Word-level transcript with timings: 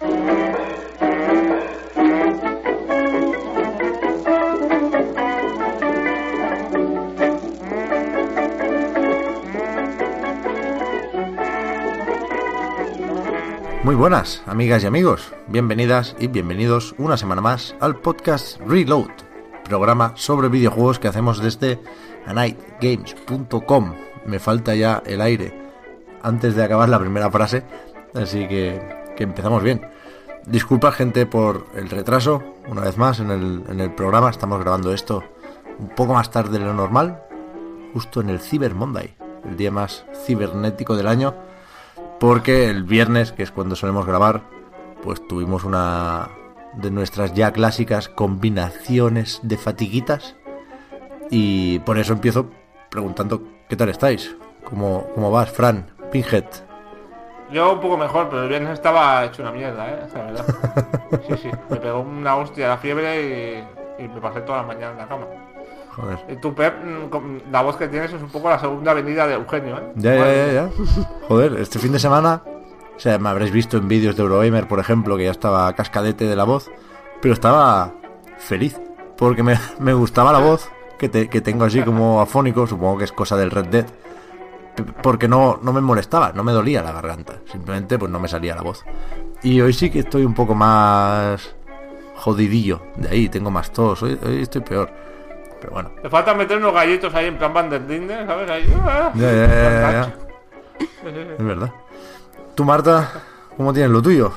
Muy 0.00 0.08
buenas, 13.94 14.42
amigas 14.46 14.82
y 14.82 14.86
amigos. 14.86 15.34
Bienvenidas 15.48 16.16
y 16.18 16.28
bienvenidos 16.28 16.94
una 16.96 17.18
semana 17.18 17.42
más 17.42 17.76
al 17.80 17.96
podcast 17.96 18.58
Reload, 18.60 19.10
programa 19.64 20.14
sobre 20.16 20.48
videojuegos 20.48 20.98
que 20.98 21.08
hacemos 21.08 21.42
desde 21.42 21.78
anightgames.com. 22.24 23.94
Me 24.24 24.38
falta 24.38 24.74
ya 24.74 25.02
el 25.04 25.20
aire 25.20 25.52
antes 26.22 26.54
de 26.54 26.64
acabar 26.64 26.88
la 26.88 26.98
primera 26.98 27.30
frase, 27.30 27.64
así 28.14 28.48
que, 28.48 28.99
que 29.20 29.24
empezamos 29.24 29.62
bien. 29.62 29.82
Disculpa 30.46 30.92
gente 30.92 31.26
por 31.26 31.66
el 31.74 31.90
retraso, 31.90 32.42
una 32.66 32.80
vez 32.80 32.96
más 32.96 33.20
en 33.20 33.30
el, 33.30 33.64
en 33.68 33.80
el 33.80 33.94
programa, 33.94 34.30
estamos 34.30 34.58
grabando 34.60 34.94
esto 34.94 35.22
un 35.78 35.90
poco 35.90 36.14
más 36.14 36.30
tarde 36.30 36.58
de 36.58 36.64
lo 36.64 36.72
normal, 36.72 37.22
justo 37.92 38.22
en 38.22 38.30
el 38.30 38.40
Cyber 38.40 38.74
Monday, 38.74 39.14
el 39.44 39.58
día 39.58 39.70
más 39.70 40.06
cibernético 40.24 40.96
del 40.96 41.06
año 41.06 41.34
porque 42.18 42.70
el 42.70 42.84
viernes, 42.84 43.32
que 43.32 43.42
es 43.42 43.50
cuando 43.50 43.76
solemos 43.76 44.06
grabar, 44.06 44.40
pues 45.02 45.26
tuvimos 45.28 45.64
una 45.64 46.30
de 46.74 46.90
nuestras 46.90 47.34
ya 47.34 47.52
clásicas 47.52 48.08
combinaciones 48.08 49.40
de 49.42 49.58
fatiguitas 49.58 50.34
y 51.30 51.80
por 51.80 51.98
eso 51.98 52.14
empiezo 52.14 52.48
preguntando 52.88 53.42
qué 53.68 53.76
tal 53.76 53.90
estáis, 53.90 54.34
cómo, 54.64 55.08
cómo 55.14 55.30
vas, 55.30 55.50
Fran, 55.50 55.90
Pinhead. 56.10 56.69
Yo 57.52 57.72
un 57.72 57.80
poco 57.80 57.96
mejor, 57.96 58.28
pero 58.28 58.42
el 58.44 58.48
viernes 58.48 58.72
estaba 58.74 59.24
hecho 59.24 59.42
una 59.42 59.50
mierda, 59.52 59.88
¿eh? 59.88 59.98
La 60.14 60.22
verdad. 60.24 60.46
Sí, 61.26 61.34
sí, 61.42 61.50
me 61.68 61.76
pegó 61.76 62.00
una 62.00 62.36
hostia 62.36 62.68
la 62.68 62.76
fiebre 62.78 63.64
y, 63.98 64.04
y 64.04 64.08
me 64.08 64.20
pasé 64.20 64.40
toda 64.42 64.58
la 64.58 64.64
mañana 64.68 64.92
en 64.92 64.98
la 64.98 65.08
cama. 65.08 65.26
Joder. 65.96 66.18
Y 66.28 66.36
tú, 66.36 66.54
Pep, 66.54 66.74
mm, 66.84 67.50
la 67.50 67.62
voz 67.62 67.76
que 67.76 67.88
tienes 67.88 68.12
es 68.12 68.22
un 68.22 68.28
poco 68.30 68.48
la 68.48 68.58
segunda 68.60 68.94
venida 68.94 69.26
de 69.26 69.34
Eugenio, 69.34 69.76
¿eh? 69.78 69.92
Ya, 69.96 70.14
ya, 70.14 70.32
ya, 70.32 70.52
ya. 70.52 70.70
Joder, 71.28 71.54
este 71.54 71.80
fin 71.80 71.90
de 71.92 71.98
semana, 71.98 72.42
o 72.96 73.00
sea, 73.00 73.18
me 73.18 73.28
habréis 73.28 73.50
visto 73.50 73.76
en 73.76 73.88
vídeos 73.88 74.14
de 74.16 74.22
Eurogamer, 74.22 74.68
por 74.68 74.78
ejemplo, 74.78 75.16
que 75.16 75.24
ya 75.24 75.32
estaba 75.32 75.72
cascadete 75.74 76.26
de 76.26 76.36
la 76.36 76.44
voz, 76.44 76.70
pero 77.20 77.34
estaba 77.34 77.92
feliz, 78.38 78.80
porque 79.18 79.42
me, 79.42 79.58
me 79.80 79.92
gustaba 79.92 80.32
la 80.32 80.38
voz 80.38 80.70
que, 80.98 81.08
te- 81.08 81.28
que 81.28 81.40
tengo 81.40 81.64
así 81.64 81.82
como 81.82 82.20
afónico, 82.20 82.68
supongo 82.68 82.98
que 82.98 83.04
es 83.04 83.12
cosa 83.12 83.36
del 83.36 83.50
Red 83.50 83.66
Dead, 83.66 83.86
porque 85.02 85.28
no, 85.28 85.58
no 85.62 85.72
me 85.72 85.80
molestaba, 85.80 86.32
no 86.32 86.44
me 86.44 86.52
dolía 86.52 86.82
la 86.82 86.92
garganta, 86.92 87.34
simplemente 87.50 87.98
pues 87.98 88.10
no 88.10 88.20
me 88.20 88.28
salía 88.28 88.54
la 88.54 88.62
voz. 88.62 88.84
Y 89.42 89.60
hoy 89.60 89.72
sí 89.72 89.90
que 89.90 90.00
estoy 90.00 90.24
un 90.24 90.34
poco 90.34 90.54
más 90.54 91.54
jodidillo, 92.16 92.82
de 92.96 93.08
ahí 93.08 93.28
tengo 93.28 93.50
más 93.50 93.72
tos, 93.72 94.02
hoy, 94.02 94.18
hoy 94.24 94.42
estoy 94.42 94.60
peor, 94.60 94.90
pero 95.60 95.72
bueno. 95.72 95.90
Te 96.02 96.08
falta 96.08 96.34
meter 96.34 96.58
unos 96.58 96.74
gallitos 96.74 97.14
ahí 97.14 97.26
en 97.26 97.38
plan 97.38 97.52
Van 97.54 97.70
der 97.70 97.82
Linde, 97.82 98.26
¿sabes? 98.26 98.50
Ahí. 98.50 98.74
¡ah! 98.82 99.12
Ya, 99.14 99.32
ya, 99.32 99.46
ya, 99.46 99.70
ya, 99.70 99.92
ya. 99.92 100.14
Es 101.38 101.44
verdad. 101.44 101.72
Tú, 102.54 102.64
Marta, 102.64 103.10
¿cómo 103.56 103.72
tienes 103.72 103.90
lo 103.90 104.02
tuyo? 104.02 104.32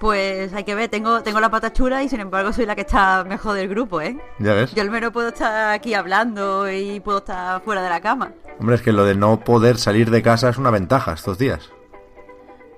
Pues 0.00 0.52
hay 0.52 0.62
que 0.62 0.74
ver, 0.76 0.88
tengo, 0.88 1.22
tengo 1.22 1.40
la 1.40 1.50
pata 1.50 1.72
chula 1.72 2.02
y 2.04 2.08
sin 2.08 2.20
embargo 2.20 2.52
soy 2.52 2.66
la 2.66 2.76
que 2.76 2.82
está 2.82 3.24
mejor 3.24 3.54
del 3.54 3.68
grupo, 3.68 4.00
¿eh? 4.00 4.16
Ya 4.38 4.54
ves. 4.54 4.72
Yo 4.72 4.82
al 4.82 4.90
menos 4.90 5.12
puedo 5.12 5.28
estar 5.28 5.72
aquí 5.72 5.94
hablando 5.94 6.70
y 6.70 7.00
puedo 7.00 7.18
estar 7.18 7.60
fuera 7.62 7.82
de 7.82 7.88
la 7.88 8.00
cama. 8.00 8.32
Hombre, 8.60 8.76
es 8.76 8.82
que 8.82 8.92
lo 8.92 9.04
de 9.04 9.16
no 9.16 9.40
poder 9.40 9.76
salir 9.76 10.10
de 10.10 10.22
casa 10.22 10.48
es 10.48 10.58
una 10.58 10.70
ventaja 10.70 11.12
estos 11.12 11.38
días. 11.38 11.70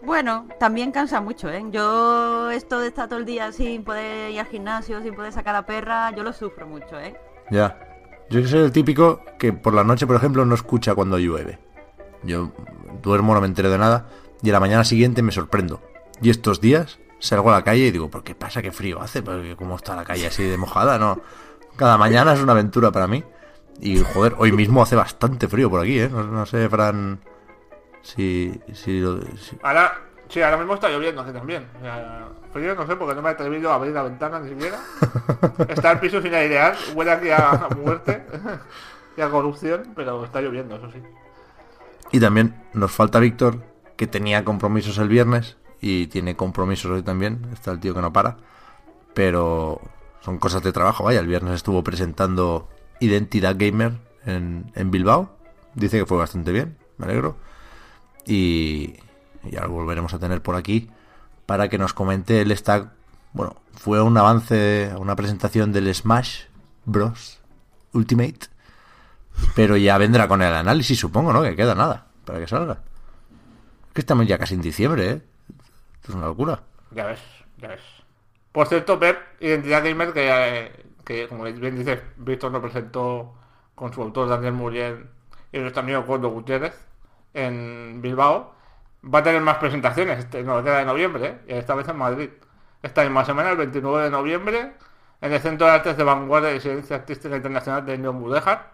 Bueno, 0.02 0.48
también 0.58 0.92
cansa 0.92 1.20
mucho, 1.20 1.50
¿eh? 1.50 1.62
Yo 1.70 2.50
esto 2.50 2.80
de 2.80 2.88
estar 2.88 3.06
todo 3.06 3.18
el 3.18 3.26
día 3.26 3.52
sin 3.52 3.84
poder 3.84 4.30
ir 4.30 4.40
al 4.40 4.46
gimnasio, 4.46 5.02
sin 5.02 5.14
poder 5.14 5.32
sacar 5.32 5.54
a 5.54 5.58
la 5.58 5.66
perra, 5.66 6.10
yo 6.16 6.22
lo 6.22 6.32
sufro 6.32 6.66
mucho, 6.66 6.98
¿eh? 6.98 7.14
Ya. 7.50 7.78
Yo 8.30 8.46
soy 8.46 8.60
el 8.60 8.72
típico 8.72 9.20
que 9.38 9.52
por 9.52 9.74
la 9.74 9.84
noche, 9.84 10.06
por 10.06 10.16
ejemplo, 10.16 10.46
no 10.46 10.54
escucha 10.54 10.94
cuando 10.94 11.18
llueve. 11.18 11.58
Yo 12.22 12.50
duermo, 13.02 13.34
no 13.34 13.40
me 13.42 13.46
entero 13.46 13.70
de 13.70 13.76
nada, 13.76 14.06
y 14.42 14.48
a 14.48 14.52
la 14.52 14.60
mañana 14.60 14.84
siguiente 14.84 15.20
me 15.20 15.32
sorprendo. 15.32 15.82
Y 16.22 16.30
estos 16.30 16.60
días 16.60 16.98
salgo 17.20 17.50
a 17.50 17.54
la 17.58 17.62
calle 17.64 17.86
y 17.86 17.90
digo, 17.92 18.10
¿por 18.10 18.24
qué 18.24 18.34
pasa? 18.34 18.60
¿Qué 18.62 18.72
frío 18.72 19.00
hace? 19.00 19.22
Porque 19.22 19.54
cómo 19.56 19.76
está 19.76 19.94
la 19.94 20.04
calle 20.04 20.26
así 20.26 20.42
de 20.42 20.56
mojada, 20.56 20.98
¿no? 20.98 21.20
Cada 21.76 21.96
mañana 21.96 22.32
es 22.32 22.40
una 22.40 22.52
aventura 22.52 22.90
para 22.90 23.06
mí. 23.06 23.22
Y 23.80 23.98
joder, 24.00 24.34
hoy 24.38 24.52
mismo 24.52 24.82
hace 24.82 24.96
bastante 24.96 25.46
frío 25.48 25.70
por 25.70 25.80
aquí, 25.80 26.00
¿eh? 26.00 26.08
No, 26.10 26.22
no 26.24 26.44
sé, 26.46 26.68
Fran, 26.68 27.20
si, 28.02 28.60
si, 28.74 29.00
lo- 29.00 29.20
si- 29.36 29.58
Ahora, 29.62 29.92
sí, 30.28 30.42
ahora 30.42 30.56
mismo 30.58 30.74
está 30.74 30.88
lloviendo 30.88 31.22
aquí 31.22 31.32
también. 31.32 31.66
Frío 32.52 32.74
no 32.74 32.86
sé 32.86 32.96
porque 32.96 33.14
no 33.14 33.22
me 33.22 33.28
he 33.30 33.32
atrevido 33.32 33.70
a 33.70 33.76
abrir 33.76 33.92
la 33.92 34.02
ventana 34.02 34.40
ni 34.40 34.50
siquiera. 34.50 34.78
Está 35.68 35.92
el 35.92 36.00
piso 36.00 36.20
sin 36.20 36.34
airear, 36.34 36.76
huele 36.94 37.12
aquí 37.12 37.30
a 37.30 37.68
muerte 37.82 38.22
y 39.16 39.20
a 39.20 39.30
corrupción, 39.30 39.92
pero 39.94 40.24
está 40.24 40.40
lloviendo, 40.40 40.76
eso 40.76 40.90
sí. 40.90 41.00
Y 42.12 42.20
también 42.20 42.54
nos 42.74 42.90
falta 42.90 43.18
Víctor, 43.20 43.62
que 43.96 44.06
tenía 44.06 44.44
compromisos 44.44 44.98
el 44.98 45.08
viernes 45.08 45.56
y 45.80 46.06
tiene 46.08 46.36
compromisos 46.36 46.90
hoy 46.90 47.02
también. 47.02 47.46
Está 47.52 47.72
el 47.72 47.80
tío 47.80 47.94
que 47.94 48.00
no 48.00 48.12
para. 48.12 48.36
Pero 49.14 49.80
son 50.20 50.38
cosas 50.38 50.62
de 50.62 50.72
trabajo, 50.72 51.04
vaya. 51.04 51.20
El 51.20 51.26
viernes 51.26 51.54
estuvo 51.54 51.82
presentando 51.82 52.68
Identidad 53.00 53.56
Gamer 53.58 53.92
en, 54.26 54.70
en 54.74 54.90
Bilbao. 54.90 55.36
Dice 55.74 55.98
que 55.98 56.06
fue 56.06 56.18
bastante 56.18 56.52
bien, 56.52 56.76
me 56.98 57.06
alegro. 57.06 57.36
Y, 58.26 58.96
ya 59.50 59.62
lo 59.62 59.70
volveremos 59.70 60.12
a 60.14 60.18
tener 60.18 60.42
por 60.42 60.56
aquí 60.56 60.90
para 61.46 61.68
que 61.68 61.78
nos 61.78 61.94
comente. 61.94 62.40
Él 62.42 62.50
está, 62.50 62.92
bueno, 63.32 63.56
fue 63.72 64.02
un 64.02 64.16
avance, 64.16 64.92
una 64.98 65.16
presentación 65.16 65.72
del 65.72 65.92
Smash 65.94 66.42
Bros. 66.84 67.38
Ultimate. 67.92 68.48
Pero 69.54 69.76
ya 69.76 69.96
vendrá 69.98 70.28
con 70.28 70.42
el 70.42 70.52
análisis, 70.52 70.98
supongo, 70.98 71.32
¿no? 71.32 71.42
Que 71.42 71.56
queda 71.56 71.74
nada 71.74 72.06
para 72.24 72.38
que 72.38 72.46
salga. 72.46 72.80
Que 73.92 74.02
estamos 74.02 74.26
ya 74.26 74.38
casi 74.38 74.54
en 74.54 74.60
diciembre, 74.60 75.10
¿eh? 75.10 75.22
Esto 76.00 76.12
es 76.12 76.16
una 76.16 76.26
locura. 76.26 76.60
Ya 76.90 77.06
ves, 77.06 77.20
ya 77.58 77.68
ves. 77.68 77.82
Por 78.52 78.66
cierto, 78.66 78.98
Pep, 78.98 79.18
Identidad 79.40 79.84
Gamer, 79.84 80.12
que, 80.12 80.28
eh, 80.30 80.86
que 81.04 81.28
como 81.28 81.44
bien 81.44 81.76
dices, 81.76 82.02
Víctor 82.16 82.50
lo 82.52 82.60
presentó 82.60 83.34
con 83.74 83.92
su 83.92 84.02
autor 84.02 84.28
Daniel 84.28 84.54
Muriel 84.54 85.06
y 85.52 85.58
nuestro 85.58 85.82
amigo 85.82 86.02
Gordo 86.02 86.30
Gutiérrez 86.30 86.74
en 87.34 88.00
Bilbao, 88.02 88.54
va 89.02 89.20
a 89.20 89.22
tener 89.22 89.40
más 89.40 89.58
presentaciones, 89.58 90.18
este, 90.18 90.42
no, 90.42 90.62
queda 90.62 90.78
de 90.78 90.84
noviembre, 90.84 91.40
¿eh? 91.46 91.58
esta 91.58 91.74
vez 91.74 91.88
en 91.88 91.96
Madrid. 91.96 92.30
Esta 92.82 93.02
misma 93.02 93.24
semana, 93.24 93.50
el 93.50 93.58
29 93.58 94.04
de 94.04 94.10
noviembre, 94.10 94.72
en 95.20 95.32
el 95.32 95.40
Centro 95.40 95.66
de 95.66 95.72
Artes 95.74 95.96
de 95.96 96.04
Vanguardia 96.04 96.54
y 96.54 96.60
Ciencia 96.60 96.96
Artística 96.96 97.36
Internacional 97.36 97.84
de 97.84 97.98
Neon 97.98 98.16
Mudéjar. 98.16 98.72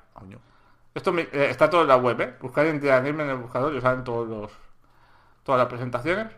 Esto 0.95 1.17
eh, 1.19 1.29
está 1.51 1.69
todo 1.69 1.83
en 1.83 1.89
la 1.89 1.97
web, 1.97 2.21
¿eh? 2.21 2.35
Buscar 2.41 2.65
Identidad 2.67 3.05
Gamer 3.05 3.27
en 3.27 3.33
el 3.33 3.39
buscador 3.39 3.75
y 3.75 3.79
os 3.79 3.83
salen 3.83 4.05
todos 4.05 4.29
los, 4.29 4.53
todas 5.43 5.59
las 5.59 5.69
presentaciones. 5.69 6.29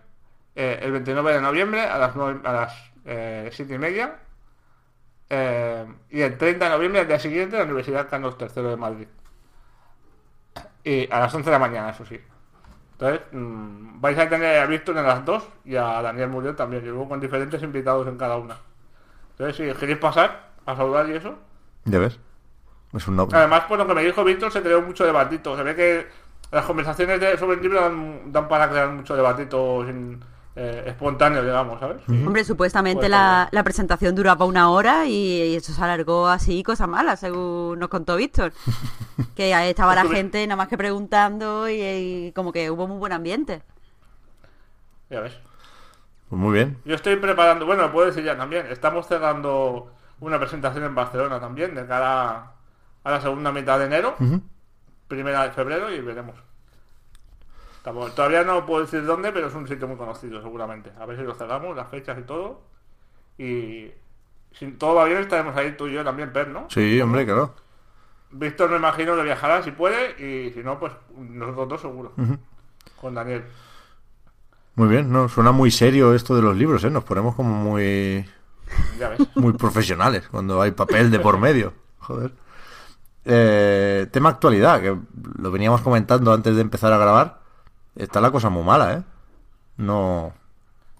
Eh, 0.61 0.81
el 0.83 0.91
29 0.91 1.35
de 1.35 1.41
noviembre 1.41 1.83
a 1.83 1.99
las, 1.99 2.17
9 2.17 2.41
a 2.43 2.53
las 2.53 2.75
eh, 3.05 3.49
7 3.53 3.75
y 3.75 3.79
media. 3.79 4.17
Eh, 5.31 5.87
y 6.11 6.21
el 6.21 6.37
30 6.37 6.65
de 6.65 6.71
noviembre, 6.73 7.01
al 7.03 7.07
día 7.07 7.21
siguiente, 7.21 7.55
en 7.55 7.61
la 7.61 7.65
Universidad 7.67 8.09
Carlos 8.09 8.37
III 8.41 8.63
de 8.65 8.77
Madrid. 8.77 9.07
Y 10.85 11.09
a 11.13 11.21
las 11.21 11.35
11 11.35 11.45
de 11.49 11.53
la 11.53 11.59
mañana, 11.59 11.91
eso 11.91 12.05
sí. 12.05 12.21
Entonces, 12.93 13.21
mm, 13.31 14.01
vais 14.01 14.19
a 14.19 14.29
tener 14.29 14.59
a 14.61 14.67
Víctor 14.67 14.97
en 14.97 15.07
las 15.07 15.25
dos 15.25 15.47
y 15.65 15.77
a 15.77 16.03
Daniel 16.03 16.29
Muriel 16.29 16.57
también, 16.57 16.85
luego 16.85 17.09
con 17.09 17.21
diferentes 17.21 17.63
invitados 17.63 18.09
en 18.09 18.17
cada 18.19 18.37
una. 18.37 18.57
Entonces, 19.39 19.57
si 19.57 19.79
queréis 19.79 19.99
pasar 19.99 20.49
a 20.67 20.75
saludar 20.75 21.09
y 21.09 21.13
eso. 21.15 21.37
Ya 21.85 22.01
ves. 22.01 22.19
Es 22.95 23.07
un 23.07 23.15
no. 23.17 23.29
Además, 23.31 23.61
por 23.69 23.79
lo 23.79 23.87
que 23.87 23.95
me 23.95 24.03
dijo 24.03 24.25
Víctor, 24.25 24.51
se 24.51 24.63
creó 24.63 24.83
mucho 24.83 25.05
debatito. 25.05 25.57
Se 25.57 25.63
ve 25.63 25.77
que 25.77 26.09
las 26.51 26.65
conversaciones 26.65 27.21
de- 27.21 27.37
sobre 27.37 27.57
el 27.59 27.63
libro 27.63 27.81
dan, 27.81 28.33
dan 28.33 28.49
para 28.49 28.69
crear 28.69 28.89
mucho 28.89 29.15
debatito 29.15 29.85
sin- 29.87 30.21
eh, 30.61 30.83
espontáneo, 30.87 31.43
digamos, 31.43 31.79
¿sabes? 31.79 32.03
Hombre, 32.09 32.43
supuestamente 32.45 32.99
Pues, 33.03 33.11
la, 33.11 33.49
la 33.53 33.63
presentación 33.63 34.15
duraba 34.17 34.45
una 34.45 34.71
hora 34.71 35.07
y 35.07 35.55
eso 35.55 35.73
se 35.73 35.81
alargó 35.83 36.27
así, 36.27 36.65
cosas 36.65 36.89
malas, 36.89 37.21
según 37.21 37.79
nos 37.79 37.89
contó 37.89 38.17
Víctor. 38.17 38.53
Que 39.35 39.55
ahí 39.55 39.71
estaba 39.71 39.95
la 39.95 40.03
Estuve- 40.03 40.17
gente 40.17 40.45
nada 40.47 40.57
más 40.57 40.67
que 40.69 40.77
preguntando 40.77 41.69
y, 41.69 41.81
y 41.81 42.33
como 42.33 42.53
que 42.53 42.71
hubo 42.73 42.89
muy 42.89 42.99
buen 42.99 43.13
ambiente. 43.13 43.63
Ya 45.11 45.21
ves. 45.21 45.37
Pues 46.29 46.41
muy 46.41 46.53
bien. 46.55 46.79
Yo 46.85 46.95
estoy 46.97 47.17
preparando, 47.17 47.65
bueno, 47.65 47.83
lo 47.83 47.93
puedo 47.93 48.07
decir 48.07 48.25
ya 48.25 48.37
también, 48.37 48.67
estamos 48.67 49.07
cerrando 49.07 49.93
una 50.21 50.39
presentación 50.41 50.85
en 50.85 50.95
Barcelona 50.95 51.39
también, 51.41 51.75
de 51.75 51.87
cara 51.87 52.51
a 53.05 53.11
la 53.11 53.21
segunda 53.21 53.51
mitad 53.53 53.79
de 53.79 53.87
enero, 53.87 54.17
primera 55.07 55.45
de 55.45 55.51
febrero 55.53 55.91
y 55.93 56.01
veremos. 56.01 56.35
Todavía 57.83 58.45
no 58.45 58.67
puedo 58.67 58.83
decir 58.83 59.05
dónde, 59.05 59.33
pero 59.33 59.49
es 59.49 59.55
un 59.55 59.67
sitio 59.67 59.89
muy 59.89 59.97
conocido 59.97 60.43
seguramente. 60.43 60.93
A 61.01 61.07
ver 61.07 61.17
si 61.17 61.23
lo 61.25 61.35
cerramos, 61.35 61.75
las 61.77 61.89
fechas 61.89 62.19
y 62.19 62.23
todo. 62.23 62.61
Y 63.39 63.91
si 64.53 64.73
todo 64.73 64.97
va 64.97 65.05
bien 65.05 65.19
estaremos 65.19 65.57
ahí 65.57 65.75
tú 65.77 65.87
y 65.87 65.95
yo 65.95 66.05
también, 66.05 66.33
Per, 66.33 66.49
¿no? 66.49 66.67
Sí, 66.69 67.01
hombre, 67.01 67.25
claro. 67.25 67.55
Víctor 68.31 68.71
me 68.71 68.77
imagino 68.77 69.17
que 69.17 69.23
viajará 69.23 69.63
si 69.63 69.71
puede 69.71 70.11
y 70.23 70.53
si 70.53 70.63
no, 70.63 70.79
pues 70.79 70.93
nosotros 71.17 71.69
dos 71.69 71.81
seguro. 71.81 72.13
Con 73.01 73.15
Daniel. 73.15 73.45
Muy 74.75 74.89
bien, 74.89 75.11
no, 75.11 75.29
suena 75.29 75.51
muy 75.51 75.71
serio 75.71 76.15
esto 76.15 76.37
de 76.37 76.43
los 76.43 76.57
libros, 76.57 76.85
¿eh? 76.85 76.91
Nos 76.91 77.05
ponemos 77.05 77.35
como 77.35 77.55
muy, 77.55 78.25
Ya 78.99 79.09
ves. 79.09 79.21
muy 79.35 79.53
profesionales 79.55 80.29
cuando 80.29 80.61
hay 80.61 80.73
papel 80.73 81.11
de 81.11 81.21
por 81.21 81.39
medio. 81.39 81.73
Joder. 82.01 82.33
Eh, 83.25 84.07
tema 84.13 84.29
actualidad, 84.31 84.81
que 84.81 84.97
lo 85.39 85.51
veníamos 85.51 85.81
comentando 85.81 86.33
antes 86.33 86.55
de 86.55 86.61
empezar 86.63 86.93
a 86.93 86.99
grabar. 86.99 87.38
Está 87.99 88.21
la 88.21 88.31
cosa 88.31 88.49
muy 88.49 88.63
mala, 88.63 88.95
¿eh? 88.95 89.03
No, 89.77 90.33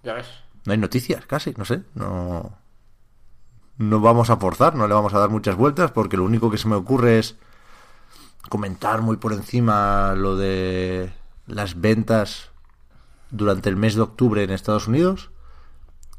Ya 0.03 0.15
ves. 0.15 0.27
no 0.67 0.73
hay 0.73 0.79
noticias, 0.79 1.25
casi, 1.27 1.55
no 1.57 1.65
sé. 1.65 1.83
No, 1.95 2.59
no 3.79 4.01
vamos 4.01 4.31
a 4.31 4.37
forzar, 4.37 4.75
no 4.75 4.87
le 4.89 4.95
vamos 4.95 5.15
a 5.15 5.19
dar 5.21 5.31
muchas 5.31 5.55
vueltas 5.57 5.93
porque 5.93 6.17
lo 6.17 6.25
único 6.25 6.51
que 6.51 6.59
se 6.59 6.69
me 6.69 6.75
ocurre 6.75 7.19
es 7.21 7.37
comentar 8.49 9.01
muy 9.03 9.17
por 9.17 9.33
encima 9.33 10.15
lo 10.17 10.37
de 10.37 11.13
las 11.47 11.81
ventas 11.81 12.51
durante 13.31 13.69
el 13.69 13.77
mes 13.77 13.95
de 13.95 14.01
octubre 14.03 14.43
en 14.43 14.51
Estados 14.51 14.89
Unidos, 14.89 15.31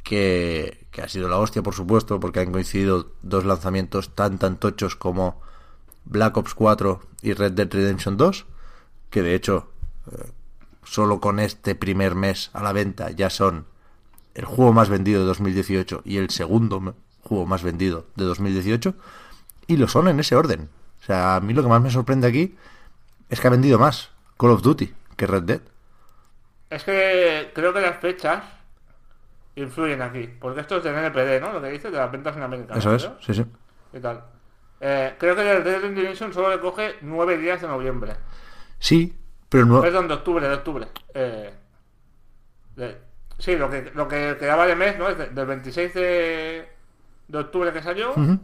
que, 0.03 0.87
que 0.91 1.01
ha 1.01 1.09
sido 1.09 1.27
la 1.27 1.37
hostia, 1.37 1.61
por 1.61 1.73
supuesto, 1.73 2.19
porque 2.21 2.39
han 2.39 2.51
coincidido 2.51 3.11
dos 3.21 3.43
lanzamientos 3.45 4.15
tan 4.15 4.37
tan 4.37 4.57
tochos 4.57 4.95
como 4.95 5.41
Black 6.05 6.37
Ops 6.37 6.53
4 6.55 7.01
y 7.21 7.33
Red 7.33 7.51
Dead 7.53 7.69
Redemption 7.69 8.15
2, 8.15 8.45
que 9.09 9.21
de 9.23 9.35
hecho 9.35 9.71
eh, 10.11 10.31
solo 10.89 11.19
con 11.19 11.39
este 11.39 11.75
primer 11.75 12.15
mes 12.15 12.49
a 12.53 12.63
la 12.63 12.73
venta 12.73 13.11
ya 13.11 13.29
son 13.29 13.67
el 14.33 14.45
juego 14.45 14.73
más 14.73 14.89
vendido 14.89 15.21
de 15.21 15.27
2018 15.27 16.01
y 16.03 16.17
el 16.17 16.31
segundo 16.31 16.95
juego 17.21 17.45
más 17.45 17.61
vendido 17.61 18.07
de 18.15 18.25
2018 18.25 18.95
y 19.67 19.77
lo 19.77 19.87
son 19.87 20.07
en 20.07 20.19
ese 20.19 20.35
orden. 20.35 20.67
O 20.99 21.05
sea, 21.05 21.35
a 21.35 21.39
mí 21.41 21.53
lo 21.53 21.61
que 21.61 21.69
más 21.69 21.81
me 21.81 21.91
sorprende 21.91 22.27
aquí 22.27 22.55
es 23.29 23.39
que 23.39 23.47
ha 23.47 23.51
vendido 23.51 23.77
más 23.77 24.09
Call 24.39 24.49
of 24.49 24.63
Duty 24.63 24.91
que 25.15 25.27
Red 25.27 25.43
Dead. 25.43 25.61
Es 26.71 26.83
que 26.83 27.51
creo 27.53 27.71
que 27.71 27.81
las 27.81 27.99
fechas 27.99 28.43
influyen 29.55 30.01
aquí. 30.01 30.27
Porque 30.39 30.61
esto 30.61 30.77
es 30.77 30.83
del 30.83 30.95
NPD, 30.95 31.39
¿no? 31.39 31.53
Lo 31.53 31.61
que 31.61 31.69
dice 31.69 31.91
de 31.91 31.97
las 31.97 32.11
ventas 32.11 32.35
en 32.35 32.43
América. 32.43 32.75
Eso 32.75 32.89
¿no? 32.89 32.95
es, 32.95 33.09
sí, 33.21 33.33
sí. 33.35 33.45
¿Qué 33.91 33.99
tal? 33.99 34.23
Eh, 34.81 35.13
creo 35.19 35.35
que 35.35 35.41
el 35.41 35.63
Red 35.63 35.63
Dead 35.63 35.81
Redemption 35.81 36.33
solo 36.33 36.49
le 36.49 36.59
coge 36.59 36.95
nueve 37.01 37.37
días 37.37 37.61
de 37.61 37.67
noviembre. 37.67 38.13
Sí, 38.79 39.18
pero 39.49 39.65
no... 39.65 39.81
Perdón, 39.81 40.07
de 40.07 40.13
octubre, 40.13 40.47
de 40.47 40.53
octubre. 40.53 40.87
Eh, 41.13 41.53
de- 42.75 42.97
sí, 43.37 43.55
lo 43.55 43.69
que, 43.69 43.91
lo 43.95 44.07
que 44.07 44.37
quedaba 44.39 44.65
de 44.67 44.75
mes, 44.75 44.97
¿no? 44.97 45.09
Es 45.09 45.17
de- 45.17 45.27
del 45.29 45.45
26 45.45 45.93
de, 45.93 46.69
de 47.27 47.37
octubre 47.37 47.73
que 47.73 47.81
salió. 47.83 48.11
Ujú. 48.11 48.39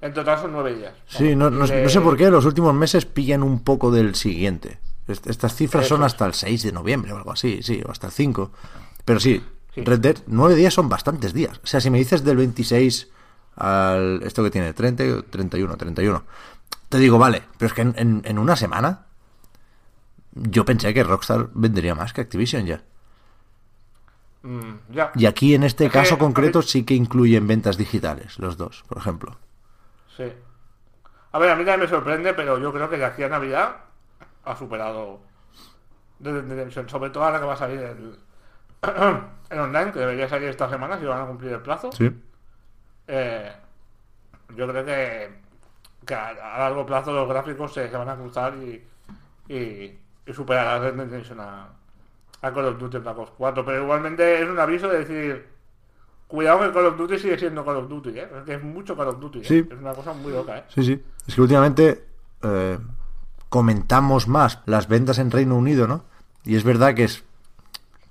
En 0.00 0.14
total 0.14 0.38
son 0.40 0.52
nueve 0.52 0.74
días. 0.74 0.92
Sí, 1.06 1.34
no, 1.34 1.50
no- 1.50 1.64
Y 1.64 1.68
de- 1.70 1.82
no 1.82 1.88
sé 1.88 2.00
por 2.00 2.16
qué, 2.16 2.30
los 2.30 2.44
últimos 2.44 2.72
meses 2.74 3.04
pillan 3.06 3.42
un 3.42 3.64
poco 3.64 3.90
del 3.90 4.14
siguiente. 4.14 4.78
Est- 5.08 5.26
Estas 5.26 5.54
cifras 5.54 5.86
Eso 5.86 5.96
son 5.96 6.04
hasta 6.04 6.26
el 6.26 6.34
6 6.34 6.62
de 6.62 6.72
noviembre 6.72 7.12
o 7.12 7.16
algo 7.16 7.32
así, 7.32 7.62
sí, 7.62 7.82
o 7.86 7.90
hasta 7.90 8.08
el 8.08 8.12
5. 8.12 8.50
Pero 9.04 9.20
sí, 9.20 9.42
Sí. 9.74 9.84
Red 9.84 10.00
Dead, 10.00 10.16
9 10.26 10.54
días 10.56 10.74
son 10.74 10.88
bastantes 10.88 11.32
días. 11.32 11.60
O 11.62 11.66
sea, 11.66 11.80
si 11.80 11.88
me 11.90 11.98
dices 11.98 12.24
del 12.24 12.36
26 12.38 13.08
al... 13.56 14.20
Esto 14.24 14.42
que 14.42 14.50
tiene, 14.50 14.72
30, 14.72 15.22
31, 15.30 15.76
31. 15.76 16.24
Te 16.88 16.98
digo, 16.98 17.16
vale, 17.18 17.42
pero 17.58 17.68
es 17.68 17.74
que 17.74 17.82
en, 17.82 17.94
en- 17.96 18.22
en 18.24 18.38
una 18.38 18.56
semana 18.56 19.06
yo 20.42 20.64
pensé 20.64 20.92
que 20.94 21.02
Rockstar 21.02 21.48
vendería 21.54 21.94
más 21.94 22.12
que 22.12 22.20
Activision 22.22 22.66
ya. 22.66 22.82
Mm, 24.42 24.74
ya. 24.90 25.12
Y 25.14 25.26
aquí 25.26 25.54
en 25.54 25.64
este 25.64 25.86
Es 25.86 25.92
caso 25.92 26.18
concreto 26.18 26.62
sí 26.62 26.84
que 26.84 26.94
incluyen 26.94 27.46
ventas 27.46 27.76
digitales, 27.76 28.38
los 28.38 28.56
dos, 28.56 28.84
por 28.88 28.98
ejemplo. 28.98 29.36
Sí. 30.16 30.32
A 31.32 31.38
ver, 31.38 31.50
a 31.50 31.56
mí 31.56 31.64
también 31.64 31.80
me 31.80 31.88
sorprende, 31.88 32.34
pero 32.34 32.58
yo 32.58 32.72
creo 32.72 32.88
que 32.88 32.96
de 32.96 33.04
aquí 33.04 33.22
a 33.22 33.28
Navidad 33.28 33.76
ha 34.44 34.56
superado 34.56 35.20
sobre 36.88 37.10
todo 37.10 37.24
ahora 37.24 37.38
que 37.38 37.46
va 37.46 37.54
a 37.54 37.56
salir 37.56 37.80
el, 37.80 38.18
el 39.50 39.58
online, 39.58 39.92
que 39.92 40.00
debería 40.00 40.28
salir 40.28 40.48
esta 40.48 40.68
semana 40.68 40.98
si 40.98 41.04
van 41.04 41.22
a 41.22 41.26
cumplir 41.26 41.52
el 41.52 41.60
plazo. 41.60 41.92
Sí. 41.92 42.10
Eh, 43.06 43.52
yo 44.56 44.66
creo 44.68 44.84
que, 44.84 45.30
que 46.04 46.14
a, 46.14 46.28
a 46.28 46.58
largo 46.58 46.84
plazo 46.86 47.12
los 47.12 47.28
gráficos 47.28 47.72
se, 47.72 47.88
se 47.88 47.96
van 47.96 48.08
a 48.08 48.16
cruzar 48.16 48.54
y, 48.56 48.84
y, 49.48 49.98
y 50.28 50.34
superar 50.34 50.66
a 50.66 50.78
Red 50.78 50.94
Dead 50.94 51.40
a, 51.40 51.68
a 52.42 52.52
Call 52.52 52.66
of 52.66 52.78
Duty 52.78 52.98
Black 52.98 53.18
Ops 53.18 53.32
4. 53.36 53.64
Pero 53.64 53.82
igualmente 53.82 54.42
es 54.42 54.48
un 54.48 54.58
aviso 54.58 54.88
de 54.88 54.98
decir, 54.98 55.46
cuidado 56.26 56.60
que 56.60 56.72
Call 56.72 56.86
of 56.86 56.98
Duty 56.98 57.18
sigue 57.18 57.38
siendo 57.38 57.64
Call 57.64 57.76
of 57.76 57.88
Duty, 57.88 58.10
¿eh? 58.10 58.28
Es 58.38 58.44
que 58.44 58.54
es 58.54 58.62
mucho 58.62 58.96
Call 58.96 59.08
of 59.08 59.20
Duty, 59.20 59.38
¿eh? 59.40 59.44
Sí. 59.44 59.66
Es 59.70 59.78
una 59.78 59.94
cosa 59.94 60.12
muy 60.12 60.32
loca, 60.32 60.58
¿eh? 60.58 60.64
Sí, 60.68 60.84
sí. 60.84 61.02
Es 61.26 61.34
que 61.34 61.40
últimamente 61.40 62.04
eh, 62.42 62.78
comentamos 63.48 64.28
más 64.28 64.60
las 64.66 64.86
ventas 64.88 65.18
en 65.18 65.30
Reino 65.30 65.56
Unido, 65.56 65.88
¿no? 65.88 66.04
Y 66.44 66.56
es 66.56 66.64
verdad 66.64 66.94
que 66.94 67.04
es 67.04 67.24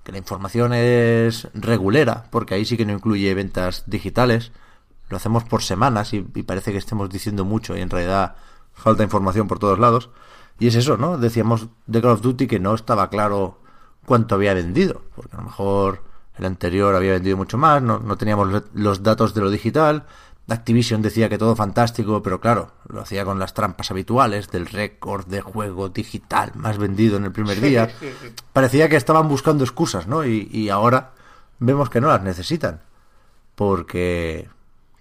que 0.03 0.11
la 0.11 0.17
información 0.17 0.73
es 0.73 1.47
regulera, 1.53 2.25
porque 2.31 2.55
ahí 2.55 2.65
sí 2.65 2.77
que 2.77 2.85
no 2.85 2.93
incluye 2.93 3.33
ventas 3.33 3.83
digitales. 3.85 4.51
Lo 5.09 5.17
hacemos 5.17 5.43
por 5.43 5.61
semanas 5.61 6.13
y, 6.13 6.25
y 6.33 6.43
parece 6.43 6.71
que 6.71 6.77
estemos 6.77 7.09
diciendo 7.09 7.45
mucho 7.45 7.77
y 7.77 7.81
en 7.81 7.89
realidad 7.89 8.35
falta 8.73 9.03
información 9.03 9.47
por 9.47 9.59
todos 9.59 9.77
lados. 9.79 10.09
Y 10.59 10.67
es 10.67 10.75
eso, 10.75 10.97
¿no? 10.97 11.17
Decíamos 11.17 11.67
de 11.85 12.01
Call 12.01 12.11
of 12.11 12.21
Duty 12.21 12.47
que 12.47 12.59
no 12.59 12.73
estaba 12.73 13.09
claro 13.09 13.59
cuánto 14.05 14.35
había 14.35 14.53
vendido, 14.53 15.01
porque 15.15 15.35
a 15.35 15.39
lo 15.39 15.45
mejor 15.45 16.03
el 16.37 16.45
anterior 16.45 16.95
había 16.95 17.13
vendido 17.13 17.37
mucho 17.37 17.57
más, 17.57 17.81
no, 17.81 17.99
no 17.99 18.17
teníamos 18.17 18.63
los 18.73 19.03
datos 19.03 19.33
de 19.33 19.41
lo 19.41 19.49
digital. 19.49 20.05
Activision 20.49 21.01
decía 21.01 21.27
que 21.27 21.37
todo 21.37 21.57
fantástico, 21.57 22.23
pero 22.23 22.39
claro, 22.39 22.71
lo 22.87 23.01
hacía 23.01 23.25
con 23.25 23.37
las 23.37 23.53
trampas 23.53 23.91
habituales 23.91 24.49
del 24.49 24.65
récord 24.65 25.25
de 25.25 25.41
juego 25.41 25.89
digital 25.89 26.51
más 26.55 26.77
vendido 26.77 27.17
en 27.17 27.25
el 27.25 27.33
primer 27.33 27.59
día. 27.59 27.89
Parecía 28.53 28.87
que 28.87 28.95
estaban 28.95 29.27
buscando 29.27 29.65
excusas, 29.65 30.07
¿no? 30.07 30.25
Y, 30.25 30.47
y 30.51 30.69
ahora 30.69 31.11
vemos 31.59 31.89
que 31.89 31.99
no 31.99 32.07
las 32.07 32.23
necesitan. 32.23 32.81
Porque, 33.55 34.47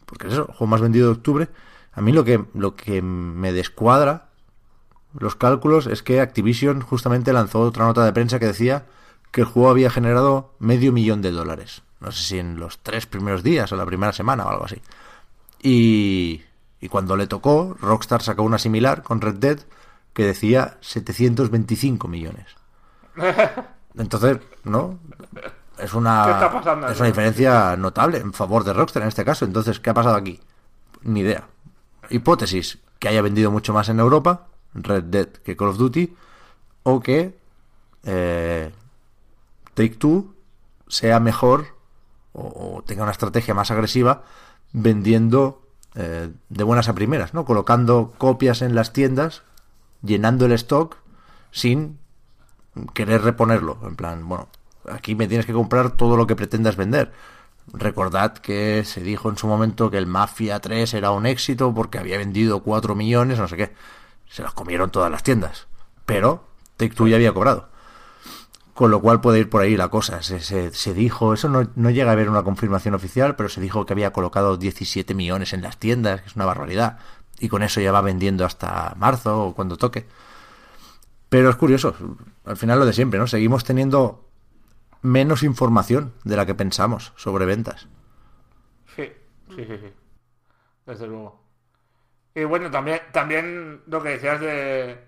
porque 0.04 0.26
es 0.26 0.33
eso, 0.33 0.47
el 0.49 0.54
juego 0.54 0.66
más 0.66 0.81
vendido 0.81 1.07
de 1.07 1.12
octubre. 1.12 1.49
A 1.92 2.00
mí 2.00 2.11
lo 2.11 2.25
que, 2.25 2.45
lo 2.54 2.75
que 2.75 3.00
me 3.00 3.52
descuadra 3.52 4.25
los 5.18 5.37
cálculos 5.37 5.87
es 5.87 6.02
que 6.02 6.20
Activision 6.20 6.80
justamente 6.80 7.32
lanzó 7.32 7.61
otra 7.61 7.87
nota 7.87 8.04
de 8.04 8.12
prensa 8.12 8.38
que 8.38 8.46
decía 8.46 8.87
que 9.30 9.42
el 9.42 9.46
juego 9.46 9.70
había 9.70 9.90
generado 9.90 10.54
medio 10.58 10.92
millón 10.92 11.23
de 11.23 11.30
dólares. 11.30 11.82
No 12.00 12.12
sé 12.12 12.23
si 12.23 12.38
en 12.38 12.58
los 12.58 12.78
tres 12.78 13.06
primeros 13.06 13.42
días 13.42 13.70
o 13.73 13.76
la 13.76 13.87
primera 13.87 14.12
semana 14.12 14.44
o 14.44 14.50
algo 14.50 14.64
así. 14.64 14.80
Y, 15.62 16.42
y 16.80 16.88
cuando 16.88 17.16
le 17.16 17.26
tocó, 17.26 17.76
Rockstar 17.80 18.23
sacó 18.23 18.42
una 18.42 18.58
similar 18.58 19.02
con 19.02 19.20
Red 19.20 19.37
Dead 19.37 19.58
que 20.12 20.25
decía 20.25 20.78
725 20.80 22.08
millones. 22.08 22.46
Entonces, 23.99 24.38
¿no? 24.64 24.99
Es 25.78 25.92
una, 25.92 26.25
¿Qué 26.25 26.30
está 26.32 26.52
pasando 26.52 26.88
es 26.88 26.99
una 26.99 27.08
diferencia 27.08 27.76
notable 27.76 28.18
en 28.18 28.32
favor 28.32 28.64
de 28.64 28.73
Rockstar 28.73 29.02
en 29.02 29.08
este 29.08 29.25
caso. 29.25 29.44
Entonces, 29.44 29.80
¿qué 29.80 29.90
ha 29.90 29.94
pasado 29.94 30.16
aquí? 30.16 30.40
Ni 31.02 31.20
idea. 31.20 31.44
Hipótesis, 32.08 32.78
que 32.99 33.08
haya 33.08 33.20
vendido 33.20 33.50
mucho 33.50 33.75
más 33.75 33.88
en 33.88 34.00
Europa, 34.00 34.46
Red 34.83 35.04
Dead, 35.04 35.28
que 35.28 35.56
Call 35.56 35.68
of 35.68 35.78
Duty, 35.78 36.14
o 36.83 37.00
que 37.00 37.37
eh, 38.04 38.71
Take 39.75 39.97
Two 39.97 40.35
sea 40.88 41.21
mejor 41.21 41.76
o, 42.33 42.83
tenga 42.87 43.02
una 43.02 43.12
estrategia 43.12 43.54
más 43.54 43.71
agresiva 43.71 44.23
vendiendo 44.73 45.62
eh, 45.95 46.30
de 46.49 46.64
buenas 46.64 46.88
a 46.88 46.95
primeras, 46.95 47.33
¿no? 47.35 47.45
Colocando 47.45 48.12
copias 48.18 48.62
en 48.62 48.75
las 48.75 48.92
tiendas, 48.92 49.42
llenando 50.02 50.45
el 50.47 50.52
stock 50.52 50.97
sin 51.50 51.99
querer 52.92 53.23
reponerlo. 53.23 53.78
En 53.83 53.97
plan, 53.97 54.28
bueno, 54.28 54.49
aquí 54.90 55.14
me 55.14 55.28
tienes 55.28 55.47
que 55.47 55.52
comprar 55.52 55.92
todo 55.92 56.16
lo 56.16 56.26
que 56.26 56.37
pretendas 56.37 56.76
vender. 56.76 57.12
Recordad 57.73 58.35
que 58.35 58.85
se 58.85 59.00
dijo 59.00 59.30
en 59.30 59.38
su 59.38 59.47
momento 59.47 59.90
que 59.90 59.99
el 59.99 60.06
Mafia 60.06 60.61
3 60.61 60.95
era 60.95 61.11
un 61.11 61.26
éxito 61.26 61.75
porque 61.75 61.99
había 61.99 62.18
vendido 62.18 62.62
4 62.62 62.95
millones, 62.95 63.38
no 63.38 63.49
sé 63.49 63.56
qué. 63.56 63.73
Se 64.28 64.42
los 64.42 64.52
comieron 64.54 64.90
todas 64.90 65.11
las 65.11 65.23
tiendas. 65.23 65.66
Pero 66.04 66.47
Take 66.76 67.09
ya 67.09 67.16
había 67.16 67.33
cobrado. 67.33 67.68
Con 68.75 68.90
lo 68.90 69.00
cual 69.00 69.21
puede 69.21 69.38
ir 69.40 69.49
por 69.49 69.62
ahí 69.62 69.76
la 69.76 69.88
cosa. 69.88 70.23
Se, 70.23 70.40
se, 70.40 70.73
se 70.73 70.95
dijo, 70.95 71.33
eso 71.33 71.49
no, 71.49 71.68
no 71.76 71.90
llega 71.90 72.11
a 72.11 72.12
haber 72.12 72.28
una 72.28 72.42
confirmación 72.42 72.95
oficial, 72.95 73.35
pero 73.35 73.49
se 73.49 73.61
dijo 73.61 73.87
que 73.87 73.95
había 73.95 74.12
colocado 74.12 74.56
17 74.56 75.14
millones 75.14 75.52
en 75.52 75.62
las 75.62 75.78
tiendas, 75.78 76.21
que 76.21 76.28
es 76.28 76.37
una 76.37 76.45
barbaridad. 76.45 76.99
Y 77.38 77.49
con 77.49 77.62
eso 77.62 77.80
ya 77.80 77.92
va 77.92 78.02
vendiendo 78.02 78.45
hasta 78.45 78.95
marzo 78.97 79.47
o 79.47 79.54
cuando 79.54 79.76
toque. 79.76 80.06
Pero 81.28 81.50
es 81.50 81.56
curioso, 81.56 81.95
al 82.45 82.56
final 82.56 82.78
lo 82.78 82.87
de 82.87 82.92
siempre, 82.92 83.18
¿no? 83.18 83.26
Seguimos 83.26 83.64
teniendo 83.64 84.28
menos 85.02 85.42
información 85.42 86.12
de 86.25 86.37
la 86.37 86.47
que 86.47 86.54
pensamos 86.54 87.12
sobre 87.16 87.47
ventas. 87.47 87.88
Sí, 88.95 89.11
sí, 89.50 89.64
sí, 89.64 89.78
sí. 89.78 89.92
Desde 90.87 91.06
luego. 91.06 91.46
Y 92.37 92.45
bueno, 92.45 92.71
también, 92.71 93.00
también 93.12 93.81
lo 93.87 94.02
que 94.02 94.11
decías 94.11 94.38
de 94.40 95.05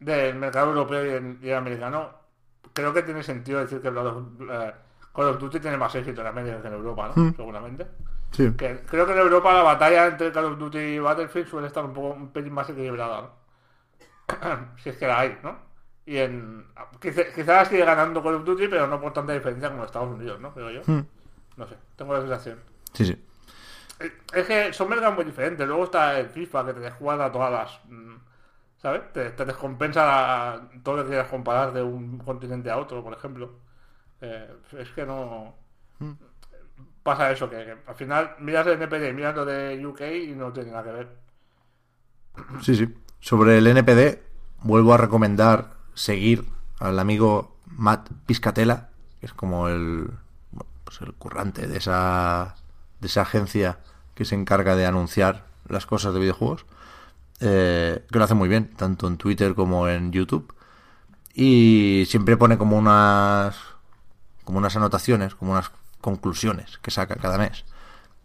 del 0.00 0.34
mercado 0.36 0.68
europeo 0.70 1.06
y 1.06 1.08
el, 1.10 1.38
y 1.42 1.48
el 1.50 1.56
americano, 1.56 2.10
creo 2.72 2.92
que 2.92 3.02
tiene 3.02 3.22
sentido 3.22 3.60
decir 3.60 3.80
que 3.80 3.90
los, 3.90 4.24
eh, 4.50 4.72
Call 5.14 5.26
of 5.28 5.38
Duty 5.38 5.58
tiene 5.60 5.76
más 5.76 5.94
éxito 5.94 6.20
en 6.20 6.26
América 6.28 6.60
que 6.60 6.68
en 6.68 6.74
Europa, 6.74 7.12
¿no? 7.14 7.22
Mm. 7.22 7.34
Seguramente. 7.36 7.86
Sí. 8.32 8.52
Que 8.56 8.80
creo 8.86 9.06
que 9.06 9.12
en 9.12 9.18
Europa 9.18 9.52
la 9.54 9.62
batalla 9.62 10.06
entre 10.06 10.30
Call 10.32 10.44
of 10.44 10.58
Duty 10.58 10.78
y 10.78 10.98
Battlefield 10.98 11.48
suele 11.48 11.66
estar 11.68 11.84
un 11.84 11.92
poco 11.92 12.08
un 12.14 12.28
pelín 12.32 12.52
más 12.52 12.68
equilibrada, 12.70 13.22
¿no? 13.22 13.30
si 14.82 14.90
es 14.90 14.96
que 14.96 15.06
la 15.06 15.20
hay, 15.20 15.38
¿no? 15.42 15.56
Y 16.06 16.18
en 16.18 16.66
quizá- 17.00 17.32
quizás 17.34 17.68
sigue 17.68 17.84
ganando 17.84 18.22
Call 18.22 18.34
of 18.36 18.44
Duty, 18.44 18.68
pero 18.68 18.86
no 18.86 19.00
por 19.00 19.12
tanta 19.12 19.32
diferencia 19.32 19.70
como 19.70 19.84
Estados 19.84 20.14
Unidos, 20.14 20.40
¿no? 20.40 20.52
Creo 20.54 20.70
yo. 20.70 20.82
Mm. 20.86 21.06
No 21.56 21.66
sé, 21.66 21.76
tengo 21.96 22.14
la 22.14 22.20
sensación. 22.20 22.58
Sí, 22.92 23.04
sí. 23.06 23.24
Es 24.32 24.46
que 24.46 24.72
son 24.72 24.88
mercados 24.88 25.16
muy 25.16 25.24
diferentes. 25.24 25.66
Luego 25.66 25.84
está 25.84 26.18
el 26.18 26.28
FIFA 26.28 26.66
que 26.66 26.74
te 26.74 26.80
desjuega 26.80 27.26
a 27.26 27.32
todas 27.32 27.50
las. 27.52 27.80
mm, 27.86 28.16
¿Sabes? 28.78 29.12
Te, 29.12 29.30
te 29.30 29.44
descompensa 29.44 30.06
la- 30.06 30.70
todo 30.84 30.96
lo 30.98 31.02
que 31.04 31.10
quieras 31.10 31.28
comparar 31.28 31.72
de 31.72 31.82
un 31.82 32.18
continente 32.18 32.70
a 32.70 32.78
otro, 32.78 33.02
por 33.02 33.12
ejemplo. 33.14 33.60
Eh, 34.20 34.50
es 34.78 34.90
que 34.92 35.06
no. 35.06 35.54
Pasa 37.02 37.30
eso, 37.32 37.48
que, 37.48 37.56
que 37.64 37.76
al 37.86 37.94
final 37.94 38.36
miras 38.40 38.66
el 38.66 38.74
NPD, 38.74 39.12
miras 39.12 39.34
lo 39.34 39.44
de 39.44 39.84
UK 39.86 40.00
y 40.02 40.34
no 40.34 40.52
tiene 40.52 40.70
nada 40.72 40.84
que 40.84 40.90
ver. 40.92 41.08
Sí, 42.62 42.74
sí. 42.76 42.94
Sobre 43.20 43.58
el 43.58 43.66
NPD, 43.66 44.22
vuelvo 44.62 44.94
a 44.94 44.96
recomendar 44.96 45.70
seguir 45.94 46.44
al 46.78 46.98
amigo 46.98 47.56
Matt 47.66 48.08
Piscatella, 48.26 48.90
que 49.20 49.26
es 49.26 49.32
como 49.32 49.68
el, 49.68 50.10
pues 50.84 51.00
el 51.02 51.14
currante 51.14 51.66
de 51.66 51.78
esa, 51.78 52.54
de 53.00 53.06
esa 53.06 53.22
agencia 53.22 53.78
que 54.14 54.24
se 54.24 54.34
encarga 54.34 54.76
de 54.76 54.86
anunciar 54.86 55.44
las 55.68 55.86
cosas 55.86 56.14
de 56.14 56.20
videojuegos, 56.20 56.66
eh, 57.40 58.04
que 58.10 58.18
lo 58.18 58.24
hace 58.24 58.34
muy 58.34 58.48
bien, 58.48 58.74
tanto 58.76 59.06
en 59.06 59.16
Twitter 59.16 59.54
como 59.54 59.88
en 59.88 60.12
YouTube. 60.12 60.52
Y 61.34 62.04
siempre 62.08 62.36
pone 62.36 62.58
como 62.58 62.76
unas, 62.76 63.56
como 64.44 64.58
unas 64.58 64.74
anotaciones, 64.76 65.34
como 65.34 65.52
unas 65.52 65.70
conclusiones 66.00 66.78
que 66.78 66.90
saca 66.90 67.16
cada 67.16 67.38
mes. 67.38 67.64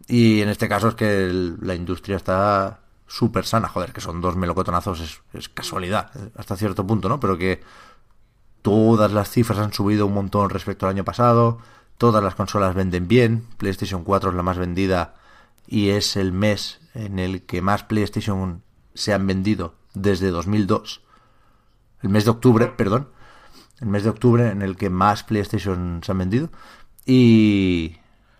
Y 0.08 0.40
en 0.42 0.48
este 0.48 0.68
caso 0.68 0.88
es 0.88 0.94
que 0.94 1.30
la 1.60 1.74
industria 1.74 2.16
está 2.16 2.80
súper 3.06 3.46
sana. 3.46 3.68
Joder, 3.68 3.92
que 3.92 4.00
son 4.00 4.20
dos 4.20 4.36
melocotonazos, 4.36 5.00
es, 5.00 5.20
es 5.32 5.48
casualidad, 5.48 6.10
eh, 6.16 6.30
hasta 6.36 6.56
cierto 6.56 6.86
punto, 6.86 7.08
¿no? 7.08 7.20
Pero 7.20 7.38
que 7.38 7.62
todas 8.62 9.12
las 9.12 9.30
cifras 9.30 9.58
han 9.58 9.72
subido 9.72 10.06
un 10.06 10.14
montón 10.14 10.50
respecto 10.50 10.86
al 10.86 10.90
año 10.90 11.04
pasado, 11.04 11.58
todas 11.98 12.22
las 12.22 12.34
consolas 12.34 12.74
venden 12.74 13.08
bien, 13.08 13.46
PlayStation 13.56 14.04
4 14.04 14.30
es 14.30 14.36
la 14.36 14.42
más 14.42 14.58
vendida 14.58 15.14
y 15.66 15.90
es 15.90 16.16
el 16.16 16.32
mes 16.32 16.80
en 16.94 17.18
el 17.18 17.42
que 17.42 17.62
más 17.62 17.82
PlayStation 17.84 18.62
se 18.94 19.12
han 19.14 19.26
vendido 19.26 19.74
desde 19.94 20.30
2002. 20.30 21.02
El 22.02 22.10
mes 22.10 22.24
de 22.24 22.30
octubre, 22.30 22.66
perdón. 22.66 23.08
El 23.80 23.88
mes 23.88 24.04
de 24.04 24.10
octubre 24.10 24.48
en 24.50 24.62
el 24.62 24.76
que 24.76 24.90
más 24.90 25.24
PlayStation 25.24 26.00
se 26.04 26.12
han 26.12 26.18
vendido. 26.18 26.50
Y 27.06 27.96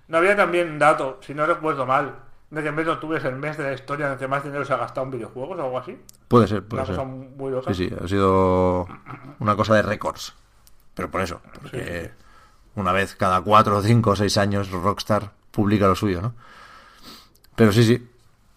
No 0.09 0.19
había 0.19 0.37
también 0.37 0.71
un 0.71 0.79
dato, 0.79 1.19
si 1.23 1.35
no 1.35 1.45
recuerdo 1.47 1.87
mal, 1.87 2.15
de 2.51 2.63
que 2.63 2.69
en 2.69 2.77
vez 2.77 2.87
de 2.87 2.93
octubre 2.93 3.19
es 3.19 3.25
el 3.25 3.37
mes 3.37 3.57
de 3.57 3.65
la 3.65 3.73
historia 3.73 4.07
en 4.07 4.13
el 4.13 4.19
que 4.19 4.29
más 4.29 4.45
dinero 4.45 4.65
se 4.65 4.73
ha 4.73 4.77
gastado 4.77 5.05
en 5.07 5.11
videojuegos 5.13 5.59
o 5.59 5.63
algo 5.65 5.79
así. 5.79 5.99
puede 6.29 6.47
ser, 6.47 6.63
puede 6.65 6.83
Una 6.83 6.87
ser. 6.87 6.97
cosa 6.97 7.09
muy 7.09 7.51
loca. 7.51 7.75
Sí, 7.75 7.89
sí, 7.89 7.95
ha 8.03 8.07
sido 8.07 8.87
una 9.41 9.57
cosa 9.57 9.75
de 9.75 9.83
récords. 9.83 10.35
Pero 10.95 11.11
por 11.11 11.21
eso, 11.23 11.41
porque 11.61 12.13
una 12.77 12.93
vez 12.93 13.15
cada 13.15 13.41
cuatro, 13.43 13.83
cinco 13.83 14.17
seis 14.17 14.37
años 14.37 14.71
Rockstar 14.71 15.33
publica 15.51 15.87
lo 15.87 15.95
suyo, 15.95 16.21
¿no? 16.21 16.35
Pero 17.57 17.73
sí, 17.73 17.85
sí, 17.85 18.09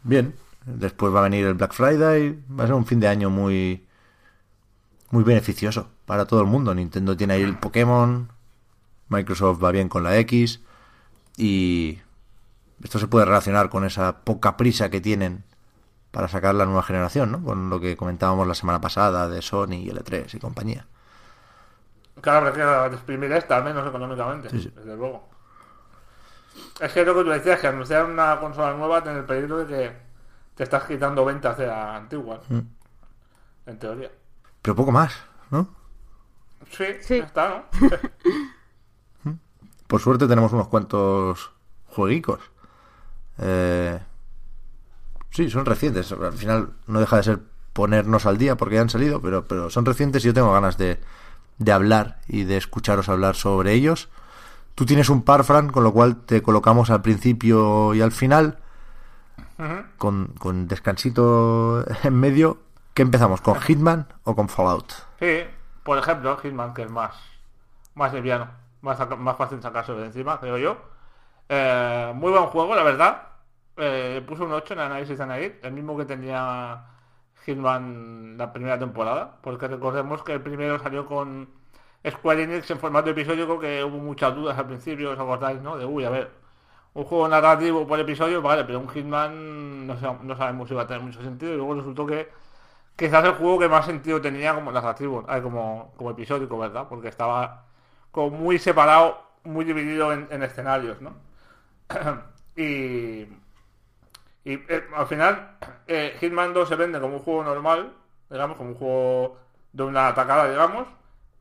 bien. 0.04 0.36
Después 0.66 1.14
va 1.14 1.20
a 1.20 1.24
venir 1.24 1.46
el 1.46 1.54
Black 1.54 1.74
Friday, 1.74 2.38
va 2.52 2.66
a 2.66 2.68
ser 2.68 2.76
un 2.76 2.86
fin 2.86 3.00
de 3.00 3.08
año 3.08 3.30
muy 3.30 3.86
muy 5.12 5.24
beneficioso 5.24 5.90
para 6.06 6.26
todo 6.26 6.42
el 6.42 6.48
mundo. 6.48 6.74
Nintendo 6.74 7.16
tiene 7.16 7.36
ahí 7.36 7.44
el 7.44 7.58
Pokémon, 7.58 8.30
Microsoft 9.10 9.64
va 9.64 9.72
bien 9.72 9.90
con 9.90 10.04
la 10.04 10.18
X 10.18 10.62
y 11.38 12.00
esto 12.84 13.00
se 13.00 13.08
puede 13.08 13.26
relacionar 13.26 13.70
con 13.70 13.86
esa 13.86 14.22
poca 14.22 14.58
prisa 14.58 14.90
que 14.90 15.02
tienen 15.02 15.44
para 16.12 16.28
sacar 16.28 16.56
la 16.56 16.66
nueva 16.66 16.84
generación, 16.84 17.32
¿no? 17.32 17.44
Con 17.44 17.70
lo 17.70 17.80
que 17.80 17.96
comentábamos 17.96 18.48
la 18.48 18.56
semana 18.56 18.82
pasada 18.82 19.30
de 19.30 19.42
Sony 19.42 19.74
y 19.74 19.90
L3 19.90 20.34
y 20.36 20.40
compañía. 20.40 20.88
Claro, 22.22 22.46
prefiero 22.48 22.86
exprimir 22.88 23.32
esta, 23.32 23.58
al 23.58 23.64
menos 23.64 23.88
económicamente, 23.88 24.50
Sí, 24.50 24.62
sí. 24.62 24.74
desde 24.76 24.96
luego. 24.96 25.28
Es 26.80 26.92
que 26.92 27.06
lo 27.06 27.16
que 27.16 27.24
tú 27.24 27.30
decías, 27.30 27.60
que 27.60 27.68
anunciar 27.68 28.06
una 28.06 28.40
consola 28.40 28.74
nueva 28.74 29.04
tiene 29.04 29.20
el 29.20 29.26
peligro 29.26 29.58
de 29.60 29.68
que 29.68 29.98
te 30.56 30.64
estás 30.64 30.84
quitando 30.86 31.24
ventas 31.26 31.58
de 31.58 31.68
la 31.68 31.96
antigua, 31.96 32.42
Mm. 32.50 32.60
en 33.68 33.80
teoría. 33.80 34.12
Pero 34.62 34.76
poco 34.76 34.92
más, 34.92 35.16
¿no? 35.52 35.68
Sí, 36.72 36.86
Sí. 37.02 37.20
ya 37.20 37.26
está, 37.26 37.50
¿no? 37.50 37.64
Por 39.88 40.02
suerte 40.02 40.28
tenemos 40.28 40.52
unos 40.52 40.68
cuantos 40.68 41.52
jueguicos. 41.88 42.40
Eh, 43.40 43.98
sí, 45.32 45.50
son 45.50 45.66
recientes. 45.66 46.12
Al 46.12 46.34
final 46.34 46.74
no 46.88 47.00
deja 47.00 47.18
de 47.18 47.24
ser 47.24 47.40
ponernos 47.74 48.26
al 48.26 48.38
día 48.38 48.58
porque 48.58 48.76
ya 48.76 48.82
han 48.82 48.90
salido, 48.90 49.22
pero, 49.22 49.46
pero 49.48 49.70
son 49.70 49.86
recientes 49.86 50.24
y 50.26 50.28
yo 50.28 50.34
tengo 50.34 50.52
ganas 50.52 50.78
de, 50.78 51.00
de 51.58 51.72
hablar 51.72 52.20
y 52.28 52.44
de 52.44 52.58
escucharos 52.58 53.10
hablar 53.10 53.36
sobre 53.36 53.74
ellos. 53.74 54.10
Tú 54.76 54.86
tienes 54.86 55.10
un 55.10 55.24
par, 55.24 55.44
Fran, 55.44 55.70
con 55.70 55.84
lo 55.84 55.92
cual 55.92 56.18
te 56.18 56.42
colocamos 56.42 56.90
al 56.90 57.02
principio 57.02 57.94
y 57.96 58.02
al 58.02 58.12
final, 58.12 58.60
con, 59.98 60.28
con 60.40 60.68
descansito 60.68 61.84
en 62.04 62.14
medio. 62.14 62.60
¿Qué 62.94 63.02
empezamos? 63.02 63.42
¿Con 63.42 63.60
Hitman 63.60 64.08
o 64.24 64.36
con 64.36 64.50
Fallout? 64.50 64.92
Sí, 65.20 65.44
por 65.84 65.98
ejemplo, 65.98 66.38
Hitman, 66.38 66.74
que 66.74 66.84
es 66.84 66.92
más, 66.92 67.16
más 67.96 68.14
liviano, 68.14 68.48
más, 68.82 68.98
más 69.18 69.38
fácil 69.38 69.62
sacarse 69.62 69.94
de 69.94 70.06
encima, 70.06 70.40
creo 70.40 70.58
yo. 70.58 70.78
Eh, 71.50 72.12
muy 72.16 72.32
buen 72.32 72.46
juego, 72.48 72.76
la 72.76 72.84
verdad. 72.84 73.22
Eh, 73.78 74.24
puse 74.28 74.44
un 74.44 74.52
8 74.52 74.74
en 74.74 74.80
análisis 74.80 75.18
de 75.18 75.26
Naid, 75.26 75.52
el 75.62 75.72
mismo 75.72 75.98
que 75.98 76.06
tenía 76.06 76.84
Hitman 77.48 78.38
la 78.38 78.54
primera 78.54 78.80
temporada, 78.80 79.38
porque 79.42 79.68
recordemos 79.68 80.24
que 80.24 80.34
el 80.34 80.42
primero 80.42 80.80
salió 80.80 81.06
con 81.08 81.50
Square 82.10 82.44
Enix 82.44 82.70
en 82.72 82.80
formato 82.80 83.10
episódico, 83.12 83.60
que 83.60 83.84
hubo 83.84 83.98
muchas 84.00 84.36
dudas 84.36 84.58
al 84.58 84.68
principio, 84.68 85.12
os 85.12 85.20
acordáis, 85.20 85.62
¿no? 85.62 85.78
De, 85.78 85.86
uy, 85.86 86.06
a 86.06 86.10
ver, 86.12 86.32
un 86.94 87.06
juego 87.06 87.28
narrativo 87.28 87.88
por 87.88 88.00
episodio, 88.00 88.42
vale, 88.42 88.66
pero 88.66 88.80
un 88.80 88.90
Hitman 88.90 89.88
no, 89.88 89.98
sa- 90.00 90.20
no 90.24 90.36
sabemos 90.38 90.70
si 90.70 90.76
va 90.76 90.84
a 90.84 90.88
tener 90.88 91.04
mucho 91.04 91.22
sentido, 91.24 91.54
y 91.54 91.58
luego 91.58 91.76
resultó 91.76 92.06
que 92.08 92.30
quizás 92.96 93.24
el 93.26 93.34
juego 93.34 93.60
que 93.60 93.70
más 93.70 93.86
sentido 93.86 94.22
tenía 94.22 94.54
como 94.56 94.72
narrativo, 94.72 95.26
ah, 95.28 95.42
como, 95.42 95.94
como 95.98 96.12
episódico, 96.12 96.58
¿verdad? 96.60 96.88
Porque 96.90 97.10
estaba 97.10 97.66
como 98.12 98.32
muy 98.38 98.60
separado, 98.60 99.22
muy 99.44 99.66
dividido 99.66 100.14
en, 100.14 100.28
en 100.32 100.44
escenarios, 100.44 101.02
¿no? 101.02 101.14
y 102.56 103.26
y 104.48 104.54
eh, 104.70 104.88
al 104.96 105.08
final 105.08 105.58
eh, 105.88 106.16
Hitman 106.22 106.54
2 106.54 106.70
se 106.70 106.78
vende 106.78 107.02
como 107.02 107.18
un 107.18 107.20
juego 107.22 107.44
normal, 107.44 107.94
digamos, 108.30 108.56
como 108.56 108.70
un 108.70 108.76
juego 108.78 109.40
de 109.74 109.84
una 109.84 110.08
atacada, 110.08 110.50
digamos, 110.50 110.88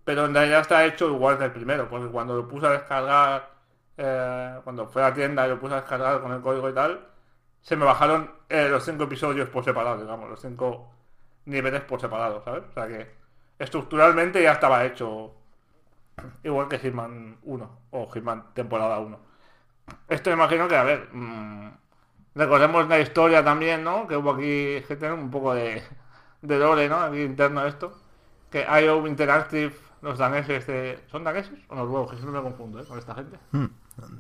pero 0.04 0.26
en 0.26 0.34
realidad 0.34 0.62
está 0.62 0.84
hecho 0.84 1.06
igual 1.06 1.38
que 1.38 1.44
el 1.44 1.52
primero, 1.52 1.88
porque 1.88 2.08
cuando 2.08 2.34
lo 2.34 2.48
puse 2.48 2.66
a 2.66 2.70
descargar, 2.70 3.48
eh, 3.96 4.58
cuando 4.64 4.88
fue 4.88 5.02
a 5.04 5.10
la 5.10 5.14
tienda 5.14 5.46
y 5.46 5.50
lo 5.50 5.60
puse 5.60 5.74
a 5.74 5.82
descargar 5.82 6.20
con 6.20 6.32
el 6.32 6.40
código 6.40 6.68
y 6.68 6.74
tal, 6.74 7.06
se 7.60 7.76
me 7.76 7.84
bajaron 7.84 8.28
eh, 8.48 8.68
los 8.68 8.84
cinco 8.84 9.04
episodios 9.04 9.48
por 9.50 9.64
separado, 9.64 10.00
digamos, 10.00 10.28
los 10.28 10.40
cinco 10.40 10.90
niveles 11.44 11.82
por 11.82 12.00
separado, 12.00 12.42
¿sabes? 12.42 12.64
O 12.70 12.72
sea 12.72 12.88
que 12.88 13.08
estructuralmente 13.56 14.42
ya 14.42 14.52
estaba 14.52 14.84
hecho 14.84 15.32
igual 16.42 16.68
que 16.68 16.80
Hitman 16.80 17.38
1 17.44 17.78
o 17.92 18.10
Hitman 18.10 18.52
temporada 18.52 18.98
1. 18.98 19.20
Esto 20.08 20.30
imagino 20.32 20.66
que, 20.66 20.76
a 20.76 20.82
ver, 20.82 21.08
mm, 21.12 21.70
recordemos 22.36 22.88
la 22.88 23.00
historia 23.00 23.44
también, 23.44 23.82
¿no? 23.82 24.06
Que 24.06 24.16
hubo 24.16 24.30
aquí, 24.32 24.84
que 24.86 24.96
tener 24.96 25.12
un 25.14 25.30
poco 25.30 25.54
de, 25.54 25.82
de 26.42 26.58
lore, 26.58 26.88
¿no? 26.88 26.96
Aquí 27.00 27.22
interno 27.22 27.66
esto. 27.66 27.98
Que 28.50 28.64
IO 28.82 29.04
Interactive, 29.08 29.74
los 30.02 30.16
daneses 30.18 30.66
de... 30.68 31.00
¿Son 31.10 31.24
daneses 31.24 31.52
o 31.68 31.74
noruegos? 31.74 32.10
Que 32.12 32.16
siempre 32.18 32.40
me 32.40 32.42
confundo, 32.48 32.78
¿eh? 32.80 32.84
Con 32.86 32.98
esta 32.98 33.14
gente. 33.16 33.36
Hmm, 33.50 33.66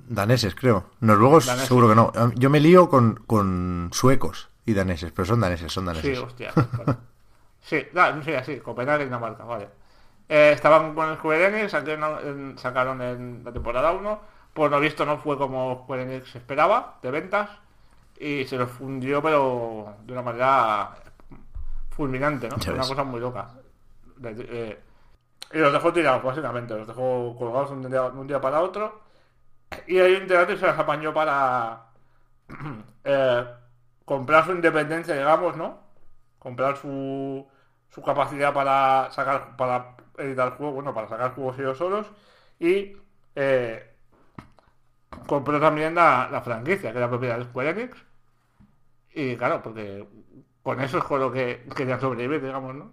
Daneses, 0.08 0.54
creo. 0.54 0.86
Noruegos, 1.00 1.46
Daneses. 1.46 1.68
seguro 1.68 1.88
que 1.88 1.94
no. 1.94 2.12
Yo 2.34 2.50
me 2.50 2.58
lío 2.60 2.88
con, 2.88 3.14
con 3.26 3.90
suecos 3.92 4.48
y 4.64 4.74
daneses, 4.74 5.12
pero 5.12 5.26
son 5.26 5.40
daneses, 5.40 5.72
son 5.72 5.84
Sí, 5.84 5.86
daneses. 5.88 6.18
hostia. 6.18 6.52
bueno. 6.76 6.96
Sí, 7.60 7.84
da- 7.92 8.22
sí, 8.22 8.32
así, 8.32 8.58
Copenhague 8.60 9.02
y 9.02 9.06
Dinamarca, 9.06 9.42
vale. 9.42 9.68
Eh, 10.28 10.52
estaban 10.54 10.94
con 10.94 11.08
el 11.10 11.16
Square 11.16 11.46
Enix, 11.46 11.72
sacaron 11.72 12.18
en, 12.24 12.58
sacaron 12.58 13.02
en 13.02 13.42
la 13.44 13.52
temporada 13.52 13.90
1. 13.90 14.20
Por 14.54 14.70
lo 14.70 14.78
visto 14.78 15.04
no 15.04 15.18
fue 15.18 15.36
como 15.36 15.82
Square 15.82 16.02
Enix 16.04 16.36
esperaba, 16.36 16.98
de 17.02 17.10
ventas. 17.10 17.50
Y 18.18 18.44
se 18.46 18.56
los 18.56 18.70
fundió, 18.70 19.22
pero 19.22 19.96
de 20.04 20.12
una 20.12 20.22
manera 20.22 20.94
fulminante, 21.90 22.48
¿no? 22.48 22.56
Una 22.56 22.82
cosa 22.82 23.04
muy 23.04 23.20
loca. 23.20 23.48
Eh, 24.22 24.78
y 25.52 25.58
los 25.58 25.72
dejó 25.72 25.92
tirados, 25.92 26.22
básicamente. 26.22 26.76
Los 26.76 26.86
dejó 26.86 27.36
colgados 27.36 27.70
un 27.70 27.90
día, 27.90 28.02
un 28.04 28.26
día 28.26 28.40
para 28.40 28.62
otro. 28.62 29.02
Y 29.86 29.98
ahí 29.98 30.14
Interactive 30.14 30.58
se 30.58 30.66
las 30.66 30.78
apañó 30.78 31.12
para 31.12 31.86
eh, 33.04 33.44
comprar 34.04 34.44
su 34.44 34.52
independencia, 34.52 35.14
digamos, 35.14 35.56
¿no? 35.56 35.78
Comprar 36.38 36.76
su, 36.76 37.46
su 37.90 38.02
capacidad 38.02 38.52
para 38.54 39.10
sacar, 39.10 39.56
para 39.56 39.96
editar 40.18 40.56
juegos, 40.56 40.76
bueno, 40.76 40.94
para 40.94 41.08
sacar 41.08 41.34
juegos 41.34 41.58
ellos 41.58 41.78
solos. 41.78 42.06
Y 42.58 42.96
eh, 43.34 43.95
compró 45.26 45.60
también 45.60 45.94
la, 45.94 46.40
franquicia, 46.44 46.92
que 46.92 46.98
era 46.98 47.08
propiedad 47.08 47.38
de 47.38 47.44
Square 47.44 47.70
Enix. 47.70 47.96
Y 49.14 49.36
claro, 49.36 49.62
porque 49.62 50.06
con 50.62 50.80
eso 50.80 50.98
es 50.98 51.04
con 51.04 51.20
lo 51.20 51.32
que 51.32 51.66
querían 51.74 52.00
sobrevivir, 52.00 52.42
digamos, 52.42 52.74
¿no? 52.74 52.92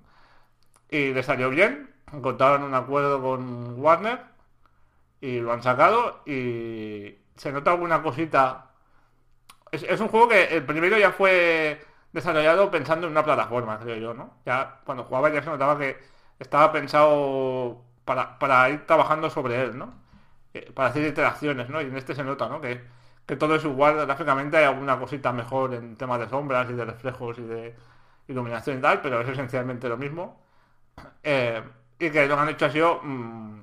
Y 0.89 1.13
le 1.13 1.24
salió 1.24 1.50
bien, 1.50 1.89
encontraron 2.12 2.63
un 2.63 2.74
acuerdo 2.75 3.22
con 3.22 3.79
Warner 3.79 4.22
y 5.22 5.39
lo 5.39 5.53
han 5.53 5.63
sacado 5.63 6.22
y 6.25 7.17
se 7.36 7.51
nota 7.51 7.72
alguna 7.72 8.01
cosita. 8.03 8.72
Es, 9.72 9.84
es 9.84 10.00
un 10.00 10.10
juego 10.10 10.29
que 10.29 10.43
el 10.55 10.65
primero 10.65 10.98
ya 10.98 11.12
fue 11.12 11.82
desarrollado 12.13 12.72
pensando 12.72 13.08
en 13.08 13.13
una 13.13 13.24
plataforma, 13.24 13.79
creo 13.79 13.98
yo, 13.98 14.13
¿no? 14.13 14.38
Ya 14.46 14.79
cuando 14.86 15.03
jugaba 15.03 15.29
ya 15.29 15.41
se 15.43 15.50
notaba 15.50 15.77
que 15.77 15.98
estaba 16.39 16.72
pensado 16.72 17.84
para, 18.05 18.38
para 18.39 18.70
ir 18.70 18.86
trabajando 18.86 19.29
sobre 19.29 19.62
él, 19.63 19.77
¿no? 19.77 20.03
Para 20.74 20.90
hacer 20.90 21.06
interacciones, 21.08 21.70
¿no? 21.70 21.82
Y 21.82 21.86
en 21.86 21.98
este 21.98 22.16
se 22.16 22.24
nota, 22.24 22.48
¿no? 22.48 22.62
Que, 22.62 22.82
que 23.26 23.36
todo 23.36 23.56
es 23.56 23.64
igual, 23.64 24.06
gráficamente 24.06 24.58
hay 24.58 24.66
alguna 24.66 25.00
cosita 25.00 25.32
mejor 25.32 25.74
en 25.74 25.96
temas 25.98 26.20
de 26.20 26.30
sombras 26.30 26.70
y 26.70 26.74
de 26.74 26.86
reflejos 26.86 27.40
y 27.40 27.44
de 27.44 27.76
iluminación 28.28 28.78
y 28.80 28.82
tal, 28.82 29.02
pero 29.02 29.22
es 29.22 29.30
esencialmente 29.30 29.90
lo 29.90 29.98
mismo. 29.98 30.42
Eh, 31.24 31.64
y 32.00 32.12
que 32.12 32.28
lo 32.28 32.36
que 32.36 32.42
han 32.42 32.50
hecho 32.50 32.66
ha 32.66 32.70
sido 32.70 33.00
mm, 33.02 33.62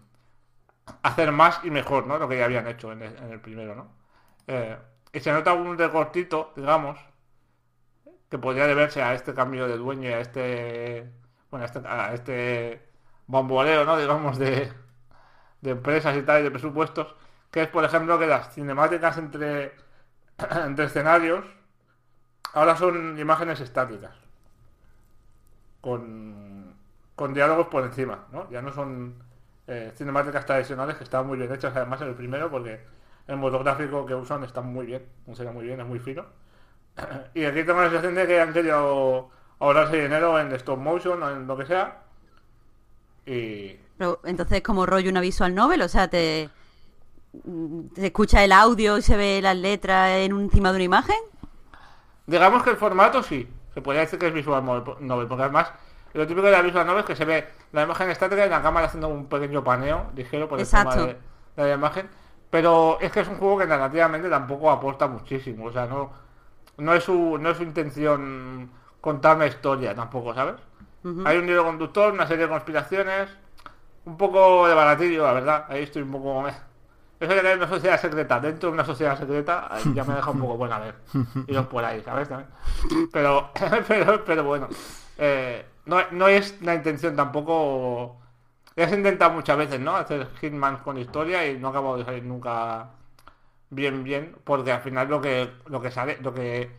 hacer 1.03 1.33
más 1.33 1.61
y 1.65 1.71
mejor, 1.71 2.07
¿no? 2.07 2.19
Lo 2.19 2.29
que 2.29 2.39
ya 2.39 2.45
habían 2.47 2.67
hecho 2.67 2.93
en 2.93 3.03
el, 3.03 3.41
primero, 3.41 3.75
¿no? 3.75 3.93
Eh, 4.47 4.77
y 5.13 5.21
se 5.21 5.33
nota 5.33 5.53
un 5.53 5.77
recortito, 5.79 6.53
digamos, 6.57 6.99
que 8.31 8.39
podría 8.39 8.67
deberse 8.67 9.03
a 9.03 9.15
este 9.15 9.35
cambio 9.35 9.67
de 9.69 9.77
dueño 9.77 10.09
y 10.11 10.13
a 10.13 10.21
este, 10.21 11.11
bueno, 11.51 11.65
a 11.65 11.67
este, 11.67 11.81
a 11.87 12.15
este 12.15 12.89
bomboleo, 13.27 13.85
¿no? 13.85 13.97
Digamos, 13.99 14.39
de, 14.39 14.73
de 15.61 15.71
empresas 15.71 16.17
y 16.17 16.23
tal, 16.23 16.40
y 16.40 16.45
de 16.45 16.50
presupuestos, 16.50 17.14
que 17.50 17.62
es, 17.62 17.69
por 17.69 17.85
ejemplo, 17.85 18.19
que 18.19 18.26
las 18.26 18.55
cinemáticas 18.55 19.19
entre, 19.19 19.73
entre 20.64 20.87
escenarios 20.87 21.45
ahora 22.52 22.76
son 22.76 23.19
imágenes 23.19 23.61
estáticas, 23.61 24.17
con, 25.81 26.75
con 27.14 27.35
diálogos 27.35 27.69
por 27.69 27.85
encima, 27.85 28.26
¿no? 28.33 28.50
Ya 28.50 28.62
no 28.62 28.73
son 28.73 29.14
eh, 29.67 29.93
cinemáticas 29.97 30.45
tradicionales 30.47 30.97
que 30.97 31.05
están 31.05 31.26
muy 31.26 31.38
bien 31.38 31.52
hechas, 31.52 31.75
además 31.76 32.00
en 32.02 32.09
el 32.09 32.14
primero, 32.14 32.50
porque 32.50 32.81
el 33.29 33.37
modo 33.37 33.59
gráfico 33.61 34.05
que 34.05 34.14
usan 34.14 34.43
está 34.45 34.61
muy 34.61 34.87
bien, 34.87 35.07
funciona 35.25 35.52
muy 35.52 35.64
bien, 35.64 35.81
es 35.81 35.87
muy 35.87 35.99
fino. 35.99 36.26
Y 37.35 37.45
aquí 37.45 37.62
tengo 37.64 37.81
la 37.81 37.88
sensación 37.88 38.14
de 38.14 38.26
que 38.26 38.40
han 38.40 38.52
querido 38.52 39.31
ahorrarse 39.61 40.02
dinero 40.02 40.38
en 40.40 40.52
stop 40.52 40.79
motion 40.79 41.23
o 41.23 41.31
en 41.31 41.47
lo 41.47 41.57
que 41.57 41.67
sea. 41.67 42.02
Y, 43.26 43.79
Pero 44.00 44.19
entonces 44.25 44.62
como 44.62 44.87
rollo 44.87 45.11
una 45.11 45.21
visual 45.21 45.54
novel, 45.54 45.83
o 45.83 45.88
sea, 45.88 46.09
te, 46.09 46.49
te 47.95 48.07
escucha 48.07 48.42
el 48.42 48.50
audio 48.50 48.97
y 48.97 49.02
se 49.02 49.14
ve 49.14 49.42
las 49.42 49.59
letras 49.59 50.12
en 50.12 50.40
encima 50.40 50.71
de 50.71 50.76
una 50.76 50.85
imagen. 50.85 51.19
Digamos 52.26 52.62
que 52.62 52.71
el 52.71 52.78
formato 52.78 53.23
sí, 53.23 53.47
se 53.75 53.83
podría 53.83 54.00
decir 54.00 54.19
que 54.19 54.28
es 54.28 54.33
visual 54.33 54.64
novel, 54.64 55.28
porque 55.28 55.42
además 55.42 55.71
lo 56.14 56.26
típico 56.26 56.47
de 56.47 56.52
la 56.52 56.62
visual 56.62 56.87
novel 56.87 57.00
es 57.00 57.07
que 57.09 57.14
se 57.14 57.26
ve 57.26 57.47
la 57.73 57.83
imagen 57.83 58.09
estática 58.09 58.47
y 58.47 58.49
la 58.49 58.62
cámara 58.62 58.87
haciendo 58.87 59.09
un 59.09 59.26
pequeño 59.26 59.62
paneo 59.62 60.07
ligero 60.16 60.49
por 60.49 60.59
encima 60.59 60.80
Exacto. 60.80 61.07
de, 61.07 61.19
de 61.62 61.69
la 61.69 61.75
imagen. 61.75 62.09
Pero 62.49 62.97
es 63.02 63.12
que 63.12 63.21
es 63.21 63.28
un 63.28 63.37
juego 63.37 63.59
que 63.59 63.66
narrativamente 63.66 64.30
tampoco 64.30 64.71
aporta 64.71 65.09
muchísimo, 65.09 65.67
o 65.67 65.73
sea, 65.73 65.84
no, 65.84 66.10
no 66.78 66.95
es 66.95 67.04
su, 67.04 67.36
no 67.39 67.50
es 67.50 67.58
su 67.58 67.65
intención 67.65 68.71
contar 69.02 69.36
una 69.36 69.47
historia 69.47 69.95
tampoco, 69.95 70.32
¿sabes? 70.32 70.54
Hay 71.26 71.36
un 71.36 71.49
hilo 71.49 71.65
conductor, 71.65 72.15
una 72.15 72.26
serie 72.26 72.45
de 72.45 72.50
conspiraciones, 72.50 73.28
un 74.04 74.17
poco 74.17 74.67
de 74.69 74.75
baratillo, 74.75 75.25
la 75.26 75.32
verdad. 75.32 75.65
Ahí 75.69 75.82
estoy 75.84 76.02
un 76.02 76.13
poco... 76.13 76.49
eh. 76.49 76.54
Eso 77.21 77.34
de 77.34 77.47
hay 77.47 77.56
una 77.56 77.69
sociedad 77.69 78.00
secreta 78.00 78.41
dentro 78.41 78.71
de 78.71 78.75
una 78.75 78.84
sociedad 78.84 79.19
secreta 79.19 79.69
ya 79.95 80.04
me 80.04 80.15
deja 80.15 80.30
un 80.30 80.41
poco 80.41 80.56
buena 80.56 80.78
ver. 80.78 80.95
Iros 81.49 81.67
por 81.67 81.84
ahí, 81.84 82.00
¿sabes? 82.02 82.28
También. 82.28 82.49
Pero, 83.13 83.50
pero, 83.89 84.25
pero 84.25 84.45
bueno. 84.45 84.69
eh, 85.19 85.67
no, 85.84 85.99
no 86.13 86.28
es 86.28 86.60
la 86.63 86.75
intención 86.75 87.15
tampoco... 87.17 88.17
Ya 88.76 88.89
se 88.89 88.95
muchas 89.28 89.58
veces, 89.58 89.78
¿no? 89.80 89.95
Hacer 89.97 90.28
Hitman 90.41 90.78
con 90.78 90.97
historia 90.97 91.47
y 91.47 91.58
no 91.58 91.69
ha 91.69 91.71
acabado 91.71 91.99
de 91.99 92.04
salir 92.06 92.23
nunca 92.25 92.89
bien, 93.69 94.02
bien, 94.02 94.36
porque 94.45 94.73
al 94.73 94.80
final 94.80 95.08
lo 95.08 95.21
que, 95.21 95.50
lo 95.67 95.82
que 95.82 95.91
sale, 95.91 96.19
lo 96.23 96.32
que 96.32 96.71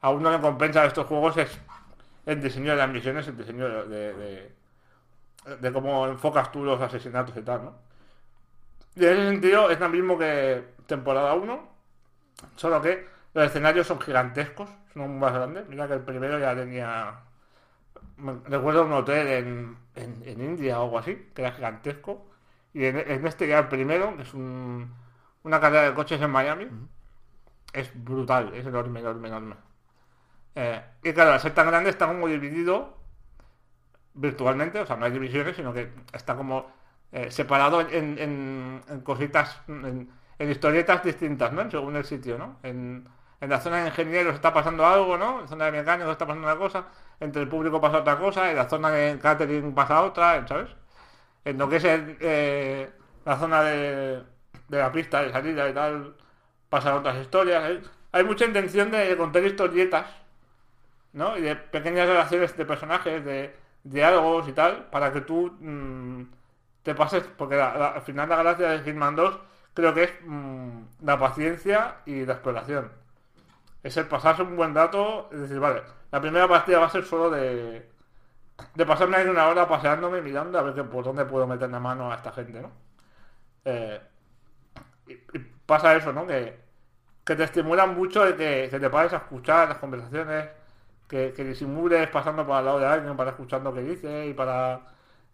a 0.00 0.08
uno 0.10 0.30
le 0.30 0.40
compensa 0.40 0.80
de 0.82 0.88
estos 0.88 1.06
juegos 1.06 1.36
es 1.36 1.60
el 2.24 2.40
diseño 2.40 2.70
de 2.70 2.76
las 2.78 2.88
misiones, 2.88 3.28
el 3.28 3.36
diseño 3.36 3.68
de- 3.86 4.52
de 5.60 5.72
cómo 5.72 6.06
enfocas 6.06 6.52
tú 6.52 6.64
los 6.64 6.80
asesinatos 6.80 7.36
y 7.36 7.42
tal, 7.42 7.64
¿no? 7.64 7.74
Y 8.94 9.06
en 9.06 9.12
ese 9.12 9.28
sentido 9.30 9.70
es 9.70 9.80
lo 9.80 9.88
mismo 9.88 10.18
que 10.18 10.64
temporada 10.86 11.34
1, 11.34 11.68
solo 12.56 12.82
que 12.82 13.06
los 13.34 13.44
escenarios 13.46 13.86
son 13.86 14.00
gigantescos, 14.00 14.68
son 14.92 15.18
más 15.18 15.32
grandes. 15.32 15.66
Mira 15.68 15.88
que 15.88 15.94
el 15.94 16.02
primero 16.02 16.38
ya 16.38 16.54
tenía... 16.54 17.20
Recuerdo 18.44 18.84
un 18.84 18.92
hotel 18.92 19.26
en, 19.26 19.78
en, 19.96 20.22
en 20.26 20.40
India 20.40 20.80
o 20.80 20.84
algo 20.84 20.98
así, 20.98 21.30
que 21.34 21.42
era 21.42 21.52
gigantesco. 21.52 22.26
Y 22.74 22.84
en, 22.84 22.98
en 22.98 23.26
este 23.26 23.48
ya 23.48 23.60
el 23.60 23.68
primero, 23.68 24.16
que 24.16 24.22
es 24.22 24.34
un, 24.34 24.94
una 25.42 25.60
carrera 25.60 25.84
de 25.84 25.94
coches 25.94 26.20
en 26.20 26.30
Miami, 26.30 26.68
es 27.72 27.90
brutal, 28.04 28.54
es 28.54 28.66
enorme, 28.66 29.00
enorme, 29.00 29.28
enorme. 29.28 29.56
Eh, 30.54 30.82
y 31.02 31.12
claro, 31.12 31.32
al 31.32 31.40
ser 31.40 31.54
tan 31.54 31.66
grande 31.68 31.90
está 31.90 32.06
como 32.06 32.28
dividido 32.28 32.98
virtualmente, 34.14 34.80
o 34.80 34.86
sea, 34.86 34.96
no 34.96 35.04
hay 35.04 35.12
divisiones, 35.12 35.56
sino 35.56 35.72
que 35.72 35.90
está 36.12 36.36
como 36.36 36.66
eh, 37.12 37.30
separado 37.30 37.80
en, 37.80 38.82
cositas, 39.04 39.60
en, 39.68 40.08
historietas 40.38 41.04
distintas, 41.04 41.52
¿no? 41.52 41.70
Según 41.70 41.96
el 41.96 42.04
sitio, 42.04 42.38
¿no? 42.38 42.58
En, 42.62 43.08
la 43.40 43.60
zona 43.60 43.82
de 43.82 43.88
ingenieros 43.88 44.34
está 44.34 44.52
pasando 44.52 44.86
algo, 44.86 45.18
¿no? 45.18 45.36
En 45.36 45.42
la 45.42 45.48
zona 45.48 45.64
de 45.66 45.72
mecánicos 45.72 46.12
está 46.12 46.26
pasando 46.26 46.46
una 46.46 46.56
cosa, 46.56 46.86
entre 47.20 47.42
el 47.42 47.48
público 47.48 47.80
pasa 47.80 47.98
otra 47.98 48.18
cosa, 48.18 48.50
en 48.50 48.56
la 48.56 48.68
zona 48.68 48.90
de 48.90 49.18
catering 49.18 49.74
pasa 49.74 50.02
otra, 50.02 50.46
¿sabes? 50.46 50.70
En 51.44 51.58
lo 51.58 51.68
que 51.68 51.76
es 51.76 51.84
eh, 51.86 52.90
la 53.24 53.36
zona 53.38 53.62
de, 53.62 54.22
de 54.68 54.78
la 54.78 54.92
pista 54.92 55.22
de 55.22 55.32
salida 55.32 55.68
y 55.68 55.74
tal, 55.74 56.14
pasan 56.68 56.94
otras 56.94 57.18
historias. 57.20 57.62
Hay, 57.64 57.82
hay 58.12 58.24
mucha 58.24 58.44
intención 58.46 58.90
de 58.90 59.16
contar 59.16 59.44
historietas, 59.44 60.06
¿no? 61.12 61.36
Y 61.36 61.42
de 61.42 61.56
pequeñas 61.56 62.08
relaciones 62.08 62.56
de 62.56 62.64
personajes, 62.64 63.24
de 63.24 63.54
diálogos 63.84 64.48
y 64.48 64.52
tal, 64.52 64.86
para 64.90 65.12
que 65.12 65.20
tú 65.22 65.52
mm, 65.60 66.22
te 66.82 66.94
pases, 66.94 67.24
porque 67.36 67.56
la- 67.56 67.88
al 67.92 68.02
final 68.02 68.28
la 68.28 68.36
gracia 68.36 68.68
de 68.70 68.80
Hitman 68.84 69.16
2 69.16 69.38
creo 69.74 69.94
que 69.94 70.04
es 70.04 70.12
mm, 70.26 70.82
la 71.02 71.18
paciencia 71.18 71.96
y 72.06 72.24
la 72.26 72.34
exploración. 72.34 72.90
Es 73.82 73.96
el 73.96 74.06
pasarse 74.08 74.42
un 74.42 74.56
buen 74.56 74.74
rato, 74.74 75.28
es 75.32 75.40
decir, 75.40 75.58
vale, 75.60 75.82
la 76.12 76.20
primera 76.20 76.48
partida 76.48 76.78
va 76.80 76.86
a 76.86 76.90
ser 76.90 77.04
solo 77.04 77.30
de, 77.30 77.88
de 78.74 78.86
pasarme 78.86 79.16
ahí 79.18 79.28
una 79.28 79.48
hora 79.48 79.68
paseándome, 79.68 80.22
mirando 80.22 80.58
a 80.58 80.62
ver 80.62 80.74
que, 80.74 80.84
por 80.84 81.04
dónde 81.04 81.24
puedo 81.26 81.46
meter 81.46 81.70
la 81.70 81.80
mano 81.80 82.12
a 82.12 82.16
esta 82.16 82.32
gente, 82.32 82.60
¿no? 82.62 82.72
Eh, 83.64 84.00
y 85.06 85.38
pasa 85.66 85.94
eso, 85.96 86.12
¿no? 86.12 86.26
Que, 86.26 86.58
que 87.24 87.36
te 87.36 87.44
estimulan 87.44 87.96
mucho 87.96 88.24
de 88.24 88.36
que, 88.36 88.68
que 88.70 88.80
te 88.80 88.90
pares 88.90 89.12
a 89.14 89.18
escuchar 89.18 89.68
las 89.68 89.78
conversaciones, 89.78 90.48
que, 91.12 91.34
que 91.34 91.44
disimules 91.44 92.08
pasando 92.08 92.46
por 92.46 92.56
al 92.56 92.64
lado 92.64 92.78
de 92.80 92.86
alguien 92.86 93.14
para 93.14 93.32
escuchar 93.32 93.60
lo 93.60 93.74
que 93.74 93.82
dice 93.82 94.28
y 94.28 94.32
para 94.32 94.80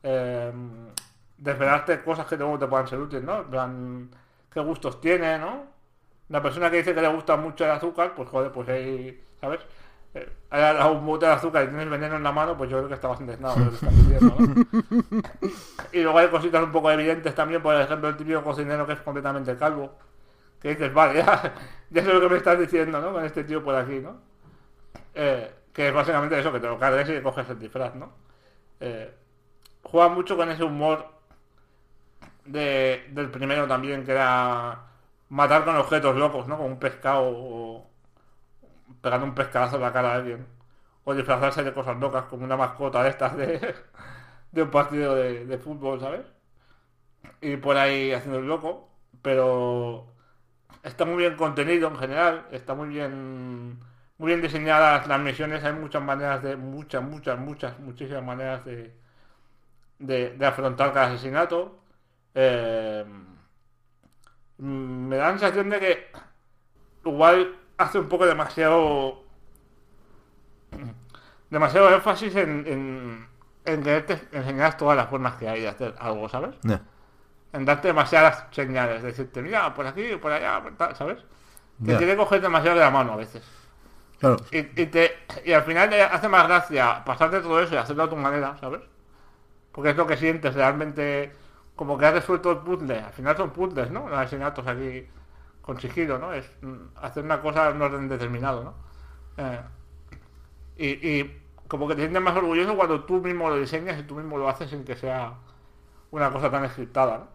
eh, 0.03 0.53
desvelarte 1.37 2.03
cosas 2.03 2.27
que 2.27 2.37
luego 2.37 2.59
te 2.59 2.67
puedan 2.67 2.89
ser 2.89 2.99
útiles, 2.99 3.23
¿no? 3.23 3.43
En 3.43 3.45
plan, 3.45 4.11
qué 4.53 4.59
gustos 4.59 5.01
tiene, 5.01 5.39
¿no? 5.39 5.67
Una 6.31 6.43
persona 6.43 6.69
que 6.69 6.79
dice 6.79 6.93
que 6.93 7.01
le 7.01 7.07
gusta 7.07 7.37
mucho 7.37 7.65
el 7.65 7.71
azúcar, 7.71 8.13
pues 8.17 8.29
joder, 8.29 8.51
pues 8.51 8.69
ahí, 8.69 9.23
¿sabes? 9.41 9.61
Eh, 10.15 10.29
hay 10.51 10.61
dado 10.61 10.95
un 10.95 11.07
bote 11.07 11.27
de 11.27 11.33
azúcar 11.33 11.63
y 11.63 11.69
tienes 11.69 11.89
veneno 11.89 12.17
en 12.17 12.25
la 12.25 12.33
mano, 12.33 12.57
pues 12.57 12.69
yo 12.69 12.79
creo 12.79 12.89
que 12.89 12.95
está 12.95 13.07
bastante 13.07 13.37
nada 13.37 13.55
lo 13.55 13.71
que 13.71 13.87
diciendo, 13.87 14.35
¿no? 14.37 15.23
Y 15.93 16.03
luego 16.03 16.19
hay 16.19 16.27
cositas 16.27 16.61
un 16.61 16.73
poco 16.73 16.91
evidentes 16.91 17.37
también, 17.37 17.63
por 17.63 17.77
ejemplo, 17.77 18.09
el 18.09 18.17
típico 18.17 18.43
cocinero 18.43 18.85
que 18.85 18.95
es 18.95 19.01
completamente 19.01 19.57
calvo. 19.57 19.93
Que 20.61 20.71
dices, 20.71 20.93
vale, 20.93 21.19
ya, 21.25 21.55
ya 21.89 22.03
sé 22.03 22.13
lo 22.13 22.21
que 22.21 22.29
me 22.29 22.39
estás 22.39 22.59
diciendo, 22.59 23.01
¿no? 23.01 23.13
Con 23.13 23.25
este 23.25 23.45
tío 23.45 23.63
por 23.63 23.77
aquí, 23.77 24.01
¿no? 24.01 24.17
Eh, 25.15 25.53
que 25.79 25.87
es 25.87 25.95
básicamente 25.95 26.37
eso, 26.41 26.51
que 26.53 26.59
te 26.59 26.67
lo 26.67 26.77
cargues 26.77 27.09
y 27.09 27.23
coges 27.23 27.49
el 27.51 27.59
disfraz, 27.61 27.95
¿no? 27.95 28.13
Eh, 28.81 29.15
juega 29.85 30.09
mucho 30.09 30.37
con 30.37 30.51
ese 30.51 30.65
humor 30.65 31.07
de, 32.45 33.07
del 33.11 33.31
primero 33.31 33.67
también, 33.69 34.05
que 34.05 34.13
era 34.13 34.87
matar 35.29 35.65
con 35.65 35.77
objetos 35.77 36.17
locos, 36.17 36.47
¿no? 36.49 36.57
Con 36.57 36.67
un 36.67 36.79
pescado 36.79 37.23
o 37.27 37.91
pegando 39.03 39.27
un 39.27 39.35
pescadazo 39.35 39.77
en 39.77 39.83
la 39.83 39.93
cara 39.93 40.13
a 40.13 40.15
alguien. 40.17 40.47
O 41.05 41.15
disfrazarse 41.15 41.63
de 41.65 41.73
cosas 41.75 41.97
locas 41.99 42.25
como 42.25 42.45
una 42.45 42.57
mascota 42.57 43.03
de 43.03 43.11
estas 43.11 43.37
de, 43.37 43.75
de 44.53 44.63
un 44.63 44.71
partido 44.71 45.15
de, 45.15 45.47
de 45.47 45.59
fútbol, 45.59 46.01
¿sabes? 46.01 46.23
Y 47.41 47.57
por 47.57 47.77
ahí 47.77 48.13
haciendo 48.13 48.39
el 48.41 48.47
loco, 48.47 48.89
pero 49.23 50.07
está 50.83 51.05
muy 51.05 51.17
bien 51.19 51.37
contenido 51.37 51.89
en 51.89 51.99
general, 51.99 52.49
está 52.53 52.75
muy 52.75 52.89
bien 52.89 53.81
muy 54.19 54.29
bien 54.29 54.43
diseñadas 54.43 55.07
las 55.07 55.21
misiones, 55.21 55.65
hay 55.65 55.73
muchas 55.73 56.03
maneras 56.03 56.43
de, 56.43 56.57
muchas, 56.57 57.03
muchas, 57.03 57.39
muchas, 57.39 57.79
muchísimas 57.81 58.25
maneras 58.25 58.65
de, 58.65 58.95
de, 59.99 60.31
de 60.37 60.47
afrontar 60.47 60.93
cada 60.93 61.07
asesinato. 61.09 61.81
Eh, 62.35 63.05
me 64.59 65.17
da 65.17 65.25
la 65.33 65.39
sensación 65.39 65.71
de 65.71 65.81
que 65.81 66.07
igual 67.05 67.57
hace 67.79 67.99
un 67.99 68.09
poco 68.09 68.27
demasiado 68.27 69.25
demasiado 71.51 71.95
énfasis 71.95 72.35
en, 72.37 72.65
en, 72.67 73.29
en 73.65 73.83
quererte 73.83 74.29
enseñar 74.33 74.77
todas 74.77 74.97
las 74.97 75.09
formas 75.09 75.35
que 75.37 75.49
hay 75.49 75.63
de 75.63 75.69
hacer 75.69 75.95
algo, 75.99 76.29
¿sabes? 76.29 76.55
En 77.53 77.65
darte 77.65 77.89
demasiadas 77.89 78.47
señales, 78.53 79.03
decirte, 79.03 79.43
mira, 79.43 79.75
por 79.75 79.87
aquí, 79.87 80.17
por 80.17 80.33
allá, 80.33 80.63
por 80.63 80.77
tal, 80.77 80.97
¿sabes? 80.97 81.19
Que 81.85 81.93
Ya. 81.93 81.99
quiere 81.99 82.17
coger 82.17 82.41
demasiado 82.43 82.79
de 82.79 82.85
la 82.85 82.91
mano 82.91 83.15
a 83.15 83.17
veces. 83.17 83.43
Claro. 84.19 84.37
Y, 84.51 84.59
y 84.59 84.87
te, 84.87 85.13
y 85.45 85.53
al 85.53 85.63
final 85.63 85.91
te 85.91 86.03
hace 86.03 86.29
más 86.29 86.47
gracia 86.49 87.05
pasarte 87.05 87.41
todo 87.41 87.61
eso 87.61 87.75
y 87.75 87.79
hacerlo 87.79 88.05
a 88.05 88.11
tu 88.11 88.17
manera, 88.17 88.57
¿sabes? 88.59 88.81
Porque 89.73 89.91
es 89.91 89.97
lo 89.97 90.07
que 90.07 90.17
sientes 90.17 90.55
realmente, 90.55 91.33
como 91.77 91.97
que 91.97 92.07
has 92.07 92.15
resuelto 92.15 92.51
el 92.51 92.59
puzzle. 92.59 92.99
Al 93.01 93.13
final 93.13 93.37
son 93.37 93.51
puzzles, 93.51 93.91
¿no? 93.91 94.09
Los 94.09 94.19
asesinatos 94.19 94.67
aquí 94.67 95.07
con 95.63 95.81
sigilo, 95.81 96.19
¿no? 96.19 96.33
Es 96.33 96.51
mm, 96.63 96.97
hacer 97.03 97.25
una 97.25 97.41
cosa 97.41 97.69
en 97.71 97.77
un 97.77 97.83
orden 97.83 98.09
determinado, 98.09 98.65
¿no? 98.65 98.75
Eh, 99.37 99.61
y, 100.79 101.09
y 101.09 101.43
como 101.69 101.87
que 101.87 101.95
te 101.95 102.03
sientes 102.03 102.23
más 102.23 102.37
orgulloso 102.37 102.75
cuando 102.77 103.05
tú 103.05 103.21
mismo 103.21 103.49
lo 103.51 103.57
diseñas 103.57 104.01
y 104.01 104.03
tú 104.03 104.17
mismo 104.17 104.39
lo 104.39 104.49
haces 104.49 104.71
sin 104.71 104.85
que 104.85 104.97
sea 104.97 105.35
una 106.11 106.33
cosa 106.33 106.51
tan 106.51 106.65
escritada, 106.65 107.19
¿no? 107.19 107.29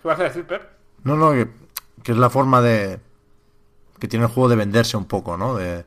¿Qué 0.00 0.08
vas 0.08 0.20
a 0.20 0.24
decir, 0.24 0.46
Pep? 0.46 0.62
No, 1.04 1.16
no, 1.16 1.32
que, 1.32 1.48
que 2.02 2.12
es 2.12 2.18
la 2.18 2.30
forma 2.30 2.60
de. 2.60 3.00
Que 4.00 4.08
tiene 4.08 4.26
el 4.26 4.32
juego 4.32 4.48
de 4.48 4.56
venderse 4.56 4.96
un 4.96 5.06
poco, 5.06 5.36
¿no? 5.36 5.54
De, 5.56 5.84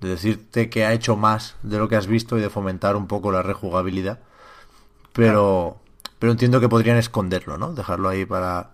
de 0.00 0.08
decirte 0.10 0.70
que 0.70 0.84
ha 0.86 0.92
hecho 0.94 1.16
más 1.16 1.56
de 1.62 1.78
lo 1.78 1.88
que 1.88 1.96
has 1.96 2.06
visto 2.08 2.38
y 2.38 2.42
de 2.42 2.50
fomentar 2.50 2.96
un 2.96 3.06
poco 3.08 3.32
la 3.32 3.42
rejugabilidad. 3.42 4.20
Pero. 5.12 5.78
Pero 6.18 6.32
entiendo 6.32 6.60
que 6.60 6.68
podrían 6.68 6.96
esconderlo, 6.96 7.58
¿no? 7.58 7.72
Dejarlo 7.74 8.08
ahí 8.08 8.24
para. 8.26 8.70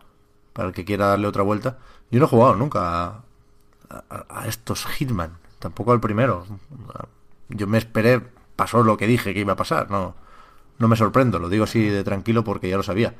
para 0.52 0.68
el 0.68 0.74
que 0.74 0.84
quiera 0.84 1.06
darle 1.08 1.26
otra 1.28 1.42
vuelta. 1.42 1.78
Yo 2.10 2.20
no 2.20 2.26
he 2.26 2.28
jugado 2.28 2.56
nunca 2.56 2.80
a, 3.06 3.24
a- 3.90 4.26
a 4.30 4.48
estos 4.48 4.86
Hitman. 4.86 5.38
Tampoco 5.58 5.92
al 5.92 6.00
primero. 6.00 6.46
Yo 7.48 7.66
me 7.66 7.78
esperé. 7.78 8.22
Pasó 8.56 8.82
lo 8.82 8.96
que 8.96 9.06
dije 9.06 9.32
que 9.34 9.40
iba 9.40 9.54
a 9.54 9.56
pasar. 9.56 9.90
No, 9.90 10.14
no 10.78 10.88
me 10.88 10.96
sorprendo. 10.96 11.38
Lo 11.38 11.48
digo 11.48 11.64
así 11.64 11.82
de 11.88 12.04
tranquilo 12.04 12.44
porque 12.44 12.68
ya 12.68 12.76
lo 12.76 12.82
sabía. 12.82 13.14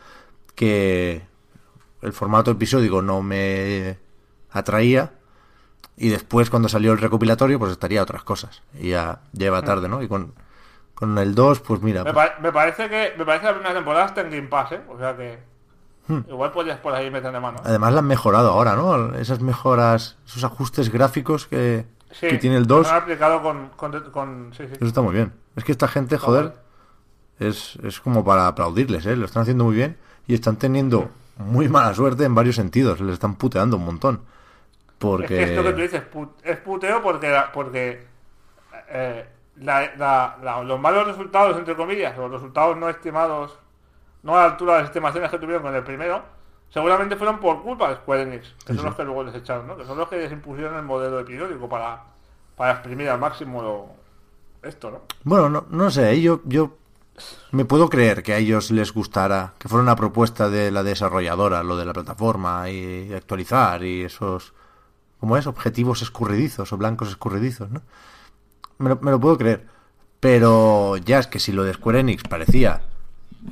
Que 0.54 1.22
el 2.02 2.12
formato 2.12 2.50
episódico 2.52 3.02
no 3.02 3.22
me 3.22 3.98
atraía 4.50 5.12
y 6.00 6.08
después 6.08 6.48
cuando 6.50 6.68
salió 6.68 6.92
el 6.92 6.98
recopilatorio 6.98 7.58
pues 7.58 7.72
estaría 7.72 8.02
otras 8.02 8.24
cosas 8.24 8.62
y 8.78 8.90
ya 8.90 9.20
lleva 9.32 9.62
tarde 9.62 9.88
¿no? 9.88 10.02
y 10.02 10.08
con, 10.08 10.32
con 10.94 11.16
el 11.18 11.34
2 11.34 11.60
pues 11.60 11.82
mira 11.82 12.02
Me, 12.04 12.12
pues, 12.12 12.30
pa- 12.30 12.40
me 12.40 12.50
parece 12.52 12.88
que 12.88 13.12
me 13.18 13.24
parece 13.24 13.42
que 13.42 13.46
la 13.48 13.54
primera 13.54 13.74
temporada 13.74 14.06
está 14.06 14.20
en 14.22 14.30
Game 14.30 14.48
Pass, 14.48 14.72
¿eh? 14.72 14.80
O 14.88 14.98
sea 14.98 15.16
que 15.16 15.48
Hmm. 16.08 16.22
igual 16.28 16.50
podrías 16.50 16.78
por 16.80 16.92
ahí 16.94 17.08
meterle 17.10 17.38
mano. 17.38 17.58
además 17.62 17.92
la 17.92 17.98
han 18.00 18.06
mejorado 18.06 18.50
ahora 18.50 18.74
¿no? 18.74 19.14
esas 19.16 19.40
mejoras 19.40 20.16
esos 20.26 20.42
ajustes 20.42 20.90
gráficos 20.90 21.46
que, 21.46 21.86
Sí, 22.10 22.26
que 22.26 22.38
tiene 22.38 22.56
el 22.56 22.66
2 22.66 22.86
lo 22.86 22.92
han 22.92 23.02
aplicado 23.02 23.42
con, 23.42 23.68
con, 23.76 23.92
con- 24.10 24.50
sí, 24.56 24.64
sí. 24.66 24.72
eso 24.74 24.86
está 24.86 25.02
muy 25.02 25.14
bien 25.14 25.32
es 25.54 25.62
que 25.62 25.70
esta 25.70 25.86
gente 25.86 26.16
joder 26.18 26.54
es, 27.38 27.76
es 27.84 28.00
como 28.00 28.24
para 28.24 28.46
aplaudirles 28.48 29.06
¿eh? 29.06 29.14
lo 29.14 29.26
están 29.26 29.42
haciendo 29.42 29.64
muy 29.64 29.76
bien 29.76 29.98
y 30.26 30.34
están 30.34 30.56
teniendo 30.56 31.10
muy 31.36 31.68
mala 31.68 31.94
suerte 31.94 32.24
en 32.24 32.34
varios 32.34 32.56
sentidos 32.56 33.00
les 33.00 33.12
están 33.14 33.36
puteando 33.36 33.76
un 33.76 33.84
montón 33.84 34.20
porque 35.00 35.24
Es 35.24 35.30
que 35.30 35.42
esto 35.54 35.62
que 35.64 35.72
tú 35.72 35.80
dices 35.80 36.02
put- 36.02 36.36
es 36.44 36.56
puteo 36.58 37.02
porque, 37.02 37.34
porque 37.52 38.06
eh, 38.88 39.26
la- 39.56 39.90
la- 39.96 40.36
la- 40.42 40.62
los 40.62 40.78
malos 40.80 41.06
resultados, 41.08 41.56
entre 41.58 41.74
comillas, 41.74 42.16
los 42.16 42.30
resultados 42.30 42.76
no 42.76 42.88
estimados, 42.88 43.58
no 44.22 44.36
a 44.36 44.42
la 44.42 44.44
altura 44.52 44.74
de 44.74 44.78
las 44.80 44.88
estimaciones 44.90 45.30
que 45.30 45.38
tuvieron 45.38 45.62
con 45.62 45.74
el 45.74 45.82
primero, 45.82 46.22
seguramente 46.68 47.16
fueron 47.16 47.40
por 47.40 47.62
culpa 47.62 47.88
de 47.88 47.96
Square 47.96 48.22
Enix, 48.22 48.54
que 48.64 48.74
son 48.74 48.78
sí. 48.78 48.84
los 48.84 48.94
que 48.94 49.04
luego 49.04 49.24
les 49.24 49.34
echaron, 49.34 49.66
¿no? 49.66 49.76
Que 49.76 49.84
son 49.84 49.98
los 49.98 50.08
que 50.08 50.16
les 50.18 50.30
impusieron 50.30 50.76
el 50.76 50.82
modelo 50.84 51.18
episódico 51.20 51.68
para, 51.68 52.04
para 52.56 52.72
exprimir 52.72 53.08
al 53.08 53.18
máximo 53.18 53.62
lo- 53.62 53.86
esto, 54.68 54.90
¿no? 54.90 55.00
Bueno, 55.24 55.48
no, 55.48 55.66
no 55.70 55.90
sé, 55.90 56.20
yo, 56.20 56.40
yo 56.44 56.76
me 57.52 57.64
puedo 57.64 57.88
creer 57.88 58.22
que 58.22 58.34
a 58.34 58.38
ellos 58.38 58.70
les 58.70 58.92
gustara, 58.92 59.54
que 59.58 59.68
fuera 59.68 59.82
una 59.82 59.96
propuesta 59.96 60.48
de 60.48 60.70
la 60.70 60.82
desarrolladora, 60.82 61.62
lo 61.62 61.76
de 61.76 61.84
la 61.86 61.92
plataforma 61.92 62.68
y 62.70 63.12
actualizar 63.14 63.82
y 63.82 64.02
esos, 64.02 64.52
¿cómo 65.20 65.36
es? 65.36 65.46
Objetivos 65.46 66.02
escurridizos 66.02 66.72
o 66.72 66.76
blancos 66.76 67.08
escurridizos, 67.08 67.70
¿no? 67.70 67.82
Me 68.78 68.88
lo, 68.88 68.98
me 69.02 69.10
lo 69.10 69.20
puedo 69.20 69.38
creer. 69.38 69.66
Pero 70.18 70.96
ya 70.96 71.18
es 71.18 71.26
que 71.26 71.38
si 71.38 71.52
lo 71.52 71.64
de 71.64 71.74
Square 71.74 72.00
Enix 72.00 72.22
parecía 72.24 72.82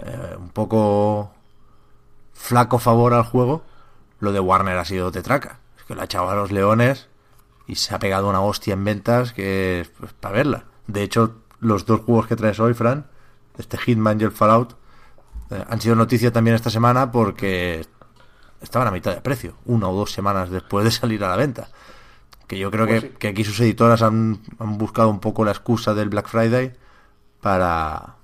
eh, 0.04 0.36
un 0.38 0.50
poco 0.50 1.32
flaco 2.34 2.78
favor 2.78 3.14
al 3.14 3.24
juego, 3.24 3.62
lo 4.20 4.32
de 4.32 4.40
Warner 4.40 4.76
ha 4.76 4.84
sido 4.84 5.10
tetraca. 5.10 5.60
Es 5.78 5.84
que 5.84 5.94
lo 5.94 6.02
ha 6.02 6.04
echado 6.04 6.28
a 6.28 6.34
los 6.34 6.52
leones 6.52 7.08
y 7.66 7.76
se 7.76 7.94
ha 7.94 7.98
pegado 7.98 8.28
una 8.28 8.40
hostia 8.40 8.74
en 8.74 8.84
ventas 8.84 9.32
que 9.32 9.80
es 9.80 9.88
pues, 9.88 10.12
para 10.12 10.34
verla. 10.34 10.64
De 10.86 11.02
hecho, 11.02 11.36
los 11.60 11.86
dos 11.86 12.00
juegos 12.00 12.26
que 12.26 12.36
traes 12.36 12.60
hoy, 12.60 12.74
Fran, 12.74 13.06
este 13.58 13.78
Hitman 13.78 14.20
y 14.20 14.24
el 14.24 14.32
Fallout, 14.32 14.76
eh, 15.50 15.64
han 15.68 15.80
sido 15.80 15.94
noticia 15.94 16.32
también 16.32 16.54
esta 16.56 16.70
semana 16.70 17.10
porque 17.10 17.86
estaban 18.60 18.88
a 18.88 18.90
mitad 18.90 19.14
de 19.14 19.20
precio, 19.20 19.54
una 19.66 19.88
o 19.88 19.94
dos 19.96 20.12
semanas 20.12 20.50
después 20.50 20.84
de 20.84 20.90
salir 20.90 21.22
a 21.24 21.28
la 21.28 21.36
venta. 21.36 21.68
Que 22.46 22.58
yo 22.58 22.70
creo 22.70 22.86
Pues 22.86 23.02
que, 23.02 23.08
sí. 23.08 23.14
que 23.18 23.28
aquí 23.28 23.44
sus 23.44 23.60
editoras 23.60 24.02
han, 24.02 24.40
han 24.58 24.78
buscado 24.78 25.08
un 25.10 25.20
poco 25.20 25.44
la 25.44 25.50
excusa 25.50 25.94
del 25.94 26.08
Black 26.08 26.28
Friday 26.28 26.74
para, 27.40 28.14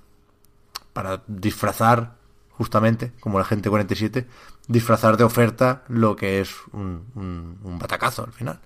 para 0.93 1.21
disfrazar, 1.27 2.15
justamente, 2.51 3.13
como 3.19 3.37
la 3.37 3.45
gente 3.45 3.69
47, 3.69 4.27
disfrazar 4.67 5.17
de 5.17 5.23
oferta 5.25 5.83
lo 5.87 6.15
que 6.15 6.41
es 6.41 6.55
un, 6.71 7.05
un, 7.15 7.59
un 7.63 7.79
batacazo 7.79 8.23
al 8.23 8.33
final. 8.33 8.59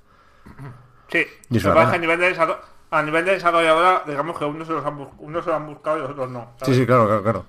Sí, 1.12 1.26
Y 1.50 1.60
a 1.68 1.98
nivel 1.98 2.20
de, 2.20 2.58
a 2.92 3.02
nivel 3.04 3.26
de 3.26 3.32
desarrolladora, 3.32 4.04
digamos 4.08 4.38
que 4.38 4.46
unos 4.46 4.68
se 4.68 4.74
los 4.74 4.86
han, 4.86 5.08
unos 5.18 5.44
se 5.44 5.50
lo 5.50 5.56
han 5.56 5.66
buscado 5.68 5.98
y 5.98 6.02
los 6.02 6.12
otros 6.12 6.30
no. 6.30 6.52
Sí, 6.64 6.74
sí, 6.74 6.86
claro, 6.86 7.06
claro, 7.06 7.24
claro. 7.24 7.46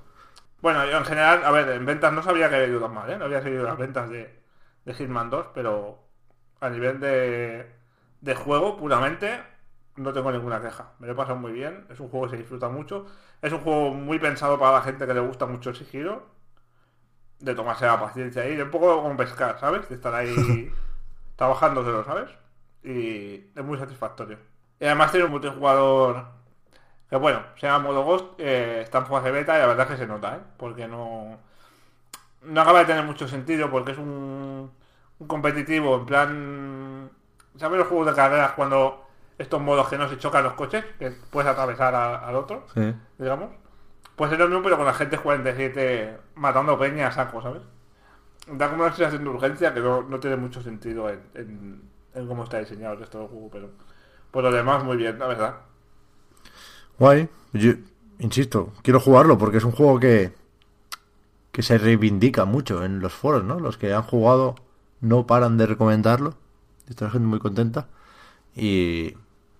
Bueno, 0.62 0.84
yo 0.86 0.98
en 0.98 1.04
general, 1.04 1.42
a 1.44 1.50
ver, 1.50 1.68
en 1.70 1.86
ventas 1.86 2.12
no 2.12 2.22
sabía 2.22 2.48
que 2.50 2.56
había 2.56 2.68
ido 2.68 2.80
tan 2.80 2.92
mal, 2.94 3.08
¿eh? 3.10 3.16
No 3.16 3.24
había 3.24 3.42
seguido 3.42 3.64
las 3.64 3.78
ventas 3.78 4.10
de, 4.10 4.42
de 4.84 4.94
Hitman 4.94 5.30
2, 5.30 5.46
pero 5.54 5.98
a 6.60 6.68
nivel 6.70 7.00
de, 7.00 7.72
de 8.20 8.34
juego, 8.34 8.76
puramente, 8.76 9.42
no 9.96 10.12
tengo 10.12 10.30
ninguna 10.32 10.60
queja. 10.60 10.92
Me 10.98 11.06
lo 11.06 11.14
he 11.14 11.16
pasado 11.16 11.36
muy 11.38 11.52
bien, 11.52 11.86
es 11.90 12.00
un 12.00 12.08
juego 12.10 12.26
que 12.26 12.32
se 12.32 12.36
disfruta 12.38 12.68
mucho. 12.68 13.06
Es 13.42 13.52
un 13.52 13.60
juego 13.60 13.94
muy 13.94 14.18
pensado 14.18 14.58
para 14.58 14.72
la 14.78 14.82
gente 14.82 15.06
que 15.06 15.14
le 15.14 15.20
gusta 15.20 15.46
mucho 15.46 15.70
el 15.70 15.76
sigilo. 15.76 16.26
De 17.38 17.54
tomarse 17.54 17.86
la 17.86 17.98
paciencia 17.98 18.42
ahí, 18.42 18.54
de 18.54 18.62
un 18.64 18.70
poco 18.70 19.02
como 19.02 19.16
pescar, 19.16 19.58
¿sabes? 19.58 19.88
De 19.88 19.94
estar 19.94 20.14
ahí 20.14 20.70
trabajándoselo, 21.36 22.04
¿sabes? 22.04 22.30
Y 22.82 23.50
es 23.56 23.64
muy 23.64 23.78
satisfactorio. 23.78 24.38
Y 24.80 24.86
además 24.86 25.10
tiene 25.12 25.26
un 25.26 25.32
multijugador 25.32 26.26
que 27.10 27.16
bueno, 27.16 27.42
se 27.56 27.66
llama 27.66 27.84
Modo 27.88 28.04
Ghost, 28.04 28.24
eh, 28.38 28.80
está 28.82 28.98
en 28.98 29.06
fase 29.06 29.30
beta 29.32 29.56
y 29.56 29.60
la 29.60 29.66
verdad 29.66 29.86
es 29.86 29.92
que 29.96 29.98
se 30.02 30.06
nota, 30.06 30.36
¿eh? 30.36 30.40
Porque 30.56 30.86
no... 30.88 31.38
No 32.42 32.60
acaba 32.62 32.78
de 32.80 32.84
tener 32.86 33.04
mucho 33.04 33.28
sentido 33.28 33.70
porque 33.70 33.92
es 33.92 33.98
un, 33.98 34.70
un 35.18 35.26
competitivo 35.26 35.96
en 35.96 36.06
plan... 36.06 37.10
¿Sabes 37.56 37.78
los 37.78 37.88
juegos 37.88 38.06
de 38.06 38.14
carreras 38.14 38.52
cuando 38.52 39.06
estos 39.36 39.60
modos 39.60 39.88
que 39.88 39.98
no 39.98 40.08
se 40.08 40.18
chocan 40.18 40.44
los 40.44 40.54
coches? 40.54 40.84
Que 40.98 41.10
puedes 41.30 41.50
atravesar 41.50 41.94
a- 41.94 42.26
al 42.26 42.36
otro, 42.36 42.66
Sí. 42.74 42.94
digamos. 43.18 43.50
Pues 44.16 44.30
es 44.32 44.38
lo 44.38 44.46
mismo 44.48 44.62
pero 44.62 44.76
con 44.76 44.86
la 44.86 44.94
gente 44.94 45.18
47 45.18 46.16
matando 46.36 46.78
peña 46.78 47.08
a 47.08 47.12
saco, 47.12 47.42
¿sabes? 47.42 47.62
Da 48.46 48.70
como 48.70 48.84
una 48.84 48.92
sensación 48.94 49.24
de 49.24 49.30
urgencia 49.30 49.74
que 49.74 49.80
no, 49.80 50.02
no 50.02 50.20
tiene 50.20 50.36
mucho 50.36 50.62
sentido 50.62 51.10
en, 51.10 51.20
en- 51.34 51.82
en 52.14 52.26
cómo 52.28 52.44
está 52.44 52.58
diseñado 52.58 52.94
el 52.94 53.00
resto 53.00 53.18
del 53.18 53.28
juego, 53.28 53.48
pero 53.52 53.70
por 54.30 54.42
lo 54.44 54.50
demás 54.52 54.82
muy 54.84 54.96
bien, 54.96 55.18
la 55.18 55.26
verdad. 55.26 55.54
Guay. 57.00 57.30
Yo, 57.54 57.72
insisto, 58.18 58.74
quiero 58.82 59.00
jugarlo 59.00 59.38
porque 59.38 59.56
es 59.56 59.64
un 59.64 59.72
juego 59.72 59.98
que, 59.98 60.34
que 61.50 61.62
se 61.62 61.78
reivindica 61.78 62.44
mucho 62.44 62.84
en 62.84 63.00
los 63.00 63.14
foros, 63.14 63.42
¿no? 63.42 63.58
Los 63.58 63.78
que 63.78 63.94
han 63.94 64.02
jugado 64.02 64.54
no 65.00 65.26
paran 65.26 65.56
de 65.56 65.64
recomendarlo. 65.64 66.34
Está 66.88 67.06
la 67.06 67.10
gente 67.12 67.26
muy 67.26 67.38
contenta. 67.38 67.88
Y, 68.54 69.14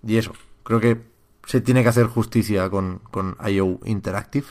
y 0.05 0.17
eso, 0.17 0.33
creo 0.63 0.79
que 0.79 1.01
se 1.47 1.61
tiene 1.61 1.81
que 1.81 1.89
hacer 1.89 2.05
justicia 2.05 2.69
con, 2.69 2.99
con 3.09 3.35
IO 3.49 3.79
Interactive. 3.85 4.45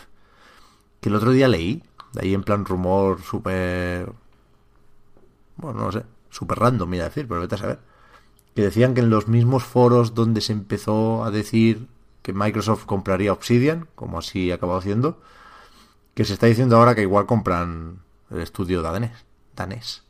Que 1.00 1.10
el 1.10 1.14
otro 1.14 1.30
día 1.30 1.46
leí, 1.46 1.84
de 2.12 2.22
ahí 2.22 2.34
en 2.34 2.42
plan 2.42 2.64
rumor 2.64 3.22
súper... 3.22 4.12
Bueno, 5.56 5.80
no 5.84 5.92
sé, 5.92 6.02
súper 6.28 6.58
random, 6.58 6.90
mira 6.90 7.04
decir, 7.04 7.28
pero 7.28 7.40
vete 7.40 7.54
a 7.54 7.58
saber. 7.58 7.78
Que 8.56 8.62
decían 8.62 8.94
que 8.94 9.00
en 9.00 9.10
los 9.10 9.28
mismos 9.28 9.62
foros 9.62 10.14
donde 10.16 10.40
se 10.40 10.52
empezó 10.52 11.22
a 11.22 11.30
decir 11.30 11.86
que 12.22 12.32
Microsoft 12.32 12.84
compraría 12.84 13.32
Obsidian, 13.32 13.86
como 13.94 14.18
así 14.18 14.50
ha 14.50 14.56
acabado 14.56 14.78
haciendo, 14.78 15.20
que 16.14 16.24
se 16.24 16.34
está 16.34 16.46
diciendo 16.46 16.76
ahora 16.76 16.94
que 16.94 17.02
igual 17.02 17.26
compran 17.26 18.00
el 18.30 18.40
estudio 18.40 18.82
danés. 18.82 19.12
danés. 19.56 20.02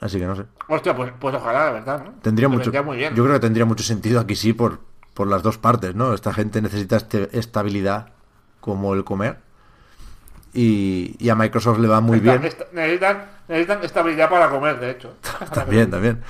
Así 0.00 0.18
que 0.18 0.26
no 0.26 0.34
sé. 0.34 0.44
Hostia, 0.68 0.96
pues, 0.96 1.12
pues 1.20 1.34
ojalá, 1.34 1.66
la 1.66 1.70
verdad, 1.72 2.04
¿no? 2.04 2.10
Tendría 2.22 2.48
Te 2.48 2.52
mucho, 2.52 2.64
vendría 2.64 2.82
muy 2.82 2.96
bien. 2.96 3.14
yo 3.14 3.22
creo 3.22 3.34
que 3.36 3.40
tendría 3.40 3.64
mucho 3.64 3.84
sentido 3.84 4.18
aquí 4.20 4.34
sí 4.34 4.52
por, 4.52 4.80
por 5.14 5.28
las 5.28 5.42
dos 5.44 5.58
partes, 5.58 5.94
¿no? 5.94 6.12
Esta 6.14 6.32
gente 6.34 6.60
necesita 6.60 6.96
este- 6.96 7.38
estabilidad 7.38 8.08
como 8.60 8.94
el 8.94 9.04
comer 9.04 9.38
y, 10.52 11.14
y 11.20 11.28
a 11.28 11.36
Microsoft 11.36 11.78
le 11.78 11.86
va 11.88 12.00
muy 12.00 12.18
bien. 12.18 12.40
necesitan, 12.72 13.26
necesitan 13.46 13.84
estabilidad 13.84 14.28
para 14.28 14.50
comer, 14.50 14.80
de 14.80 14.90
hecho. 14.90 15.14
También, 15.54 15.90
también. 15.90 16.22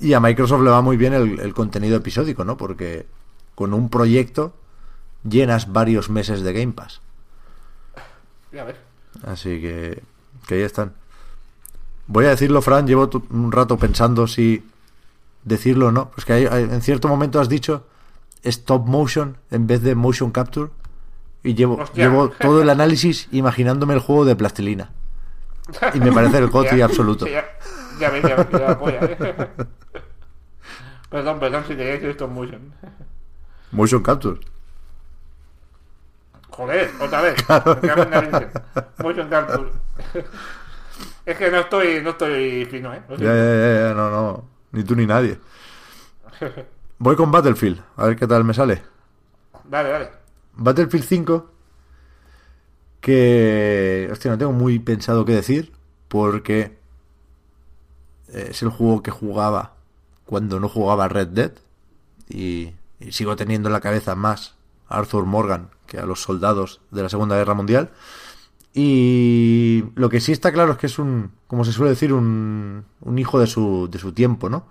Y 0.00 0.12
a 0.12 0.20
Microsoft 0.20 0.62
le 0.62 0.70
va 0.70 0.80
muy 0.82 0.96
bien 0.96 1.12
el, 1.14 1.40
el 1.40 1.54
contenido 1.54 1.96
episódico, 1.96 2.44
¿no? 2.44 2.56
Porque 2.56 3.06
con 3.54 3.72
un 3.74 3.88
proyecto 3.88 4.54
llenas 5.28 5.72
varios 5.72 6.10
meses 6.10 6.42
de 6.42 6.52
Game 6.52 6.72
Pass. 6.72 7.00
Ya 8.52 8.64
ves. 8.64 8.76
Así 9.24 9.60
que, 9.60 10.02
que 10.46 10.54
ahí 10.54 10.60
están. 10.62 10.92
Voy 12.06 12.26
a 12.26 12.30
decirlo, 12.30 12.60
Fran, 12.62 12.86
llevo 12.86 13.08
un 13.30 13.50
rato 13.52 13.78
pensando 13.78 14.26
si 14.26 14.64
decirlo 15.44 15.88
o 15.88 15.92
no. 15.92 16.10
Pues 16.10 16.24
que 16.24 16.32
hay- 16.34 16.46
hay- 16.46 16.64
en 16.64 16.82
cierto 16.82 17.08
momento 17.08 17.40
has 17.40 17.48
dicho 17.48 17.86
stop 18.42 18.86
motion 18.86 19.36
en 19.50 19.66
vez 19.66 19.82
de 19.82 19.94
motion 19.94 20.30
capture. 20.30 20.70
Y 21.42 21.54
llevo, 21.54 21.76
Hostia. 21.76 22.04
llevo 22.04 22.28
todo 22.30 22.62
el 22.62 22.70
análisis 22.70 23.28
imaginándome 23.32 23.94
el 23.94 24.00
juego 24.00 24.24
de 24.24 24.36
plastilina. 24.36 24.90
Y 25.94 26.00
me 26.00 26.12
parece 26.12 26.38
el 26.38 26.46
goti 26.50 26.80
absoluto. 26.80 27.26
sí, 27.26 27.32
Ya, 27.32 27.44
ya 27.98 28.10
ves, 28.10 28.22
ya 28.22 28.48
ya 28.50 28.58
la 28.58 28.78
polla, 28.78 29.00
¿eh? 29.02 29.16
Perdón, 31.10 31.38
perdón 31.38 31.64
si 31.68 31.76
te 31.76 31.94
he 31.94 32.10
esto 32.10 32.24
en 32.24 32.32
motion. 32.32 32.72
Motion 33.70 34.02
capture. 34.02 34.40
Joder, 36.50 36.90
otra 37.00 37.20
vez. 37.22 37.36
Leche. 37.48 38.48
Motion 38.98 39.28
capture. 39.28 39.70
Es 41.24 41.36
que 41.38 41.50
no 41.50 41.58
estoy, 41.58 42.02
no 42.02 42.10
estoy 42.10 42.64
fino, 42.64 42.92
¿eh? 42.92 43.00
No 43.08 43.14
estoy 43.14 43.26
Ya, 43.26 43.34
ya, 43.34 43.54
ya, 43.54 43.88
ya, 43.88 43.94
no, 43.94 44.10
no. 44.10 44.44
Ni 44.72 44.82
tú 44.82 44.96
ni 44.96 45.06
nadie. 45.06 45.38
Voy 46.98 47.16
con 47.16 47.30
Battlefield, 47.30 47.80
a 47.96 48.06
ver 48.06 48.16
qué 48.16 48.26
tal 48.26 48.44
me 48.44 48.54
sale. 48.54 48.82
Dale, 49.64 49.88
dale. 49.88 50.10
Battlefield 50.54 51.04
5, 51.04 51.50
que, 53.00 54.08
hostia, 54.10 54.30
no 54.30 54.38
tengo 54.38 54.52
muy 54.52 54.78
pensado 54.78 55.24
qué 55.24 55.32
decir, 55.32 55.72
porque 56.08 56.76
es 58.34 58.62
el 58.62 58.68
juego 58.70 59.02
que 59.02 59.10
jugaba 59.10 59.74
cuando 60.24 60.60
no 60.60 60.68
jugaba 60.68 61.08
Red 61.08 61.28
Dead, 61.28 61.52
y, 62.28 62.74
sigo 63.10 63.36
teniendo 63.36 63.68
en 63.68 63.74
la 63.74 63.80
cabeza 63.80 64.14
más 64.14 64.54
a 64.88 64.98
Arthur 64.98 65.26
Morgan 65.26 65.68
que 65.86 65.98
a 65.98 66.06
los 66.06 66.22
soldados 66.22 66.80
de 66.90 67.02
la 67.02 67.08
Segunda 67.08 67.36
Guerra 67.36 67.54
Mundial. 67.54 67.90
Y 68.72 69.84
lo 69.94 70.08
que 70.08 70.20
sí 70.20 70.32
está 70.32 70.52
claro 70.52 70.72
es 70.72 70.78
que 70.78 70.86
es 70.86 70.98
un, 70.98 71.32
como 71.46 71.64
se 71.64 71.72
suele 71.72 71.90
decir, 71.90 72.12
un, 72.12 72.84
un 73.00 73.18
hijo 73.18 73.38
de 73.38 73.46
su, 73.46 73.88
de 73.90 73.98
su 73.98 74.12
tiempo, 74.12 74.48
¿no? 74.48 74.66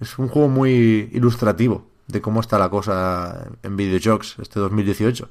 Es 0.00 0.18
un 0.18 0.28
juego 0.28 0.48
muy 0.48 1.10
ilustrativo 1.12 1.86
de 2.06 2.20
cómo 2.20 2.40
está 2.40 2.58
la 2.58 2.70
cosa 2.70 3.48
en 3.62 3.76
videojuegos 3.76 4.36
este 4.40 4.58
2018. 4.58 5.28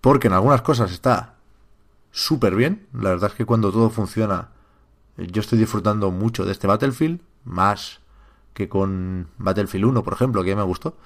Porque 0.00 0.26
en 0.26 0.34
algunas 0.34 0.62
cosas 0.62 0.92
está 0.92 1.34
súper 2.10 2.54
bien. 2.54 2.86
La 2.92 3.10
verdad 3.10 3.30
es 3.30 3.36
que 3.36 3.44
cuando 3.44 3.72
todo 3.72 3.90
funciona, 3.90 4.48
eh, 4.48 4.57
yo 5.18 5.40
estoy 5.40 5.58
disfrutando 5.58 6.10
mucho 6.10 6.44
de 6.44 6.52
este 6.52 6.66
Battlefield, 6.66 7.20
más 7.44 8.00
que 8.54 8.68
con 8.68 9.28
Battlefield 9.38 9.84
1, 9.86 10.02
por 10.02 10.12
ejemplo, 10.12 10.44
que 10.44 10.56
me 10.56 10.62
gustó. 10.62 10.96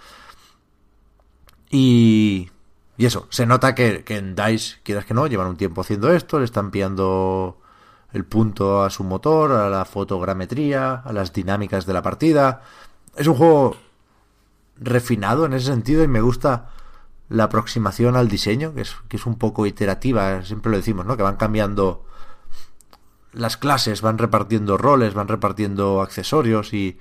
Y, 1.71 2.51
y 2.99 3.07
eso, 3.07 3.27
se 3.31 3.47
nota 3.47 3.75
que, 3.75 4.05
que 4.05 4.19
en 4.19 4.35
DICE, 4.35 4.81
quieras 4.83 5.07
que 5.07 5.15
no, 5.15 5.27
llevan 5.27 5.49
un 5.49 5.57
tiempo 5.57 5.81
haciendo 5.81 6.13
esto, 6.13 6.39
le 6.39 6.45
están 6.45 6.71
pillando 6.71 7.59
el 8.13 8.25
punto 8.25 8.83
a 8.83 8.91
su 8.91 9.05
motor, 9.05 9.53
a 9.53 9.71
la 9.71 9.85
fotogrametría, 9.85 10.95
a 10.95 11.13
las 11.13 11.33
dinámicas 11.33 11.87
de 11.87 11.93
la 11.95 12.03
partida. 12.03 12.63
Es 13.17 13.27
un 13.27 13.35
juego 13.35 13.77
refinado 14.79 15.47
en 15.47 15.55
ese 15.55 15.67
sentido 15.67 16.05
y 16.05 16.09
me 16.09 16.21
gusta 16.21 16.71
la 17.29 17.45
aproximación 17.45 18.17
al 18.17 18.29
diseño, 18.29 18.75
que 18.75 18.83
es, 18.83 18.95
que 19.09 19.17
es 19.17 19.25
un 19.25 19.37
poco 19.39 19.65
iterativa, 19.65 20.43
siempre 20.45 20.71
lo 20.71 20.77
decimos, 20.77 21.07
¿no? 21.07 21.17
Que 21.17 21.23
van 21.23 21.37
cambiando 21.37 22.05
las 23.33 23.57
clases, 23.57 24.03
van 24.03 24.19
repartiendo 24.19 24.77
roles, 24.77 25.15
van 25.15 25.29
repartiendo 25.29 26.03
accesorios 26.03 26.73
y, 26.73 26.99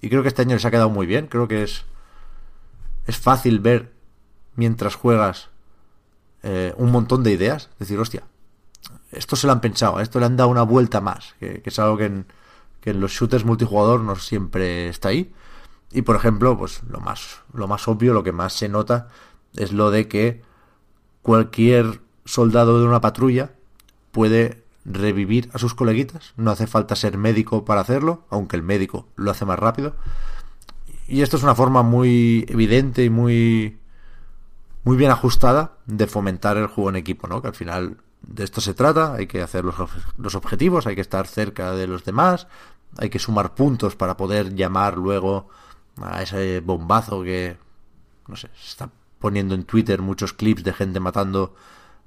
y 0.00 0.08
creo 0.08 0.22
que 0.22 0.28
este 0.28 0.42
año 0.42 0.54
les 0.54 0.64
ha 0.64 0.70
quedado 0.70 0.90
muy 0.90 1.06
bien. 1.06 1.26
Creo 1.26 1.48
que 1.48 1.62
es, 1.62 1.84
es 3.06 3.18
fácil 3.18 3.60
ver 3.60 3.92
mientras 4.56 4.94
juegas 4.94 5.50
eh, 6.42 6.74
un 6.76 6.90
montón 6.90 7.22
de 7.22 7.32
ideas. 7.32 7.70
Decir, 7.78 7.98
hostia, 7.98 8.24
esto 9.12 9.36
se 9.36 9.46
lo 9.46 9.52
han 9.52 9.60
pensado, 9.60 10.00
esto 10.00 10.18
le 10.20 10.26
han 10.26 10.36
dado 10.36 10.50
una 10.50 10.62
vuelta 10.62 11.00
más, 11.00 11.34
que, 11.38 11.62
que 11.62 11.70
es 11.70 11.78
algo 11.78 11.96
que 11.96 12.06
en, 12.06 12.26
que 12.80 12.90
en 12.90 13.00
los 13.00 13.12
shooters 13.12 13.44
multijugador 13.44 14.00
no 14.00 14.16
siempre 14.16 14.88
está 14.88 15.08
ahí. 15.08 15.32
Y 15.92 16.02
por 16.02 16.16
ejemplo, 16.16 16.58
pues 16.58 16.82
lo 16.88 17.00
más, 17.00 17.40
lo 17.52 17.68
más 17.68 17.86
obvio, 17.86 18.12
lo 18.12 18.24
que 18.24 18.32
más 18.32 18.52
se 18.52 18.68
nota, 18.68 19.08
es 19.54 19.72
lo 19.72 19.90
de 19.90 20.08
que 20.08 20.42
cualquier 21.22 22.00
soldado 22.24 22.80
de 22.80 22.86
una 22.86 23.00
patrulla 23.00 23.52
puede 24.10 24.63
revivir 24.84 25.50
a 25.52 25.58
sus 25.58 25.74
coleguitas. 25.74 26.32
No 26.36 26.50
hace 26.50 26.66
falta 26.66 26.96
ser 26.96 27.18
médico 27.18 27.64
para 27.64 27.80
hacerlo, 27.80 28.26
aunque 28.30 28.56
el 28.56 28.62
médico 28.62 29.08
lo 29.16 29.30
hace 29.30 29.44
más 29.44 29.58
rápido. 29.58 29.96
Y 31.06 31.22
esto 31.22 31.36
es 31.36 31.42
una 31.42 31.54
forma 31.54 31.82
muy 31.82 32.46
evidente 32.48 33.04
y 33.04 33.10
muy 33.10 33.78
muy 34.84 34.96
bien 34.98 35.10
ajustada 35.10 35.78
de 35.86 36.06
fomentar 36.06 36.56
el 36.58 36.66
juego 36.66 36.90
en 36.90 36.96
equipo, 36.96 37.26
¿no? 37.26 37.40
Que 37.40 37.48
al 37.48 37.54
final 37.54 37.96
de 38.20 38.44
esto 38.44 38.60
se 38.60 38.74
trata, 38.74 39.14
hay 39.14 39.26
que 39.26 39.42
hacer 39.42 39.64
los, 39.64 39.76
los 40.18 40.34
objetivos, 40.34 40.86
hay 40.86 40.94
que 40.94 41.00
estar 41.00 41.26
cerca 41.26 41.72
de 41.72 41.86
los 41.86 42.04
demás, 42.04 42.46
hay 42.98 43.10
que 43.10 43.18
sumar 43.18 43.54
puntos 43.54 43.96
para 43.96 44.16
poder 44.16 44.54
llamar 44.54 44.96
luego 44.96 45.48
a 46.00 46.22
ese 46.22 46.60
bombazo 46.60 47.22
que, 47.22 47.56
no 48.28 48.36
sé, 48.36 48.48
se 48.54 48.68
está 48.68 48.90
poniendo 49.18 49.54
en 49.54 49.64
Twitter 49.64 50.02
muchos 50.02 50.32
clips 50.32 50.64
de 50.64 50.72
gente 50.72 51.00
matando 51.00 51.54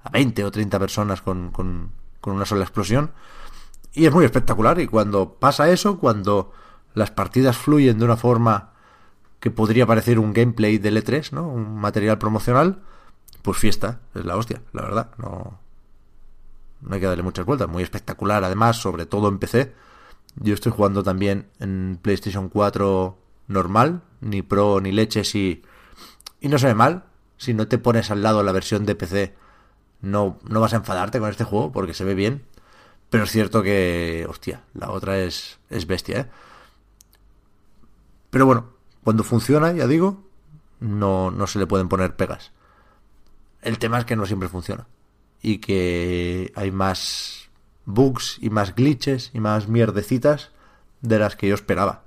a 0.03 0.09
20 0.09 0.45
o 0.45 0.51
30 0.51 0.79
personas 0.79 1.21
con, 1.21 1.51
con, 1.51 1.91
con 2.27 2.35
una 2.35 2.45
sola 2.45 2.63
explosión. 2.63 3.11
Y 3.93 4.05
es 4.05 4.13
muy 4.13 4.25
espectacular. 4.25 4.81
Y 4.81 4.87
cuando 4.87 5.35
pasa 5.35 5.69
eso, 5.69 5.97
cuando 5.97 6.51
las 6.93 7.09
partidas 7.09 7.55
fluyen 7.55 7.97
de 7.99 8.03
una 8.03 8.17
forma 8.17 8.73
que 9.39 9.49
podría 9.49 9.85
parecer 9.85 10.19
un 10.19 10.33
gameplay 10.33 10.77
de 10.77 10.91
L3, 10.91 11.31
¿no? 11.31 11.47
Un 11.47 11.79
material 11.79 12.17
promocional, 12.17 12.81
pues 13.43 13.57
fiesta, 13.57 14.01
es 14.13 14.25
la 14.25 14.35
hostia, 14.35 14.61
la 14.73 14.81
verdad. 14.81 15.11
No, 15.17 15.57
no 16.81 16.93
hay 16.93 16.99
que 16.99 17.05
darle 17.05 17.23
muchas 17.23 17.45
vueltas. 17.45 17.69
Muy 17.69 17.81
espectacular, 17.81 18.43
además, 18.43 18.75
sobre 18.75 19.05
todo 19.05 19.29
en 19.29 19.39
PC. 19.39 19.73
Yo 20.35 20.53
estoy 20.53 20.73
jugando 20.73 21.03
también 21.03 21.47
en 21.61 21.97
PlayStation 22.01 22.49
4 22.49 23.17
normal, 23.47 24.01
ni 24.19 24.41
Pro 24.41 24.81
ni 24.81 24.91
leches 24.91 25.33
y, 25.33 25.63
y 26.41 26.49
no 26.49 26.59
se 26.59 26.67
ve 26.67 26.75
mal. 26.75 27.05
Si 27.37 27.53
no 27.53 27.69
te 27.69 27.77
pones 27.77 28.11
al 28.11 28.21
lado 28.21 28.43
la 28.43 28.51
versión 28.51 28.85
de 28.85 28.95
PC, 28.95 29.33
no, 30.01 30.39
no 30.47 30.61
vas 30.61 30.73
a 30.73 30.77
enfadarte 30.77 31.19
con 31.19 31.29
este 31.29 31.43
juego 31.43 31.71
porque 31.71 31.93
se 31.93 32.03
ve 32.03 32.15
bien. 32.15 32.43
Pero 33.09 33.23
es 33.23 33.31
cierto 33.31 33.63
que, 33.63 34.25
hostia, 34.29 34.63
la 34.73 34.91
otra 34.91 35.19
es, 35.19 35.59
es 35.69 35.87
bestia, 35.87 36.19
¿eh? 36.19 36.25
Pero 38.29 38.45
bueno, 38.45 38.69
cuando 39.03 39.23
funciona, 39.23 39.71
ya 39.71 39.87
digo, 39.87 40.23
no, 40.79 41.31
no 41.31 41.47
se 41.47 41.59
le 41.59 41.67
pueden 41.67 41.87
poner 41.87 42.15
pegas. 42.15 42.51
El 43.61 43.79
tema 43.79 43.99
es 43.99 44.05
que 44.05 44.17
no 44.17 44.25
siempre 44.25 44.49
funciona. 44.49 44.87
Y 45.41 45.59
que 45.59 46.51
hay 46.55 46.71
más 46.71 47.49
bugs 47.85 48.37
y 48.41 48.49
más 48.49 48.75
glitches 48.75 49.31
y 49.33 49.39
más 49.39 49.69
mierdecitas 49.69 50.51
de 51.01 51.19
las 51.19 51.35
que 51.35 51.47
yo 51.47 51.55
esperaba. 51.55 52.03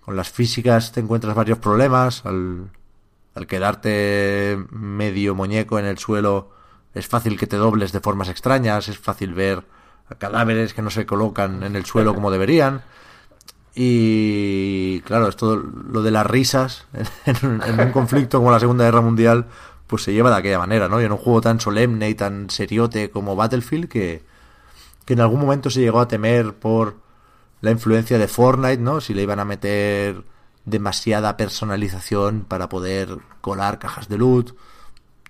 Con 0.00 0.16
las 0.16 0.30
físicas 0.30 0.90
te 0.90 1.00
encuentras 1.00 1.36
varios 1.36 1.58
problemas. 1.58 2.26
Al, 2.26 2.70
al 3.34 3.46
quedarte 3.46 4.58
medio 4.70 5.36
muñeco 5.36 5.78
en 5.78 5.84
el 5.84 5.98
suelo 5.98 6.50
es 6.94 7.06
fácil 7.08 7.38
que 7.38 7.46
te 7.46 7.56
dobles 7.56 7.92
de 7.92 8.00
formas 8.00 8.28
extrañas. 8.28 8.88
Es 8.88 8.98
fácil 8.98 9.34
ver 9.34 9.64
cadáveres 10.18 10.74
que 10.74 10.82
no 10.82 10.90
se 10.90 11.06
colocan 11.06 11.62
en 11.62 11.76
el 11.76 11.84
suelo 11.86 12.14
como 12.14 12.30
deberían. 12.30 12.82
Y 13.74 15.00
claro, 15.00 15.28
esto 15.28 15.56
lo 15.56 16.02
de 16.02 16.10
las 16.10 16.26
risas 16.26 16.86
en, 17.26 17.36
un- 17.46 17.62
en 17.62 17.80
un 17.80 17.92
conflicto 17.92 18.38
como 18.38 18.50
la 18.50 18.60
Segunda 18.60 18.84
Guerra 18.84 19.00
Mundial, 19.00 19.46
pues 19.86 20.02
se 20.02 20.12
lleva 20.12 20.30
de 20.30 20.36
aquella 20.36 20.58
manera, 20.58 20.88
¿no? 20.88 21.00
Y 21.00 21.04
en 21.04 21.12
un 21.12 21.18
juego 21.18 21.40
tan 21.40 21.60
solemne 21.60 22.08
y 22.10 22.14
tan 22.14 22.50
seriote 22.50 23.10
como 23.10 23.34
Battlefield, 23.36 23.88
que, 23.88 24.22
que 25.04 25.14
en 25.14 25.20
algún 25.20 25.40
momento 25.40 25.70
se 25.70 25.80
llegó 25.80 26.00
a 26.00 26.08
temer 26.08 26.54
por 26.54 26.96
la 27.62 27.70
influencia 27.70 28.18
de 28.18 28.28
Fortnite, 28.28 28.78
¿no? 28.82 29.00
Si 29.00 29.14
le 29.14 29.22
iban 29.22 29.40
a 29.40 29.44
meter 29.44 30.24
demasiada 30.64 31.36
personalización 31.36 32.42
para 32.46 32.68
poder 32.68 33.18
colar 33.40 33.78
cajas 33.78 34.08
de 34.08 34.18
loot. 34.18 34.54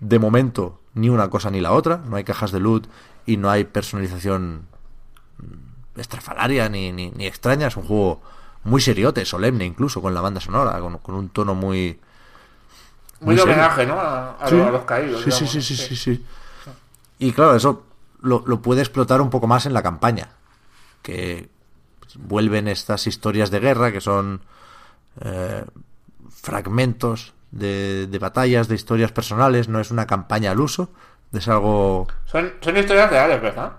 De 0.01 0.19
momento, 0.19 0.81
ni 0.95 1.09
una 1.09 1.29
cosa 1.31 1.51
ni 1.51 1.61
la 1.61 1.73
otra. 1.73 1.99
No 2.07 2.17
hay 2.17 2.25
cajas 2.25 2.53
de 2.53 2.61
loot 2.61 2.87
y 3.27 3.37
no 3.37 3.51
hay 3.51 3.65
personalización 3.65 4.67
estrafalaria 5.97 6.69
ni, 6.69 6.93
ni, 6.93 7.11
ni 7.11 7.27
extraña. 7.27 7.67
Es 7.69 7.77
un 7.77 7.85
juego 7.85 8.23
muy 8.65 8.81
seriote, 8.81 9.25
solemne 9.25 9.65
incluso, 9.65 10.01
con 10.01 10.15
la 10.15 10.21
banda 10.21 10.41
sonora, 10.41 10.79
con, 10.81 10.99
con 10.99 11.15
un 11.15 11.29
tono 11.31 11.55
muy 11.55 11.99
muy 13.21 13.37
de 13.37 13.43
homenaje, 13.43 13.87
¿no? 13.87 13.95
A, 14.01 14.33
a 14.41 14.49
Sí. 14.49 14.57
los, 14.57 14.67
a 14.67 14.71
los 14.71 14.85
caídos. 14.85 15.23
Sí, 15.23 15.31
sí, 15.31 15.47
sí, 15.47 15.63
sí, 15.63 15.77
sí, 15.77 15.97
sí. 15.97 16.27
Y 17.19 17.33
claro, 17.33 17.55
eso 17.55 17.85
lo, 18.21 18.43
lo 18.47 18.61
puede 18.61 18.81
explotar 18.81 19.21
un 19.21 19.31
poco 19.31 19.47
más 19.47 19.67
en 19.67 19.75
la 19.75 19.83
campaña. 19.83 20.31
Que 21.03 21.49
vuelven 22.17 22.69
estas 22.69 23.07
historias 23.07 23.51
de 23.51 23.61
guerra 23.61 23.93
que 23.93 24.01
son 24.01 24.41
eh, 25.21 25.65
fragmentos 26.31 27.33
de, 27.53 28.09
de 28.09 28.19
batallas, 28.19 28.67
de 28.67 28.75
historias 28.75 29.13
personales. 29.13 29.69
No 29.69 29.79
es 29.79 29.91
una 29.93 30.07
campaña 30.07 30.51
al 30.51 30.61
uso. 30.61 30.91
Es 31.33 31.47
algo. 31.49 32.09
Son, 32.25 32.53
son 32.61 32.77
historias 32.77 33.09
reales, 33.11 33.41
¿verdad? 33.41 33.73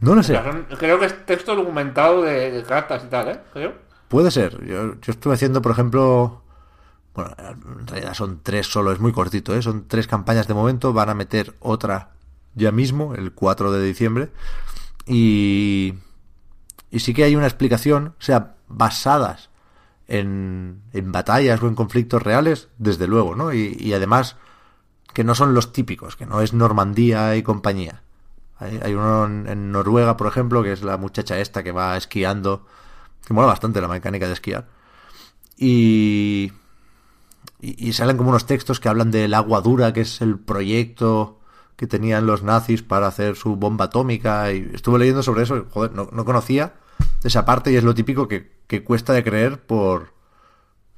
No 0.00 0.14
lo 0.14 0.20
O 0.20 0.24
sé. 0.24 0.32
sea, 0.32 0.42
son- 0.44 0.66
creo 0.78 0.98
que 0.98 1.06
es 1.06 1.26
texto 1.26 1.54
documentado 1.54 2.22
de, 2.22 2.50
de 2.50 2.62
cartas 2.64 3.02
y 3.04 3.08
tal, 3.08 3.28
¿eh? 3.28 3.40
Creo. 3.52 3.74
Puede 4.08 4.30
ser. 4.32 4.64
Yo, 4.66 4.94
yo 5.00 5.12
estuve 5.12 5.34
haciendo, 5.34 5.62
por 5.62 5.72
ejemplo. 5.72 6.42
Bueno, 7.14 7.34
en 7.38 7.86
realidad 7.86 8.14
son 8.14 8.40
tres 8.42 8.66
solo, 8.66 8.92
es 8.92 9.00
muy 9.00 9.12
cortito, 9.12 9.54
¿eh? 9.54 9.62
Son 9.62 9.86
tres 9.88 10.06
campañas 10.06 10.48
de 10.48 10.54
momento. 10.54 10.92
Van 10.92 11.10
a 11.10 11.14
meter 11.14 11.54
otra 11.60 12.10
ya 12.54 12.72
mismo, 12.72 13.14
el 13.14 13.32
4 13.32 13.70
de 13.72 13.84
diciembre. 13.84 14.30
Y. 15.06 15.94
Y 16.90 17.00
sí 17.00 17.14
que 17.14 17.22
hay 17.24 17.36
una 17.36 17.46
explicación, 17.46 18.14
o 18.18 18.22
sea, 18.22 18.54
basadas 18.66 19.49
en, 20.10 20.82
en 20.92 21.12
batallas 21.12 21.62
o 21.62 21.68
en 21.68 21.74
conflictos 21.74 22.22
reales, 22.22 22.68
desde 22.78 23.06
luego, 23.06 23.36
¿no? 23.36 23.54
Y, 23.54 23.76
y 23.78 23.94
además 23.94 24.36
que 25.14 25.24
no 25.24 25.34
son 25.34 25.54
los 25.54 25.72
típicos, 25.72 26.16
que 26.16 26.26
no 26.26 26.40
es 26.40 26.52
Normandía 26.52 27.36
y 27.36 27.42
compañía. 27.42 28.02
Hay, 28.58 28.78
hay 28.82 28.92
uno 28.94 29.24
en, 29.24 29.72
Noruega, 29.72 30.16
por 30.16 30.26
ejemplo, 30.26 30.62
que 30.62 30.72
es 30.72 30.82
la 30.82 30.96
muchacha 30.96 31.38
esta 31.38 31.62
que 31.62 31.72
va 31.72 31.96
esquiando, 31.96 32.66
que 33.24 33.32
mola 33.32 33.46
bastante 33.46 33.80
la 33.80 33.88
mecánica 33.88 34.26
de 34.26 34.32
esquiar. 34.32 34.68
Y, 35.56 36.52
y, 37.60 37.92
salen 37.92 38.16
como 38.16 38.30
unos 38.30 38.46
textos 38.46 38.80
que 38.80 38.88
hablan 38.88 39.10
del 39.10 39.34
agua 39.34 39.60
dura, 39.60 39.92
que 39.92 40.02
es 40.02 40.20
el 40.20 40.38
proyecto 40.38 41.38
que 41.76 41.86
tenían 41.86 42.26
los 42.26 42.42
nazis 42.42 42.82
para 42.82 43.06
hacer 43.06 43.36
su 43.36 43.56
bomba 43.56 43.86
atómica. 43.86 44.52
Y 44.52 44.70
estuve 44.74 44.98
leyendo 44.98 45.22
sobre 45.22 45.44
eso, 45.44 45.66
joder, 45.70 45.92
no, 45.92 46.08
no 46.12 46.24
conocía 46.24 46.74
esa 47.24 47.44
parte 47.44 47.72
y 47.72 47.76
es 47.76 47.84
lo 47.84 47.94
típico 47.94 48.28
que, 48.28 48.60
que 48.66 48.84
cuesta 48.84 49.12
de 49.12 49.24
creer 49.24 49.60
por, 49.66 50.14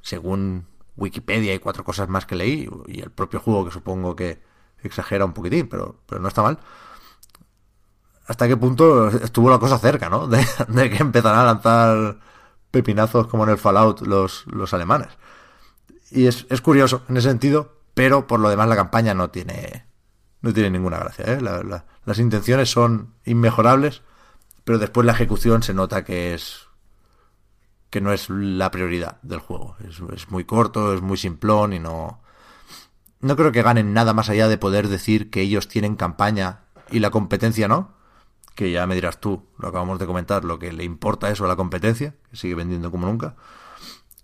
según 0.01 0.67
Wikipedia 0.97 1.53
y 1.53 1.59
cuatro 1.59 1.83
cosas 1.83 2.09
más 2.09 2.25
que 2.25 2.35
leí, 2.35 2.69
y 2.87 3.01
el 3.01 3.11
propio 3.11 3.39
juego 3.39 3.65
que 3.65 3.71
supongo 3.71 4.15
que 4.15 4.41
exagera 4.83 5.25
un 5.25 5.33
poquitín, 5.33 5.67
pero, 5.69 6.01
pero 6.07 6.21
no 6.21 6.27
está 6.27 6.41
mal. 6.43 6.59
¿Hasta 8.27 8.47
qué 8.47 8.55
punto 8.55 9.09
estuvo 9.09 9.49
la 9.49 9.59
cosa 9.59 9.77
cerca, 9.77 10.09
no? 10.09 10.27
De, 10.33 10.45
de 10.67 10.89
que 10.89 10.97
empezaran 10.97 11.39
a 11.39 11.45
lanzar 11.45 12.19
pepinazos 12.71 13.27
como 13.27 13.43
en 13.43 13.51
el 13.51 13.57
Fallout 13.57 14.01
los, 14.01 14.45
los 14.47 14.73
alemanes. 14.73 15.09
Y 16.11 16.27
es, 16.27 16.45
es 16.49 16.61
curioso 16.61 17.03
en 17.09 17.17
ese 17.17 17.29
sentido, 17.29 17.79
pero 17.93 18.27
por 18.27 18.39
lo 18.39 18.49
demás 18.49 18.67
la 18.69 18.75
campaña 18.75 19.13
no 19.13 19.29
tiene, 19.29 19.85
no 20.41 20.53
tiene 20.53 20.69
ninguna 20.69 20.97
gracia. 20.99 21.25
¿eh? 21.25 21.41
La- 21.41 21.63
la- 21.63 21.85
las 22.05 22.19
intenciones 22.19 22.69
son 22.71 23.13
inmejorables, 23.25 24.03
pero 24.63 24.77
después 24.77 25.05
la 25.05 25.13
ejecución 25.13 25.63
se 25.63 25.73
nota 25.73 26.03
que 26.03 26.33
es 26.33 26.67
que 27.89 28.01
no 28.01 28.11
es 28.11 28.29
la 28.29 28.71
prioridad 28.71 29.21
del 29.21 29.39
juego. 29.39 29.77
Es, 29.87 30.31
muy 30.31 30.45
corto, 30.45 30.95
es 30.95 31.01
muy 31.01 31.15
simplón 31.15 31.73
y 31.73 31.79
no 31.79 32.21
no 33.21 33.35
creo 33.35 33.51
que 33.51 33.61
ganen 33.61 33.93
nada 33.93 34.13
más 34.13 34.29
allá 34.29 34.47
de 34.47 34.57
poder 34.57 34.87
decir 34.87 35.29
que 35.29 35.41
ellos 35.41 35.67
tienen 35.67 35.95
campaña 35.95 36.61
y 36.89 36.99
la 36.99 37.11
competencia 37.11 37.67
no. 37.67 37.93
Que 38.55 38.71
ya 38.71 38.85
me 38.87 38.95
dirás 38.95 39.19
tú, 39.19 39.47
lo 39.57 39.67
acabamos 39.67 39.99
de 39.99 40.05
comentar, 40.05 40.43
lo 40.43 40.59
que 40.59 40.71
le 40.71 40.83
importa 40.83 41.29
eso 41.29 41.45
a 41.45 41.47
la 41.47 41.55
competencia, 41.55 42.15
que 42.29 42.35
sigue 42.35 42.55
vendiendo 42.55 42.91
como 42.91 43.07
nunca. 43.07 43.35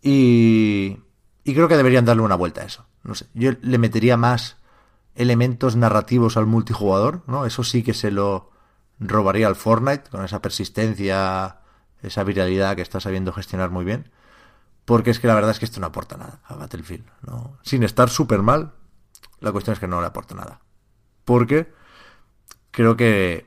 Y, 0.02 0.98
y 1.44 1.54
creo 1.54 1.68
que 1.68 1.78
deberían 1.78 2.06
darle 2.06 2.24
una 2.24 2.36
vuelta 2.36 2.62
a 2.62 2.66
eso. 2.66 2.86
No 3.04 3.16
sé, 3.16 3.28
yo 3.34 3.52
le 3.62 3.78
metería 3.78 4.18
más 4.18 4.58
elementos 5.16 5.76
narrativos 5.76 6.38
al 6.38 6.46
multijugador, 6.46 7.24
¿no? 7.28 7.46
Eso 7.46 7.64
sí 7.64 7.84
que 7.84 7.94
se 7.94 8.12
lo 8.12 8.52
robaría 9.00 9.48
al 9.48 9.56
Fortnite, 9.56 10.10
con 10.10 10.24
esa 10.24 10.42
persistencia, 10.42 11.60
esa 12.02 12.24
viralidad 12.24 12.76
que 12.76 12.82
está 12.82 13.00
sabiendo 13.00 13.32
gestionar 13.32 13.70
muy 13.70 13.86
bien. 13.86 14.12
Porque 14.86 15.12
es 15.12 15.20
que 15.20 15.28
la 15.28 15.36
verdad 15.36 15.52
es 15.52 15.60
que 15.60 15.66
esto 15.66 15.80
no 15.80 15.88
aporta 15.88 16.18
nada 16.18 16.42
a 16.46 16.56
Battlefield. 16.56 17.06
¿no? 17.22 17.58
Sin 17.62 17.84
estar 17.84 18.10
súper 18.10 18.42
mal, 18.42 18.74
la 19.40 19.52
cuestión 19.52 19.74
es 19.74 19.80
que 19.80 19.88
no 19.88 20.02
le 20.02 20.08
aporta 20.08 20.36
nada. 20.36 20.62
Porque 21.26 21.72
creo 22.72 22.98
que, 22.98 23.46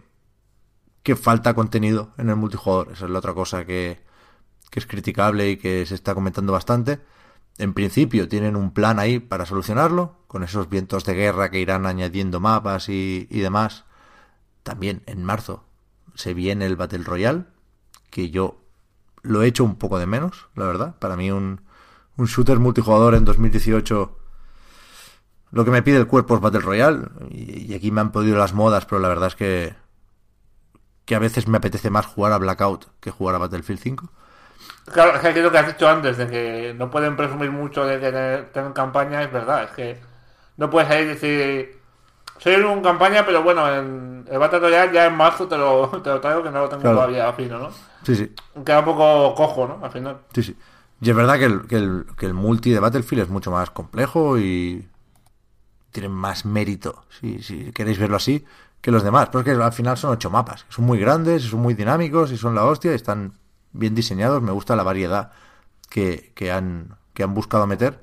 que 1.02 1.16
falta 1.16 1.54
contenido 1.54 2.12
en 2.16 2.28
el 2.28 2.36
multijugador. 2.36 2.92
Esa 2.92 3.06
es 3.06 3.10
la 3.10 3.18
otra 3.18 3.34
cosa 3.34 3.64
que, 3.64 4.02
que 4.70 4.80
es 4.80 4.86
criticable 4.86 5.50
y 5.50 5.56
que 5.56 5.84
se 5.84 5.94
está 5.94 6.14
comentando 6.14 6.52
bastante. 6.52 7.00
En 7.58 7.74
principio 7.74 8.28
tienen 8.28 8.56
un 8.56 8.72
plan 8.72 8.98
ahí 8.98 9.18
para 9.18 9.44
solucionarlo, 9.44 10.16
con 10.26 10.44
esos 10.44 10.70
vientos 10.70 11.04
de 11.04 11.14
guerra 11.14 11.50
que 11.50 11.60
irán 11.60 11.86
añadiendo 11.86 12.40
mapas 12.40 12.88
y, 12.88 13.26
y 13.30 13.40
demás. 13.40 13.84
También 14.62 15.02
en 15.06 15.24
marzo 15.24 15.64
se 16.14 16.34
viene 16.34 16.66
el 16.66 16.76
Battle 16.76 17.04
Royale, 17.04 17.44
que 18.10 18.30
yo 18.30 18.60
lo 19.22 19.42
he 19.42 19.46
hecho 19.46 19.64
un 19.64 19.76
poco 19.76 19.98
de 19.98 20.06
menos, 20.06 20.48
la 20.54 20.66
verdad. 20.66 20.94
Para 20.98 21.16
mí 21.16 21.30
un, 21.30 21.62
un 22.16 22.26
shooter 22.26 22.58
multijugador 22.58 23.14
en 23.14 23.24
2018 23.24 24.18
lo 25.52 25.66
que 25.66 25.70
me 25.70 25.82
pide 25.82 25.98
el 25.98 26.06
cuerpo 26.06 26.34
es 26.34 26.40
Battle 26.40 26.60
Royale 26.60 27.08
y, 27.30 27.74
aquí 27.74 27.90
me 27.90 28.00
han 28.00 28.10
podido 28.10 28.38
las 28.38 28.54
modas, 28.54 28.86
pero 28.86 29.00
la 29.00 29.08
verdad 29.08 29.28
es 29.28 29.36
que 29.36 29.74
que 31.04 31.14
a 31.14 31.18
veces 31.18 31.48
me 31.48 31.58
apetece 31.58 31.90
más 31.90 32.06
jugar 32.06 32.32
a 32.32 32.38
Blackout 32.38 32.86
que 33.00 33.10
jugar 33.10 33.34
a 33.34 33.38
Battlefield 33.38 33.80
5. 33.80 34.08
Claro, 34.92 35.14
es 35.16 35.20
que 35.20 35.42
lo 35.42 35.50
que 35.50 35.58
has 35.58 35.66
dicho 35.66 35.88
antes, 35.88 36.16
de 36.16 36.28
que 36.28 36.74
no 36.78 36.90
pueden 36.90 37.16
presumir 37.16 37.50
mucho 37.50 37.84
de 37.84 37.98
que 37.98 38.46
tengan 38.52 38.72
campaña, 38.72 39.22
es 39.22 39.32
verdad. 39.32 39.64
Es 39.64 39.70
que 39.72 40.00
no 40.56 40.70
puedes 40.70 40.88
ahí 40.88 41.04
decir, 41.04 41.80
soy 42.42 42.54
en 42.54 42.64
un 42.64 42.82
campaña, 42.82 43.24
pero 43.24 43.42
bueno, 43.42 43.68
en 43.72 44.26
el 44.30 44.38
Battle 44.38 44.58
Royale 44.58 44.92
ya 44.92 45.06
en 45.06 45.14
marzo 45.16 45.46
te 45.46 45.56
lo, 45.56 45.88
te 46.02 46.10
lo 46.10 46.20
traigo 46.20 46.42
que 46.42 46.50
no 46.50 46.60
lo 46.62 46.68
tengo 46.68 46.82
Claro. 46.82 46.96
todavía 46.96 47.32
fino, 47.34 47.58
¿no? 47.58 47.70
Sí, 48.04 48.16
sí, 48.16 48.32
Queda 48.64 48.80
un 48.80 48.84
poco 48.84 49.34
cojo, 49.34 49.66
¿no? 49.68 49.84
Al 49.84 49.90
final. 49.92 50.18
sí, 50.34 50.42
sí. 50.42 50.56
Y 51.00 51.10
es 51.10 51.16
verdad 51.16 51.36
que 51.38 51.44
el, 51.46 51.66
que 51.66 51.76
el, 51.76 52.06
que 52.16 52.26
el 52.26 52.34
multi 52.34 52.70
de 52.70 52.78
Battlefield 52.78 53.24
es 53.24 53.28
mucho 53.28 53.50
más 53.50 53.70
complejo 53.70 54.38
y 54.38 54.88
tiene 55.90 56.08
más 56.08 56.44
mérito, 56.44 57.04
si, 57.20 57.42
si 57.42 57.72
queréis 57.72 57.98
verlo 57.98 58.16
así, 58.16 58.44
que 58.80 58.90
los 58.92 59.02
demás. 59.02 59.28
Pero 59.30 59.40
es 59.40 59.44
que 59.44 59.62
al 59.62 59.72
final 59.72 59.96
son 59.96 60.10
ocho 60.12 60.30
mapas. 60.30 60.64
Son 60.68 60.84
muy 60.84 60.98
grandes, 61.00 61.42
son 61.42 61.60
muy 61.60 61.74
dinámicos 61.74 62.30
y 62.30 62.36
son 62.38 62.54
la 62.54 62.64
hostia 62.64 62.92
están 62.92 63.34
bien 63.72 63.94
diseñados. 63.96 64.42
Me 64.42 64.52
gusta 64.52 64.76
la 64.76 64.84
variedad 64.84 65.32
que, 65.90 66.32
que, 66.36 66.52
han, 66.52 66.96
que 67.14 67.24
han 67.24 67.34
buscado 67.34 67.66
meter. 67.66 68.00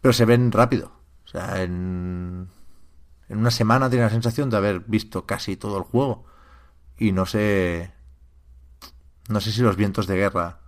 Pero 0.00 0.12
se 0.14 0.24
ven 0.24 0.50
rápido. 0.50 0.92
O 1.24 1.28
sea, 1.28 1.62
en, 1.62 2.48
en 3.32 3.38
una 3.38 3.50
semana 3.50 3.88
tiene 3.90 4.04
la 4.04 4.10
sensación 4.10 4.50
de 4.50 4.56
haber 4.58 4.80
visto 4.80 5.24
casi 5.26 5.56
todo 5.56 5.78
el 5.78 5.82
juego. 5.84 6.24
Y 6.98 7.12
no 7.12 7.26
sé. 7.26 7.92
No 9.28 9.40
sé 9.40 9.52
si 9.52 9.62
los 9.62 9.76
vientos 9.76 10.06
de 10.06 10.16
guerra 10.16 10.58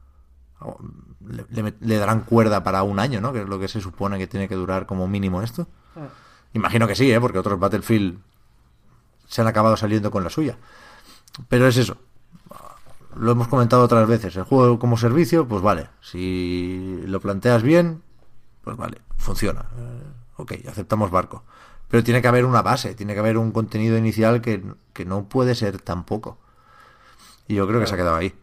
le, 1.29 1.45
le- 1.63 1.75
le 1.79 1.97
darán 1.99 2.21
cuerda 2.21 2.63
para 2.65 2.83
un 2.83 2.99
año, 2.99 3.21
¿no? 3.21 3.33
Que 3.33 3.43
es 3.43 3.49
lo 3.49 3.59
que 3.59 3.69
se 3.69 3.81
supone 3.81 4.19
que 4.19 4.27
tiene 4.27 4.49
que 4.49 4.55
durar 4.55 4.87
como 4.87 5.07
mínimo 5.07 5.43
esto. 5.43 5.67
Imagino 6.55 6.87
que 6.87 6.95
sí, 6.95 7.11
¿eh? 7.13 7.21
Porque 7.21 7.39
otros 7.39 7.59
Battlefield 7.59 8.19
se 9.29 9.41
han 9.43 9.47
acabado 9.49 9.77
saliendo 9.77 10.11
con 10.11 10.25
la 10.25 10.31
suya. 10.31 10.57
Pero 11.49 11.67
es 11.67 11.77
eso. 11.77 11.97
Lo 13.17 13.33
hemos 13.33 13.49
comentado 13.49 13.83
otras 13.85 14.09
veces. 14.09 14.37
El 14.37 14.45
juego 14.45 14.79
como 14.79 14.97
servicio, 14.97 15.47
pues 15.47 15.63
vale. 15.63 15.89
Si 16.01 17.03
lo 17.07 17.21
planteas 17.21 17.63
bien, 17.63 18.03
pues 18.63 18.77
vale, 18.77 19.03
funciona. 19.17 19.67
Eh, 19.77 20.03
ok, 20.37 20.53
aceptamos 20.69 21.11
barco. 21.11 21.45
Pero 21.95 22.03
tiene 22.03 22.21
que 22.21 22.27
haber 22.27 22.45
una 22.45 22.61
base, 22.61 22.97
tiene 22.97 23.15
que 23.15 23.21
haber 23.21 23.39
un 23.39 23.53
contenido 23.53 23.97
inicial 23.97 24.41
que, 24.41 24.61
que 24.93 25.05
no 25.05 25.29
puede 25.29 25.55
ser 25.55 25.81
tan 25.81 26.03
poco. 26.03 26.39
Y 27.47 27.55
yo 27.55 27.69
creo 27.69 27.79
que 27.79 27.87
se 27.87 27.95
ha 27.95 27.97
quedado 27.97 28.17
ahí. 28.17 28.35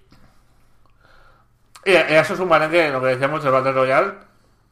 Y 1.84 1.92
eso 1.92 2.38
sumaré 2.38 2.70
que 2.70 2.90
lo 2.94 3.02
que 3.02 3.08
decíamos 3.08 3.44
del 3.44 3.52
Battle 3.52 3.74
Royale, 3.74 4.14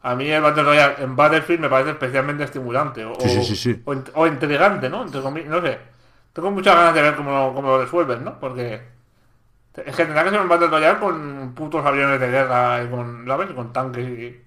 a 0.02 0.16
mí 0.16 0.30
el 0.30 0.42
Battle 0.42 0.64
Royale 0.64 0.96
en 1.04 1.14
Battlefield 1.14 1.60
me 1.60 1.68
parece 1.68 1.90
especialmente 1.92 2.46
estimulante. 2.46 3.04
O, 3.04 3.20
Sí, 3.20 3.28
sí, 3.30 3.44
sí, 3.44 3.56
sí. 3.58 3.82
O, 3.84 3.94
int- 3.94 4.12
o 4.14 4.26
intrigante, 4.28 4.90
¿no? 4.90 5.04
Entre 5.04 5.20
no 5.20 5.62
sé. 5.62 5.78
Tengo 6.32 6.50
muchas 6.50 6.74
ganas 6.74 6.94
de 6.94 7.02
ver 7.02 7.18
cómo, 7.18 7.32
lo- 7.32 7.54
cómo 7.54 7.68
lo 7.68 7.82
resuelven, 7.82 8.24
¿no? 8.24 8.40
Porque 8.40 8.82
es 9.76 9.96
que 9.96 10.06
tendrá 10.06 10.24
que 10.24 10.30
ser 10.32 10.40
un 10.42 10.48
Battle 10.50 10.68
Royale 10.68 11.00
con 11.00 11.54
putos 11.54 11.86
aviones 11.86 12.18
de 12.22 12.30
guerra 12.30 12.82
y 12.82 12.90
con, 12.90 13.26
¿sabes? 13.28 13.52
Con 13.52 13.74
tanques 13.74 14.08
y... 14.08 14.42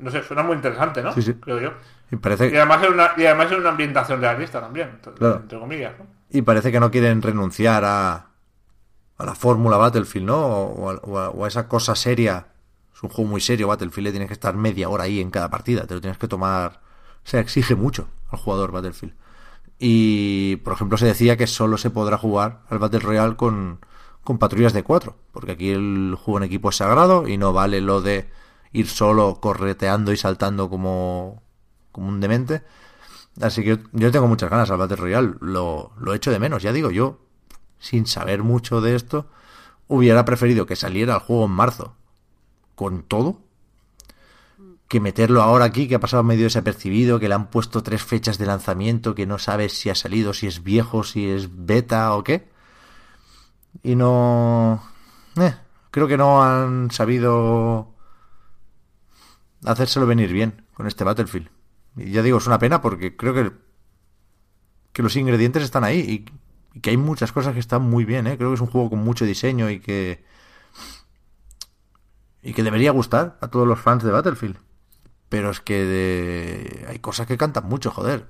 No 0.00 0.10
sé, 0.10 0.22
suena 0.22 0.42
muy 0.42 0.56
interesante, 0.56 1.02
¿no? 1.02 1.12
Creo 1.40 1.60
yo. 1.60 1.72
Y 2.10 2.16
parece, 2.16 2.50
Y 2.52 2.56
además 2.56 2.82
es 2.82 2.90
una, 2.90 3.10
y 3.16 3.26
además 3.26 3.50
es 3.52 3.58
una 3.58 3.70
ambientación 3.70 4.20
realista 4.20 4.60
también, 4.60 4.88
entre, 4.90 5.12
Claro. 5.14 5.36
entre 5.36 5.58
comillas, 5.58 5.92
¿no? 5.98 6.06
y 6.30 6.42
parece 6.42 6.72
que 6.72 6.80
no 6.80 6.90
quieren 6.90 7.22
renunciar 7.22 7.84
a, 7.84 8.14
a 9.18 9.24
la 9.24 9.34
fórmula 9.34 9.76
Battlefield, 9.76 10.26
¿no? 10.26 10.36
O 10.46 10.90
a, 10.90 10.94
o 11.02 11.18
a- 11.18 11.30
o 11.30 11.44
a 11.44 11.48
esa 11.48 11.68
cosa 11.68 11.94
seria. 11.94 12.48
Es 12.94 13.02
un 13.02 13.08
juego 13.10 13.30
muy 13.30 13.40
serio, 13.40 13.68
Battlefield, 13.68 14.06
le 14.06 14.10
tienes 14.12 14.28
que 14.28 14.34
estar 14.34 14.54
media 14.56 14.88
hora 14.88 15.04
ahí 15.04 15.20
en 15.20 15.30
cada 15.30 15.48
partida, 15.50 15.86
te 15.86 15.94
lo 15.94 16.00
tienes 16.00 16.18
que 16.18 16.28
tomar... 16.28 16.80
O 17.24 17.28
sea, 17.28 17.40
exige 17.40 17.74
mucho 17.74 18.08
al 18.30 18.38
jugador 18.38 18.70
Battlefield. 18.72 19.14
Y, 19.78 20.56
por 20.56 20.72
ejemplo, 20.74 20.98
se 20.98 21.06
decía 21.06 21.36
que 21.36 21.46
solo 21.46 21.78
se 21.78 21.90
podrá 21.90 22.18
jugar 22.18 22.60
al 22.70 22.78
Battle 22.78 23.00
Royale 23.00 23.36
con, 23.36 23.80
con 24.22 24.38
patrullas 24.38 24.72
de 24.72 24.82
cuatro, 24.84 25.16
porque 25.32 25.52
aquí 25.52 25.70
el 25.70 26.16
juego 26.20 26.38
en 26.38 26.44
equipo 26.44 26.70
es 26.70 26.76
sagrado 26.76 27.26
y 27.28 27.36
no 27.36 27.52
vale 27.52 27.80
lo 27.80 28.00
de 28.00 28.28
ir 28.72 28.88
solo 28.88 29.38
correteando 29.40 30.12
y 30.12 30.16
saltando 30.16 30.68
como, 30.70 31.42
como 31.94 32.08
un 32.08 32.20
demente. 32.20 32.62
Así 33.40 33.62
que 33.62 33.78
yo, 33.92 34.10
tengo 34.10 34.26
muchas 34.26 34.50
ganas 34.50 34.70
al 34.70 34.78
Battle 34.78 34.96
Royale, 34.96 35.34
lo, 35.40 35.92
lo 35.98 36.12
echo 36.12 36.32
de 36.32 36.40
menos, 36.40 36.62
ya 36.62 36.72
digo, 36.72 36.90
yo, 36.90 37.20
sin 37.78 38.06
saber 38.06 38.42
mucho 38.42 38.80
de 38.80 38.96
esto, 38.96 39.28
hubiera 39.86 40.24
preferido 40.24 40.66
que 40.66 40.74
saliera 40.74 41.14
el 41.14 41.20
juego 41.20 41.44
en 41.44 41.52
marzo, 41.52 41.94
con 42.74 43.04
todo, 43.04 43.40
que 44.88 45.00
meterlo 45.00 45.40
ahora 45.40 45.66
aquí, 45.66 45.86
que 45.86 45.94
ha 45.94 46.00
pasado 46.00 46.24
medio 46.24 46.44
desapercibido, 46.44 47.20
que 47.20 47.28
le 47.28 47.34
han 47.34 47.48
puesto 47.48 47.82
tres 47.82 48.02
fechas 48.02 48.38
de 48.38 48.46
lanzamiento, 48.46 49.14
que 49.14 49.26
no 49.26 49.38
sabes 49.38 49.72
si 49.72 49.88
ha 49.88 49.94
salido, 49.94 50.34
si 50.34 50.48
es 50.48 50.64
viejo, 50.64 51.04
si 51.04 51.28
es 51.28 51.48
beta 51.52 52.12
o 52.14 52.24
qué. 52.24 52.48
Y 53.82 53.94
no... 53.94 54.82
Eh, 55.36 55.54
creo 55.90 56.08
que 56.08 56.16
no 56.16 56.42
han 56.42 56.90
sabido 56.90 57.94
hacérselo 59.64 60.06
venir 60.06 60.32
bien 60.32 60.64
con 60.74 60.86
este 60.86 61.04
Battlefield. 61.04 61.53
Y 61.96 62.10
ya 62.10 62.22
digo, 62.22 62.38
es 62.38 62.46
una 62.46 62.58
pena 62.58 62.80
porque 62.80 63.16
creo 63.16 63.34
que, 63.34 63.52
que 64.92 65.02
los 65.02 65.16
ingredientes 65.16 65.62
están 65.62 65.84
ahí 65.84 65.98
y, 65.98 66.80
que 66.80 66.90
hay 66.90 66.96
muchas 66.96 67.30
cosas 67.30 67.54
que 67.54 67.60
están 67.60 67.82
muy 67.82 68.04
bien. 68.04 68.26
¿eh? 68.26 68.36
Creo 68.36 68.50
que 68.50 68.56
es 68.56 68.60
un 68.60 68.66
juego 68.66 68.90
con 68.90 68.98
mucho 68.98 69.24
diseño 69.24 69.70
y 69.70 69.78
que, 69.78 70.24
y 72.42 72.52
que 72.52 72.64
debería 72.64 72.90
gustar 72.90 73.38
a 73.40 73.48
todos 73.48 73.66
los 73.66 73.80
fans 73.80 74.02
de 74.02 74.10
Battlefield. 74.10 74.56
Pero 75.28 75.50
es 75.50 75.60
que 75.60 76.84
hay 76.88 76.98
cosas 76.98 77.26
que 77.26 77.38
cantan 77.38 77.68
mucho, 77.68 77.90
joder. 77.90 78.26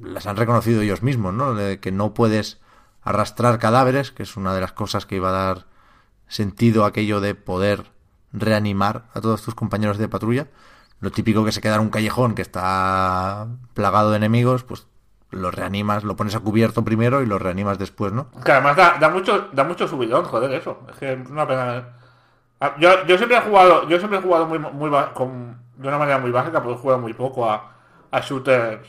Las 0.00 0.26
han 0.26 0.36
reconocido 0.36 0.82
ellos 0.82 1.02
mismos, 1.02 1.32
¿no? 1.32 1.54
De 1.54 1.80
que 1.80 1.90
no 1.90 2.12
puedes 2.12 2.60
arrastrar 3.02 3.58
cadáveres, 3.58 4.12
que 4.12 4.22
es 4.22 4.36
una 4.36 4.54
de 4.54 4.60
las 4.60 4.72
cosas 4.72 5.06
que 5.06 5.16
iba 5.16 5.30
a 5.30 5.32
dar 5.32 5.66
sentido 6.26 6.84
a 6.84 6.88
aquello 6.88 7.20
de 7.20 7.34
poder 7.34 7.90
reanimar 8.32 9.08
a 9.14 9.20
todos 9.20 9.42
tus 9.42 9.54
compañeros 9.54 9.98
de 9.98 10.08
patrulla. 10.08 10.48
Lo 11.00 11.10
típico 11.10 11.44
que 11.44 11.52
se 11.52 11.60
queda 11.60 11.76
en 11.76 11.82
un 11.82 11.90
callejón 11.90 12.34
que 12.34 12.42
está 12.42 13.46
plagado 13.74 14.10
de 14.10 14.16
enemigos, 14.16 14.64
pues 14.64 14.86
lo 15.30 15.50
reanimas, 15.50 16.04
lo 16.04 16.16
pones 16.16 16.34
a 16.34 16.40
cubierto 16.40 16.84
primero 16.84 17.22
y 17.22 17.26
lo 17.26 17.38
reanimas 17.38 17.78
después, 17.78 18.12
¿no? 18.12 18.30
Que 18.44 18.52
además 18.52 18.76
da, 18.76 19.08
mucho, 19.08 19.48
da 19.52 19.64
mucho 19.64 19.86
subidón, 19.86 20.24
joder, 20.24 20.52
eso. 20.52 20.80
Es 20.90 20.96
que 20.98 21.12
es 21.12 21.30
una 21.30 21.46
pena. 21.46 21.96
Ah, 22.60 22.74
yo, 22.78 23.06
yo 23.06 23.16
siempre 23.16 23.36
he 23.36 23.40
jugado, 23.40 23.88
yo 23.88 23.98
siempre 23.98 24.18
he 24.18 24.22
jugado 24.22 24.46
muy, 24.46 24.58
muy 24.58 24.90
con, 25.14 25.58
de 25.76 25.88
una 25.88 25.98
manera 25.98 26.18
muy 26.18 26.30
básica, 26.30 26.62
porque 26.62 26.78
he 26.78 26.82
jugado 26.82 27.00
muy 27.00 27.14
poco 27.14 27.48
a, 27.48 27.72
a 28.10 28.20
shooters 28.20 28.88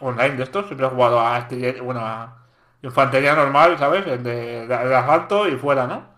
online 0.00 0.36
de 0.36 0.42
estos. 0.42 0.66
Siempre 0.66 0.86
he 0.86 0.90
jugado 0.90 1.20
a 1.20 1.46
bueno, 1.82 2.00
a 2.00 2.36
infantería 2.82 3.34
normal, 3.34 3.78
¿sabes? 3.78 4.04
De, 4.04 4.18
de, 4.18 4.66
de 4.66 4.96
asalto 4.96 5.48
y 5.48 5.56
fuera, 5.56 5.86
¿no? 5.86 6.10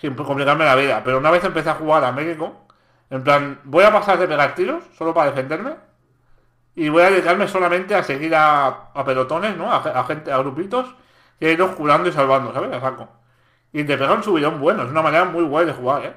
sin 0.00 0.14
complicarme 0.14 0.64
la 0.64 0.74
vida. 0.76 1.02
Pero 1.04 1.18
una 1.18 1.30
vez 1.30 1.44
empecé 1.44 1.70
a 1.70 1.74
jugar 1.74 2.04
a 2.04 2.12
México, 2.12 2.66
en 3.10 3.24
plan, 3.24 3.60
voy 3.64 3.84
a 3.84 3.92
pasar 3.92 4.18
de 4.18 4.28
pegar 4.28 4.54
tiros 4.54 4.84
solo 4.96 5.12
para 5.12 5.30
defenderme 5.30 5.74
y 6.76 6.88
voy 6.88 7.02
a 7.02 7.10
dedicarme 7.10 7.48
solamente 7.48 7.94
a 7.94 8.02
seguir 8.04 8.32
a, 8.34 8.92
pelotones, 9.04 9.56
¿no? 9.56 9.72
A, 9.72 10.04
gente, 10.04 10.32
a 10.32 10.38
grupitos 10.38 10.94
y 11.40 11.46
a 11.46 11.50
irlos 11.50 11.72
curando 11.72 12.08
y 12.08 12.12
salvando, 12.12 12.52
¿sabes? 12.52 12.72
A 12.72 12.80
saco. 12.80 13.08
Y 13.72 13.84
te 13.84 13.98
pegan 13.98 14.18
un 14.18 14.22
subidón 14.22 14.60
bueno, 14.60 14.84
es 14.84 14.90
una 14.90 15.02
manera 15.02 15.24
muy 15.24 15.42
guay 15.44 15.66
de 15.66 15.72
jugar, 15.72 16.04
¿eh? 16.04 16.14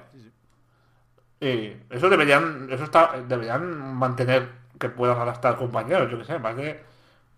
Y 1.42 1.94
eso 1.94 2.10
deberían, 2.10 2.68
eso 2.72 2.84
está, 2.84 3.12
deberían 3.28 3.96
mantener 3.96 4.48
que 4.80 4.90
puedan 4.90 5.18
arrastrar 5.18 5.58
compañeros, 5.58 6.10
yo 6.10 6.18
que 6.18 6.26
sé, 6.26 6.40
más 6.40 6.56
de 6.56 6.80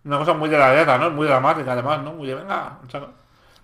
una 0.04 0.18
cosa 0.18 0.34
muy 0.34 0.48
de 0.48 0.58
la 0.58 0.72
guerra, 0.72 0.98
¿no? 0.98 1.10
Muy 1.10 1.26
dramática 1.26 1.72
además, 1.72 2.02
¿no? 2.02 2.12
Muy 2.12 2.28
de 2.28 2.34
venga, 2.34 2.78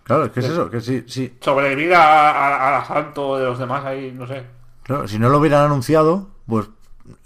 Claro, 0.02 0.24
es 0.24 0.32
que 0.32 0.40
es 0.40 0.46
eso, 0.46 0.68
que 0.68 0.80
sí, 0.80 1.04
sí. 1.06 1.38
Sobrevivir 1.40 1.94
al 1.94 2.74
asalto 2.74 3.38
de 3.38 3.44
los 3.44 3.58
demás 3.58 3.84
ahí, 3.84 4.10
no 4.10 4.26
sé. 4.26 4.44
Claro, 4.82 5.08
si 5.08 5.18
no 5.18 5.28
lo 5.28 5.38
hubieran 5.38 5.64
anunciado, 5.64 6.28
pues 6.46 6.68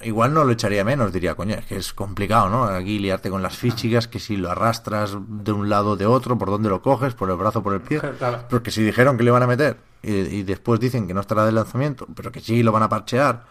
igual 0.03 0.33
no 0.35 0.45
lo 0.45 0.53
echaría 0.53 0.85
menos, 0.85 1.13
diría, 1.13 1.35
coño, 1.35 1.55
es 1.55 1.67
que 1.67 1.77
es 1.77 1.93
complicado, 1.93 2.49
¿no? 2.49 2.65
Aquí 2.65 2.99
liarte 2.99 3.31
con 3.31 3.43
las 3.43 3.57
físicas, 3.57 4.09
que 4.09 4.19
si 4.19 4.37
lo 4.37 4.51
arrastras 4.51 5.17
de 5.27 5.53
un 5.53 5.69
lado 5.69 5.91
o 5.91 5.97
de 5.97 6.07
otro, 6.07 6.39
por 6.39 6.51
dónde 6.51 6.69
lo 6.69 6.83
coges, 6.83 7.15
por 7.15 7.31
el 7.31 7.37
brazo, 7.37 7.63
por 7.63 7.75
el 7.75 7.81
pie. 7.81 8.01
Porque 8.49 8.71
si 8.71 8.83
dijeron 8.83 9.17
que 9.17 9.25
le 9.25 9.31
van 9.31 9.43
a 9.43 9.47
meter 9.47 9.79
y, 10.03 10.43
después 10.43 10.81
dicen 10.81 11.07
que 11.07 11.15
no 11.15 11.21
estará 11.21 11.45
de 11.45 11.53
lanzamiento, 11.53 12.07
pero 12.15 12.31
que 12.31 12.41
sí 12.41 12.63
lo 12.63 12.73
van 12.73 12.83
a 12.83 12.89
parchear, 12.89 13.45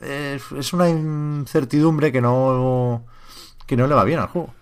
es, 0.00 0.72
una 0.72 0.88
incertidumbre 0.88 2.12
que 2.12 2.20
no, 2.20 3.04
que 3.66 3.76
no 3.76 3.86
le 3.86 3.94
va 3.94 4.04
bien 4.04 4.20
al 4.20 4.28
juego. 4.28 4.54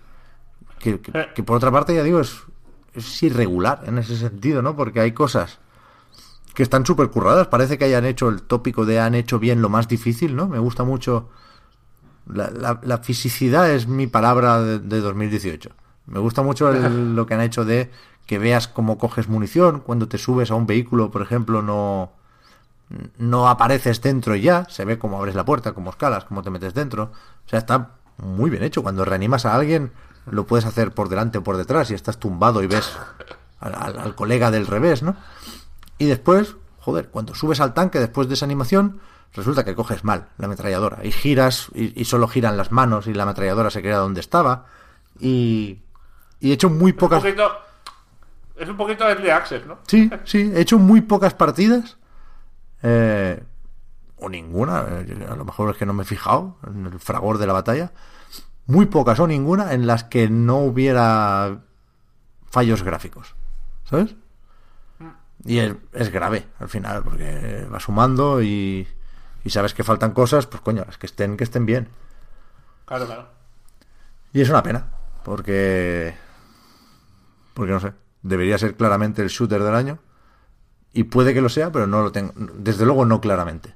que, 0.79 0.99
que 0.99 1.43
por 1.43 1.57
otra 1.57 1.71
parte, 1.71 1.95
ya 1.95 2.03
digo, 2.03 2.19
es 2.19 2.43
es 2.93 3.23
irregular 3.23 3.83
en 3.85 3.97
ese 3.97 4.17
sentido, 4.17 4.61
¿no? 4.61 4.75
Porque 4.75 4.99
hay 4.99 5.11
cosas 5.13 5.59
que 6.53 6.63
están 6.63 6.85
súper 6.85 7.09
curradas. 7.09 7.47
Parece 7.47 7.77
que 7.77 7.85
hayan 7.85 8.05
hecho 8.05 8.29
el 8.29 8.41
tópico 8.41 8.85
de 8.85 8.99
han 8.99 9.15
hecho 9.15 9.39
bien 9.39 9.61
lo 9.61 9.69
más 9.69 9.87
difícil, 9.87 10.35
¿no? 10.35 10.47
Me 10.47 10.59
gusta 10.59 10.83
mucho. 10.83 11.29
La, 12.27 12.79
la, 12.83 12.97
fisicidad 12.99 13.69
es 13.71 13.87
mi 13.87 14.07
palabra 14.07 14.61
de, 14.61 15.01
2018. 15.01 15.69
Me 16.07 16.19
gusta 16.19 16.43
mucho 16.43 16.71
lo 16.73 17.25
que 17.25 17.33
han 17.33 17.41
hecho 17.41 17.65
de 17.65 17.91
que 18.25 18.39
veas 18.39 18.67
cómo 18.67 18.97
coges 18.97 19.27
munición. 19.27 19.81
Cuando 19.81 20.07
te 20.07 20.17
subes 20.17 20.51
a 20.51 20.55
un 20.55 20.67
vehículo, 20.67 21.11
por 21.11 21.21
ejemplo, 21.21 21.61
no, 21.61 22.11
no 23.17 23.49
apareces 23.49 24.01
dentro 24.01 24.35
y 24.35 24.41
ya. 24.41 24.65
Se 24.69 24.85
ve 24.85 24.99
cómo 24.99 25.17
abres 25.17 25.35
la 25.35 25.45
puerta, 25.45 25.73
cómo 25.73 25.89
escalas, 25.89 26.25
cómo 26.25 26.43
te 26.43 26.49
metes 26.49 26.73
dentro. 26.73 27.11
O 27.45 27.49
sea, 27.49 27.59
está 27.59 27.91
muy 28.17 28.49
bien 28.49 28.63
hecho. 28.63 28.83
Cuando 28.83 29.03
reanimas 29.05 29.45
a 29.45 29.55
alguien, 29.55 29.91
lo 30.29 30.45
puedes 30.45 30.65
hacer 30.65 30.91
por 30.91 31.09
delante 31.09 31.39
o 31.39 31.43
por 31.43 31.57
detrás 31.57 31.91
y 31.91 31.93
estás 31.93 32.17
tumbado 32.17 32.61
y 32.61 32.67
ves 32.67 32.97
al, 33.59 34.15
colega 34.15 34.51
del 34.51 34.67
revés, 34.67 35.03
¿no? 35.03 35.15
Y 36.01 36.07
después, 36.07 36.55
joder, 36.79 37.09
cuando 37.09 37.35
subes 37.35 37.59
al 37.59 37.75
tanque 37.75 37.99
después 37.99 38.27
de 38.27 38.33
esa 38.33 38.45
animación, 38.45 39.01
resulta 39.35 39.63
que 39.63 39.75
coges 39.75 40.03
mal 40.03 40.29
la 40.39 40.47
ametralladora 40.47 41.05
y 41.05 41.11
giras 41.11 41.67
y, 41.75 42.05
solo 42.05 42.27
giran 42.27 42.57
las 42.57 42.71
manos 42.71 43.05
y 43.05 43.13
la 43.13 43.21
ametralladora 43.21 43.69
se 43.69 43.83
queda 43.83 43.97
donde 43.97 44.19
estaba 44.19 44.65
y, 45.19 45.77
he 46.41 46.51
hecho 46.51 46.71
muy 46.71 46.93
pocas... 46.93 47.23
Es 47.23 48.67
un 48.67 48.77
poquito, 48.77 49.05
de 49.05 49.31
access, 49.31 49.67
¿no? 49.67 49.77
Sí, 49.85 50.09
sí, 50.23 50.51
he 50.55 50.61
hecho 50.61 50.79
muy 50.79 51.01
pocas 51.01 51.35
partidas. 51.35 51.97
Eh, 52.81 53.43
o 54.17 54.27
ninguna, 54.27 54.85
eh, 54.89 55.27
a 55.29 55.35
lo 55.35 55.45
mejor 55.45 55.69
es 55.69 55.77
que 55.77 55.85
no 55.85 55.93
me 55.93 56.01
he 56.01 56.07
fijado 56.07 56.57
en 56.65 56.87
el 56.87 56.99
fragor 56.99 57.37
de 57.37 57.45
la 57.45 57.53
batalla 57.53 57.91
muy 58.65 58.87
pocas 58.87 59.19
o 59.19 59.27
ninguna 59.27 59.73
en 59.73 59.85
las 59.85 60.05
que 60.05 60.29
no 60.29 60.61
hubiera 60.61 61.59
fallos 62.49 62.81
gráficos. 62.81 63.35
¿Sabes? 63.83 64.15
Y 65.45 65.59
es, 65.59 66.11
grave 66.11 66.47
al 66.59 66.69
final, 66.69 67.03
porque 67.03 67.67
va 67.73 67.79
sumando 67.79 68.41
y, 68.41 68.87
y, 69.43 69.49
sabes 69.49 69.73
que 69.73 69.83
faltan 69.83 70.11
cosas, 70.11 70.45
pues 70.45 70.61
coño, 70.61 70.83
las 70.85 70.97
que 70.97 71.07
estén, 71.07 71.35
que 71.35 71.43
estén 71.43 71.65
bien. 71.65 71.87
Claro, 72.85 73.05
claro. 73.05 73.27
Y 74.33 74.41
es 74.41 74.49
una 74.49 74.63
pena, 74.63 74.87
porque. 75.23 76.15
Porque 77.53 77.71
no 77.71 77.79
sé, 77.79 77.93
debería 78.21 78.57
ser 78.57 78.75
claramente 78.75 79.21
el 79.21 79.29
shooter 79.29 79.63
del 79.63 79.75
año. 79.75 79.99
Y 80.93 81.05
puede 81.05 81.33
que 81.33 81.41
lo 81.41 81.49
sea, 81.49 81.71
pero 81.71 81.87
no 81.87 82.01
lo 82.01 82.11
tengo. 82.11 82.33
Desde 82.35 82.85
luego 82.85 83.05
no 83.05 83.21
claramente. 83.21 83.73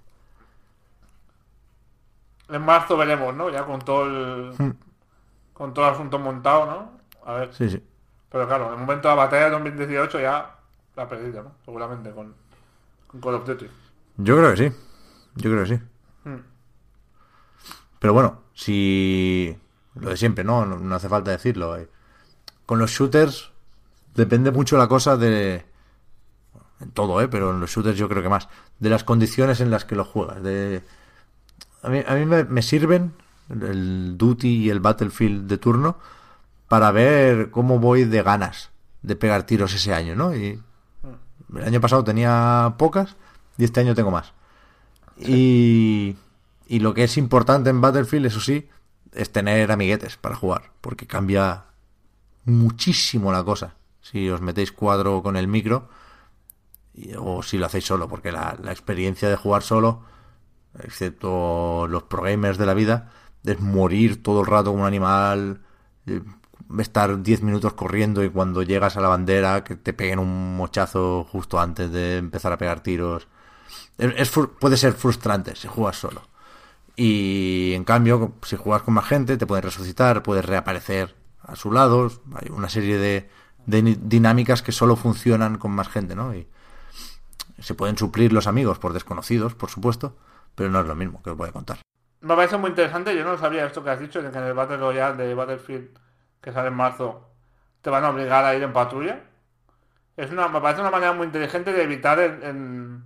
En 2.49 2.61
marzo 2.61 2.95
veremos, 2.95 3.33
¿no? 3.33 3.49
Ya 3.49 3.65
con 3.65 3.79
todo 3.79 4.05
el. 4.05 4.53
Hmm. 4.57 4.73
Con 5.53 5.73
todo 5.73 5.87
el 5.87 5.93
asunto 5.93 6.19
montado, 6.19 6.65
¿no? 6.65 6.91
A 7.25 7.33
ver. 7.35 7.53
Sí, 7.53 7.69
sí. 7.69 7.83
Pero 8.29 8.47
claro, 8.47 8.67
en 8.67 8.73
el 8.73 8.79
momento 8.79 9.07
de 9.07 9.15
la 9.15 9.23
batalla 9.23 9.45
de 9.45 9.51
2018 9.51 10.19
ya 10.19 10.54
la 10.95 11.03
ha 11.03 11.09
perdido, 11.09 11.43
¿no? 11.43 11.51
Seguramente 11.63 12.11
con, 12.11 12.33
con 13.07 13.21
Call 13.21 13.35
of 13.35 13.47
Duty. 13.47 13.67
Yo 14.17 14.37
creo 14.37 14.51
que 14.51 14.57
sí. 14.57 14.75
Yo 15.35 15.51
creo 15.51 15.63
que 15.63 15.69
sí. 15.69 15.81
Hmm. 16.23 16.41
Pero 17.99 18.13
bueno, 18.13 18.41
si. 18.53 19.55
Lo 19.95 20.09
de 20.09 20.17
siempre, 20.17 20.43
¿no? 20.43 20.65
¿no? 20.65 20.95
hace 20.95 21.09
falta 21.09 21.31
decirlo. 21.31 21.77
Eh. 21.77 21.89
Con 22.65 22.79
los 22.79 22.91
shooters 22.91 23.51
depende 24.13 24.51
mucho 24.51 24.77
la 24.77 24.87
cosa 24.87 25.17
de. 25.17 25.65
En 26.81 26.91
todo, 26.91 27.21
¿eh? 27.21 27.27
Pero 27.27 27.51
en 27.51 27.59
los 27.59 27.69
shooters 27.69 27.97
yo 27.97 28.09
creo 28.09 28.21
que 28.21 28.29
más. 28.29 28.49
De 28.79 28.89
las 28.89 29.03
condiciones 29.03 29.61
en 29.61 29.71
las 29.71 29.85
que 29.85 29.95
lo 29.95 30.03
juegas. 30.03 30.43
De 30.43 30.83
a 31.85 31.89
mí, 31.89 32.03
a 32.05 32.15
mí 32.15 32.25
me, 32.25 32.61
sirven 32.63 33.13
el 33.49 34.17
Duty 34.17 34.65
y 34.65 34.69
el 34.71 34.79
Battlefield 34.79 35.47
de 35.47 35.59
turno 35.59 35.97
para 36.67 36.89
ver 36.91 37.51
cómo 37.51 37.77
voy 37.77 38.05
de 38.05 38.23
ganas 38.23 38.71
de 39.03 39.15
pegar 39.15 39.43
tiros 39.43 39.73
ese 39.75 39.93
año, 39.93 40.15
¿no? 40.15 40.35
Y 40.35 40.59
el 41.57 41.63
año 41.63 41.81
pasado 41.81 42.03
tenía 42.03 42.75
pocas 42.77 43.15
y 43.57 43.63
este 43.63 43.79
año 43.79 43.95
tengo 43.95 44.11
más. 44.11 44.33
Y, 45.17 46.15
y 46.67 46.79
lo 46.79 46.93
que 46.93 47.03
es 47.03 47.17
importante 47.17 47.69
en 47.69 47.81
Battlefield, 47.81 48.25
eso 48.25 48.39
sí, 48.39 48.67
es 49.13 49.31
tener 49.31 49.71
amiguetes 49.71 50.17
para 50.17 50.35
jugar, 50.35 50.71
porque 50.81 51.07
cambia 51.07 51.65
muchísimo 52.43 53.31
la 53.31 53.43
cosa. 53.43 53.75
Si 54.01 54.29
os 54.29 54.41
metéis 54.41 54.71
cuadro 54.71 55.23
con 55.23 55.37
el 55.37 55.47
micro 55.47 55.89
o 57.17 57.43
si 57.43 57.57
lo 57.57 57.65
hacéis 57.65 57.85
solo, 57.85 58.07
porque 58.07 58.31
la, 58.31 58.57
la 58.61 58.71
experiencia 58.71 59.29
de 59.29 59.35
jugar 59.35 59.63
solo 59.63 60.03
excepto 60.83 61.87
los 61.87 62.03
pro 62.03 62.23
gamers 62.23 62.57
de 62.57 62.65
la 62.65 62.73
vida, 62.73 63.11
es 63.43 63.59
morir 63.59 64.23
todo 64.23 64.41
el 64.41 64.47
rato 64.47 64.71
como 64.71 64.81
un 64.81 64.87
animal, 64.87 65.61
eh, 66.07 66.21
estar 66.79 67.21
10 67.21 67.41
minutos 67.43 67.73
corriendo 67.73 68.23
y 68.23 68.29
cuando 68.29 68.63
llegas 68.63 68.97
a 68.97 69.01
la 69.01 69.07
bandera 69.07 69.63
que 69.63 69.75
te 69.75 69.93
peguen 69.93 70.19
un 70.19 70.55
mochazo 70.57 71.23
justo 71.23 71.59
antes 71.59 71.91
de 71.91 72.17
empezar 72.17 72.51
a 72.51 72.57
pegar 72.57 72.81
tiros. 72.81 73.27
Es, 73.97 74.31
puede 74.59 74.77
ser 74.77 74.93
frustrante 74.93 75.55
si 75.55 75.67
juegas 75.67 75.97
solo. 75.97 76.21
Y 76.95 77.73
en 77.73 77.83
cambio, 77.83 78.33
si 78.43 78.55
juegas 78.55 78.83
con 78.83 78.93
más 78.93 79.05
gente, 79.05 79.37
te 79.37 79.45
puedes 79.45 79.65
resucitar, 79.65 80.23
puedes 80.23 80.45
reaparecer 80.45 81.15
a 81.41 81.55
su 81.55 81.71
lado. 81.71 82.11
Hay 82.35 82.49
una 82.49 82.69
serie 82.69 82.97
de, 82.97 83.29
dinámicas 83.65 84.61
que 84.61 84.71
solo 84.71 84.95
funcionan 84.95 85.57
con 85.57 85.71
más 85.71 85.89
gente, 85.89 86.15
¿no? 86.15 86.33
Y 86.33 86.47
se 87.59 87.73
pueden 87.73 87.97
suplir 87.97 88.33
los 88.33 88.47
amigos 88.47 88.79
por 88.79 88.93
desconocidos, 88.93 89.55
por 89.55 89.69
supuesto, 89.69 90.17
pero 90.55 90.69
no 90.69 90.79
es 90.79 90.87
lo 90.87 90.95
mismo 90.95 91.21
que 91.21 91.31
os 91.31 91.37
voy 91.37 91.49
a 91.49 91.51
contar. 91.51 91.79
Me 92.21 92.35
parece 92.35 92.57
muy 92.57 92.71
interesante, 92.71 93.15
yo 93.15 93.23
no 93.23 93.37
sabía 93.37 93.65
esto 93.65 93.83
que 93.83 93.89
has 93.91 93.99
dicho, 93.99 94.19
que 94.21 94.27
en 94.27 94.43
el 94.43 94.53
Battle 94.53 94.77
Royale 94.77 95.23
de 95.23 95.33
Battlefield 95.35 95.89
que 96.45 96.51
sale 96.51 96.67
en 96.67 96.75
marzo 96.75 97.27
te 97.81 97.89
van 97.89 98.03
a 98.03 98.09
obligar 98.09 98.45
a 98.45 98.55
ir 98.55 98.61
en 98.61 98.71
patrulla. 98.71 99.19
Es 100.15 100.31
una, 100.31 100.47
me 100.47 100.61
parece 100.61 100.81
una 100.81 100.91
manera 100.91 101.11
muy 101.11 101.25
inteligente 101.25 101.73
de 101.73 101.83
evitar 101.83 102.19
en, 102.19 103.03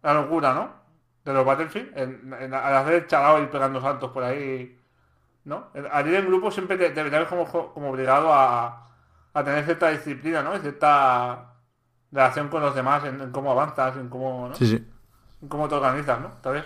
la 0.00 0.14
locura, 0.14 0.54
¿no? 0.54 0.70
De 1.24 1.32
los 1.32 1.44
Battlefield, 1.44 1.96
en, 1.98 2.54
hacer 2.54 2.94
el 2.94 3.06
chalao 3.08 3.42
y 3.42 3.46
pegando 3.46 3.80
saltos 3.80 4.12
por 4.12 4.22
ahí, 4.22 4.80
¿no? 5.44 5.68
Al 5.92 6.06
ir 6.06 6.14
en 6.14 6.26
grupo 6.26 6.52
siempre 6.52 6.78
te, 6.78 6.90
te 6.90 7.26
como, 7.26 7.46
como 7.46 7.90
obligado 7.90 8.32
a, 8.32 8.88
a 9.34 9.44
tener 9.44 9.64
cierta 9.64 9.90
disciplina, 9.90 10.42
¿no? 10.42 10.56
Y 10.56 10.60
cierta 10.60 11.54
relación 12.12 12.48
con 12.48 12.62
los 12.62 12.74
demás, 12.74 13.04
en, 13.04 13.30
cómo 13.32 13.50
avanzas, 13.50 13.96
en 13.96 14.08
cómo, 14.08 14.48
¿no? 14.48 14.54
Sí, 14.54 14.66
sí. 14.66 14.88
En 15.42 15.48
cómo 15.48 15.68
te 15.68 15.74
organizas, 15.74 16.20
¿no? 16.20 16.30
¿Sabes? 16.42 16.64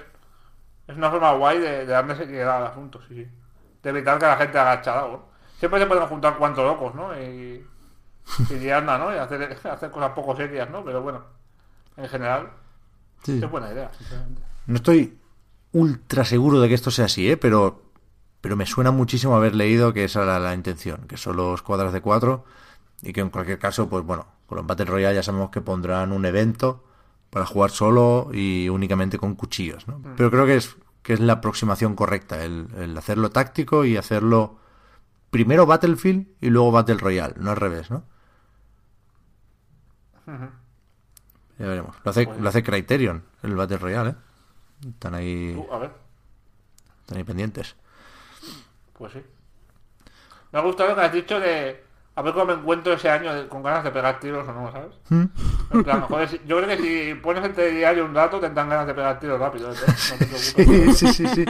Es 0.87 0.97
una 0.97 1.11
forma 1.11 1.33
guay 1.33 1.59
de, 1.59 1.71
de 1.71 1.87
darle 1.87 2.15
seriedad 2.17 2.59
al 2.59 2.67
asunto, 2.67 3.01
sí, 3.09 3.15
sí. 3.15 3.31
De 3.83 3.91
evitar 3.91 4.19
que 4.19 4.27
la 4.27 4.37
gente 4.37 4.59
haga 4.59 4.81
chalao, 4.83 5.32
Siempre 5.63 5.79
se 5.79 5.87
pueden 5.87 6.09
juntar 6.09 6.39
cuantos 6.39 6.65
locos, 6.65 6.93
¿no? 6.97 7.17
Y, 7.17 7.65
y 8.51 8.71
anda, 8.71 8.99
¿no? 8.99 9.15
Y 9.15 9.19
hacer, 9.19 9.57
hacer 9.71 9.93
cosas 9.93 10.11
poco 10.11 10.35
serias, 10.35 10.69
¿no? 10.69 10.85
Pero 10.85 11.03
bueno, 11.03 11.23
en 11.97 12.09
general, 12.09 12.51
es 13.25 13.49
buena 13.49 13.71
idea, 13.71 13.89
No 14.67 14.75
estoy 14.75 15.17
ultra 15.71 16.25
seguro 16.25 16.61
de 16.61 16.67
que 16.67 16.75
esto 16.75 16.91
sea 16.91 17.05
así, 17.05 17.31
¿eh? 17.31 17.37
Pero, 17.37 17.81
pero 18.41 18.57
me 18.57 18.67
suena 18.67 18.91
muchísimo 18.91 19.37
haber 19.37 19.55
leído 19.55 19.93
que 19.93 20.03
esa 20.03 20.25
era 20.25 20.41
la 20.41 20.53
intención, 20.53 21.07
que 21.07 21.17
son 21.17 21.37
los 21.37 21.63
cuadras 21.63 21.93
de 21.93 22.01
cuatro 22.01 22.45
y 23.01 23.13
que 23.13 23.21
en 23.21 23.31
cualquier 23.31 23.61
caso, 23.61 23.89
pues 23.89 24.05
bueno, 24.05 24.27
con 24.49 24.57
los 24.57 24.67
Battle 24.67 24.87
Royale 24.87 25.15
ya 25.15 25.23
sabemos 25.23 25.51
que 25.51 25.61
pondrán 25.61 26.11
un 26.11 26.27
evento 26.27 26.83
para 27.31 27.47
jugar 27.47 27.71
solo 27.71 28.31
y 28.33 28.69
únicamente 28.69 29.17
con 29.17 29.37
cuchillos, 29.37 29.87
¿no? 29.87 30.01
Mm. 30.01 30.15
Pero 30.17 30.29
creo 30.29 30.45
que 30.45 30.57
es 30.57 30.75
que 31.05 31.13
es 31.13 31.21
la 31.21 31.35
aproximación 31.35 31.95
correcta, 31.95 32.45
el, 32.45 32.67
el 32.77 32.99
hacerlo 32.99 33.31
táctico 33.31 33.85
y 33.85 33.97
hacerlo 33.97 34.59
primero 35.33 35.65
Battlefield 35.65 36.27
y 36.43 36.51
luego 36.51 36.71
Battle 36.71 36.99
Royale, 36.99 37.35
no 37.39 37.51
al 37.51 37.57
revés, 37.57 37.91
¿no? 37.91 38.05
Ya 41.59 41.67
veremos. 41.67 41.97
Lo 42.05 42.11
hace, 42.11 42.29
lo 42.39 42.49
hace 42.49 42.63
Criterion, 42.63 43.25
el 43.43 43.57
Battle 43.57 43.79
Royale, 43.79 44.11
¿eh? 44.11 44.15
Están 44.91 45.15
ahí. 45.15 45.55
Uh, 45.57 45.73
a 45.73 45.79
ver. 45.79 45.91
Están 47.01 47.19
ahí 47.19 47.25
pendientes. 47.25 47.75
Pues 48.93 49.13
sí. 49.13 49.23
Me 50.53 50.59
ha 50.59 50.63
gustado 50.63 50.91
lo 50.91 50.97
que 50.97 51.01
has 51.01 51.13
dicho 51.13 51.41
de. 51.41 51.83
A 52.15 52.21
ver 52.21 52.35
cómo 52.35 52.45
me 52.47 52.53
encuentro 52.53 52.93
ese 52.93 53.09
año 53.09 53.49
con 53.49 53.63
ganas 53.63 53.85
de 53.85 53.91
pegar 53.91 54.21
tiros 54.21 54.47
o 54.47 54.53
no, 54.53 54.71
¿sabes? 54.71 54.93
¿Mm? 55.09 55.25
En 55.71 55.83
plan, 55.85 56.03
joder, 56.03 56.45
yo 56.45 56.59
creo 56.59 56.69
que 56.69 56.77
si 56.77 57.15
pones 57.15 57.43
entre 57.43 57.71
diario 57.71 58.05
un 58.05 58.15
rato 58.15 58.39
tendrán 58.39 58.69
ganas 58.69 58.87
de 58.87 58.93
pegar 58.93 59.19
tiros 59.19 59.41
rápido. 59.41 59.73
¿eh? 59.73 59.77
No 60.11 60.19
te 60.19 60.27
preocupes. 60.27 60.99
Sí, 60.99 61.13
sí, 61.15 61.27
sí, 61.27 61.45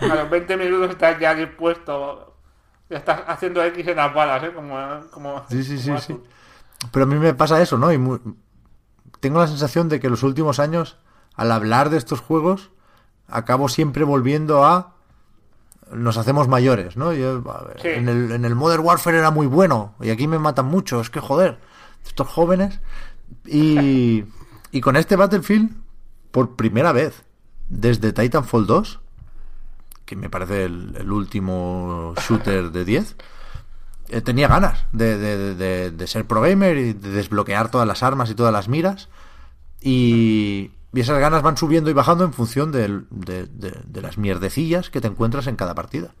A 0.00 0.14
los 0.16 0.30
20 0.30 0.56
minutos 0.56 0.90
estás 0.90 1.20
ya 1.20 1.32
dispuesto 1.32 2.33
ya 2.94 2.98
estás 2.98 3.22
haciendo 3.26 3.60
X 3.64 3.88
en 3.88 3.96
las 3.96 4.14
balas, 4.14 4.44
¿eh? 4.44 4.52
Como, 4.54 5.42
sí, 5.50 5.64
sí, 5.64 5.78
sí, 5.78 5.90
sí. 5.98 6.16
Pero 6.92 7.06
a 7.06 7.08
mí 7.08 7.16
me 7.16 7.34
pasa 7.34 7.60
eso, 7.60 7.76
¿no? 7.76 7.92
Y 7.92 7.98
tengo 9.18 9.40
la 9.40 9.48
sensación 9.48 9.88
de 9.88 9.98
que 9.98 10.08
los 10.08 10.22
últimos 10.22 10.60
años, 10.60 10.96
al 11.34 11.50
hablar 11.50 11.90
de 11.90 11.96
estos 11.96 12.20
juegos, 12.20 12.70
acabo 13.26 13.68
siempre 13.68 14.04
volviendo 14.04 14.64
a 14.64 14.94
nos 15.92 16.18
hacemos 16.18 16.46
mayores, 16.46 16.96
¿no? 16.96 17.10
en, 17.10 18.08
el, 18.08 18.30
en 18.30 18.44
el 18.44 18.54
Modern 18.54 18.84
Warfare 18.84 19.18
era 19.18 19.30
muy 19.30 19.46
bueno 19.46 19.94
y 20.00 20.10
aquí 20.10 20.28
me 20.28 20.38
matan 20.38 20.66
mucho, 20.66 21.00
es 21.00 21.10
que 21.10 21.20
joder, 21.20 21.58
estos 22.06 22.28
jóvenes. 22.28 22.80
Y, 23.44 24.24
y 24.70 24.80
con 24.80 24.94
este 24.94 25.16
Battlefield, 25.16 25.72
por 26.30 26.54
primera 26.54 26.92
vez, 26.92 27.24
desde 27.68 28.12
Titanfall 28.12 28.66
2, 28.66 29.00
que 30.04 30.16
me 30.16 30.30
parece 30.30 30.64
el, 30.64 31.10
último 31.10 32.14
shooter 32.16 32.70
de 32.70 32.84
10, 32.84 33.16
eh, 34.08 34.20
tenía 34.20 34.48
ganas 34.48 34.86
de, 34.92 35.94
ser 36.06 36.26
pro 36.26 36.42
gamer 36.42 36.76
y 36.76 36.92
de 36.92 37.10
desbloquear 37.10 37.70
todas 37.70 37.86
las 37.86 38.02
armas 38.02 38.30
y 38.30 38.34
todas 38.34 38.52
las 38.52 38.68
miras. 38.68 39.08
Y, 39.80 40.70
esas 40.94 41.18
ganas 41.18 41.42
van 41.42 41.56
subiendo 41.56 41.90
y 41.90 41.92
bajando 41.92 42.24
en 42.24 42.32
función 42.32 42.70
de, 42.70 43.02
las 43.94 44.16
mierdecillas 44.16 44.90
que 44.90 45.00
te 45.00 45.08
encuentras 45.08 45.48
en 45.48 45.56
cada 45.56 45.74
partida. 45.74 46.14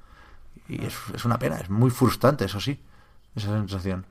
Y 0.68 0.84
es, 0.84 0.94
es 1.14 1.24
una 1.24 1.38
pena, 1.38 1.58
es 1.58 1.70
muy 1.70 1.90
frustrante, 1.90 2.46
eso 2.46 2.58
sí, 2.58 2.80
esa 3.36 3.48
sensación. 3.48 4.06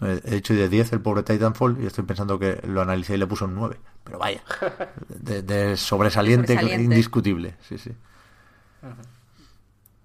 He 0.00 0.36
hecho 0.36 0.52
de 0.52 0.68
10 0.68 0.92
el 0.92 1.00
pobre 1.00 1.22
Titanfall 1.22 1.78
y 1.80 1.86
estoy 1.86 2.04
pensando 2.04 2.38
que 2.38 2.60
lo 2.64 2.82
analicé 2.82 3.14
y 3.14 3.16
le 3.16 3.26
puso 3.26 3.46
un 3.46 3.54
9. 3.54 3.78
Pero 4.04 4.18
vaya, 4.18 4.42
de, 5.08 5.76
sobresaliente, 5.76 6.54
indiscutible. 6.54 7.56
Sí, 7.62 7.78
sí. 7.78 7.92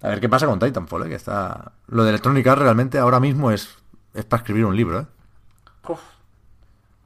A 0.00 0.08
ver 0.08 0.20
qué 0.20 0.28
pasa 0.28 0.46
con 0.46 0.58
Titanfall, 0.58 1.04
¿eh? 1.06 1.08
que 1.10 1.14
está... 1.14 1.72
Lo 1.88 2.04
de 2.04 2.10
Electronic 2.10 2.46
Arts 2.46 2.62
realmente 2.62 2.98
ahora 2.98 3.20
mismo 3.20 3.50
es, 3.50 3.76
es 4.14 4.24
para 4.24 4.40
escribir 4.40 4.64
un 4.64 4.76
libro, 4.76 5.00
¿eh? 5.00 5.06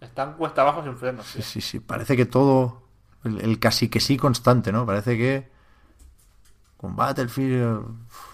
Están 0.00 0.34
cuesta 0.34 0.62
abajo 0.62 0.82
sin 0.84 0.96
frenos. 0.96 1.26
Sí, 1.26 1.42
sí, 1.42 1.60
sí. 1.60 1.80
Parece 1.80 2.16
que 2.16 2.26
todo... 2.26 2.82
El, 3.24 3.58
casi 3.58 3.88
que 3.88 3.98
sí 3.98 4.16
constante, 4.16 4.70
¿no? 4.70 4.86
Parece 4.86 5.16
que... 5.18 5.50
Con 6.76 6.94
Battlefield... 6.94 7.84
hostia 7.84 8.25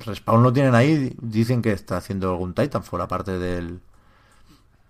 Respawn 0.00 0.42
lo 0.42 0.52
tienen 0.52 0.74
ahí, 0.74 1.14
dicen 1.20 1.62
que 1.62 1.72
está 1.72 1.96
haciendo 1.96 2.30
algún 2.30 2.54
Titanfall, 2.54 3.00
aparte 3.00 3.38
del, 3.38 3.80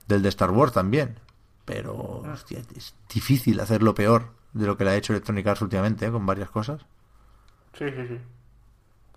del 0.06 0.22
de 0.22 0.28
Star 0.28 0.50
Wars 0.50 0.72
también. 0.72 1.18
Pero, 1.64 2.22
hostia, 2.32 2.60
es 2.76 2.94
difícil 3.12 3.60
hacerlo 3.60 3.94
peor 3.94 4.30
de 4.52 4.66
lo 4.66 4.76
que 4.76 4.84
le 4.84 4.90
ha 4.90 4.96
hecho 4.96 5.12
Electronic 5.12 5.46
Arts 5.46 5.62
últimamente, 5.62 6.06
¿eh? 6.06 6.10
con 6.10 6.26
varias 6.26 6.50
cosas. 6.50 6.82
Sí, 7.78 7.86
sí, 7.90 8.06
sí. 8.08 8.18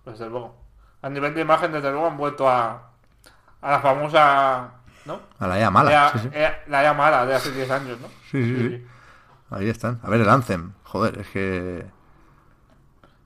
Desde 0.06 0.30
luego. 0.30 0.56
A 1.02 1.10
nivel 1.10 1.34
de 1.34 1.42
imagen, 1.42 1.72
desde 1.72 1.92
luego 1.92 2.08
han 2.08 2.18
vuelto 2.18 2.50
a, 2.50 2.90
a 3.62 3.72
la 3.72 3.80
famosa. 3.80 4.72
¿No? 5.06 5.20
A 5.40 5.48
la 5.48 5.60
ya 5.60 5.72
mala. 5.72 6.12
La 6.68 6.84
ya 6.84 6.94
mala 6.94 7.26
de 7.26 7.36
hace 7.36 7.52
10 7.52 7.72
años, 7.72 8.00
¿no? 8.00 8.08
Sí 8.32 8.44
sí, 8.44 8.56
sí, 8.56 8.70
sí, 8.70 8.88
Ahí 9.50 9.70
están. 9.70 10.00
A 10.04 10.10
ver, 10.10 10.22
el 10.22 10.30
Anthem. 10.30 10.74
Joder, 10.84 11.20
es 11.20 11.28
que 11.30 11.86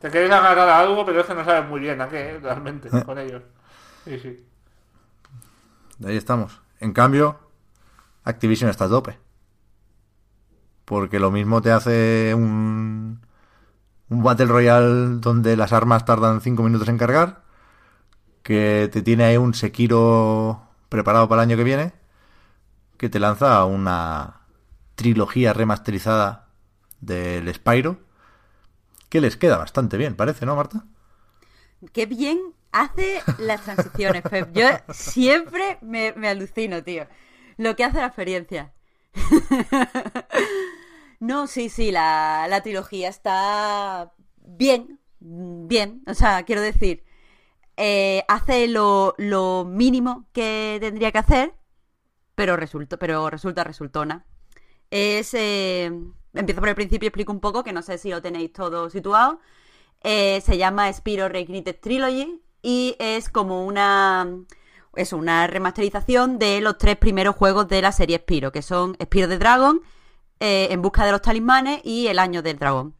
te 0.01 0.09
quieres 0.09 0.31
agarrar 0.31 0.67
a 0.67 0.79
algo, 0.79 1.05
pero 1.05 1.21
es 1.21 1.27
que 1.27 1.35
no 1.35 1.45
sabes 1.45 1.69
muy 1.69 1.79
bien 1.79 2.01
a 2.01 2.09
qué, 2.09 2.39
realmente, 2.39 2.89
eh. 2.91 3.03
con 3.05 3.17
ellos. 3.19 3.43
Sí, 4.03 4.19
sí. 4.19 4.45
Ahí 6.03 6.17
estamos. 6.17 6.59
En 6.79 6.91
cambio, 6.91 7.39
Activision 8.23 8.69
está 8.69 8.85
a 8.85 8.89
tope. 8.89 9.19
Porque 10.85 11.19
lo 11.19 11.29
mismo 11.29 11.61
te 11.61 11.71
hace 11.71 12.33
un, 12.35 13.21
un 14.09 14.23
Battle 14.23 14.47
Royale 14.47 15.19
donde 15.19 15.55
las 15.55 15.71
armas 15.71 16.03
tardan 16.03 16.41
5 16.41 16.63
minutos 16.63 16.87
en 16.87 16.97
cargar, 16.97 17.43
que 18.41 18.89
te 18.91 19.03
tiene 19.03 19.25
ahí 19.25 19.37
un 19.37 19.53
Sekiro 19.53 20.63
preparado 20.89 21.29
para 21.29 21.43
el 21.43 21.49
año 21.49 21.57
que 21.57 21.63
viene, 21.63 21.93
que 22.97 23.09
te 23.09 23.19
lanza 23.19 23.63
una 23.65 24.41
trilogía 24.95 25.53
remasterizada 25.53 26.47
del 26.99 27.53
Spyro 27.53 27.99
que 29.11 29.19
les 29.19 29.35
queda 29.35 29.57
bastante 29.57 29.97
bien, 29.97 30.15
parece, 30.15 30.45
¿no, 30.45 30.55
Marta? 30.55 30.85
Qué 31.91 32.05
bien 32.05 32.39
hace 32.71 33.21
las 33.39 33.61
transiciones, 33.61 34.23
Pep. 34.23 34.53
Yo 34.53 34.69
siempre 34.93 35.77
me, 35.81 36.13
alucino, 36.29 36.81
tío. 36.81 37.07
Lo 37.57 37.75
que 37.75 37.83
hace 37.83 37.99
la 37.99 38.05
experiencia. 38.05 38.73
no, 41.19 41.47
sí, 41.47 41.67
sí, 41.67 41.91
la, 41.91 42.61
trilogía 42.63 43.09
está 43.09 44.13
bien, 44.37 45.01
bien. 45.19 46.03
O 46.07 46.13
sea, 46.13 46.43
quiero 46.43 46.61
decir, 46.61 47.03
eh, 47.75 48.23
hace 48.29 48.69
lo, 48.69 49.13
mínimo 49.67 50.29
que 50.31 50.77
tendría 50.79 51.11
que 51.11 51.19
hacer, 51.19 51.53
pero 52.33 52.55
resulta, 52.55 52.95
pero 52.95 53.29
resulta 53.29 53.65
resultona. 53.65 54.25
Es... 54.89 55.33
Eh, 55.33 55.91
empiezo 56.33 56.61
por 56.61 56.69
el 56.69 56.75
principio 56.75 57.07
y 57.07 57.09
explico 57.09 57.31
un 57.31 57.39
poco, 57.39 57.63
que 57.63 57.73
no 57.73 57.81
sé 57.81 57.97
si 57.97 58.09
lo 58.09 58.21
tenéis 58.21 58.53
todo 58.53 58.89
situado. 58.89 59.39
Eh, 60.03 60.41
se 60.41 60.57
llama 60.57 60.91
Spiro 60.91 61.29
Reignited 61.29 61.79
Trilogy 61.79 62.41
y 62.61 62.95
es 62.99 63.29
como 63.29 63.65
una 63.65 64.27
es 64.95 65.13
una 65.13 65.47
remasterización 65.47 66.37
de 66.37 66.59
los 66.61 66.77
tres 66.77 66.97
primeros 66.97 67.35
juegos 67.35 67.67
de 67.67 67.81
la 67.81 67.91
serie 67.91 68.17
Spiro, 68.17 68.51
que 68.51 68.61
son 68.61 68.97
Spiro 69.01 69.27
de 69.27 69.37
Dragon, 69.37 69.81
eh, 70.39 70.69
En 70.71 70.81
busca 70.81 71.05
de 71.05 71.11
los 71.11 71.21
talismanes 71.21 71.81
y 71.83 72.07
El 72.07 72.19
año 72.19 72.41
del 72.41 72.57
dragón. 72.59 72.95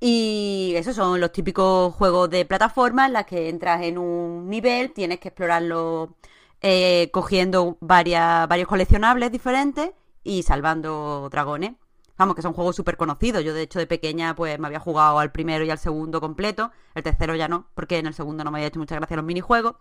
Y 0.00 0.72
esos 0.76 0.96
son 0.96 1.20
los 1.20 1.32
típicos 1.32 1.94
juegos 1.94 2.30
de 2.30 2.44
plataforma 2.46 3.06
en 3.06 3.12
las 3.12 3.26
que 3.26 3.48
entras 3.50 3.82
en 3.82 3.98
un 3.98 4.48
nivel, 4.48 4.92
tienes 4.92 5.20
que 5.20 5.28
explorarlo 5.28 6.16
eh, 6.62 7.10
cogiendo 7.12 7.76
varias, 7.80 8.48
varios 8.48 8.68
coleccionables 8.68 9.30
diferentes 9.32 9.90
y 10.24 10.42
salvando 10.42 11.28
dragones 11.30 11.72
Vamos, 12.20 12.36
que 12.36 12.42
son 12.42 12.52
juegos 12.52 12.76
súper 12.76 12.98
conocidos. 12.98 13.42
Yo, 13.42 13.54
de 13.54 13.62
hecho, 13.62 13.78
de 13.78 13.86
pequeña, 13.86 14.34
pues 14.34 14.58
me 14.58 14.66
había 14.66 14.78
jugado 14.78 15.20
al 15.20 15.32
primero 15.32 15.64
y 15.64 15.70
al 15.70 15.78
segundo 15.78 16.20
completo. 16.20 16.70
El 16.94 17.02
tercero 17.02 17.34
ya 17.34 17.48
no, 17.48 17.70
porque 17.72 17.96
en 17.96 18.04
el 18.04 18.12
segundo 18.12 18.44
no 18.44 18.50
me 18.50 18.58
había 18.58 18.68
hecho 18.68 18.78
mucha 18.78 18.94
gracia 18.94 19.16
los 19.16 19.24
minijuegos. 19.24 19.76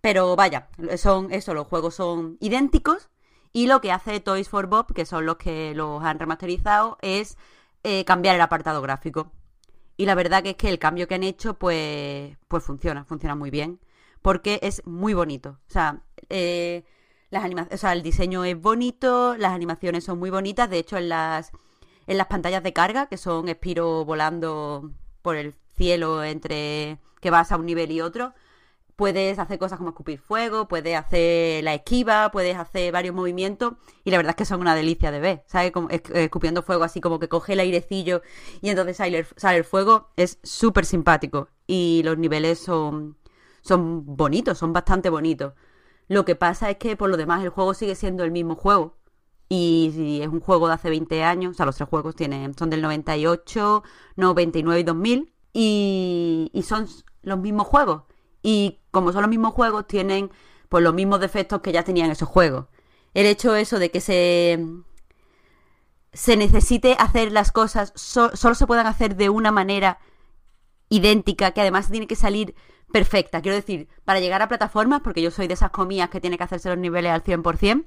Pero 0.00 0.34
vaya, 0.34 0.68
son 0.96 1.32
eso, 1.32 1.54
los 1.54 1.68
juegos 1.68 1.94
son 1.94 2.38
idénticos. 2.40 3.08
Y 3.52 3.68
lo 3.68 3.80
que 3.80 3.92
hace 3.92 4.18
Toys 4.18 4.48
for 4.48 4.66
Bob, 4.66 4.92
que 4.92 5.06
son 5.06 5.26
los 5.26 5.36
que 5.36 5.72
los 5.76 6.02
han 6.02 6.18
remasterizado, 6.18 6.98
es 7.02 7.38
eh, 7.84 8.04
cambiar 8.04 8.34
el 8.34 8.40
apartado 8.40 8.82
gráfico. 8.82 9.30
Y 9.96 10.06
la 10.06 10.16
verdad 10.16 10.42
que 10.42 10.50
es 10.50 10.56
que 10.56 10.70
el 10.70 10.80
cambio 10.80 11.06
que 11.06 11.14
han 11.14 11.22
hecho, 11.22 11.54
pues, 11.54 12.36
pues 12.48 12.64
funciona, 12.64 13.04
funciona 13.04 13.36
muy 13.36 13.50
bien. 13.50 13.78
Porque 14.22 14.58
es 14.62 14.84
muy 14.86 15.14
bonito. 15.14 15.60
O 15.68 15.70
sea, 15.70 16.02
eh, 16.30 16.84
las 17.30 17.44
o 17.72 17.76
sea, 17.76 17.92
el 17.92 18.02
diseño 18.02 18.44
es 18.44 18.60
bonito, 18.60 19.36
las 19.36 19.52
animaciones 19.52 20.04
son 20.04 20.18
muy 20.18 20.30
bonitas. 20.30 20.68
De 20.68 20.78
hecho, 20.78 20.96
en 20.96 21.08
las, 21.08 21.52
en 22.06 22.18
las 22.18 22.26
pantallas 22.26 22.62
de 22.62 22.72
carga, 22.72 23.06
que 23.06 23.16
son 23.16 23.48
Espiro 23.48 24.04
volando 24.04 24.90
por 25.22 25.36
el 25.36 25.54
cielo 25.76 26.24
entre 26.24 26.98
que 27.20 27.30
vas 27.30 27.52
a 27.52 27.56
un 27.56 27.66
nivel 27.66 27.90
y 27.92 28.00
otro, 28.00 28.34
puedes 29.00 29.38
hacer 29.38 29.58
cosas 29.58 29.78
como 29.78 29.90
escupir 29.90 30.18
fuego, 30.18 30.68
puedes 30.68 30.94
hacer 30.94 31.64
la 31.64 31.72
esquiva, 31.72 32.30
puedes 32.30 32.58
hacer 32.58 32.92
varios 32.92 33.14
movimientos 33.14 33.72
y 34.04 34.10
la 34.10 34.18
verdad 34.18 34.32
es 34.32 34.36
que 34.36 34.44
son 34.44 34.60
una 34.60 34.74
delicia 34.74 35.10
de 35.10 35.20
ver, 35.20 35.42
¿sabes? 35.46 35.72
Como 35.72 35.88
escupiendo 35.88 36.62
fuego 36.62 36.84
así 36.84 37.00
como 37.00 37.18
que 37.18 37.26
coge 37.26 37.54
el 37.54 37.60
airecillo 37.60 38.20
y 38.60 38.68
entonces 38.68 38.98
sale, 38.98 39.56
el 39.56 39.64
fuego, 39.64 40.10
es 40.16 40.38
súper 40.42 40.84
simpático 40.84 41.48
y 41.66 42.02
los 42.04 42.18
niveles 42.18 42.58
son, 42.58 43.16
son 43.62 44.04
bonitos, 44.04 44.58
son 44.58 44.74
bastante 44.74 45.08
bonitos. 45.08 45.54
Lo 46.10 46.24
que 46.24 46.34
pasa 46.34 46.68
es 46.70 46.76
que 46.78 46.96
por 46.96 47.08
lo 47.08 47.16
demás 47.16 47.40
el 47.44 47.50
juego 47.50 47.72
sigue 47.72 47.94
siendo 47.94 48.24
el 48.24 48.32
mismo 48.32 48.56
juego. 48.56 48.96
Y 49.48 50.18
es 50.20 50.26
un 50.26 50.40
juego 50.40 50.66
de 50.66 50.74
hace 50.74 50.90
20 50.90 51.22
años, 51.22 51.52
o 51.52 51.54
sea, 51.54 51.66
los 51.66 51.76
tres 51.76 51.88
juegos 51.88 52.16
tienen, 52.16 52.52
son 52.58 52.68
del 52.68 52.82
98, 52.82 53.84
99 54.16 54.80
y 54.80 54.82
2000, 54.82 55.32
y, 55.52 56.50
y 56.52 56.62
son 56.64 56.88
los 57.22 57.38
mismos 57.38 57.68
juegos. 57.68 58.02
Y 58.42 58.80
como 58.90 59.12
son 59.12 59.22
los 59.22 59.30
mismos 59.30 59.54
juegos, 59.54 59.86
tienen 59.86 60.32
pues 60.68 60.82
los 60.82 60.94
mismos 60.94 61.20
defectos 61.20 61.60
que 61.60 61.70
ya 61.70 61.84
tenían 61.84 62.10
esos 62.10 62.28
juegos. 62.28 62.66
El 63.14 63.26
hecho 63.26 63.54
eso 63.54 63.78
de 63.78 63.92
que 63.92 64.00
se 64.00 64.66
se 66.12 66.36
necesite 66.36 66.96
hacer 66.98 67.30
las 67.30 67.52
cosas 67.52 67.92
solo 67.94 68.54
se 68.56 68.66
puedan 68.66 68.88
hacer 68.88 69.14
de 69.14 69.28
una 69.28 69.52
manera 69.52 70.00
idéntica, 70.88 71.52
que 71.52 71.60
además 71.60 71.88
tiene 71.88 72.08
que 72.08 72.16
salir 72.16 72.56
perfecta. 72.92 73.40
Quiero 73.40 73.56
decir, 73.56 73.88
para 74.04 74.20
llegar 74.20 74.42
a 74.42 74.48
plataformas, 74.48 75.00
porque 75.02 75.22
yo 75.22 75.30
soy 75.30 75.46
de 75.46 75.54
esas 75.54 75.70
comillas 75.70 76.10
que 76.10 76.20
tiene 76.20 76.36
que 76.36 76.44
hacerse 76.44 76.68
los 76.68 76.78
niveles 76.78 77.12
al 77.12 77.22
100%, 77.22 77.84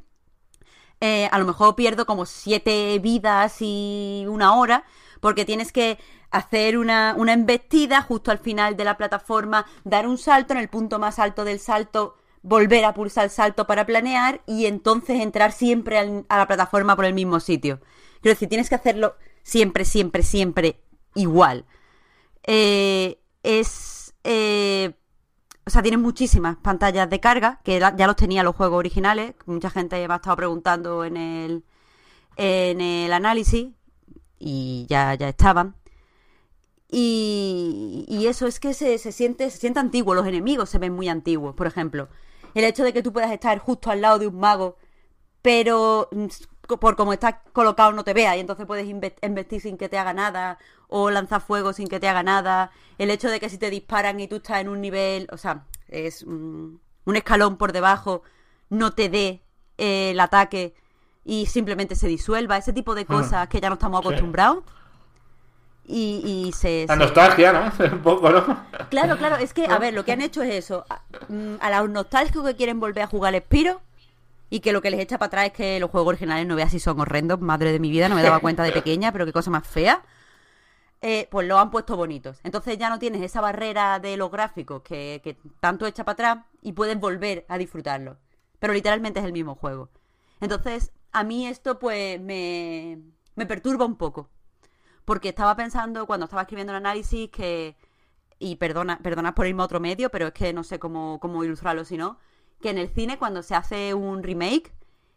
eh, 1.02 1.28
a 1.32 1.40
lo 1.40 1.46
mejor 1.46 1.76
pierdo 1.76 2.06
como 2.06 2.26
siete 2.26 2.98
vidas 3.00 3.58
y 3.60 4.26
una 4.28 4.56
hora, 4.56 4.86
porque 5.20 5.46
tienes 5.46 5.72
que 5.72 5.98
hacer 6.32 6.78
una, 6.78 7.16
una 7.18 7.34
embestida 7.34 8.02
justo 8.02 8.32
al 8.32 8.40
final 8.40 8.78
de 8.78 8.86
la 8.86 8.98
plataforma, 8.98 9.66
dar 9.84 10.08
un 10.08 10.18
salto 10.18 10.54
en 10.54 10.60
el 10.60 10.70
punto 10.70 11.00
más 11.00 11.20
alto 11.20 11.44
del 11.44 11.60
salto, 11.60 12.16
volver 12.42 12.86
a 12.86 12.94
pulsar 12.94 13.26
el 13.26 13.30
salto 13.30 13.68
para 13.68 13.86
planear 13.86 14.42
y 14.46 14.66
entonces 14.66 15.22
entrar 15.22 15.52
siempre 15.52 15.98
a 16.00 16.38
la 16.38 16.48
plataforma 16.48 16.96
por 16.96 17.06
el 17.06 17.14
mismo 17.14 17.40
sitio. 17.40 17.80
Quiero 18.22 18.36
decir, 18.36 18.50
tienes 18.50 18.70
que 18.70 18.76
hacerlo 18.76 19.16
siempre, 19.44 19.86
siempre, 19.86 20.24
siempre 20.24 20.80
igual. 21.16 21.66
Eh, 22.44 23.20
es... 23.44 23.93
Eh, 24.24 24.94
o 25.66 25.70
sea, 25.70 25.82
tiene 25.82 25.98
muchísimas 25.98 26.58
pantallas 26.58 27.10
de 27.10 27.20
carga, 27.20 27.62
que 27.64 27.80
ya 27.80 28.08
los 28.08 28.16
tenía 28.16 28.44
los 28.44 28.56
juegos 28.56 28.80
originales. 28.80 29.34
Mucha 29.46 29.70
gente 29.70 30.08
me 30.08 30.14
ha 30.14 30.18
estado 30.18 30.36
preguntando 30.36 31.06
en 31.06 31.18
el, 31.18 31.64
en 32.36 32.82
el 32.82 33.14
análisis 33.14 33.70
y 34.40 34.86
ya, 34.90 35.16
ya 35.16 35.30
estaban. 35.30 35.76
Y, 36.90 38.26
eso 38.28 38.46
es 38.46 38.60
que 38.60 38.74
se, 38.74 38.98
se, 39.00 39.12
siente, 39.12 39.50
se 39.50 39.58
siente 39.58 39.80
antiguo, 39.80 40.14
los 40.14 40.28
enemigos 40.28 40.70
se 40.70 40.78
ven 40.78 40.94
muy 40.94 41.10
antiguos, 41.10 41.56
por 41.56 41.66
ejemplo. 41.68 42.08
El 42.54 42.66
hecho 42.66 42.84
de 42.84 42.94
que 42.94 43.02
tú 43.02 43.12
puedas 43.12 43.32
estar 43.32 43.58
justo 43.60 43.90
al 43.90 44.02
lado 44.02 44.20
de 44.20 44.28
un 44.28 44.40
mago, 44.40 44.78
pero 45.42 46.10
mm, 46.12 46.28
por 46.68 46.96
como 46.96 47.14
estás 47.14 47.36
colocado 47.52 47.92
no 47.92 48.04
te 48.04 48.14
vea 48.14 48.38
y 48.38 48.40
entonces 48.40 48.66
puedes 48.66 48.88
investir 48.88 49.62
sin 49.62 49.78
que 49.78 49.90
te 49.90 49.98
haga 49.98 50.14
nada 50.14 50.58
o 50.88 51.10
lanzar 51.10 51.42
fuego 51.42 51.74
sin 51.74 51.88
que 51.88 52.00
te 52.00 52.08
haga 52.08 52.24
nada. 52.24 52.72
El 52.98 53.12
hecho 53.12 53.30
de 53.30 53.40
que 53.40 53.50
si 53.50 53.58
te 53.58 53.70
disparan 53.70 54.20
y 54.20 54.28
tú 54.28 54.38
estás 54.38 54.62
en 54.62 54.70
un 54.70 54.80
nivel, 54.82 55.28
o 55.32 55.38
sea, 55.38 55.66
es 55.90 56.24
un, 56.24 56.80
escalón 57.14 57.58
por 57.58 57.74
debajo, 57.74 58.24
no 58.70 58.92
te 58.92 59.10
dé 59.10 59.42
eh, 59.78 60.12
el 60.12 60.20
ataque 60.20 60.74
y 61.26 61.48
simplemente 61.48 61.96
se 61.96 62.08
disuelva. 62.08 62.58
Ese 62.58 62.74
tipo 62.74 62.96
de 62.96 63.06
cosas 63.06 63.48
que 63.50 63.60
ya 63.60 63.70
no 63.70 63.76
estamos 63.76 64.00
acostumbrados. 64.00 64.64
Y, 65.86 66.54
se... 66.56 66.86
La 66.88 66.96
nostalgia, 66.96 67.52
¿no? 67.52 67.86
Un 67.92 68.02
poco, 68.02 68.30
¿no? 68.30 68.66
Claro, 68.90 69.18
claro, 69.18 69.36
es 69.36 69.54
que, 69.54 69.66
a 69.66 69.78
ver, 69.80 69.94
lo 69.94 70.06
que 70.06 70.14
han 70.14 70.22
hecho 70.22 70.42
es 70.42 70.54
eso. 70.54 70.86
A, 70.90 71.02
mm, 71.28 71.56
a 71.60 71.82
los 71.82 71.90
nostálgicos 71.90 72.46
que 72.46 72.56
quieren 72.56 72.80
volver 72.80 73.04
a 73.04 73.08
jugar 73.08 73.36
Spiro 73.36 73.82
y 74.50 74.60
que 74.60 74.72
lo 74.72 74.82
que 74.82 74.92
les 74.92 75.00
echa 75.00 75.18
para 75.18 75.28
atrás 75.28 75.46
es 75.48 75.52
que 75.54 75.80
los 75.80 75.90
juegos 75.90 76.10
originales 76.10 76.46
no 76.48 76.56
veas 76.56 76.72
si 76.72 76.80
son 76.80 77.00
horrendos, 77.00 77.40
madre 77.40 77.72
de 77.72 77.80
mi 77.80 77.90
vida, 77.90 78.10
no 78.10 78.16
me 78.16 78.24
daba 78.24 78.40
cuenta 78.40 78.64
de 78.64 78.72
pequeña, 78.74 79.12
pero 79.12 79.26
qué 79.26 79.34
cosa 79.34 79.50
más 79.52 79.68
fea. 79.68 80.04
Eh, 81.02 81.28
pues 81.30 81.48
lo 81.48 81.60
han 81.60 81.70
puesto 81.70 81.98
bonitos. 81.98 82.40
Entonces 82.44 82.78
ya 82.78 82.90
no 82.90 83.00
tienes 83.00 83.22
esa 83.22 83.42
barrera 83.42 84.00
de 84.00 84.16
los 84.16 84.32
gráficos 84.32 84.82
que, 84.84 85.20
que 85.24 85.38
tanto 85.60 85.86
echa 85.86 86.06
para 86.06 86.14
atrás 86.14 86.46
y 86.62 86.72
puedes 86.74 86.98
volver 86.98 87.46
a 87.50 87.58
disfrutarlo. 87.58 88.18
Pero 88.60 88.74
literalmente 88.74 89.20
es 89.20 89.26
el 89.26 89.34
mismo 89.34 89.56
juego. 89.56 89.90
Entonces, 90.40 90.94
a 91.12 91.24
mí 91.24 91.48
esto 91.48 91.78
pues 91.80 92.22
me, 92.22 93.00
me 93.36 93.46
perturba 93.46 93.86
un 93.86 93.98
poco 93.98 94.30
porque 95.06 95.30
estaba 95.30 95.56
pensando 95.56 96.06
cuando 96.06 96.26
estaba 96.26 96.44
escribiendo 96.44 96.72
el 96.74 96.78
análisis 96.78 97.30
que, 97.30 97.76
y 98.40 98.56
perdona, 98.56 99.00
perdona 99.00 99.36
por 99.36 99.48
irme 99.48 99.62
a 99.62 99.66
otro 99.66 99.80
medio, 99.80 100.10
pero 100.10 100.28
es 100.28 100.34
que 100.34 100.54
no 100.54 100.64
sé 100.64 100.80
cómo, 100.80 101.20
cómo 101.20 101.44
ilustrarlo 101.44 101.86
si 101.86 101.98
no, 101.98 102.18
que 102.64 102.72
en 102.72 102.80
el 102.80 102.90
cine 102.90 103.20
cuando 103.20 103.44
se 103.44 103.54
hace 103.54 103.94
un 103.94 104.24
remake, 104.24 104.74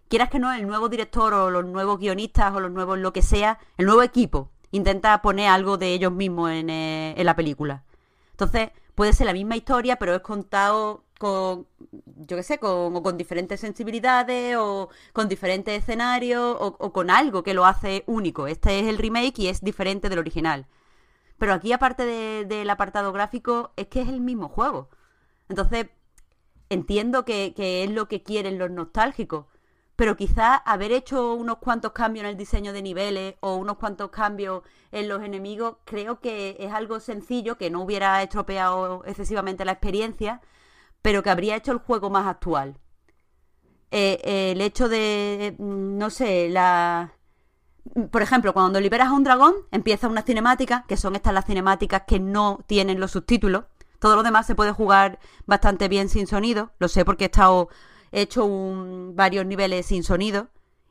quieras 0.09 0.29
que 0.29 0.39
no, 0.39 0.53
el 0.53 0.67
nuevo 0.67 0.91
director 0.91 1.33
o 1.33 1.51
los 1.51 1.65
nuevos 1.65 1.99
guionistas 1.99 2.55
o 2.55 2.61
los 2.61 2.71
nuevos 2.71 2.99
lo 2.99 3.15
que 3.15 3.23
sea, 3.23 3.59
el 3.79 3.87
nuevo 3.87 4.03
equipo 4.03 4.51
intenta 4.73 5.23
poner 5.23 5.49
algo 5.49 5.79
de 5.79 5.95
ellos 5.95 6.13
mismos 6.13 6.51
en, 6.51 6.69
eh, 6.69 7.15
en 7.17 7.25
la 7.25 7.37
película. 7.37 7.85
Entonces, 8.33 8.71
puede 8.95 9.13
ser 9.13 9.27
la 9.27 9.33
misma 9.33 9.57
historia, 9.57 9.97
pero 9.97 10.15
es 10.15 10.21
contado 10.21 11.05
con, 11.19 11.67
yo 12.17 12.37
qué 12.37 12.43
sé, 12.43 12.59
con, 12.59 12.95
o 12.97 13.03
con 13.03 13.17
diferentes 13.17 13.61
sensibilidades 13.61 14.57
o 14.59 14.91
con 15.13 15.29
diferentes 15.29 15.79
escenarios 15.83 16.57
o, 16.59 16.93
con 16.93 17.11
algo 17.11 17.43
que 17.43 17.55
lo 17.55 17.65
hace 17.65 18.05
único. 18.07 18.47
Este 18.47 18.81
es 18.81 18.87
el 18.89 18.99
remake 18.99 19.39
y 19.39 19.49
es 19.49 19.63
diferente 19.63 20.09
del 20.09 20.19
original. 20.19 20.67
Pero 21.39 21.55
aquí, 21.55 21.73
aparte 21.73 22.05
del 22.47 22.71
apartado 22.71 23.13
gráfico, 23.13 23.73
es 23.77 23.89
que 23.89 24.01
es 24.03 24.09
el 24.09 24.21
mismo 24.21 24.49
juego. 24.49 24.89
Entonces, 25.49 25.87
entiendo 26.69 27.25
que, 27.25 27.55
es 27.57 27.91
lo 27.91 28.09
que 28.09 28.23
quieren 28.23 28.59
los 28.59 28.71
nostálgicos. 28.71 29.47
Pero 29.97 30.17
quizás 30.17 30.61
haber 30.67 30.93
hecho 30.93 31.35
unos 31.35 31.59
cuantos 31.59 31.93
cambios 31.93 32.25
en 32.25 32.31
el 32.31 32.37
diseño 32.37 32.73
de 32.73 32.83
niveles 32.83 33.37
o 33.41 33.57
unos 33.57 33.79
cuantos 33.79 34.11
cambios 34.11 34.63
en 34.93 35.09
los 35.09 35.23
enemigos, 35.23 35.77
creo 35.85 36.21
que 36.21 36.57
es 36.61 36.73
algo 36.73 37.01
sencillo, 37.01 37.57
que 37.57 37.71
no 37.71 37.83
hubiera 37.83 38.23
estropeado 38.23 39.05
excesivamente 39.07 39.65
la 39.65 39.73
experiencia, 39.73 40.43
pero 41.01 41.23
que 41.23 41.31
habría 41.31 41.57
hecho 41.57 41.73
el 41.73 41.79
juego 41.79 42.11
más 42.11 42.27
actual. 42.27 42.79
Eh, 43.91 44.53
el 44.53 44.61
hecho 44.61 44.89
de, 44.89 45.55
mm, 45.59 45.99
no 45.99 46.11
sé, 46.11 46.49
la... 46.51 47.13
Por 48.11 48.21
ejemplo, 48.21 48.53
cuando 48.53 48.81
liberas 48.81 49.09
a 49.09 49.13
un 49.13 49.25
dragón, 49.25 49.55
empieza 49.71 50.09
una 50.09 50.23
cinemática, 50.23 50.85
que 50.89 50.97
son 50.97 51.15
estas 51.15 51.33
las 51.33 51.47
cinemáticas 51.47 52.03
que 52.07 52.19
no 52.19 52.59
tienen 52.67 53.01
los 53.01 53.13
subtítulos. 53.13 53.65
Todo 53.99 54.17
lo 54.17 54.23
demás 54.23 54.47
se 54.47 54.55
puede 54.55 54.73
jugar 54.73 55.19
bastante 55.47 55.89
bien 55.89 56.09
sin 56.09 56.27
sonido. 56.27 56.71
Lo 56.79 56.89
sé 56.89 57.05
porque 57.05 57.25
he 57.25 57.27
estado 57.27 57.69
he 58.13 58.23
hecho 58.23 58.45
un, 58.45 59.15
varios 59.15 59.45
niveles 59.47 59.87
sin 59.87 60.03
sonido 60.03 60.49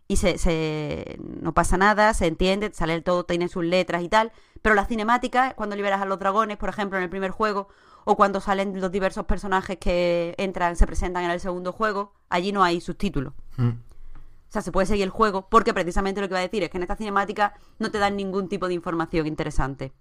y 0.07 0.17
se, 0.17 0.37
se, 0.37 1.17
no 1.19 1.53
pasa 1.53 1.77
nada, 1.77 2.13
se 2.13 2.27
entiende, 2.27 2.71
sale 2.73 2.93
el 2.93 3.03
todo, 3.03 3.25
tiene 3.25 3.47
sus 3.47 3.63
letras 3.63 4.03
y 4.03 4.09
tal. 4.09 4.31
Pero 4.61 4.75
las 4.75 4.87
cinemáticas, 4.87 5.55
cuando 5.55 5.75
liberas 5.75 6.01
a 6.01 6.05
los 6.05 6.19
dragones, 6.19 6.57
por 6.57 6.69
ejemplo, 6.69 6.97
en 6.97 7.03
el 7.03 7.09
primer 7.09 7.31
juego, 7.31 7.69
o 8.03 8.15
cuando 8.15 8.39
salen 8.39 8.79
los 8.79 8.91
diversos 8.91 9.25
personajes 9.25 9.77
que 9.77 10.35
entran, 10.37 10.75
se 10.75 10.85
presentan 10.85 11.23
en 11.23 11.31
el 11.31 11.39
segundo 11.39 11.71
juego, 11.71 12.13
allí 12.29 12.51
no 12.51 12.63
hay 12.63 12.79
subtítulos. 12.79 13.33
Mm. 13.57 13.69
O 13.69 14.51
sea, 14.55 14.61
se 14.61 14.71
puede 14.71 14.85
seguir 14.85 15.03
el 15.03 15.09
juego 15.09 15.49
porque 15.49 15.73
precisamente 15.73 16.21
lo 16.21 16.27
que 16.27 16.33
iba 16.33 16.39
a 16.39 16.43
decir 16.43 16.63
es 16.63 16.69
que 16.69 16.77
en 16.77 16.83
esta 16.83 16.95
cinemática 16.95 17.55
no 17.79 17.89
te 17.89 17.97
dan 17.97 18.15
ningún 18.15 18.47
tipo 18.47 18.67
de 18.67 18.75
información 18.75 19.25
interesante. 19.25 19.91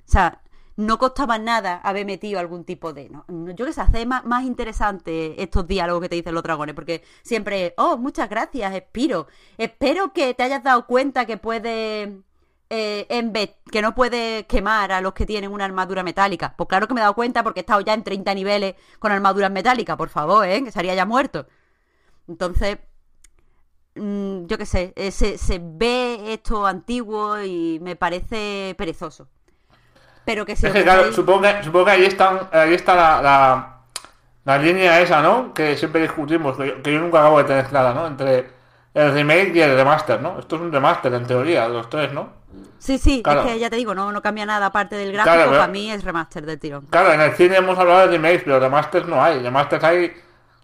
O 0.00 0.10
sea, 0.10 0.42
no 0.76 0.98
costaba 0.98 1.38
nada 1.38 1.80
haber 1.82 2.06
metido 2.06 2.38
algún 2.38 2.64
tipo 2.64 2.92
de... 2.92 3.08
No, 3.08 3.24
yo 3.54 3.64
que 3.66 3.72
sé, 3.72 3.80
hace 3.80 4.06
más, 4.06 4.24
más 4.24 4.44
interesante 4.44 5.42
estos 5.42 5.66
diálogos 5.66 6.02
que 6.02 6.08
te 6.10 6.16
dicen 6.16 6.34
los 6.34 6.42
dragones, 6.42 6.74
porque 6.74 7.02
siempre, 7.22 7.74
oh, 7.78 7.96
muchas 7.96 8.28
gracias, 8.28 8.74
Espiro. 8.74 9.26
Espero 9.58 10.12
que 10.12 10.34
te 10.34 10.42
hayas 10.42 10.62
dado 10.62 10.86
cuenta 10.86 11.24
que 11.26 11.38
puede 11.38 12.22
eh, 12.70 13.52
que 13.70 13.82
no 13.82 13.94
puede 13.94 14.46
quemar 14.46 14.92
a 14.92 15.00
los 15.00 15.14
que 15.14 15.26
tienen 15.26 15.52
una 15.52 15.64
armadura 15.64 16.02
metálica. 16.02 16.54
Pues 16.56 16.68
claro 16.68 16.86
que 16.88 16.94
me 16.94 17.00
he 17.00 17.02
dado 17.02 17.14
cuenta 17.14 17.42
porque 17.42 17.60
he 17.60 17.62
estado 17.62 17.80
ya 17.80 17.94
en 17.94 18.04
30 18.04 18.34
niveles 18.34 18.74
con 18.98 19.12
armaduras 19.12 19.50
metálicas, 19.50 19.96
por 19.96 20.08
favor, 20.08 20.46
¿eh? 20.46 20.62
que 20.62 20.68
estaría 20.68 20.94
ya 20.94 21.06
muerto. 21.06 21.46
Entonces, 22.28 22.78
mm, 23.94 24.46
yo 24.46 24.58
qué 24.58 24.66
sé, 24.66 24.92
eh, 24.96 25.10
se, 25.10 25.38
se 25.38 25.60
ve 25.62 26.32
esto 26.32 26.66
antiguo 26.66 27.40
y 27.42 27.78
me 27.80 27.96
parece 27.96 28.74
perezoso. 28.78 29.28
Pero 30.26 30.44
que 30.44 30.54
si 30.56 30.66
Es 30.66 30.72
que, 30.74 30.82
claro, 30.82 31.10
supongo 31.12 31.40
que, 31.42 31.62
supongo 31.64 31.86
que 31.86 31.90
ahí, 31.92 32.04
están, 32.04 32.40
ahí 32.52 32.74
está 32.74 32.94
la, 32.94 33.22
la, 33.22 33.76
la 34.44 34.58
línea 34.58 35.00
esa, 35.00 35.22
¿no? 35.22 35.54
Que 35.54 35.74
siempre 35.76 36.02
discutimos, 36.02 36.56
que 36.58 36.66
yo, 36.66 36.82
que 36.82 36.92
yo 36.92 36.98
nunca 37.00 37.20
acabo 37.20 37.38
de 37.38 37.44
tener 37.44 37.64
clara, 37.66 37.94
¿no? 37.94 38.06
Entre 38.06 38.50
el 38.92 39.12
remake 39.14 39.52
y 39.54 39.60
el 39.62 39.74
remaster, 39.76 40.20
¿no? 40.20 40.38
Esto 40.38 40.56
es 40.56 40.62
un 40.62 40.72
remaster, 40.72 41.14
en 41.14 41.26
teoría, 41.26 41.62
de 41.68 41.68
los 41.70 41.88
tres, 41.88 42.12
¿no? 42.12 42.30
Sí, 42.78 42.98
sí, 42.98 43.22
Claro. 43.22 43.42
es 43.42 43.46
que 43.52 43.58
ya 43.58 43.70
te 43.70 43.76
digo, 43.76 43.94
no, 43.94 44.10
no 44.12 44.20
cambia 44.20 44.44
nada 44.46 44.66
aparte 44.66 44.96
del 44.96 45.12
gráfico, 45.12 45.34
Claro, 45.34 45.50
pero- 45.50 45.60
para 45.62 45.72
mí 45.72 45.90
es 45.90 46.04
remaster 46.04 46.44
del 46.44 46.58
tirón. 46.58 46.86
Claro, 46.90 47.12
en 47.12 47.20
el 47.20 47.32
cine 47.32 47.56
hemos 47.56 47.78
hablado 47.78 48.00
de 48.00 48.06
remakes, 48.18 48.42
pero 48.44 48.58
remasters 48.60 49.06
no 49.06 49.22
hay. 49.22 49.40
Remasters 49.42 49.84
hay 49.84 50.12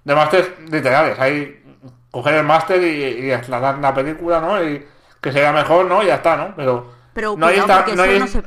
remasters 0.05 0.49
literales. 0.71 1.19
Hay 1.19 1.63
coger 2.11 2.35
el 2.35 2.45
máster 2.45 2.83
y, 2.83 3.27
y 3.27 3.31
trasladar 3.31 3.79
la 3.79 3.95
película, 3.95 4.41
¿no? 4.41 4.63
Y 4.63 4.85
que 5.21 5.33
sea 5.33 5.53
mejor, 5.53 5.87
¿no? 5.87 6.03
Y 6.03 6.07
ya 6.07 6.17
está, 6.17 6.37
¿no? 6.37 6.53
Pero, 6.57 6.91
Pero 7.15 7.35
no 7.37 7.47
hay 7.47 7.59
cuidado, 7.61 7.81
esta- 7.81 7.95
no 7.97 8.03
hay- 8.03 8.19
no 8.19 8.27
se... 8.27 8.43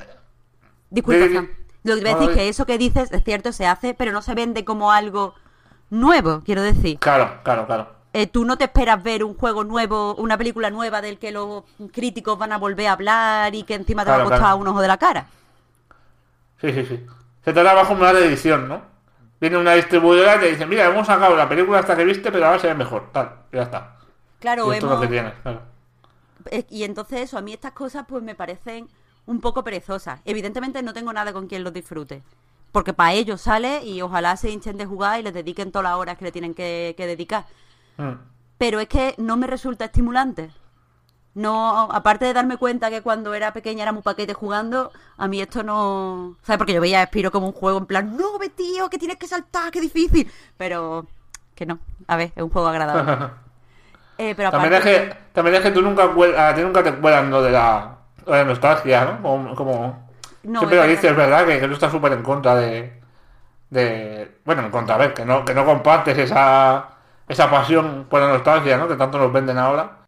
Disculpa. 0.95 1.25
Lo 1.83 1.95
que 1.95 2.01
te 2.01 2.05
voy 2.05 2.09
a 2.09 2.15
decir 2.15 2.29
es 2.31 2.35
que 2.37 2.49
eso 2.49 2.65
que 2.65 2.77
dices 2.77 3.11
es 3.11 3.23
cierto, 3.23 3.51
se 3.51 3.67
hace, 3.67 3.93
pero 3.93 4.11
no 4.11 4.21
se 4.21 4.33
vende 4.33 4.65
como 4.65 4.91
algo 4.91 5.35
nuevo, 5.89 6.41
quiero 6.43 6.61
decir. 6.63 6.97
Claro, 6.99 7.39
claro, 7.43 7.67
claro. 7.67 7.89
Eh, 8.13 8.27
tú 8.27 8.45
no 8.45 8.57
te 8.57 8.63
esperas 8.63 9.03
ver 9.03 9.23
un 9.25 9.35
juego 9.35 9.63
nuevo, 9.65 10.15
una 10.15 10.37
película 10.37 10.69
nueva 10.69 11.01
del 11.01 11.19
que 11.19 11.31
los 11.31 11.63
críticos 11.91 12.37
van 12.39 12.53
a 12.53 12.57
volver 12.57 12.87
a 12.87 12.93
hablar 12.93 13.53
y 13.53 13.63
que 13.63 13.75
encima 13.75 14.03
te 14.05 14.09
va 14.09 14.15
Claro, 14.15 14.27
a 14.29 14.31
costar 14.31 14.39
claro. 14.47 14.57
un 14.57 14.67
ojo 14.69 14.81
de 14.81 14.87
la 14.87 14.97
cara. 14.97 15.25
Sí, 16.61 16.71
sí, 16.73 16.85
sí. 16.85 17.05
Se 17.43 17.53
trata 17.53 17.73
bajo 17.73 17.93
una 17.93 18.11
edición, 18.11 18.67
¿no? 18.69 18.81
Viene 19.39 19.57
una 19.57 19.73
distribuidora 19.73 20.37
y 20.37 20.39
te 20.39 20.51
dice, 20.51 20.65
mira, 20.65 20.85
hemos 20.85 21.05
sacado 21.05 21.35
la 21.35 21.47
película 21.49 21.79
hasta 21.79 21.95
que 21.95 22.05
viste, 22.05 22.31
pero 22.31 22.45
ahora 22.47 22.59
se 22.59 22.67
ve 22.67 22.73
mejor. 22.73 23.09
Tal, 23.11 23.29
ya 23.51 23.63
está. 23.63 23.97
Claro, 24.39 24.71
y 24.73 24.75
esto 24.77 24.85
es 24.87 24.89
lo 24.89 24.89
hemos- 24.95 25.01
que 25.01 25.07
tiene, 25.11 25.33
claro. 25.43 25.61
Eh, 26.51 26.65
Y 26.69 26.83
entonces 26.83 27.19
eso, 27.21 27.37
a 27.37 27.41
mí 27.41 27.51
estas 27.53 27.73
cosas 27.73 28.05
pues 28.07 28.23
me 28.23 28.33
parecen 28.33 28.87
un 29.25 29.41
poco 29.41 29.63
perezosas. 29.63 30.21
Evidentemente 30.25 30.81
no 30.83 30.93
tengo 30.93 31.13
nada 31.13 31.33
con 31.33 31.47
quien 31.47 31.63
los 31.63 31.73
disfrute. 31.73 32.23
Porque 32.71 32.93
para 32.93 33.13
ellos 33.13 33.41
sale 33.41 33.83
y 33.85 34.01
ojalá 34.01 34.35
se 34.37 34.51
hinchen 34.51 34.77
de 34.77 34.85
jugar 34.85 35.19
y 35.19 35.23
les 35.23 35.33
dediquen 35.33 35.71
todas 35.71 35.91
las 35.91 35.99
horas 35.99 36.17
que 36.17 36.25
le 36.25 36.31
tienen 36.31 36.53
que, 36.53 36.93
que 36.97 37.07
dedicar. 37.07 37.45
Mm. 37.97 38.13
Pero 38.57 38.79
es 38.79 38.87
que 38.87 39.15
no 39.17 39.37
me 39.37 39.47
resulta 39.47 39.85
estimulante. 39.85 40.49
No, 41.33 41.81
aparte 41.91 42.23
de 42.23 42.33
darme 42.33 42.55
cuenta 42.55 42.89
que 42.89 43.01
cuando 43.01 43.33
era 43.33 43.51
pequeña 43.51 43.83
era 43.83 43.91
muy 43.91 44.01
paquete 44.01 44.33
jugando, 44.33 44.91
a 45.17 45.27
mí 45.27 45.41
esto 45.41 45.63
no... 45.63 46.37
¿Sabes? 46.43 46.57
Porque 46.57 46.73
yo 46.73 46.79
veía 46.79 47.01
a 47.01 47.07
Spiro 47.07 47.29
como 47.29 47.47
un 47.47 47.53
juego 47.53 47.77
en 47.77 47.85
plan, 47.85 48.15
no, 48.15 48.39
tío, 48.55 48.89
que 48.89 48.97
tienes 48.97 49.17
que 49.17 49.27
saltar, 49.27 49.69
qué 49.69 49.81
difícil. 49.81 50.31
Pero 50.55 51.05
que 51.53 51.65
no. 51.65 51.79
A 52.07 52.15
ver, 52.15 52.31
es 52.35 52.41
un 52.43 52.49
juego 52.49 52.67
agradable. 52.67 53.29
Eh, 54.17 54.33
pero 54.33 54.49
También 54.49 54.71
es, 54.71 54.79
aparte... 54.79 55.09
que, 55.09 55.17
también 55.33 55.55
es 55.57 55.61
que 55.61 55.71
tú 55.71 55.81
nunca, 55.81 56.05
a 56.37 56.55
ti 56.55 56.61
nunca 56.61 56.81
te 56.81 56.95
cuelan 56.95 57.29
lo 57.29 57.41
de 57.41 57.51
la, 57.51 57.97
la 58.27 58.43
nostalgia, 58.45 59.05
¿no? 59.05 59.21
Como, 59.21 59.55
como- 59.55 60.09
No, 60.43 60.59
siempre 60.59 60.77
es 60.77 60.81
lo 60.81 60.87
verdad. 60.87 60.87
dices, 60.87 61.15
¿verdad? 61.15 61.45
Que, 61.45 61.59
que 61.59 61.67
tú 61.67 61.73
estás 61.73 61.91
súper 61.91 62.13
en 62.13 62.23
contra 62.23 62.55
de, 62.55 63.01
de... 63.69 64.39
Bueno, 64.45 64.63
en 64.63 64.71
contra, 64.71 64.95
a 64.95 64.97
ver, 64.99 65.13
que 65.13 65.25
no, 65.25 65.45
que 65.45 65.53
no 65.53 65.65
compartes 65.65 66.17
esa, 66.17 66.89
esa 67.27 67.49
pasión 67.51 68.07
por 68.09 68.21
la 68.21 68.29
nostalgia, 68.29 68.77
¿no? 68.77 68.87
Que 68.87 68.95
tanto 68.95 69.17
nos 69.19 69.33
venden 69.33 69.57
ahora. 69.57 70.07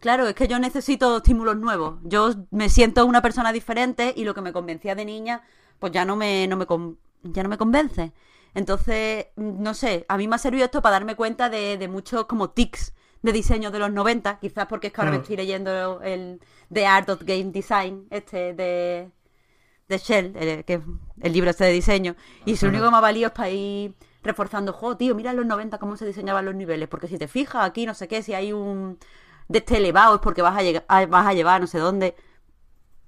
Claro, 0.00 0.28
es 0.28 0.34
que 0.34 0.46
yo 0.48 0.58
necesito 0.58 1.16
estímulos 1.16 1.56
nuevos. 1.56 1.96
Yo 2.04 2.30
me 2.50 2.68
siento 2.68 3.04
una 3.06 3.22
persona 3.22 3.52
diferente 3.52 4.12
y 4.16 4.24
lo 4.24 4.34
que 4.34 4.40
me 4.40 4.52
convencía 4.52 4.94
de 4.94 5.04
niña, 5.04 5.42
pues 5.78 5.92
ya 5.92 6.04
no 6.04 6.14
me, 6.16 6.46
no 6.46 6.56
me, 6.56 6.66
ya 7.24 7.42
no 7.42 7.48
me 7.48 7.58
convence. 7.58 8.12
Entonces, 8.54 9.26
mm, 9.36 9.62
no 9.62 9.74
sé, 9.74 10.04
a 10.08 10.16
mí 10.16 10.28
me 10.28 10.36
ha 10.36 10.38
servido 10.38 10.64
esto 10.64 10.82
para 10.82 10.94
darme 10.94 11.16
cuenta 11.16 11.48
de, 11.50 11.78
de 11.78 11.88
muchos 11.88 12.26
como 12.26 12.50
tics 12.50 12.94
de 13.22 13.32
diseño 13.32 13.70
de 13.70 13.78
los 13.80 13.92
90, 13.92 14.38
quizás 14.40 14.66
porque 14.66 14.88
es 14.88 14.92
que 14.92 15.00
ahora 15.00 15.10
me 15.12 15.16
estoy 15.18 15.36
leyendo 15.36 16.00
el 16.02 16.40
The 16.72 16.86
Art 16.86 17.08
of 17.10 17.22
Game 17.24 17.46
Design, 17.52 18.06
este 18.10 18.54
de, 18.54 19.10
de 19.88 19.98
Shell, 19.98 20.36
el, 20.36 20.64
que 20.64 20.74
es 20.74 20.80
el 21.20 21.32
libro 21.32 21.50
este 21.50 21.64
de 21.64 21.72
diseño, 21.72 22.16
y 22.44 22.56
lo 22.60 22.68
único 22.68 22.84
que 22.84 22.90
me 22.90 22.96
ha 22.98 23.00
valido 23.00 23.28
es 23.28 23.32
para 23.32 23.50
ir 23.50 23.94
reforzando, 24.22 24.72
jo, 24.72 24.96
tío, 24.96 25.14
mira 25.14 25.30
en 25.30 25.38
los 25.38 25.46
90 25.46 25.78
cómo 25.78 25.96
se 25.96 26.06
diseñaban 26.06 26.44
los 26.44 26.54
niveles, 26.54 26.88
porque 26.88 27.08
si 27.08 27.18
te 27.18 27.28
fijas 27.28 27.64
aquí, 27.64 27.86
no 27.86 27.94
sé 27.94 28.08
qué, 28.08 28.22
si 28.22 28.34
hay 28.34 28.52
un 28.52 28.98
de 29.48 29.58
este 29.60 29.78
elevado 29.78 30.16
es 30.16 30.20
porque 30.20 30.42
vas 30.42 30.56
a, 30.58 30.62
llegar, 30.62 30.84
a- 30.88 31.06
vas 31.06 31.26
a 31.26 31.32
llevar 31.34 31.60
no 31.60 31.66
sé 31.66 31.78
dónde, 31.78 32.14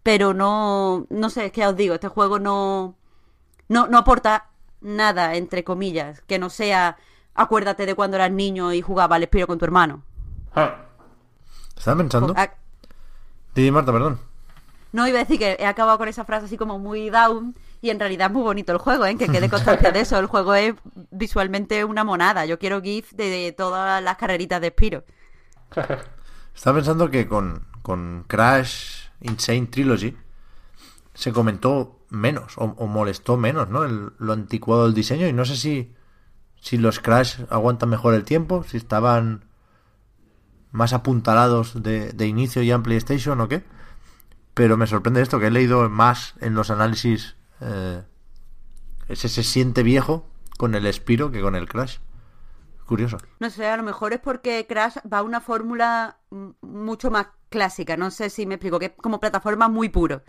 pero 0.03 0.33
no, 0.35 1.07
no 1.11 1.31
sé, 1.31 1.47
es 1.47 1.53
que 1.53 1.61
ya 1.61 1.69
os 1.71 1.77
digo, 1.77 1.95
este 1.95 2.09
juego 2.09 2.39
no, 2.39 2.97
no, 3.69 3.87
no 3.89 3.99
aporta 3.99 4.51
nada, 4.81 5.37
entre 5.37 5.65
comillas, 5.65 6.23
que 6.23 6.39
no 6.39 6.51
sea, 6.51 6.97
acuérdate 7.43 7.86
de 7.86 7.95
cuando 7.95 8.16
eras 8.16 8.30
niño 8.30 8.72
y 8.72 8.82
jugaba 8.82 9.16
al 9.16 9.22
Espiro 9.22 9.47
con 9.47 9.59
tu 9.59 9.64
hermano. 9.64 10.03
Ah. 10.55 10.76
¿Estaba 11.76 11.97
pensando? 11.99 12.34
Ah, 12.36 12.51
Didi 13.55 13.70
Marta, 13.70 13.93
perdón. 13.93 14.18
No, 14.93 15.07
iba 15.07 15.18
a 15.18 15.22
decir 15.22 15.38
que 15.38 15.57
he 15.59 15.66
acabado 15.66 15.99
con 15.99 16.09
esa 16.09 16.24
frase 16.24 16.47
así 16.47 16.57
como 16.57 16.78
muy 16.78 17.11
down 17.11 17.55
y 17.80 17.91
en 17.91 18.01
realidad 18.01 18.26
es 18.26 18.32
muy 18.32 18.43
bonito 18.43 18.72
el 18.72 18.78
juego, 18.78 19.07
¿eh? 19.07 19.16
que 19.16 19.28
quede 19.28 19.49
constancia 19.49 19.93
de 19.93 20.01
eso. 20.01 20.18
El 20.18 20.26
juego 20.26 20.55
es 20.55 20.74
visualmente 21.11 21.84
una 21.84 22.03
monada. 22.05 22.45
Yo 22.45 22.59
quiero 22.59 22.82
GIF 22.82 23.12
de, 23.12 23.30
de 23.30 23.53
todas 23.53 24.03
las 24.03 24.16
carreritas 24.16 24.61
de 24.61 24.68
Spiro. 24.70 25.05
Estaba 26.55 26.76
pensando 26.76 27.11
que 27.11 27.28
con, 27.28 27.64
con 27.82 28.24
Crash 28.26 29.09
Insane 29.20 29.66
Trilogy 29.68 30.16
se 31.14 31.32
comentó 31.32 32.01
menos 32.11 32.59
o, 32.59 32.64
o 32.64 32.86
molestó 32.86 33.36
menos, 33.36 33.68
¿no? 33.68 33.84
El- 33.84 34.12
lo 34.18 34.32
anticuado 34.32 34.84
del 34.84 34.95
diseño 34.95 35.26
y 35.28 35.32
no 35.32 35.45
sé 35.45 35.57
si, 35.57 35.95
si 36.61 36.77
los 36.79 37.01
Crash 37.01 37.41
aguantan 37.51 37.89
mejor 37.89 38.15
el 38.15 38.25
tiempo, 38.25 38.65
si 38.65 38.77
estaban 38.77 39.45
más 40.71 40.93
apuntalados 40.93 41.83
de, 41.83 42.13
de 42.13 42.27
inicio 42.27 42.63
ya 42.63 42.75
en 42.75 42.83
PlayStation 42.83 43.41
o 43.41 43.49
qué. 43.49 43.65
Pero 44.55 44.77
me 44.77 44.87
sorprende 44.87 45.23
esto, 45.23 45.41
que 45.41 45.47
he 45.47 45.51
leído 45.51 45.89
más 45.89 46.35
en 46.41 46.55
los 46.55 46.71
análisis. 46.71 47.37
eh, 47.61 48.03
ese 49.09 49.29
se 49.29 49.43
siente 49.43 49.83
viejo 49.83 50.29
con 50.57 50.75
el 50.75 50.93
Spiro 50.93 51.33
que 51.33 51.41
con 51.41 51.57
el 51.57 51.69
Crash. 51.69 51.99
Curioso. 52.87 53.19
No 53.39 53.51
sé, 53.51 53.67
a 53.69 53.77
lo 53.77 53.83
mejor 53.83 54.13
es 54.13 54.21
porque 54.21 54.67
Crash 54.69 54.99
va 55.13 55.19
a 55.19 55.23
una 55.23 55.41
fórmula 55.41 56.19
mucho 56.61 57.11
más 57.11 57.29
clásica. 57.51 57.96
No 57.96 58.11
sé 58.11 58.30
si 58.30 58.46
me 58.46 58.55
explico, 58.55 58.78
que 58.78 58.86
es 58.86 58.92
como 58.96 59.20
plataforma 59.20 59.68
muy 59.68 59.90
puro. 59.90 60.22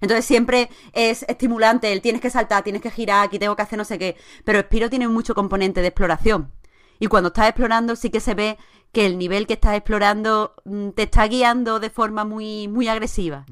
Entonces 0.00 0.24
siempre 0.24 0.68
es 0.92 1.22
estimulante, 1.28 1.92
el 1.92 2.00
tienes 2.00 2.20
que 2.20 2.30
saltar, 2.30 2.64
tienes 2.64 2.82
que 2.82 2.90
girar, 2.90 3.26
aquí 3.26 3.38
tengo 3.38 3.54
que 3.54 3.62
hacer 3.62 3.78
no 3.78 3.84
sé 3.84 3.98
qué. 3.98 4.16
Pero 4.44 4.60
Spiro 4.60 4.90
tiene 4.90 5.06
mucho 5.06 5.34
componente 5.34 5.80
de 5.80 5.88
exploración. 5.88 6.50
Y 6.98 7.06
cuando 7.06 7.28
estás 7.28 7.48
explorando 7.48 7.94
sí 7.94 8.10
que 8.10 8.20
se 8.20 8.34
ve 8.34 8.58
que 8.92 9.06
el 9.06 9.18
nivel 9.18 9.46
que 9.46 9.54
estás 9.54 9.76
explorando 9.76 10.54
mm, 10.64 10.90
te 10.90 11.04
está 11.04 11.26
guiando 11.26 11.80
de 11.80 11.90
forma 11.90 12.24
muy, 12.24 12.68
muy 12.68 12.88
agresiva. 12.88 13.46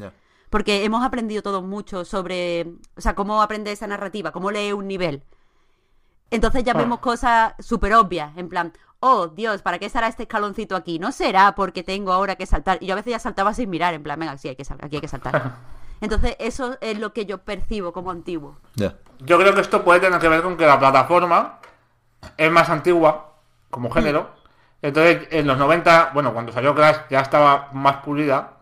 Porque 0.51 0.85
hemos 0.85 1.05
aprendido 1.05 1.43
todos 1.43 1.63
mucho 1.63 2.05
sobre, 2.05 2.67
o 2.97 3.01
sea, 3.01 3.15
cómo 3.15 3.41
aprender 3.41 3.73
esa 3.73 3.87
narrativa, 3.87 4.33
cómo 4.33 4.51
leer 4.51 4.75
un 4.75 4.89
nivel. 4.89 5.23
Entonces 6.31 6.65
ya 6.65 6.73
Ah. 6.73 6.79
vemos 6.79 7.01
cosas 7.01 7.55
súper 7.59 7.95
obvias, 7.95 8.37
en 8.37 8.49
plan, 8.49 8.73
oh 9.01 9.27
Dios, 9.29 9.63
¿para 9.63 9.79
qué 9.79 9.87
estará 9.87 10.07
este 10.09 10.25
escaloncito 10.25 10.77
aquí? 10.77 10.99
No 10.99 11.11
será 11.13 11.55
porque 11.55 11.83
tengo 11.83 12.13
ahora 12.13 12.37
que 12.37 12.47
saltar. 12.47 12.79
Y 12.81 12.87
yo 12.87 12.93
a 12.95 12.97
veces 12.97 13.11
ya 13.13 13.19
saltaba 13.19 13.53
sin 13.55 13.69
mirar, 13.71 13.95
en 13.95 14.03
plan, 14.03 14.19
venga, 14.19 14.37
sí, 14.39 14.49
hay 14.49 14.57
que 14.57 14.65
aquí 14.81 14.97
hay 14.97 15.01
que 15.01 15.09
saltar. 15.09 15.53
Entonces 16.01 16.37
eso 16.39 16.79
es 16.81 16.99
lo 16.99 17.13
que 17.13 17.27
yo 17.27 17.39
percibo 17.39 17.93
como 17.93 18.11
antiguo. 18.11 18.57
Yo 18.75 19.39
creo 19.39 19.55
que 19.55 19.61
esto 19.61 19.85
puede 19.85 20.01
tener 20.01 20.19
que 20.19 20.29
ver 20.29 20.43
con 20.43 20.57
que 20.57 20.67
la 20.67 20.79
plataforma 20.79 21.59
es 22.37 22.51
más 22.51 22.71
antigua 22.71 23.35
como 23.71 23.91
género. 23.91 24.31
Entonces, 24.83 25.29
en 25.31 25.47
los 25.47 25.59
90, 25.59 26.13
bueno, 26.15 26.33
cuando 26.33 26.53
salió 26.53 26.75
Crash 26.75 26.97
ya 27.11 27.21
estaba 27.21 27.69
más 27.73 27.97
pulida. 27.97 28.53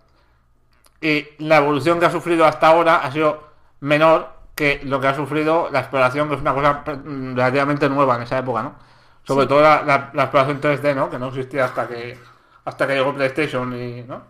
Y 1.00 1.26
la 1.38 1.58
evolución 1.58 2.00
que 2.00 2.06
ha 2.06 2.10
sufrido 2.10 2.44
hasta 2.44 2.66
ahora 2.66 2.96
ha 2.96 3.12
sido 3.12 3.50
menor 3.78 4.32
que 4.58 4.80
lo 4.84 5.00
que 5.00 5.06
ha 5.06 5.14
sufrido 5.14 5.68
la 5.70 5.78
exploración, 5.80 6.28
que 6.28 6.34
es 6.34 6.40
una 6.40 6.52
cosa 6.52 6.82
mm, 6.92 7.36
relativamente 7.36 7.88
nueva 7.88 8.16
en 8.16 8.22
esa 8.22 8.38
época, 8.38 8.62
¿no? 8.64 8.74
Sobre 9.24 9.44
Sí. 9.44 9.48
todo 9.48 9.62
la, 9.62 9.82
la- 9.84 10.10
la 10.12 10.22
exploración 10.24 10.60
3D, 10.60 10.94
¿no? 10.96 11.08
Que 11.08 11.18
no 11.18 11.28
existía 11.28 11.64
hasta 11.66 11.86
que 11.86 12.18
hasta 12.64 12.86
que 12.86 12.94
llegó 12.94 13.14
PlayStation 13.14 13.72
y, 13.74 14.02
¿no? 14.02 14.20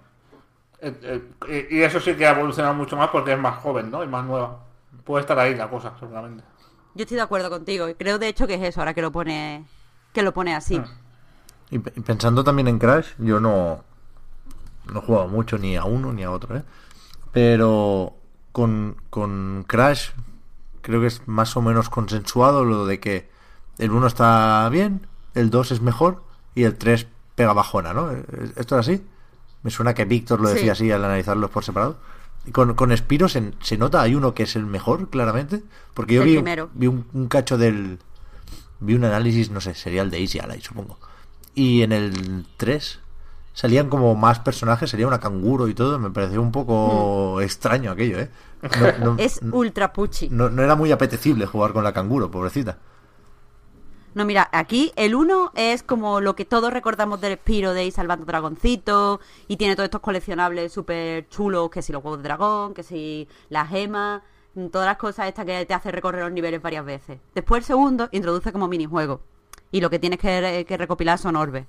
Eh, 0.80 1.22
eh, 1.48 1.68
y 1.70 1.80
eso 1.82 1.98
sí 1.98 2.14
que 2.14 2.26
ha 2.26 2.30
evolucionado 2.32 2.74
mucho 2.74 2.96
más 2.96 3.08
porque 3.08 3.32
es 3.32 3.38
más 3.38 3.56
joven, 3.56 3.90
¿no? 3.90 4.04
Y 4.04 4.06
más 4.06 4.24
nueva. 4.24 4.58
Puede 5.04 5.22
estar 5.22 5.38
ahí 5.38 5.54
la 5.56 5.68
cosa, 5.68 5.92
seguramente. 5.98 6.44
Yo 6.94 7.02
estoy 7.02 7.16
de 7.16 7.22
acuerdo 7.22 7.48
contigo. 7.50 7.88
y 7.88 7.94
Creo 7.94 8.18
de 8.18 8.28
hecho 8.28 8.46
que 8.46 8.54
es 8.54 8.62
eso, 8.62 8.80
ahora 8.80 8.92
que 8.94 9.02
lo 9.02 9.10
pone, 9.10 9.64
que 10.12 10.22
lo 10.22 10.32
pone 10.34 10.54
así. 10.54 10.78
Mm. 10.78 10.84
Y, 11.70 11.78
pe- 11.80 11.92
y 11.96 12.00
pensando 12.00 12.44
también 12.44 12.68
en 12.68 12.78
Crash, 12.78 13.08
yo 13.18 13.40
no, 13.40 13.82
no 14.92 15.00
he 15.00 15.02
jugado 15.02 15.26
mucho 15.28 15.58
ni 15.58 15.76
a 15.76 15.84
uno 15.84 16.12
ni 16.12 16.22
a 16.22 16.30
otro, 16.30 16.56
¿eh? 16.56 16.62
Pero 17.32 18.14
con, 18.58 18.96
con 19.08 19.64
Crash 19.68 20.08
creo 20.82 21.00
que 21.00 21.06
es 21.06 21.22
más 21.26 21.56
o 21.56 21.62
menos 21.62 21.88
consensuado 21.90 22.64
lo 22.64 22.86
de 22.86 22.98
que 22.98 23.28
el 23.78 23.92
1 23.92 24.04
está 24.08 24.68
bien, 24.68 25.06
el 25.34 25.48
2 25.50 25.70
es 25.70 25.80
mejor 25.80 26.24
y 26.56 26.64
el 26.64 26.74
3 26.74 27.06
pega 27.36 27.52
bajona, 27.52 27.94
¿no? 27.94 28.10
¿Eh, 28.10 28.24
¿Esto 28.56 28.76
es 28.76 28.88
así? 28.88 29.00
Me 29.62 29.70
suena 29.70 29.94
que 29.94 30.04
Víctor 30.06 30.40
lo 30.40 30.48
Sí. 30.48 30.54
decía 30.54 30.72
así 30.72 30.90
al 30.90 31.04
analizarlos 31.04 31.50
por 31.50 31.62
separado. 31.62 31.98
Y 32.46 32.50
con, 32.50 32.74
con 32.74 32.96
Spiro 32.96 33.28
se, 33.28 33.52
se 33.60 33.78
nota, 33.78 34.02
hay 34.02 34.16
uno 34.16 34.34
que 34.34 34.42
es 34.42 34.56
el 34.56 34.66
mejor, 34.66 35.08
claramente. 35.08 35.62
Porque 35.94 36.14
yo 36.14 36.22
El 36.22 36.28
vi, 36.28 36.34
primero. 36.34 36.68
vi 36.74 36.88
un, 36.88 37.06
un 37.12 37.28
cacho 37.28 37.58
del... 37.58 38.00
Vi 38.80 38.94
un 38.94 39.04
análisis, 39.04 39.50
no 39.52 39.60
sé, 39.60 39.74
sería 39.76 40.02
el 40.02 40.10
de 40.10 40.18
Easy 40.20 40.40
Ally, 40.40 40.60
supongo. 40.60 40.98
Y 41.54 41.82
en 41.82 41.92
el 41.92 42.44
3 42.56 42.98
salían 43.58 43.88
como 43.88 44.14
más 44.14 44.38
personajes, 44.38 44.88
sería 44.88 45.08
una 45.08 45.18
canguro 45.18 45.66
y 45.66 45.74
todo, 45.74 45.98
me 45.98 46.10
pareció 46.10 46.40
un 46.40 46.52
poco 46.52 47.40
extraño 47.40 47.90
aquello, 47.90 48.20
¿eh? 48.20 48.30
No, 49.00 49.14
no- 49.14 49.16
Es 49.18 49.40
ultra 49.50 49.92
puchi. 49.92 50.28
no- 50.30 50.48
no 50.48 50.62
era 50.62 50.76
muy 50.76 50.92
apetecible 50.92 51.44
jugar 51.44 51.72
con 51.72 51.82
la 51.82 51.92
canguro, 51.92 52.30
pobrecita. 52.30 52.78
No, 54.14 54.24
mira, 54.24 54.48
aquí 54.52 54.92
el 54.94 55.14
1 55.16 55.52
es 55.56 55.82
como 55.82 56.20
lo 56.20 56.36
que 56.36 56.44
todos 56.44 56.72
recordamos 56.72 57.20
del 57.20 57.34
Spiro 57.36 57.72
de 57.74 57.84
ir 57.86 57.92
salvando 57.92 58.24
dragoncitos 58.26 59.18
y 59.48 59.56
tiene 59.56 59.74
todos 59.74 59.86
estos 59.86 60.00
coleccionables 60.02 60.72
súper 60.72 61.28
chulos, 61.28 61.68
que 61.70 61.82
si 61.82 61.92
los 61.92 62.02
huevos 62.04 62.18
de 62.18 62.24
dragón, 62.24 62.74
que 62.74 62.84
si 62.84 63.28
las 63.48 63.68
gemas, 63.68 64.22
mm, 64.54 64.66
todas 64.68 64.86
las 64.86 64.98
cosas 64.98 65.26
estas 65.28 65.44
que 65.44 65.66
te 65.66 65.74
hace 65.74 65.90
recorrer 65.90 66.22
los 66.22 66.32
niveles 66.32 66.62
varias 66.62 66.84
veces. 66.84 67.18
Después 67.34 67.58
el 67.60 67.64
segundo 67.64 68.08
introduce 68.12 68.52
como 68.52 68.68
minijuego 68.68 69.20
y 69.72 69.80
lo 69.80 69.90
que 69.90 69.98
tienes 69.98 70.18
que, 70.20 70.64
que 70.66 70.76
recopilar 70.76 71.18
son 71.18 71.34
orbes. 71.36 71.66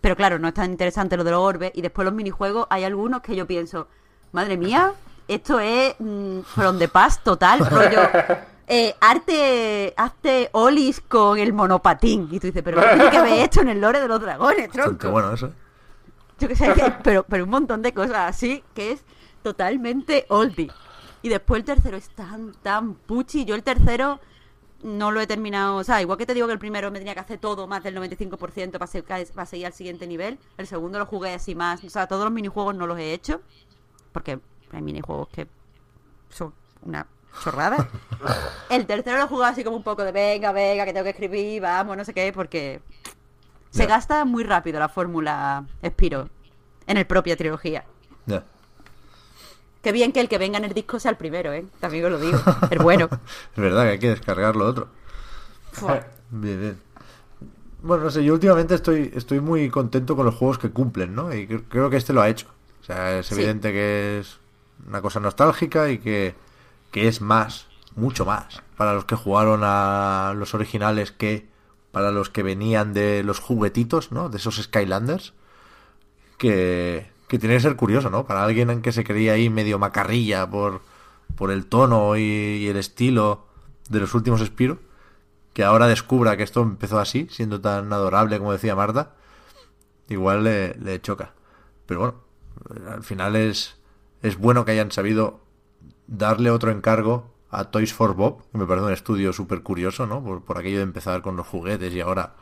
Pero 0.00 0.16
claro, 0.16 0.38
no 0.38 0.48
es 0.48 0.54
tan 0.54 0.70
interesante 0.70 1.16
lo 1.16 1.24
de 1.24 1.30
los 1.30 1.40
orbes 1.40 1.72
y 1.74 1.82
después 1.82 2.04
los 2.04 2.14
minijuegos 2.14 2.66
hay 2.70 2.84
algunos 2.84 3.20
que 3.20 3.36
yo 3.36 3.46
pienso, 3.46 3.86
madre 4.32 4.56
mía, 4.56 4.92
esto 5.28 5.60
es 5.60 5.94
mm, 5.98 6.40
from 6.40 6.78
the 6.78 6.88
past 6.88 7.22
total, 7.22 7.58
rollo... 7.70 8.00
eh, 8.66 8.94
arte, 9.00 9.92
hazte 9.96 10.48
olis 10.52 11.00
con 11.02 11.38
el 11.38 11.52
monopatín. 11.52 12.28
Y 12.30 12.40
tú 12.40 12.46
dices, 12.46 12.62
pero 12.62 12.80
¿qué 12.80 12.86
tiene 12.88 13.10
que 13.10 13.20
ver 13.20 13.32
esto 13.40 13.60
en 13.60 13.68
el 13.68 13.80
lore 13.80 14.00
de 14.00 14.08
los 14.08 14.20
dragones, 14.20 14.70
tronco? 14.70 15.10
bueno 15.10 15.34
eso. 15.34 15.52
Yo 16.38 16.48
que 16.48 16.56
sé, 16.56 16.72
que- 16.72 16.94
pero, 17.02 17.24
pero 17.28 17.44
un 17.44 17.50
montón 17.50 17.82
de 17.82 17.92
cosas 17.92 18.16
así 18.30 18.64
que 18.74 18.92
es 18.92 19.04
totalmente 19.42 20.24
oldie. 20.28 20.70
Y 21.22 21.28
después 21.28 21.58
el 21.60 21.64
tercero 21.66 21.98
es 21.98 22.08
tan, 22.10 22.52
tan 22.62 22.94
puchi. 22.94 23.44
Yo 23.44 23.54
el 23.54 23.62
tercero 23.62 24.20
no 24.82 25.10
lo 25.10 25.20
he 25.20 25.26
terminado. 25.26 25.76
O 25.76 25.84
sea, 25.84 26.00
igual 26.02 26.18
que 26.18 26.26
te 26.26 26.34
digo 26.34 26.46
que 26.46 26.52
el 26.52 26.58
primero 26.58 26.90
me 26.90 26.98
tenía 26.98 27.14
que 27.14 27.20
hacer 27.20 27.38
todo 27.38 27.66
más 27.66 27.82
del 27.82 27.96
95% 27.96 28.72
para, 28.72 28.86
se- 28.86 29.02
para 29.02 29.46
seguir 29.46 29.66
al 29.66 29.72
siguiente 29.72 30.06
nivel. 30.06 30.38
El 30.56 30.66
segundo 30.66 30.98
lo 30.98 31.06
jugué 31.06 31.34
así 31.34 31.54
más. 31.54 31.82
O 31.84 31.90
sea, 31.90 32.06
todos 32.06 32.24
los 32.24 32.32
minijuegos 32.32 32.74
no 32.74 32.86
los 32.86 32.98
he 32.98 33.12
hecho. 33.12 33.40
Porque 34.12 34.40
hay 34.72 34.82
minijuegos 34.82 35.28
que 35.28 35.46
son 36.30 36.52
una 36.82 37.06
chorrada. 37.42 37.88
El 38.70 38.86
tercero 38.86 39.18
lo 39.18 39.24
he 39.24 39.28
jugado 39.28 39.52
así 39.52 39.62
como 39.64 39.76
un 39.76 39.82
poco 39.84 40.02
de 40.04 40.12
venga, 40.12 40.52
venga, 40.52 40.84
que 40.84 40.92
tengo 40.92 41.04
que 41.04 41.10
escribir, 41.10 41.62
vamos, 41.62 41.96
no 41.96 42.04
sé 42.04 42.12
qué, 42.14 42.32
porque 42.32 42.80
se 43.70 43.86
gasta 43.86 44.24
muy 44.24 44.42
rápido 44.44 44.80
la 44.80 44.88
fórmula 44.88 45.64
Spiro 45.86 46.28
en 46.86 46.96
el 46.96 47.06
propia 47.06 47.36
trilogía. 47.36 47.84
Qué 49.82 49.92
bien 49.92 50.12
que 50.12 50.20
el 50.20 50.28
que 50.28 50.38
venga 50.38 50.58
en 50.58 50.64
el 50.64 50.74
disco 50.74 50.98
sea 51.00 51.10
el 51.12 51.16
primero, 51.16 51.52
¿eh? 51.52 51.64
También 51.80 52.04
os 52.04 52.10
lo 52.12 52.18
digo. 52.18 52.38
El 52.70 52.78
bueno. 52.80 53.08
Es 53.56 53.56
verdad 53.62 53.84
que 53.84 53.88
hay 53.90 53.98
que 53.98 54.08
descargar 54.10 54.56
lo 54.56 54.66
otro. 54.66 54.88
Fua. 55.72 56.00
Bien, 56.30 56.60
bien. 56.60 56.80
Bueno, 57.82 58.04
no 58.04 58.10
sé, 58.10 58.22
yo 58.22 58.34
últimamente 58.34 58.74
estoy, 58.74 59.10
estoy 59.14 59.40
muy 59.40 59.68
contento 59.70 60.14
con 60.14 60.26
los 60.26 60.34
juegos 60.34 60.58
que 60.58 60.70
cumplen, 60.70 61.14
¿no? 61.14 61.32
Y 61.34 61.48
cre- 61.48 61.64
creo 61.68 61.88
que 61.90 61.96
este 61.96 62.12
lo 62.12 62.20
ha 62.20 62.28
hecho. 62.28 62.46
O 62.82 62.84
sea, 62.84 63.18
es 63.18 63.26
Sí. 63.26 63.34
evidente 63.34 63.72
que 63.72 64.18
es 64.20 64.38
una 64.86 65.00
cosa 65.02 65.18
nostálgica 65.18 65.88
y 65.90 65.98
que, 65.98 66.34
que 66.90 67.08
es 67.08 67.20
más, 67.22 67.66
mucho 67.96 68.24
más, 68.26 68.62
para 68.76 68.92
los 68.94 69.06
que 69.06 69.16
jugaron 69.16 69.62
a 69.64 70.34
los 70.36 70.54
originales 70.54 71.10
que 71.10 71.48
para 71.90 72.10
los 72.12 72.30
que 72.30 72.42
venían 72.44 72.92
de 72.92 73.22
los 73.24 73.40
juguetitos, 73.40 74.12
¿no? 74.12 74.28
De 74.28 74.36
esos 74.38 74.56
Skylanders. 74.62 75.32
Que, 76.38 77.10
que 77.30 77.38
tiene 77.38 77.54
que 77.54 77.60
ser 77.60 77.76
curioso, 77.76 78.10
¿no? 78.10 78.26
Para 78.26 78.42
alguien 78.42 78.70
en 78.70 78.82
que 78.82 78.90
se 78.90 79.04
creía 79.04 79.34
ahí 79.34 79.48
medio 79.48 79.78
macarrilla 79.78 80.50
por, 80.50 80.80
por 81.36 81.52
el 81.52 81.66
tono 81.66 82.16
y, 82.16 82.66
el 82.66 82.76
estilo 82.76 83.46
de 83.88 84.00
los 84.00 84.14
últimos 84.14 84.40
Spiro 84.44 84.78
que 85.52 85.62
ahora 85.62 85.86
descubra 85.86 86.36
que 86.36 86.42
esto 86.42 86.60
empezó 86.60 86.98
así, 86.98 87.28
siendo 87.30 87.60
tan 87.60 87.92
adorable 87.92 88.38
como 88.38 88.50
decía 88.50 88.74
Marta, 88.74 89.14
igual 90.08 90.42
le, 90.42 90.74
le 90.74 91.00
choca. 91.00 91.34
Pero 91.86 92.00
bueno, 92.00 92.14
al 92.90 93.04
final 93.04 93.36
es, 93.36 93.76
es 94.22 94.36
bueno 94.36 94.64
que 94.64 94.72
hayan 94.72 94.90
sabido 94.90 95.40
darle 96.08 96.50
otro 96.50 96.72
encargo 96.72 97.32
a 97.48 97.66
Toys 97.66 97.94
for 97.94 98.14
Bob, 98.14 98.42
que 98.50 98.58
me 98.58 98.66
parece 98.66 98.86
un 98.86 98.92
estudio 98.92 99.32
súper 99.32 99.62
curioso, 99.62 100.04
¿no? 100.04 100.20
Por, 100.20 100.42
por 100.42 100.58
aquello 100.58 100.78
de 100.78 100.82
empezar 100.82 101.22
con 101.22 101.36
los 101.36 101.46
juguetes 101.46 101.94
y 101.94 102.00
ahora 102.00 102.34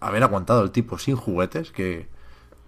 haber 0.00 0.22
aguantado 0.22 0.62
el 0.62 0.70
tipo 0.70 0.98
sin 0.98 1.16
juguetes, 1.16 1.72
que, 1.72 2.08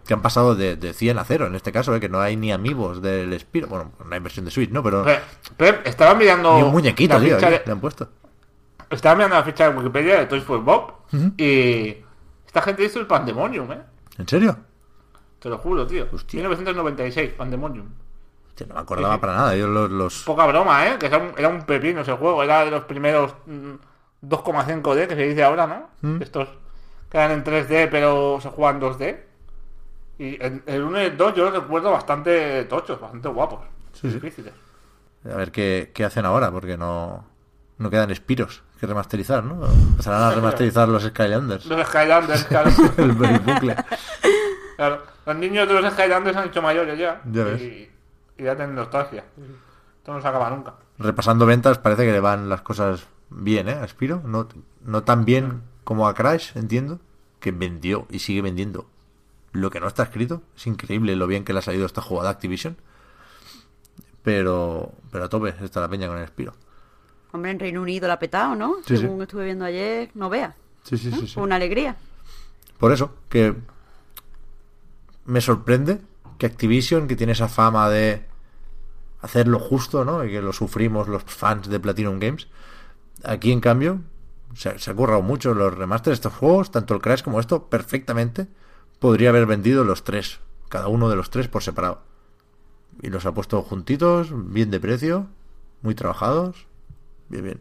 que 0.06 0.14
han 0.14 0.22
pasado 0.22 0.54
de, 0.54 0.76
de 0.76 0.92
100 0.92 1.18
a 1.18 1.24
0 1.24 1.46
en 1.46 1.54
este 1.54 1.70
caso, 1.72 1.94
¿eh? 1.94 2.00
que 2.00 2.08
no 2.08 2.20
hay 2.20 2.36
ni 2.36 2.50
amigos 2.52 3.00
del 3.02 3.38
Spiro. 3.38 3.66
Bueno, 3.68 3.92
no 4.04 4.12
hay 4.14 4.20
versión 4.20 4.44
de 4.44 4.50
Switch, 4.50 4.70
¿no? 4.70 4.82
Pero 4.82 5.04
Pep, 5.04 5.22
Pep, 5.56 5.86
estaba 5.86 6.14
mirando. 6.14 6.56
ni 6.56 6.62
un 6.62 6.72
muñequito, 6.72 7.20
tío, 7.20 7.36
de- 7.38 7.62
le 7.64 7.72
han 7.72 7.80
puesto. 7.80 8.08
Estaba 8.90 9.14
mirando 9.14 9.36
la 9.36 9.44
ficha 9.44 9.70
de 9.70 9.76
Wikipedia 9.76 10.18
de 10.18 10.26
Toys 10.26 10.42
for 10.42 10.60
Bob. 10.62 10.92
Y. 11.36 11.96
Esta 12.46 12.62
gente 12.62 12.82
hizo 12.84 12.98
el 12.98 13.06
Pandemonium, 13.06 13.70
¿eh? 13.70 13.80
¿En 14.18 14.26
serio? 14.26 14.56
Te 15.38 15.48
lo 15.48 15.58
juro, 15.58 15.86
tío. 15.86 16.06
Hostia. 16.12 16.38
1996, 16.40 17.30
Pandemonium. 17.36 17.86
Hostia, 18.48 18.66
no 18.66 18.74
me 18.74 18.80
acordaba 18.80 19.14
Sí, 19.14 19.18
sí. 19.18 19.20
para 19.20 19.34
nada. 19.36 19.56
Yo 19.56 19.68
los, 19.68 19.88
los- 19.90 20.22
Poca 20.24 20.46
broma, 20.46 20.88
¿eh? 20.88 20.96
Que 20.98 21.06
era 21.06 21.18
un, 21.18 21.32
era 21.36 21.48
un 21.48 21.62
pepino 21.62 22.00
ese 22.00 22.12
juego. 22.14 22.42
Era 22.42 22.64
de 22.64 22.72
los 22.72 22.82
primeros 22.84 23.32
mm, 23.46 23.74
2,5D 24.26 25.06
que 25.06 25.14
se 25.14 25.22
dice 25.28 25.44
ahora, 25.44 25.66
¿no? 25.68 25.88
Mm. 26.02 26.20
Estos 26.22 26.48
que 27.08 27.18
eran 27.18 27.30
en 27.30 27.44
3D 27.44 27.88
pero 27.90 28.40
se 28.42 28.48
juegan 28.48 28.80
2D. 28.80 29.20
Y 30.20 30.36
el, 30.38 30.62
el 30.66 30.82
1 30.82 31.00
y 31.00 31.04
el 31.06 31.16
2 31.16 31.34
yo 31.34 31.44
los 31.44 31.54
recuerdo 31.54 31.92
bastante 31.92 32.64
tochos, 32.64 33.00
bastante 33.00 33.26
guapos. 33.28 33.60
Sí, 33.94 34.10
sí. 34.10 34.20
difíciles. 34.20 34.52
A 35.24 35.34
ver 35.34 35.50
qué, 35.50 35.92
qué 35.94 36.04
hacen 36.04 36.26
ahora, 36.26 36.50
porque 36.50 36.76
no, 36.76 37.24
no 37.78 37.88
quedan 37.88 38.10
espiros 38.10 38.62
que 38.78 38.86
remasterizar, 38.86 39.42
¿no? 39.42 39.64
Empezarán 39.64 40.22
a 40.24 40.30
remasterizar 40.32 40.90
los 40.90 41.04
Skylanders. 41.04 41.64
Los 41.64 41.86
Skylanders, 41.86 42.44
claro. 42.44 42.70
el, 42.98 43.10
el 43.24 43.38
bucle. 43.40 43.76
Claro, 44.76 45.02
Los 45.24 45.36
niños 45.36 45.66
de 45.66 45.80
los 45.80 45.90
Skylanders 45.94 46.36
han 46.36 46.48
hecho 46.48 46.60
mayores 46.60 46.98
ya. 46.98 47.22
Ya 47.24 47.44
ves. 47.44 47.62
Y, 47.62 47.90
y 48.36 48.44
ya 48.44 48.54
tienen 48.54 48.74
nostalgia. 48.74 49.24
Esto 49.96 50.12
no 50.12 50.20
se 50.20 50.28
acaba 50.28 50.50
nunca. 50.50 50.74
Repasando 50.98 51.46
ventas, 51.46 51.78
parece 51.78 52.04
que 52.04 52.12
le 52.12 52.20
van 52.20 52.50
las 52.50 52.60
cosas 52.60 53.06
bien, 53.30 53.70
¿eh? 53.70 53.78
A 53.80 53.88
Spiro. 53.88 54.20
No, 54.22 54.48
no 54.82 55.02
tan 55.02 55.24
bien 55.24 55.62
como 55.84 56.06
a 56.06 56.12
Crash, 56.12 56.50
entiendo. 56.56 57.00
Que 57.38 57.52
vendió 57.52 58.06
y 58.10 58.18
sigue 58.18 58.42
vendiendo 58.42 58.86
lo 59.52 59.70
que 59.70 59.80
no 59.80 59.88
está 59.88 60.04
escrito. 60.04 60.42
Es 60.56 60.66
increíble 60.66 61.16
lo 61.16 61.26
bien 61.26 61.44
que 61.44 61.52
le 61.52 61.58
ha 61.58 61.62
salido 61.62 61.86
esta 61.86 62.00
jugada 62.00 62.30
Activision. 62.30 62.76
Pero, 64.22 64.92
pero 65.10 65.24
a 65.24 65.28
tope 65.28 65.54
está 65.62 65.80
la 65.80 65.88
peña 65.88 66.06
con 66.08 66.18
el 66.18 66.26
Spiro. 66.28 66.52
Hombre, 67.32 67.52
en 67.52 67.58
Reino 67.58 67.82
Unido 67.82 68.06
la 68.08 68.14
ha 68.14 68.18
petado, 68.18 68.54
¿no? 68.54 68.76
Sí, 68.86 68.96
Según 68.96 69.18
sí. 69.18 69.22
estuve 69.22 69.44
viendo 69.44 69.64
ayer, 69.64 70.10
no 70.14 70.28
veas. 70.28 70.54
Sí, 70.82 70.98
sí, 70.98 71.10
sí. 71.12 71.28
sí. 71.28 71.38
Una 71.40 71.56
alegría. 71.56 71.96
Por 72.78 72.92
eso, 72.92 73.14
que 73.28 73.54
me 75.24 75.40
sorprende 75.40 76.00
que 76.38 76.46
Activision, 76.46 77.06
que 77.06 77.16
tiene 77.16 77.32
esa 77.32 77.48
fama 77.48 77.88
de 77.88 78.24
hacer 79.20 79.46
lo 79.48 79.58
justo, 79.58 80.04
¿no? 80.04 80.24
Y 80.24 80.30
que 80.30 80.42
lo 80.42 80.52
sufrimos 80.52 81.08
los 81.08 81.22
fans 81.24 81.68
de 81.68 81.78
Platinum 81.78 82.18
Games, 82.18 82.48
aquí 83.22 83.52
en 83.52 83.60
cambio 83.60 84.00
se, 84.54 84.78
se 84.78 84.90
ha 84.90 84.94
currado 84.94 85.22
mucho 85.22 85.54
los 85.54 85.74
remasters 85.74 86.12
de 86.12 86.14
estos 86.14 86.32
juegos, 86.32 86.70
tanto 86.70 86.94
el 86.94 87.00
Crash 87.00 87.22
como 87.22 87.38
esto, 87.38 87.68
perfectamente 87.68 88.48
podría 89.00 89.30
haber 89.30 89.46
vendido 89.46 89.82
los 89.82 90.04
tres, 90.04 90.38
cada 90.68 90.86
uno 90.86 91.08
de 91.08 91.16
los 91.16 91.30
tres 91.30 91.48
por 91.48 91.62
separado. 91.62 92.02
Y 93.02 93.10
los 93.10 93.26
ha 93.26 93.34
puesto 93.34 93.62
juntitos, 93.62 94.28
bien 94.32 94.70
de 94.70 94.78
precio, 94.78 95.26
muy 95.82 95.96
trabajados, 95.96 96.66
bien, 97.28 97.44
bien. 97.44 97.60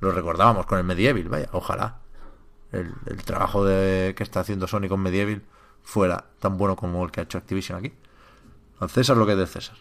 Los 0.00 0.14
recordábamos 0.14 0.64
con 0.64 0.78
el 0.78 0.84
Medieval, 0.84 1.28
vaya, 1.28 1.50
ojalá 1.52 1.98
el, 2.72 2.92
el 3.06 3.22
trabajo 3.24 3.64
de, 3.64 4.14
que 4.16 4.22
está 4.22 4.40
haciendo 4.40 4.66
Sony 4.66 4.88
con 4.88 5.00
Medieval 5.00 5.42
fuera 5.82 6.24
tan 6.38 6.56
bueno 6.56 6.76
como 6.76 7.04
el 7.04 7.10
que 7.10 7.20
ha 7.20 7.22
hecho 7.24 7.38
Activision 7.38 7.78
aquí. 7.78 7.92
Al 8.78 8.90
César 8.90 9.16
lo 9.16 9.26
que 9.26 9.32
es 9.32 9.38
del 9.38 9.48
César. 9.48 9.76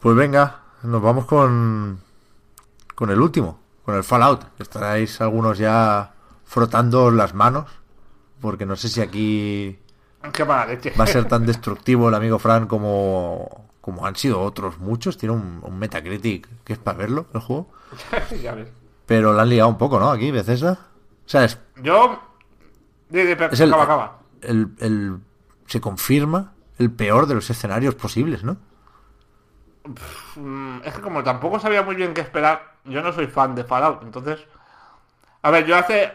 Pues 0.00 0.16
venga, 0.16 0.62
nos 0.82 1.02
vamos 1.02 1.26
con 1.26 2.00
con 2.94 3.10
el 3.10 3.20
último, 3.20 3.58
con 3.84 3.94
el 3.94 4.04
Fallout. 4.04 4.44
Estaréis 4.58 5.20
algunos 5.20 5.58
ya 5.58 6.14
frotando 6.44 7.10
las 7.10 7.34
manos, 7.34 7.66
porque 8.40 8.66
no 8.66 8.76
sé 8.76 8.88
si 8.88 9.00
aquí 9.00 9.78
leche. 10.68 10.92
va 10.98 11.04
a 11.04 11.06
ser 11.06 11.26
tan 11.26 11.46
destructivo 11.46 12.08
el 12.08 12.14
amigo 12.14 12.38
Fran 12.38 12.66
como, 12.66 13.68
como 13.80 14.06
han 14.06 14.16
sido 14.16 14.40
otros 14.40 14.78
muchos. 14.78 15.16
Tiene 15.18 15.34
un, 15.34 15.60
un 15.62 15.78
Metacritic 15.78 16.48
que 16.64 16.72
es 16.74 16.78
para 16.78 16.98
verlo, 16.98 17.26
el 17.34 17.40
juego. 17.40 17.70
ya 18.42 18.54
ves. 18.54 18.68
Pero 19.06 19.32
lo 19.32 19.40
han 19.40 19.48
liado 19.48 19.68
un 19.68 19.78
poco, 19.78 19.98
¿no? 19.98 20.10
Aquí, 20.10 20.30
Bethesda. 20.30 20.72
O 21.26 21.28
sea, 21.28 21.44
es, 21.44 21.58
Yo. 21.82 22.20
Es 23.12 23.60
el, 23.60 23.68
acaba, 23.72 23.82
acaba. 23.84 24.18
el, 24.42 24.68
el- 24.78 25.18
se 25.66 25.80
confirma 25.80 26.52
el 26.78 26.90
peor 26.92 27.26
de 27.26 27.34
los 27.34 27.50
escenarios 27.50 27.94
posibles, 27.94 28.44
¿no? 28.44 28.56
Mm, 30.36 30.80
Es 30.84 30.94
que 30.94 31.00
como 31.00 31.22
tampoco 31.22 31.58
sabía 31.58 31.82
muy 31.82 31.94
bien 31.94 32.14
qué 32.14 32.20
esperar, 32.20 32.74
yo 32.84 33.02
no 33.02 33.12
soy 33.12 33.26
fan 33.26 33.54
de 33.54 33.64
Fallout, 33.64 34.02
entonces... 34.02 34.40
A 35.42 35.50
ver, 35.50 35.64
yo 35.66 35.76
hace 35.76 36.12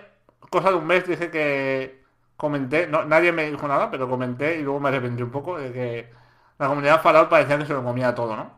cosa 0.49 0.69
de 0.69 0.75
un 0.75 0.85
mes 0.85 1.07
dije 1.07 1.31
que 1.31 2.04
comenté, 2.37 2.87
no, 2.87 3.05
nadie 3.05 3.31
me 3.31 3.49
dijo 3.49 3.67
nada, 3.67 3.89
pero 3.91 4.09
comenté 4.09 4.59
y 4.59 4.63
luego 4.63 4.79
me 4.79 4.89
arrepentí 4.89 5.23
un 5.23 5.31
poco 5.31 5.57
de 5.57 5.71
que 5.73 6.11
la 6.59 6.67
comunidad 6.67 7.01
Fallout 7.01 7.29
parecía 7.29 7.57
que 7.57 7.65
se 7.65 7.73
lo 7.73 7.83
comía 7.83 8.15
todo, 8.15 8.35
¿no? 8.35 8.51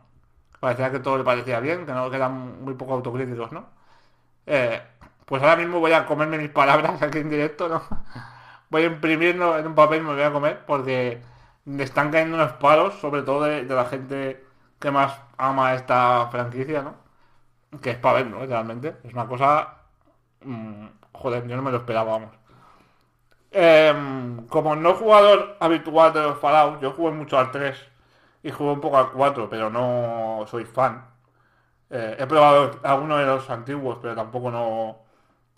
Parecía 0.60 0.90
que 0.90 1.00
todo 1.00 1.18
le 1.18 1.24
parecía 1.24 1.60
bien, 1.60 1.86
que 1.86 1.92
no 1.92 2.10
que 2.10 2.16
eran 2.16 2.64
muy 2.64 2.74
poco 2.74 2.94
autocríticos, 2.94 3.52
¿no? 3.52 3.66
Eh, 4.46 4.82
pues 5.26 5.42
ahora 5.42 5.56
mismo 5.56 5.80
voy 5.80 5.92
a 5.92 6.06
comerme 6.06 6.38
mis 6.38 6.50
palabras 6.50 7.02
aquí 7.02 7.18
en 7.18 7.30
directo, 7.30 7.68
¿no? 7.68 7.82
voy 8.70 8.82
a 8.82 8.86
imprimirlo 8.86 9.58
en 9.58 9.66
un 9.66 9.74
papel 9.74 10.00
y 10.00 10.04
me 10.04 10.14
voy 10.14 10.22
a 10.22 10.32
comer 10.32 10.64
porque 10.66 11.22
me 11.64 11.84
están 11.84 12.10
cayendo 12.10 12.36
unos 12.36 12.52
palos, 12.54 12.94
sobre 13.00 13.22
todo 13.22 13.44
de, 13.44 13.64
la 13.64 13.84
gente 13.86 14.44
que 14.78 14.90
más 14.90 15.20
ama 15.38 15.74
esta 15.74 16.28
franquicia, 16.30 16.82
¿no? 16.82 16.94
Que 17.80 17.90
es 17.90 17.98
para 17.98 18.22
verlo, 18.22 18.42
¿eh? 18.42 18.46
realmente. 18.46 18.96
Es 19.04 19.12
una 19.14 19.26
cosa... 19.26 19.78
mm, 20.44 20.86
joder, 21.12 21.46
yo 21.46 21.56
no 21.56 21.62
me 21.62 21.70
lo 21.72 21.78
esperaba, 21.78 22.12
vamos. 22.12 22.37
Em, 23.50 24.46
como 24.48 24.76
no 24.76 24.94
jugador 24.94 25.56
habitual 25.60 26.12
de 26.12 26.22
los 26.22 26.38
Fallout, 26.38 26.80
yo 26.82 26.92
jugué 26.92 27.12
mucho 27.12 27.38
al 27.38 27.50
3 27.50 27.76
y 28.42 28.50
jugué 28.50 28.72
un 28.72 28.80
poco 28.80 28.98
al 28.98 29.10
4, 29.12 29.48
pero 29.48 29.70
no 29.70 30.44
soy 30.48 30.64
fan. 30.64 31.06
Eh, 31.90 32.16
he 32.18 32.26
probado 32.26 32.80
algunos 32.82 33.20
de 33.20 33.26
los 33.26 33.48
antiguos, 33.50 33.98
pero 34.02 34.14
tampoco 34.14 34.50
no, 34.50 34.98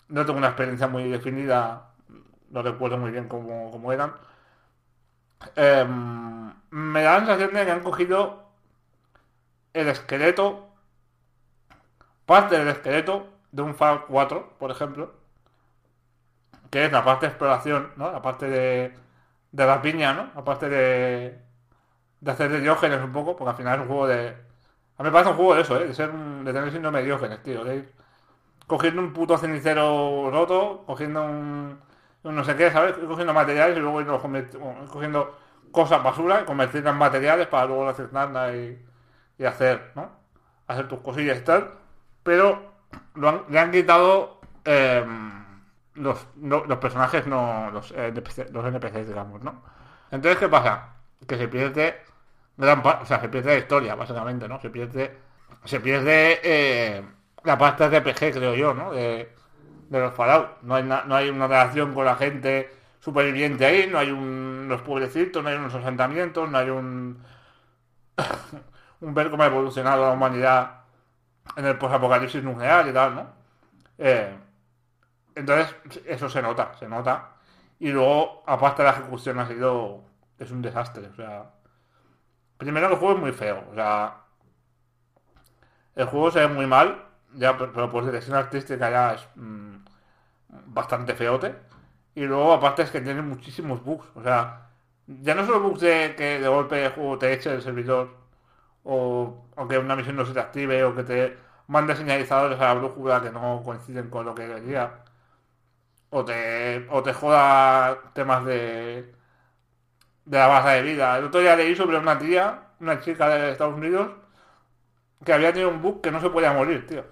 no 0.09 0.25
tengo 0.25 0.37
una 0.39 0.47
experiencia 0.49 0.87
muy 0.87 1.09
definida. 1.09 1.91
No 2.49 2.61
recuerdo 2.63 2.97
muy 2.97 3.11
bien 3.11 3.27
cómo, 3.27 3.71
cómo 3.71 3.91
eran. 3.93 4.13
Em, 5.55 6.53
me 6.69 7.01
da 7.03 7.13
la 7.13 7.19
sensación 7.19 7.53
de 7.53 7.65
que 7.65 7.71
han 7.71 7.83
cogido 7.83 8.43
el 9.73 9.87
esqueleto, 9.89 10.69
parte 12.25 12.57
del 12.57 12.67
esqueleto 12.69 13.27
de 13.51 13.61
un 13.61 13.75
Fallout 13.75 14.05
4, 14.07 14.53
por 14.59 14.71
ejemplo, 14.71 15.13
que 16.71 16.85
es 16.87 16.93
la 16.93 17.05
parte 17.05 17.27
de 17.27 17.31
exploración, 17.31 17.93
¿no? 17.97 18.11
La 18.11 18.21
parte 18.23 18.47
de, 18.49 18.95
de 19.51 19.65
la 19.67 19.81
piña, 19.81 20.13
¿no? 20.13 20.31
La 20.35 20.43
parte 20.45 20.69
de, 20.69 21.41
de 22.21 22.31
hacer 22.31 22.51
de 22.51 22.61
Diógenes 22.61 23.01
un 23.03 23.11
poco, 23.13 23.35
porque 23.35 23.51
al 23.51 23.57
final 23.57 23.75
es 23.75 23.81
un 23.81 23.87
juego 23.87 24.07
de... 24.07 24.29
A 24.97 25.03
mí 25.03 25.09
me 25.09 25.11
parece 25.11 25.31
un 25.31 25.37
juego 25.37 25.55
de 25.55 25.61
eso, 25.61 25.79
¿eh? 25.81 25.87
De, 25.87 25.93
ser 25.93 26.11
de 26.11 26.53
tener 26.53 26.71
síndrome 26.71 26.99
de 26.99 27.05
Diógenes, 27.05 27.43
tío. 27.43 27.63
De 27.63 27.77
ir 27.77 27.93
cogiendo 28.67 29.01
un 29.01 29.13
puto 29.13 29.37
cenicero 29.37 30.29
roto, 30.31 30.83
cogiendo 30.85 31.23
un, 31.25 31.79
no 32.23 32.43
sé 32.43 32.55
qué, 32.55 32.71
¿sabes? 32.71 32.93
Cogiendo 32.95 33.33
materiales 33.33 33.77
y 33.77 33.81
luego 33.81 34.05
cogiendo 34.89 35.37
cosas 35.71 36.03
basura 36.03 36.41
y 36.41 36.45
convertirlas 36.45 36.93
en 36.93 36.99
materiales 36.99 37.47
para 37.47 37.65
luego 37.67 37.87
reciclarlas 37.91 38.55
y, 38.55 38.79
y 39.39 39.45
hacer, 39.45 39.91
¿no? 39.95 40.11
Hacer 40.67 40.87
tus 40.87 40.99
cosillas 40.99 41.39
y 41.39 41.41
tal. 41.43 41.71
Pero 42.23 42.73
lo 43.15 43.29
han- 43.29 43.43
le 43.49 43.59
han 43.59 43.71
quitado 43.71 44.39
em, 44.65 45.40
los, 46.01 46.27
no- 46.37 46.65
los 46.65 46.77
personajes, 46.79 47.27
no 47.27 47.69
los, 47.71 47.91
eh, 47.91 48.07
NPC, 48.07 48.49
los 48.51 48.65
NPCs, 48.65 49.07
digamos, 49.07 49.41
¿no? 49.43 49.63
Entonces, 50.11 50.39
¿qué 50.39 50.49
pasa? 50.49 50.95
Que 51.27 51.37
se 51.37 51.47
pierde 51.47 51.97
gran 52.57 52.81
o 52.85 53.05
sea, 53.05 53.19
se 53.21 53.29
pierde 53.29 53.51
la 53.53 53.57
historia, 53.59 53.95
básicamente, 53.95 54.47
¿no? 54.47 54.59
Se 54.61 54.69
pierde, 54.69 55.17
se 55.65 55.79
pierde 55.79 56.39
eh, 56.43 57.03
la 57.43 57.57
parte 57.57 57.89
de 57.89 57.97
RPG, 57.97 58.31
creo 58.33 58.55
yo, 58.55 58.73
¿no? 58.73 58.91
De, 58.91 59.33
los 59.89 60.13
Fallout. 60.13 60.61
No 60.63 60.75
hay, 60.75 60.83
no 60.83 61.15
hay 61.15 61.29
una 61.29 61.47
relación 61.47 61.93
con 61.93 62.05
la 62.05 62.15
gente 62.15 62.71
superviviente 62.99 63.65
ahí, 63.65 63.87
no 63.91 63.97
hay 63.99 64.11
un, 64.11 64.63
unos 64.65 64.81
pueblecitos, 64.83 65.43
no 65.43 65.49
hay 65.49 65.55
unos 65.57 65.73
asentamientos, 65.75 66.49
no 66.49 66.57
hay 66.57 66.69
un, 66.69 67.23
un 69.01 69.13
ver 69.13 69.29
cómo 69.29 69.43
ha 69.43 69.47
evolucionado 69.47 70.05
la 70.05 70.11
humanidad 70.13 70.81
en 71.57 71.65
el 71.65 71.77
posapocalipsis 71.79 72.43
nuclear 72.43 72.87
y 72.89 72.93
tal, 72.93 73.15
¿no? 73.15 73.27
Eh, 73.99 74.35
entonces, 75.35 75.75
eso 76.05 76.29
se 76.29 76.41
nota, 76.41 76.73
se 76.77 76.87
nota. 76.87 77.35
Y 77.79 77.89
luego, 77.91 78.43
aparte 78.45 78.83
la 78.83 78.91
ejecución 78.91 79.39
ha 79.39 79.47
sido, 79.47 80.03
es 80.37 80.51
un 80.51 80.61
desastre, 80.61 81.07
o 81.07 81.15
sea... 81.15 81.51
Primero 82.57 82.87
el 82.89 82.95
juego 82.95 83.15
es 83.15 83.19
muy 83.19 83.31
feo, 83.31 83.63
o 83.71 83.75
sea... 83.75 84.17
El 85.95 86.05
juego 86.05 86.31
se 86.31 86.39
ve 86.41 86.47
muy 86.47 86.67
mal, 86.67 87.05
ya, 87.33 87.57
pero, 87.57 87.91
por 87.91 88.05
dirección 88.05 88.35
artística 88.37 88.89
ya 88.89 89.13
es 89.13 89.27
mm, 89.35 89.75
bastante 90.67 91.15
feote. 91.15 91.55
Y 92.15 92.21
luego, 92.25 92.53
aparte, 92.53 92.83
es 92.83 92.91
que 92.91 93.01
tiene 93.01 93.21
muchísimos 93.21 93.83
bugs, 93.83 94.07
o 94.15 94.23
sea... 94.23 94.69
Ya 95.07 95.35
no 95.35 95.45
solo 95.45 95.61
bugs 95.61 95.81
de 95.81 96.15
que 96.15 96.39
de 96.39 96.47
golpe 96.47 96.85
el 96.85 96.91
juego 96.93 97.17
te 97.17 97.33
eche 97.33 97.53
el 97.53 97.61
servidor, 97.61 98.15
o, 98.83 99.47
o 99.55 99.67
que 99.67 99.77
una 99.77 99.95
misión 99.95 100.15
no 100.15 100.25
se 100.25 100.33
te 100.33 100.39
active, 100.39 100.83
o 100.83 100.95
que 100.95 101.03
te 101.03 101.37
mande 101.67 101.95
señalizadores 101.95 102.59
a 102.59 102.65
la 102.65 102.73
brújula 102.75 103.21
que 103.21 103.31
no 103.31 103.61
coinciden 103.63 104.09
con 104.09 104.25
lo 104.25 104.35
que 104.35 104.47
quería 104.47 105.03
o 106.11 106.25
te, 106.25 106.87
o 106.91 107.03
te 107.03 107.13
joda 107.13 108.11
temas 108.13 108.45
de, 108.45 109.15
de 110.25 110.37
la 110.37 110.47
base 110.47 110.69
de 110.69 110.81
vida. 110.83 111.17
El 111.17 111.25
otro 111.25 111.41
día 111.41 111.55
leí 111.55 111.75
sobre 111.75 111.97
una 111.97 112.17
tía, 112.17 112.69
una 112.79 112.99
chica 112.99 113.29
de 113.29 113.51
Estados 113.51 113.75
Unidos, 113.75 114.09
que 115.25 115.33
había 115.33 115.51
tenido 115.53 115.69
un 115.69 115.81
bug 115.81 116.01
que 116.01 116.11
no 116.11 116.21
se 116.21 116.29
podía 116.29 116.53
morir, 116.53 116.85
tío. 116.87 117.03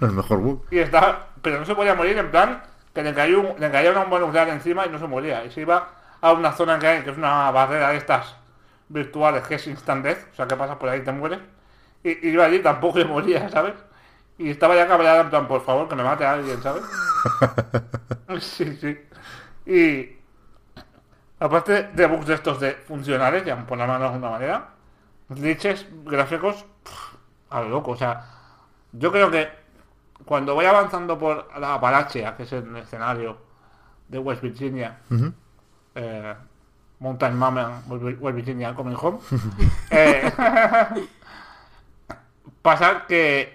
El 0.00 0.12
mejor 0.12 0.38
bug. 0.40 0.62
Y 0.70 0.78
estaba, 0.78 1.28
pero 1.42 1.58
no 1.60 1.64
se 1.66 1.74
podía 1.74 1.94
morir 1.94 2.18
en 2.18 2.30
plan 2.30 2.62
que 2.94 3.02
le 3.02 3.14
cayó, 3.14 3.40
un- 3.40 3.60
le 3.60 3.70
caía 3.70 3.90
una 3.90 4.00
bomba 4.02 4.18
nuclear 4.20 4.48
encima 4.48 4.86
y 4.86 4.90
no 4.90 4.98
se 4.98 5.06
moría. 5.06 5.44
Y 5.44 5.50
se 5.50 5.60
iba 5.62 5.88
a 6.20 6.32
una 6.32 6.52
zona 6.52 6.78
que 6.78 6.86
hay, 6.86 7.02
que 7.02 7.10
es 7.10 7.16
una 7.16 7.50
barrera 7.50 7.90
de 7.90 7.96
estas 7.98 8.36
virtuales, 8.88 9.42
que 9.46 9.56
es 9.56 9.66
instant 9.66 10.04
death, 10.04 10.18
o 10.32 10.34
sea 10.36 10.46
que 10.48 10.56
pasas 10.56 10.76
por 10.76 10.88
ahí 10.88 11.00
y 11.00 11.04
te 11.04 11.12
mueres. 11.12 11.40
Y, 12.02 12.28
y 12.28 12.32
iba 12.32 12.44
allí 12.44 12.60
tampoco 12.60 12.98
se 12.98 13.04
moría, 13.04 13.48
¿sabes? 13.50 13.74
Y 14.38 14.50
estaba 14.50 14.74
ya 14.76 14.88
cabreada 14.88 15.22
en 15.22 15.30
plan, 15.30 15.48
por 15.48 15.62
favor, 15.64 15.88
que 15.88 15.94
me 15.94 16.02
mate 16.02 16.24
a 16.24 16.32
alguien, 16.32 16.62
¿sabes? 16.62 16.84
Sí, 18.40 18.76
sí. 18.76 18.98
Y 19.66 20.16
aparte 21.38 21.84
de 21.84 22.06
bugs 22.06 22.26
de 22.26 22.34
estos 22.34 22.60
de 22.60 22.72
funcionales, 22.72 23.44
ya 23.44 23.64
por 23.66 23.78
la 23.78 23.86
mano 23.86 24.00
de 24.00 24.06
alguna 24.06 24.30
manera, 24.30 24.68
glitches 25.28 25.86
gráficos 26.04 26.64
pff, 26.82 27.14
a 27.50 27.60
lo 27.62 27.68
loco. 27.68 27.92
O 27.92 27.96
sea, 27.96 28.24
yo 28.92 29.12
creo 29.12 29.30
que 29.30 29.48
cuando 30.24 30.54
voy 30.54 30.66
avanzando 30.66 31.18
por 31.18 31.48
la 31.58 31.74
Apalachea, 31.74 32.36
que 32.36 32.44
es 32.44 32.52
el 32.52 32.76
escenario 32.76 33.38
de 34.08 34.18
West 34.18 34.42
Virginia, 34.42 34.98
eh, 35.94 36.34
Mountain 37.00 37.36
Mama, 37.36 37.82
West 37.88 38.36
Virginia 38.36 38.74
Coming 38.74 38.96
Home, 39.00 39.18
eh, 39.90 40.32
pasa 42.62 43.06
que 43.06 43.53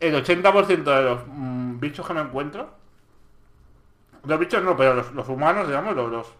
el 0.00 0.14
80% 0.14 0.90
de 0.94 1.02
los 1.02 1.22
mm, 1.26 1.80
bichos 1.80 2.06
que 2.06 2.14
me 2.14 2.20
encuentro, 2.20 2.70
los 4.24 4.38
bichos 4.38 4.62
no, 4.62 4.76
pero 4.76 4.94
los, 4.94 5.12
los 5.12 5.28
humanos, 5.28 5.66
digamos, 5.66 5.94
los, 5.94 6.10
los, 6.10 6.34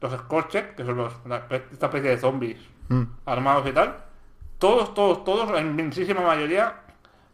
los 0.00 0.12
que 0.22 0.84
son 0.84 0.96
los, 0.96 1.12
la- 1.26 1.46
esta 1.50 1.86
especie 1.86 2.10
de 2.10 2.18
zombies 2.18 2.58
Mm. 2.88 3.02
armados 3.24 3.66
y 3.66 3.72
tal, 3.72 3.96
todos, 4.58 4.94
todos, 4.94 5.24
todos, 5.24 5.50
la 5.50 5.60
inmensísima 5.60 6.20
mayoría, 6.20 6.74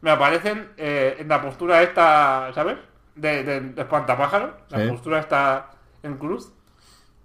me 0.01 0.11
aparecen 0.11 0.71
eh, 0.79 1.17
en 1.19 1.29
la 1.29 1.43
postura 1.43 1.83
esta, 1.83 2.51
¿sabes? 2.55 2.79
De, 3.15 3.45
de, 3.45 3.61
de 3.61 3.83
espantapájaro, 3.83 4.57
la 4.71 4.79
postura 4.89 5.21
esta 5.21 5.71
en 6.03 6.17
cruz. 6.17 6.53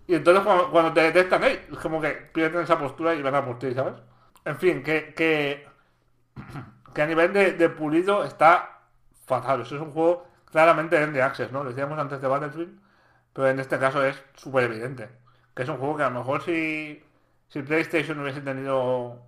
Y 0.08 0.16
entonces 0.16 0.43
cuando, 0.43 0.72
cuando 0.72 0.93
te 0.93 1.02
detectan, 1.04 1.43
¡eh! 1.45 1.62
es 1.72 1.78
como 1.80 2.02
que 2.02 2.10
pierden 2.12 2.64
esa 2.64 2.80
postura 2.80 3.16
y 3.16 3.22
van 3.22 3.36
a 3.36 3.45
por 3.45 3.60
ti, 3.60 3.74
¿sabes? 3.74 3.95
En 4.45 4.58
fin, 4.58 4.84
que, 4.84 5.14
que, 5.16 5.68
que 6.98 7.04
a 7.04 7.08
nivel 7.08 7.34
de, 7.34 7.70
pulido 7.70 8.24
está 8.26 8.82
fatal. 9.26 9.62
Eso 9.62 9.76
es 9.78 9.82
un 9.84 9.91
juego 9.93 10.28
claramente 10.52 10.95
de 11.08 11.22
Access, 11.24 11.52
¿no? 11.54 11.64
Lo 11.64 11.70
decíamos 11.72 12.00
antes 12.00 12.22
de 12.22 12.28
Battlefield, 12.28 12.80
pero 13.34 13.50
en 13.50 13.60
este 13.60 13.80
caso 13.80 14.04
es 14.06 14.24
súper 14.36 14.66
evidente. 14.66 15.10
Que 15.56 15.64
es 15.64 15.70
un 15.70 15.78
juego 15.78 15.98
que 15.98 16.04
a 16.04 16.10
lo 16.12 16.20
mejor 16.20 16.43
si, 16.43 17.04
si 17.50 17.64
PlayStation 17.64 18.20
hubiese 18.22 18.41
tenido 18.41 19.28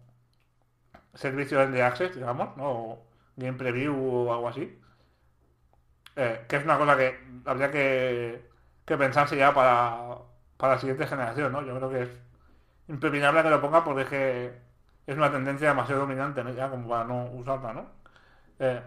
servicio 1.14 1.68
de 1.68 1.84
Access, 1.84 2.16
digamos, 2.16 2.56
¿no? 2.58 2.66
O 2.72 3.08
Game 3.36 3.58
Preview 3.58 3.96
o 3.96 4.34
algo 4.34 4.50
así. 4.50 4.80
eh, 6.16 6.46
que 6.48 6.58
es 6.58 6.64
una 6.64 6.78
cosa 6.78 6.98
que 6.98 7.20
habría 7.46 7.72
que, 7.72 8.50
que 8.86 8.98
pensarse 8.98 9.38
ya 9.38 9.54
para, 9.54 10.18
para 10.58 10.74
la 10.76 10.80
siguiente 10.80 11.08
generación, 11.08 11.52
¿no? 11.52 11.62
Yo 11.64 11.76
creo 11.78 11.90
que 11.90 12.02
es 12.04 12.10
impepinable 12.88 13.44
que 13.44 13.50
lo 13.50 13.62
ponga 13.62 13.84
porque 13.84 14.54
es 15.08 15.16
una 15.16 15.32
tendencia 15.32 15.70
demasiado 15.70 16.02
dominante, 16.02 16.44
¿no? 16.44 16.52
Ya 16.54 16.70
como 16.70 16.88
para 16.88 17.04
no 17.04 17.26
usarla, 17.32 17.74
¿no? 17.74 17.86
Eh, 18.60 18.82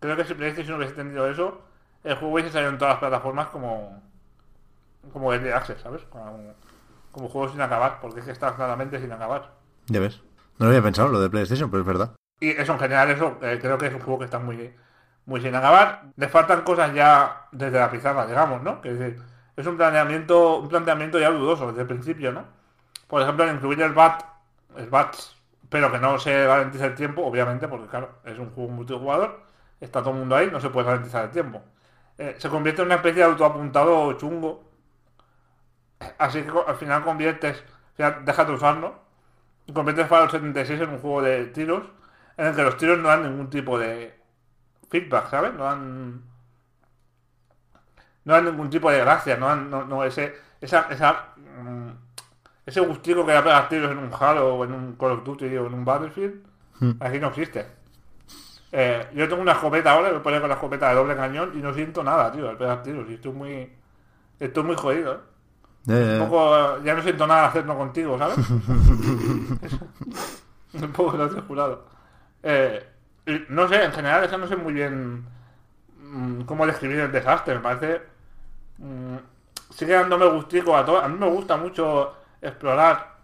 creo 0.00 0.16
que 0.16 0.24
si 0.24 0.34
PlayStation 0.34 0.76
hubiese 0.76 0.94
tenido 0.94 1.28
eso, 1.28 1.60
el 2.04 2.14
juego 2.16 2.34
hubiese 2.34 2.50
salido 2.50 2.70
en 2.70 2.78
todas 2.78 2.94
las 2.94 3.00
plataformas 3.00 3.48
como 3.48 4.00
como 5.12 5.32
el 5.32 5.42
de 5.42 5.52
Access, 5.52 5.80
¿sabes? 5.80 6.02
Como, 6.04 6.54
como 7.12 7.28
juego 7.28 7.50
sin 7.50 7.60
acabar, 7.60 7.98
porque 8.00 8.20
es 8.20 8.26
que 8.26 8.32
está 8.32 8.54
claramente 8.54 9.00
sin 9.00 9.12
acabar. 9.12 9.52
Ya 9.86 10.00
ves. 10.00 10.20
No 10.58 10.66
lo 10.66 10.70
había 10.70 10.82
pensado 10.82 11.08
lo 11.08 11.20
de 11.20 11.30
PlayStation, 11.30 11.70
pero 11.70 11.82
es 11.82 11.86
verdad. 11.86 12.12
Y 12.40 12.50
eso 12.50 12.72
en 12.72 12.78
general, 12.78 13.10
eso 13.10 13.38
eh, 13.42 13.58
creo 13.60 13.78
que 13.78 13.86
es 13.86 13.94
un 13.94 14.00
juego 14.00 14.18
que 14.18 14.24
está 14.24 14.38
muy, 14.38 14.74
muy 15.26 15.40
sin 15.40 15.54
acabar. 15.54 16.04
Le 16.16 16.28
faltan 16.28 16.62
cosas 16.62 16.92
ya 16.94 17.48
desde 17.52 17.78
la 17.78 17.90
pizarra, 17.90 18.26
digamos, 18.26 18.62
¿no? 18.62 18.80
Que 18.80 18.92
es, 18.92 18.98
decir, 18.98 19.22
es 19.56 19.66
un 19.66 19.76
planteamiento, 19.76 20.58
un 20.58 20.68
planteamiento 20.68 21.18
ya 21.18 21.30
dudoso 21.30 21.68
desde 21.68 21.82
el 21.82 21.88
principio, 21.88 22.32
¿no? 22.32 22.44
Por 23.06 23.22
ejemplo, 23.22 23.44
el 23.44 23.54
incluir 23.54 23.80
el 23.82 23.92
BAT, 23.92 24.22
el 24.76 24.90
BATS, 24.90 25.35
pero 25.68 25.90
que 25.92 25.98
no 25.98 26.18
se 26.18 26.46
garantiza 26.46 26.86
el 26.86 26.94
tiempo, 26.94 27.24
obviamente, 27.24 27.68
porque 27.68 27.88
claro, 27.88 28.10
es 28.24 28.38
un 28.38 28.50
juego 28.50 28.70
multijugador, 28.70 29.40
está 29.80 30.00
todo 30.00 30.12
el 30.12 30.18
mundo 30.20 30.36
ahí, 30.36 30.50
no 30.50 30.60
se 30.60 30.70
puede 30.70 30.86
garantizar 30.86 31.24
el 31.24 31.30
tiempo. 31.30 31.62
Eh, 32.18 32.36
se 32.38 32.48
convierte 32.48 32.82
en 32.82 32.86
una 32.86 32.96
especie 32.96 33.22
de 33.22 33.30
autoapuntado 33.30 34.12
chungo. 34.14 34.64
Así 36.18 36.42
que 36.42 36.52
al 36.66 36.76
final 36.76 37.04
conviertes, 37.04 37.62
sea, 37.96 38.10
dejas 38.24 38.46
de 38.46 38.52
usarlo, 38.54 38.94
y 39.66 39.72
conviertes 39.72 40.08
Fallout 40.08 40.30
76 40.30 40.80
en 40.80 40.90
un 40.90 40.98
juego 40.98 41.22
de 41.22 41.46
tiros 41.46 41.84
en 42.36 42.46
el 42.46 42.54
que 42.56 42.62
los 42.62 42.76
tiros 42.76 42.98
no 42.98 43.08
dan 43.08 43.22
ningún 43.24 43.50
tipo 43.50 43.78
de 43.78 44.18
feedback, 44.90 45.30
¿sabes? 45.30 45.54
No 45.54 45.64
dan 45.64 46.22
no 48.24 48.34
da 48.34 48.40
ningún 48.42 48.70
tipo 48.70 48.90
de 48.90 48.98
gracia, 49.00 49.36
no, 49.36 49.54
no, 49.56 49.84
no 49.84 50.04
ese, 50.04 50.34
esa, 50.60 50.88
esa, 50.90 51.34
mm, 51.36 51.90
ese 52.66 52.80
gustico 52.80 53.24
que 53.24 53.32
da 53.32 53.42
pegar 53.44 53.68
tiros 53.68 53.92
en 53.92 53.98
un 53.98 54.10
Halo 54.12 54.56
o 54.56 54.64
en 54.64 54.72
un 54.72 54.96
Call 54.96 55.12
of 55.12 55.24
Duty 55.24 55.56
o 55.56 55.66
en 55.68 55.74
un 55.74 55.84
Battlefield, 55.84 56.42
aquí 57.00 57.20
no 57.20 57.28
existe. 57.28 57.64
Eh, 58.72 59.08
yo 59.14 59.28
tengo 59.28 59.40
una 59.40 59.52
escopeta 59.52 59.92
ahora, 59.92 60.10
me 60.10 60.18
pongo 60.18 60.40
con 60.40 60.48
la 60.48 60.56
escopeta 60.56 60.88
de 60.88 60.96
doble 60.96 61.14
cañón 61.14 61.52
y 61.54 61.58
no 61.62 61.72
siento 61.72 62.02
nada, 62.02 62.32
tío, 62.32 62.48
al 62.48 62.58
pegar 62.58 62.82
tiros. 62.82 63.08
Y 63.08 63.14
estoy 63.14 63.32
muy, 63.32 63.72
estoy 64.40 64.64
muy 64.64 64.74
jodido, 64.74 65.14
¿eh? 65.14 65.18
Un 65.88 66.28
poco, 66.28 66.82
ya 66.82 66.94
no 66.94 67.02
siento 67.02 67.28
nada 67.28 67.46
hacerlo 67.46 67.76
contigo, 67.78 68.18
¿sabes? 68.18 68.36
un 70.72 70.92
poco 70.92 71.16
lo 71.16 71.42
jurado. 71.42 71.84
Eh, 72.42 72.84
no 73.48 73.68
sé, 73.68 73.84
en 73.84 73.92
general, 73.92 74.24
es 74.24 74.30
que 74.30 74.38
no 74.38 74.48
sé 74.48 74.56
muy 74.56 74.72
bien 74.72 75.24
mm, 76.00 76.40
cómo 76.40 76.66
describir 76.66 76.98
el 76.98 77.12
desastre. 77.12 77.54
Me 77.54 77.60
parece. 77.60 78.02
mm, 78.78 79.16
sigue 79.70 79.92
dándome 79.94 80.26
gustico 80.26 80.76
a 80.76 80.84
todo. 80.84 80.98
A 81.00 81.08
mí 81.08 81.16
me 81.16 81.28
gusta 81.30 81.56
mucho 81.56 82.14
explorar 82.46 83.16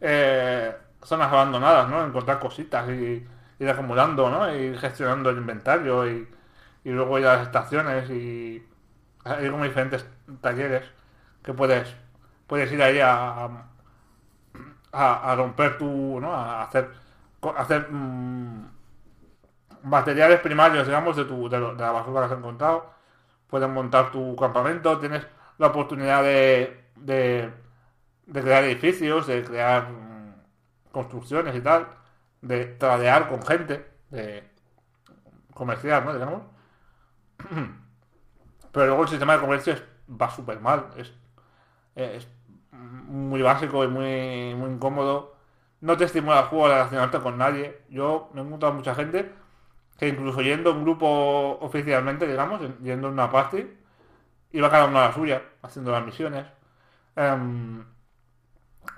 eh, 0.00 0.74
zonas 1.02 1.32
abandonadas, 1.32 1.88
¿no? 1.88 2.04
Encontrar 2.04 2.38
cositas 2.38 2.88
y 2.88 3.26
ir 3.58 3.70
acumulando, 3.70 4.30
¿no? 4.30 4.54
Ir 4.54 4.78
gestionando 4.78 5.30
el 5.30 5.38
inventario 5.38 6.08
y, 6.10 6.28
y 6.84 6.90
luego 6.90 7.18
ir 7.18 7.26
a 7.26 7.36
las 7.36 7.46
estaciones 7.46 8.08
y 8.10 8.64
hay 9.24 9.50
como 9.50 9.64
diferentes 9.64 10.06
talleres 10.40 10.84
que 11.42 11.52
puedes 11.52 11.94
puedes 12.46 12.72
ir 12.72 12.82
ahí 12.82 12.98
a, 13.00 13.48
a, 14.92 15.34
romper 15.36 15.78
tu, 15.78 16.18
¿no? 16.20 16.32
A 16.32 16.62
hacer 16.62 16.90
hacer 17.56 17.88
mm, 17.90 18.66
materiales 19.84 20.40
primarios, 20.40 20.86
digamos, 20.86 21.16
de 21.16 21.24
tu 21.24 21.48
de, 21.48 21.60
la 21.60 21.92
basura 21.92 22.26
que 22.26 22.32
has 22.32 22.38
encontrado. 22.38 22.90
Puedes 23.48 23.68
montar 23.68 24.10
tu 24.10 24.36
campamento, 24.36 24.98
tienes 24.98 25.26
la 25.58 25.68
oportunidad 25.68 26.22
de, 26.22 27.50
de 28.28 28.42
crear 28.42 28.64
edificios, 28.64 29.28
de 29.28 29.44
crear 29.44 29.88
construcciones 30.92 31.54
y 31.56 31.60
tal, 31.60 31.88
de 32.42 32.66
tradear 32.66 33.28
con 33.28 33.42
gente, 33.44 33.86
de 34.10 34.44
comerciar, 35.54 36.04
¿no? 36.04 36.12
Digamos. 36.12 36.42
Pero 38.72 38.86
luego 38.86 39.02
el 39.02 39.08
sistema 39.08 39.34
de 39.34 39.40
comercio 39.40 39.72
es- 39.74 39.82
va 40.10 40.30
súper 40.30 40.60
mal. 40.60 40.86
Es, 40.96 41.12
es 41.96 42.28
muy 42.72 43.42
básico 43.42 43.84
y 43.84 43.88
muy, 43.88 44.54
muy 44.56 44.70
incómodo. 44.72 45.36
No 45.82 45.96
te 45.96 46.04
estimula 46.04 46.40
el 46.40 46.46
juego 46.46 46.66
a 46.66 46.70
relacionarte 46.70 47.20
con 47.20 47.38
nadie. 47.38 47.82
Yo 47.90 48.30
me 48.34 48.42
he 48.42 48.44
encontrado 48.44 48.74
mucha 48.74 48.94
gente 48.94 49.32
que 49.98 50.08
incluso 50.08 50.42
yendo 50.42 50.70
en 50.72 50.84
grupo 50.84 51.58
oficialmente, 51.60 52.26
digamos, 52.28 52.62
en- 52.62 52.78
yendo 52.84 53.08
en 53.08 53.14
una 53.14 53.30
party, 53.32 53.66
iba 54.52 54.70
cada 54.70 54.86
uno 54.86 54.98
a 55.00 55.08
la 55.08 55.14
suya, 55.14 55.42
haciendo 55.62 55.92
las 55.92 56.04
misiones. 56.04 56.46
Em, 57.16 57.84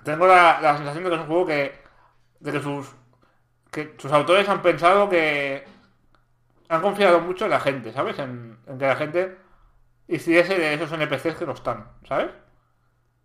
tengo 0.05 0.27
la, 0.27 0.61
la 0.61 0.77
sensación 0.77 1.05
de 1.05 1.11
que 1.11 1.17
es 1.17 1.21
un 1.23 1.27
juego 1.27 1.47
que, 1.47 1.81
de 2.41 2.53
que 2.53 2.61
sus, 2.63 2.95
que 3.73 3.95
sus 3.99 4.13
autores 4.13 4.49
han 4.49 4.63
pensado 4.63 5.09
que 5.09 5.65
han 6.69 6.81
confiado 6.83 7.21
mucho 7.21 7.45
en 7.45 7.51
la 7.51 7.61
gente, 7.61 7.93
¿sabes? 7.93 8.19
En, 8.19 8.59
en 8.67 8.79
que 8.79 8.87
la 8.87 8.97
gente 8.97 9.37
hiciese 10.09 10.59
de 10.59 10.75
esos 10.75 10.93
NPCs 10.93 11.37
que 11.37 11.47
no 11.47 11.53
están, 11.53 11.89
¿sabes? 12.09 12.31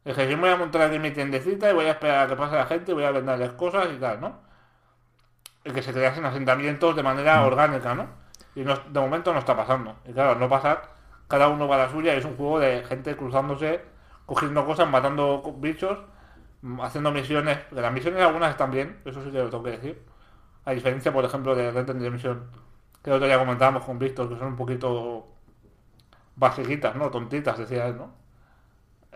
Es 0.05 0.15
que 0.15 0.29
yo 0.29 0.37
me 0.37 0.43
voy 0.43 0.51
a 0.51 0.57
montar 0.57 0.83
aquí 0.83 0.99
mi 0.99 1.11
tiendecita 1.11 1.69
y 1.69 1.73
voy 1.73 1.85
a 1.87 1.91
esperar 1.91 2.25
a 2.25 2.27
que 2.29 2.37
pase 2.37 2.55
la 2.55 2.65
gente 2.65 2.91
y 2.91 2.95
voy 2.95 3.03
a 3.03 3.11
venderles 3.11 3.51
cosas 3.53 3.89
y 3.93 3.97
tal, 3.99 4.21
¿no? 4.21 4.39
Y 5.65 5.71
que 5.71 5.81
se 5.81 5.91
creasen 5.93 6.25
asentamientos 6.25 6.95
de 6.95 7.03
manera 7.03 7.43
orgánica, 7.43 7.95
¿no? 7.95 8.07
Y 8.55 8.63
no- 8.63 8.75
de 8.77 8.99
momento 8.99 9.33
no 9.33 9.39
está 9.39 9.55
pasando. 9.57 9.97
Y 10.05 10.13
claro, 10.13 10.35
no 10.39 10.47
pasar, 10.49 10.93
cada 11.27 11.47
uno 11.49 11.67
va 11.67 11.75
a 11.75 11.79
la 11.79 11.89
suya 11.89 12.13
y 12.13 12.17
es 12.19 12.25
un 12.25 12.37
juego 12.37 12.59
de 12.59 12.83
gente 12.85 13.15
cruzándose, 13.17 13.83
cogiendo 14.25 14.65
cosas, 14.65 14.87
matando 14.89 15.41
bichos, 15.57 15.99
mm, 15.99 16.05
haciendo 16.81 17.11
misiones. 17.11 17.59
Que 17.69 17.81
las 17.81 17.93
misiones 17.93 18.21
algunas 18.21 18.51
están 18.51 18.71
bien, 18.71 18.97
eso 19.05 19.23
sí 19.23 19.31
que 19.31 19.39
lo 19.39 19.49
tengo 19.49 19.63
que 19.63 19.71
decir. 19.71 20.01
A 20.65 20.71
diferencia, 20.71 21.13
por 21.13 21.25
ejemplo, 21.25 21.55
de 21.55 21.71
Red 21.71 21.85
Dead 21.85 21.95
Redemption, 21.95 22.43
que 23.03 23.09
el 23.09 23.15
otro 23.17 23.27
día 23.27 23.37
comentábamos 23.37 23.83
con 23.83 23.99
Víctor, 23.99 24.29
que 24.29 24.37
son 24.37 24.47
un 24.47 24.55
poquito 24.55 25.27
basiquitas, 26.35 26.95
¿no? 26.95 27.09
Tontitas, 27.09 27.57
decía 27.57 27.87
él, 27.87 27.97
¿no? 27.97 28.11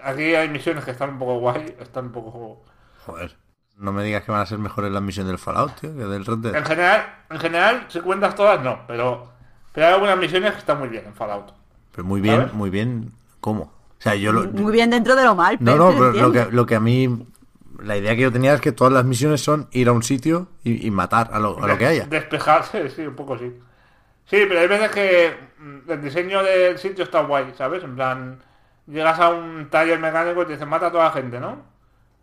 Aquí 0.02 0.36
hay 0.36 0.47
misiones 0.50 0.86
que 0.86 0.91
están 0.91 1.10
un 1.12 1.20
poco 1.20 1.39
guay, 1.39 1.76
están 1.80 2.06
un 2.06 2.12
poco... 2.12 2.64
Joder. 3.06 3.36
No 3.78 3.91
me 3.93 4.04
digas 4.04 4.24
que 4.24 4.32
van 4.32 4.41
a 4.41 4.45
ser 4.45 4.60
mejores 4.60 4.91
las 4.91 5.02
misiones 5.02 5.30
del 5.30 5.39
Fallout, 5.39 5.74
tío, 5.80 5.95
que 5.95 6.04
del 6.04 6.26
Red 6.26 6.38
Dead. 6.38 6.56
En 6.56 6.66
general, 6.66 7.16
en 7.30 7.39
general, 7.39 7.86
si 7.88 8.00
cuentas 8.02 8.36
todas, 8.36 8.62
no, 8.62 8.82
pero, 8.88 9.30
pero 9.74 9.88
hay 9.88 9.93
algunas 9.93 10.18
misiones 10.18 10.52
que 10.52 10.60
están 10.60 10.80
muy 10.80 10.89
bien 10.89 11.06
en 11.06 11.14
Fallout. 11.14 11.54
Pero 11.93 12.06
muy 12.06 12.22
bien, 12.22 12.36
¿Sabes? 12.36 12.54
muy 12.54 12.70
bien. 12.70 13.14
¿Cómo? 13.39 13.64
O 13.64 14.02
sea, 14.02 14.16
yo 14.16 14.32
lo. 14.32 14.50
Muy 14.52 14.72
bien 14.72 14.89
dentro 14.89 15.16
de 15.16 15.24
lo 15.24 15.36
mal. 15.36 15.58
No, 15.60 15.76
no, 15.76 15.91
pero 15.91 16.12
lo 16.12 16.32
que, 16.32 16.45
lo 16.52 16.66
que 16.66 16.76
a 16.76 16.80
mí. 16.80 17.26
La 17.84 17.98
idea 17.98 18.16
que 18.16 18.22
yo 18.22 18.32
tenía 18.32 18.54
es 18.54 18.62
que 18.62 18.72
todas 18.72 18.94
las 18.94 19.06
misiones 19.06 19.42
son 19.42 19.68
ir 19.72 19.88
a 19.90 19.92
un 19.92 20.04
sitio 20.04 20.50
y, 20.64 20.86
y 20.86 20.92
matar 20.92 21.30
a 21.34 21.40
lo, 21.40 21.62
a 21.62 21.68
lo 21.68 21.78
que 21.78 21.86
haya. 21.86 22.10
Despejarse, 22.10 22.90
sí, 22.96 23.02
un 23.08 23.16
poco 23.16 23.38
sí. 23.38 23.46
Sí, 24.26 24.46
pero 24.48 24.60
hay 24.62 24.68
veces 24.68 24.92
que 24.92 25.38
mm, 25.60 25.92
el 25.92 26.02
diseño 26.02 26.44
del 26.44 26.78
sitio 26.80 27.04
está 27.06 27.22
guay, 27.24 27.54
¿sabes? 27.58 27.84
En 27.84 27.96
plan, 27.96 28.44
llegas 28.88 29.20
a 29.20 29.30
un 29.30 29.70
taller 29.70 30.00
mecánico 30.00 30.44
y 30.44 30.46
te 30.46 30.54
dicen 30.54 30.70
mata 30.70 30.88
a 30.88 30.92
toda 30.92 31.06
la 31.06 31.12
gente, 31.12 31.40
¿no? 31.40 31.66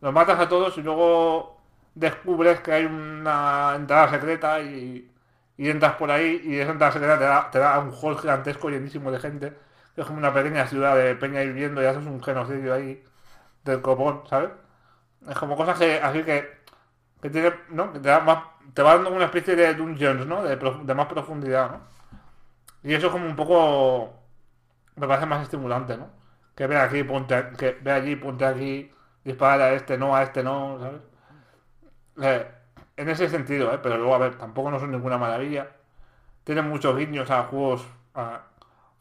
Los 0.01 0.13
matas 0.13 0.39
a 0.41 0.49
todos 0.49 0.77
y 0.79 0.83
luego 0.83 1.61
descubres 1.95 2.61
que 2.61 2.73
hay 2.73 2.85
una 2.87 3.75
entrada 3.77 4.11
secreta 4.11 4.61
y, 4.63 5.11
y 5.57 5.71
entras 5.71 5.95
por 5.97 6.11
ahí 6.11 6.41
y 6.45 6.57
esa 6.59 6.73
entrada 6.73 6.93
secreta 6.93 7.19
te 7.19 7.25
da, 7.25 7.51
te 7.51 7.59
da 7.59 7.79
un 7.81 7.93
hall 7.93 8.19
gigantesco 8.19 8.71
llenísimo 8.71 9.11
de 9.13 9.21
gente, 9.21 9.55
que 9.95 10.03
es 10.03 10.07
como 10.07 10.19
una 10.19 10.33
pequeña 10.35 10.67
ciudad 10.67 10.97
de 10.97 11.17
peña 11.17 11.41
viviendo 11.43 11.83
y 11.83 11.87
haces 11.87 12.07
un 12.07 12.23
genocidio 12.23 12.75
ahí 12.75 13.03
del 13.65 13.83
copón, 13.83 14.23
¿sabes? 14.29 14.51
Es 15.29 15.37
como 15.39 15.57
cosas 15.57 15.79
que, 15.79 16.01
así 16.01 16.23
que, 16.23 16.49
que 17.23 17.31
tiene, 17.31 17.53
¿no? 17.71 17.93
Que 17.93 18.01
te, 18.01 18.09
da 18.11 18.21
más, 18.21 18.45
te 18.75 18.83
va 18.83 18.95
dando 18.95 19.11
una 19.13 19.27
especie 19.27 19.57
de 19.57 19.75
dungeons, 19.75 20.27
¿no? 20.27 20.43
De, 20.45 20.57
de 20.57 20.95
más 20.95 21.07
profundidad, 21.07 21.71
¿no? 21.73 21.81
Y 22.83 22.95
eso 22.95 23.07
es 23.09 23.13
como 23.13 23.27
un 23.27 23.37
poco, 23.37 24.15
me 24.97 25.07
parece 25.09 25.27
más 25.27 25.43
estimulante, 25.45 25.97
¿no? 25.99 26.11
Que 26.57 26.67
ve 26.69 26.79
aquí, 26.79 27.05
ponte, 27.05 27.51
que 27.59 27.73
ve 27.83 27.93
allí, 27.93 28.17
ponte 28.17 28.47
aquí, 28.47 28.93
dispara 29.25 29.67
a 29.67 29.73
este 29.75 29.99
no, 29.99 30.17
a 30.17 30.23
este 30.25 30.43
no, 30.45 30.79
¿sabes? 30.81 31.03
Eh, 32.23 32.47
en 32.97 33.09
ese 33.09 33.29
sentido, 33.29 33.73
¿eh? 33.73 33.79
Pero 33.83 33.97
luego, 33.99 34.15
a 34.15 34.19
ver, 34.19 34.37
tampoco 34.39 34.71
no 34.71 34.81
son 34.81 34.91
ninguna 34.91 35.19
maravilla. 35.19 35.69
Tienen 36.45 36.69
muchos 36.69 36.97
guiños 36.97 37.31
a 37.31 37.45
juegos, 37.45 37.87
a 38.15 38.43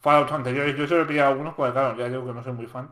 Fallout 0.01 0.31
anteriores. 0.33 0.77
Yo 0.77 0.87
solo 0.87 1.03
he 1.03 1.05
pillado 1.05 1.31
algunos 1.31 1.55
porque, 1.55 1.73
claro, 1.73 1.97
ya 1.97 2.09
digo 2.09 2.25
que 2.27 2.33
no 2.33 2.43
soy 2.43 2.53
muy 2.53 2.67
fan. 2.67 2.89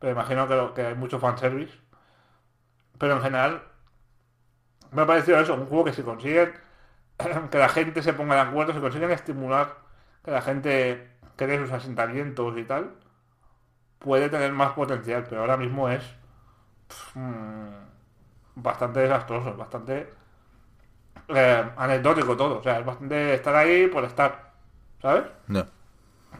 Pero 0.00 0.12
imagino 0.12 0.48
que, 0.48 0.56
lo- 0.56 0.74
que 0.74 0.82
hay 0.86 0.96
mucho 0.96 1.18
fanservice. 1.20 1.78
Pero 2.98 3.14
en 3.14 3.22
general, 3.22 3.62
me 4.92 5.02
ha 5.02 5.06
parecido 5.06 5.38
eso, 5.38 5.54
un 5.54 5.66
juego 5.66 5.84
que 5.84 5.92
si 5.92 6.02
consiguen 6.02 6.52
que 7.50 7.58
la 7.58 7.68
gente 7.68 8.02
se 8.02 8.12
ponga 8.12 8.34
de 8.36 8.42
acuerdo, 8.42 8.72
si 8.72 8.80
consiguen 8.80 9.10
estimular 9.10 9.76
que 10.24 10.30
la 10.30 10.42
gente 10.42 11.08
cree 11.36 11.58
sus 11.58 11.70
asentamientos 11.72 12.56
y 12.58 12.64
tal, 12.64 12.90
puede 13.98 14.28
tener 14.28 14.52
más 14.52 14.72
potencial, 14.72 15.24
pero 15.28 15.42
ahora 15.42 15.56
mismo 15.56 15.88
es 15.88 16.02
mm, 17.14 17.68
bastante 18.56 19.00
desastroso, 19.00 19.56
bastante 19.56 20.12
eh, 21.28 21.70
anecdótico 21.76 22.36
todo, 22.36 22.58
o 22.58 22.62
sea, 22.62 22.78
es 22.78 22.86
bastante 22.86 23.34
estar 23.34 23.54
ahí 23.54 23.86
por 23.86 24.04
estar, 24.04 24.52
¿sabes? 25.00 25.24
No. 25.46 25.66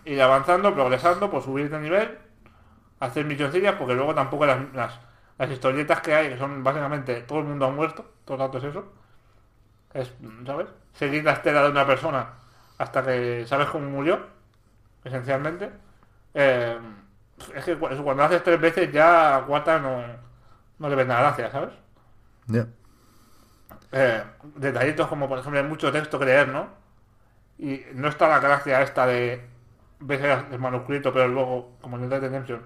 ir 0.05 0.21
avanzando, 0.21 0.75
progresando, 0.75 1.31
por 1.31 1.43
subir 1.43 1.71
de 1.71 1.81
nivel, 1.81 2.19
hacer 3.01 3.25
misioncillas, 3.25 3.75
porque 3.77 3.95
luego 3.95 4.15
tampoco 4.15 4.47
las, 4.47 4.59
las, 4.75 4.99
las 5.39 5.51
historietas 5.51 6.01
que 6.03 6.15
hay, 6.15 6.31
que 6.31 6.39
son 6.39 6.63
básicamente 6.65 7.23
todo 7.23 7.41
el 7.41 7.47
mundo 7.47 7.67
ha 7.67 7.71
muerto, 7.71 8.05
todo 8.25 8.37
el 8.37 8.41
rato 8.43 8.59
es 8.59 8.65
eso, 8.65 8.93
es, 9.95 10.13
¿sabes? 10.47 10.69
Seguir 10.95 11.25
la 11.25 11.33
estela 11.33 11.63
de 11.63 11.71
una 11.71 11.87
persona 11.87 12.35
hasta 12.79 13.03
que 13.05 13.47
sabes 13.47 13.69
cómo 13.69 13.89
murió, 13.91 14.21
esencialmente. 15.05 15.71
Eh, 16.35 16.79
es 17.55 17.65
que 17.65 17.79
cuando 17.79 18.25
haces 18.25 18.43
tres 18.43 18.61
veces 18.61 18.93
ya 18.93 19.37
a 19.37 19.47
cuarta 19.47 19.79
no, 19.79 20.03
no 20.79 20.89
le 20.89 20.97
ves 20.97 21.07
nada 21.07 21.21
gracia, 21.23 21.51
¿sabes? 21.51 21.73
Ya. 22.49 22.67
eh, 23.93 24.23
detallitos 24.57 25.07
como 25.09 25.29
por 25.29 25.39
ejemplo 25.39 25.61
hay 25.61 25.67
mucho 25.67 25.93
texto 25.93 26.19
que 26.19 26.25
leer, 26.27 26.49
¿no? 26.49 26.69
Y 27.59 27.83
no 27.95 28.09
está 28.09 28.29
la 28.29 28.41
gracia 28.41 28.83
esta 28.83 29.07
de 29.07 29.49
ves 30.01 30.21
el 30.53 30.59
manuscrito, 30.61 31.13
pero 31.13 31.29
luego, 31.29 31.79
como 31.81 31.97
en 31.99 32.05
el 32.05 32.11
Redemption, 32.11 32.65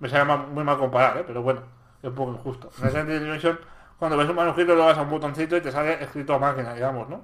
me 0.00 0.08
sale 0.08 0.24
muy 0.38 0.64
mal 0.64 0.78
comparar, 0.78 1.18
¿eh? 1.18 1.24
pero 1.26 1.42
bueno, 1.42 1.62
es 2.08 2.10
un 2.10 2.14
poco 2.14 2.32
injusto. 2.32 2.70
En 2.82 3.06
Dead 3.06 3.20
Redemption, 3.20 3.58
cuando 3.98 4.16
ves 4.16 4.28
un 4.28 4.36
manuscrito, 4.36 4.74
le 4.74 4.82
das 4.82 4.98
a 4.98 5.02
un 5.02 5.10
botoncito 5.10 5.56
y 5.56 5.60
te 5.60 5.70
sale 5.72 6.02
escrito 6.02 6.34
a 6.34 6.38
máquina, 6.38 6.74
digamos, 6.74 7.08
¿no? 7.08 7.22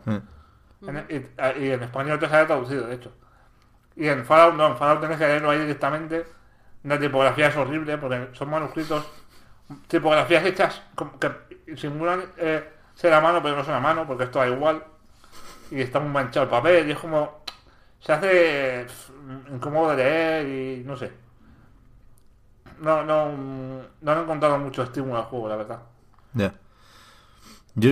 En- 0.86 1.06
y, 1.09 1.64
y 1.64 1.70
en 1.70 1.82
español 1.82 2.18
te 2.18 2.28
sale 2.28 2.46
traducido, 2.46 2.86
de 2.86 2.94
hecho. 2.94 3.12
Y 3.96 4.09
en 4.09 4.24
Fallout 4.24 4.54
no, 4.54 4.66
en 4.68 4.76
Fallout 4.76 5.00
tienes 5.00 5.18
que 5.18 5.26
leerlo 5.26 5.50
ahí 5.50 5.59
directamente. 5.60 6.24
La 6.84 6.98
tipografía 6.98 7.48
es 7.48 7.56
horrible 7.56 7.98
porque 7.98 8.30
son 8.32 8.50
manuscritos, 8.50 9.06
tipografías 9.86 10.44
hechas 10.44 10.82
que 11.20 11.76
simulan 11.76 12.24
eh, 12.36 12.68
ser 12.94 13.12
a 13.12 13.20
mano, 13.20 13.40
pero 13.42 13.56
no 13.56 13.64
son 13.64 13.74
a 13.74 13.80
mano 13.80 14.06
porque 14.06 14.24
esto 14.24 14.38
da 14.40 14.48
igual. 14.48 14.82
Y 15.70 15.80
está 15.80 16.00
muy 16.00 16.10
manchado 16.10 16.44
el 16.44 16.50
papel 16.50 16.88
y 16.88 16.92
es 16.92 16.98
como... 16.98 17.42
se 18.00 18.12
hace 18.12 18.86
incómodo 19.52 19.90
de 19.90 19.96
leer 19.96 20.48
y 20.48 20.84
no 20.84 20.96
sé. 20.96 21.12
No, 22.82 23.04
no, 23.04 23.30
no 24.00 24.12
he 24.12 24.22
encontrado 24.22 24.59
mucho 24.59 24.82
estímulo 24.82 25.18
al 25.18 25.24
juego, 25.26 25.48
la 25.48 25.54
verdad. 25.54 25.82
Ya. 26.34 26.54
Yo, 27.76 27.90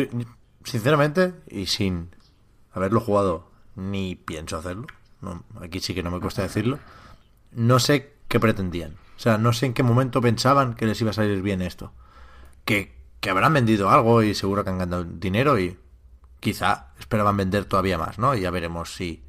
sinceramente, 0.65 1.33
y 1.47 1.67
sin 1.67 2.11
haberlo 2.73 2.99
jugado, 3.01 3.49
ni 3.77 4.17
pienso 4.17 4.57
hacerlo, 4.59 4.89
no, 5.21 5.45
aquí 5.61 5.79
sí 5.79 5.95
que 5.95 6.03
no 6.03 6.11
me 6.11 6.19
cuesta 6.19 6.43
decirlo, 6.43 6.81
no 7.53 7.79
sé 7.79 8.15
qué 8.27 8.41
pretendían. 8.41 8.97
O 9.17 9.21
sea, 9.21 9.39
no 9.39 9.53
sé 9.53 9.67
en 9.67 9.75
qué 9.75 9.85
momento 9.85 10.21
pensaban 10.21 10.75
que 10.75 10.87
les 10.87 11.01
iba 11.01 11.11
a 11.11 11.15
salir 11.15 11.41
bien 11.41 11.62
esto. 11.62 11.93
Que, 12.65 12.93
que 13.21 13.31
habrán 13.31 13.53
vendido 13.53 13.91
algo 13.91 14.25
y 14.25 14.35
seguro 14.35 14.65
que 14.65 14.71
han 14.71 14.79
ganado 14.79 15.05
dinero 15.05 15.57
y 15.61 15.79
quizá 16.41 16.89
esperaban 16.99 17.37
vender 17.37 17.65
todavía 17.65 17.97
más, 17.97 18.19
¿no? 18.19 18.35
Y 18.35 18.41
ya 18.41 18.51
veremos 18.51 18.93
si 18.93 19.23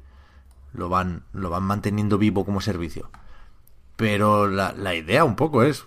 lo 0.72 0.88
van, 0.88 1.22
lo 1.32 1.50
van 1.50 1.62
manteniendo 1.62 2.18
vivo 2.18 2.44
como 2.44 2.60
servicio. 2.60 3.10
Pero 3.96 4.48
la, 4.48 4.72
la 4.72 4.94
idea 4.94 5.24
un 5.24 5.36
poco 5.36 5.62
es 5.62 5.86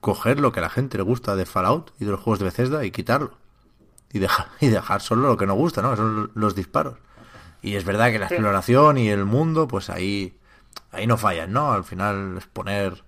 coger 0.00 0.40
lo 0.40 0.52
que 0.52 0.60
a 0.60 0.62
la 0.62 0.70
gente 0.70 0.96
le 0.96 1.02
gusta 1.04 1.36
de 1.36 1.44
Fallout 1.46 1.92
y 2.00 2.04
de 2.04 2.12
los 2.12 2.20
juegos 2.20 2.38
de 2.38 2.46
Bethesda 2.46 2.84
y 2.84 2.90
quitarlo. 2.90 3.36
Y 4.12 4.18
dejar, 4.18 4.48
y 4.60 4.68
dejar 4.68 5.00
solo 5.02 5.28
lo 5.28 5.36
que 5.36 5.46
no 5.46 5.54
gusta, 5.54 5.82
¿no? 5.82 5.94
Son 5.96 6.30
los 6.34 6.54
disparos. 6.54 6.96
Y 7.62 7.74
es 7.76 7.84
verdad 7.84 8.10
que 8.10 8.18
la 8.18 8.28
Sí. 8.28 8.34
exploración 8.34 8.96
y 8.98 9.10
el 9.10 9.24
mundo, 9.26 9.68
pues 9.68 9.90
ahí, 9.90 10.38
ahí 10.92 11.06
no 11.06 11.16
fallan, 11.18 11.52
¿no? 11.52 11.72
Al 11.72 11.84
final 11.84 12.36
es 12.38 12.46
poner 12.46 13.04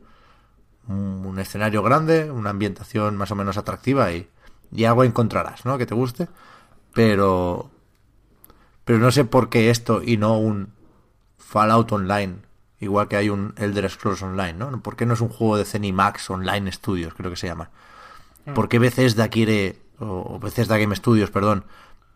un, 0.89 1.25
un 1.25 1.39
escenario 1.39 1.83
grande, 1.83 2.31
una 2.31 2.51
ambientación 2.51 3.17
más 3.17 3.31
o 3.31 3.35
menos 3.35 3.57
atractiva 3.57 4.13
y, 4.13 4.29
y 4.71 4.85
algo 4.85 5.05
encontrarás, 5.05 5.65
¿no? 5.65 5.79
Que 5.79 5.87
te 5.87 5.95
guste. 5.95 6.29
Pero, 6.93 7.71
pero 8.85 8.99
no 8.99 9.11
sé 9.11 9.25
por 9.25 9.49
qué 9.49 9.71
esto 9.71 10.03
y 10.05 10.19
no 10.19 10.37
un 10.39 10.75
Fallout 11.39 11.91
Online, 11.93 12.43
igual 12.83 13.09
que 13.09 13.17
hay 13.17 13.31
un 13.31 13.55
Elder 13.57 13.89
Scrolls 13.89 14.23
Online, 14.23 14.53
¿no? 14.55 14.83
¿Por 14.83 14.97
qué 14.97 15.07
no 15.07 15.15
es 15.15 15.21
un 15.21 15.29
juego 15.31 15.57
de 15.57 15.65
Zenimax 15.65 16.29
Online 16.31 16.71
Studios, 16.73 17.15
creo 17.15 17.31
que 17.31 17.37
se 17.37 17.47
llama? 17.47 17.71
¿Por 18.55 18.69
qué 18.69 18.79
Bethesda 18.79 19.29
quiere, 19.29 19.79
o 20.01 20.39
Bethesda 20.41 20.77
Game 20.79 20.95
Studios, 20.97 21.31
perdón, 21.31 21.65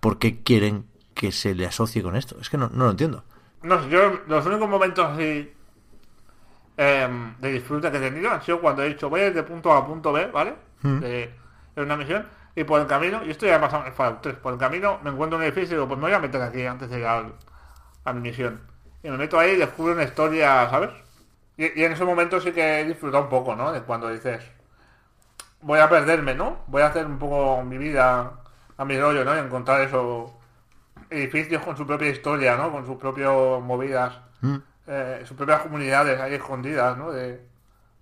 por 0.00 0.18
qué 0.18 0.42
quieren 0.42 0.86
que 1.14 1.32
se 1.32 1.54
le 1.54 1.66
asocie 1.66 2.02
con 2.02 2.16
esto? 2.16 2.36
Es 2.40 2.50
que 2.50 2.58
no, 2.58 2.68
no 2.72 2.84
lo 2.84 2.90
entiendo. 2.90 3.24
No 3.62 3.82
sé, 3.82 3.88
yo 3.88 4.20
los 4.26 4.44
únicos 4.46 4.68
momentos 4.68 5.04
así 5.06 5.52
em, 6.76 7.34
de 7.40 7.52
disfrute 7.52 7.90
que 7.90 7.98
he 7.98 8.00
tenido 8.10 8.30
han 8.30 8.42
sido 8.42 8.60
cuando 8.60 8.82
he 8.82 8.88
dicho 8.88 9.08
voy 9.08 9.20
a 9.20 9.26
ir 9.28 9.34
de 9.34 9.42
punto 9.42 9.72
A 9.72 9.78
a 9.78 9.86
punto 9.86 10.12
B, 10.12 10.26
¿vale? 10.26 10.54
De, 11.00 11.30
de 11.74 11.82
una 11.82 11.96
misión. 11.96 12.26
Y 12.54 12.64
por 12.64 12.80
el 12.80 12.86
camino, 12.86 13.24
y 13.24 13.30
esto 13.30 13.46
ya 13.46 13.56
ha 13.56 13.60
pasado 13.60 13.82
en 13.82 13.88
el 13.88 13.94
Fallout 13.94 14.20
3, 14.22 14.36
por 14.36 14.52
el 14.52 14.58
camino 14.58 14.98
me 15.02 15.10
encuentro 15.10 15.36
en 15.38 15.42
un 15.42 15.46
edificio 15.52 15.74
y 15.74 15.78
digo, 15.78 15.88
pues 15.88 15.98
me 15.98 16.06
voy 16.06 16.12
a 16.14 16.18
meter 16.18 16.40
aquí 16.42 16.64
antes 16.64 16.88
de 16.90 16.96
llegar 16.96 17.16
al- 17.24 17.34
a 18.04 18.12
mi 18.12 18.20
misión. 18.20 18.60
Y 19.06 19.08
me 19.08 19.18
meto 19.18 19.38
ahí 19.38 19.52
y 19.52 19.56
descubro 19.56 19.92
una 19.92 20.02
historia, 20.02 20.68
¿sabes? 20.68 20.90
Y, 21.56 21.80
y 21.80 21.84
en 21.84 21.92
ese 21.92 22.04
momento 22.04 22.40
sí 22.40 22.50
que 22.50 22.80
he 22.80 22.84
disfrutado 22.84 23.22
un 23.22 23.30
poco, 23.30 23.54
¿no? 23.54 23.70
De 23.70 23.80
cuando 23.82 24.08
dices, 24.08 24.42
voy 25.60 25.78
a 25.78 25.88
perderme, 25.88 26.34
¿no? 26.34 26.64
Voy 26.66 26.82
a 26.82 26.88
hacer 26.88 27.06
un 27.06 27.16
poco 27.16 27.62
mi 27.62 27.78
vida 27.78 28.32
a 28.76 28.84
mi 28.84 28.98
rollo, 28.98 29.24
¿no? 29.24 29.36
Y 29.36 29.38
encontrar 29.38 29.82
esos 29.82 30.32
edificios 31.08 31.62
con 31.62 31.76
su 31.76 31.86
propia 31.86 32.08
historia, 32.08 32.56
¿no? 32.56 32.72
Con 32.72 32.84
sus 32.84 32.96
propias 32.96 33.30
movidas, 33.62 34.18
eh, 34.88 35.22
sus 35.24 35.36
propias 35.36 35.60
comunidades 35.60 36.20
ahí 36.20 36.34
escondidas, 36.34 36.98
¿no? 36.98 37.12
De, 37.12 37.46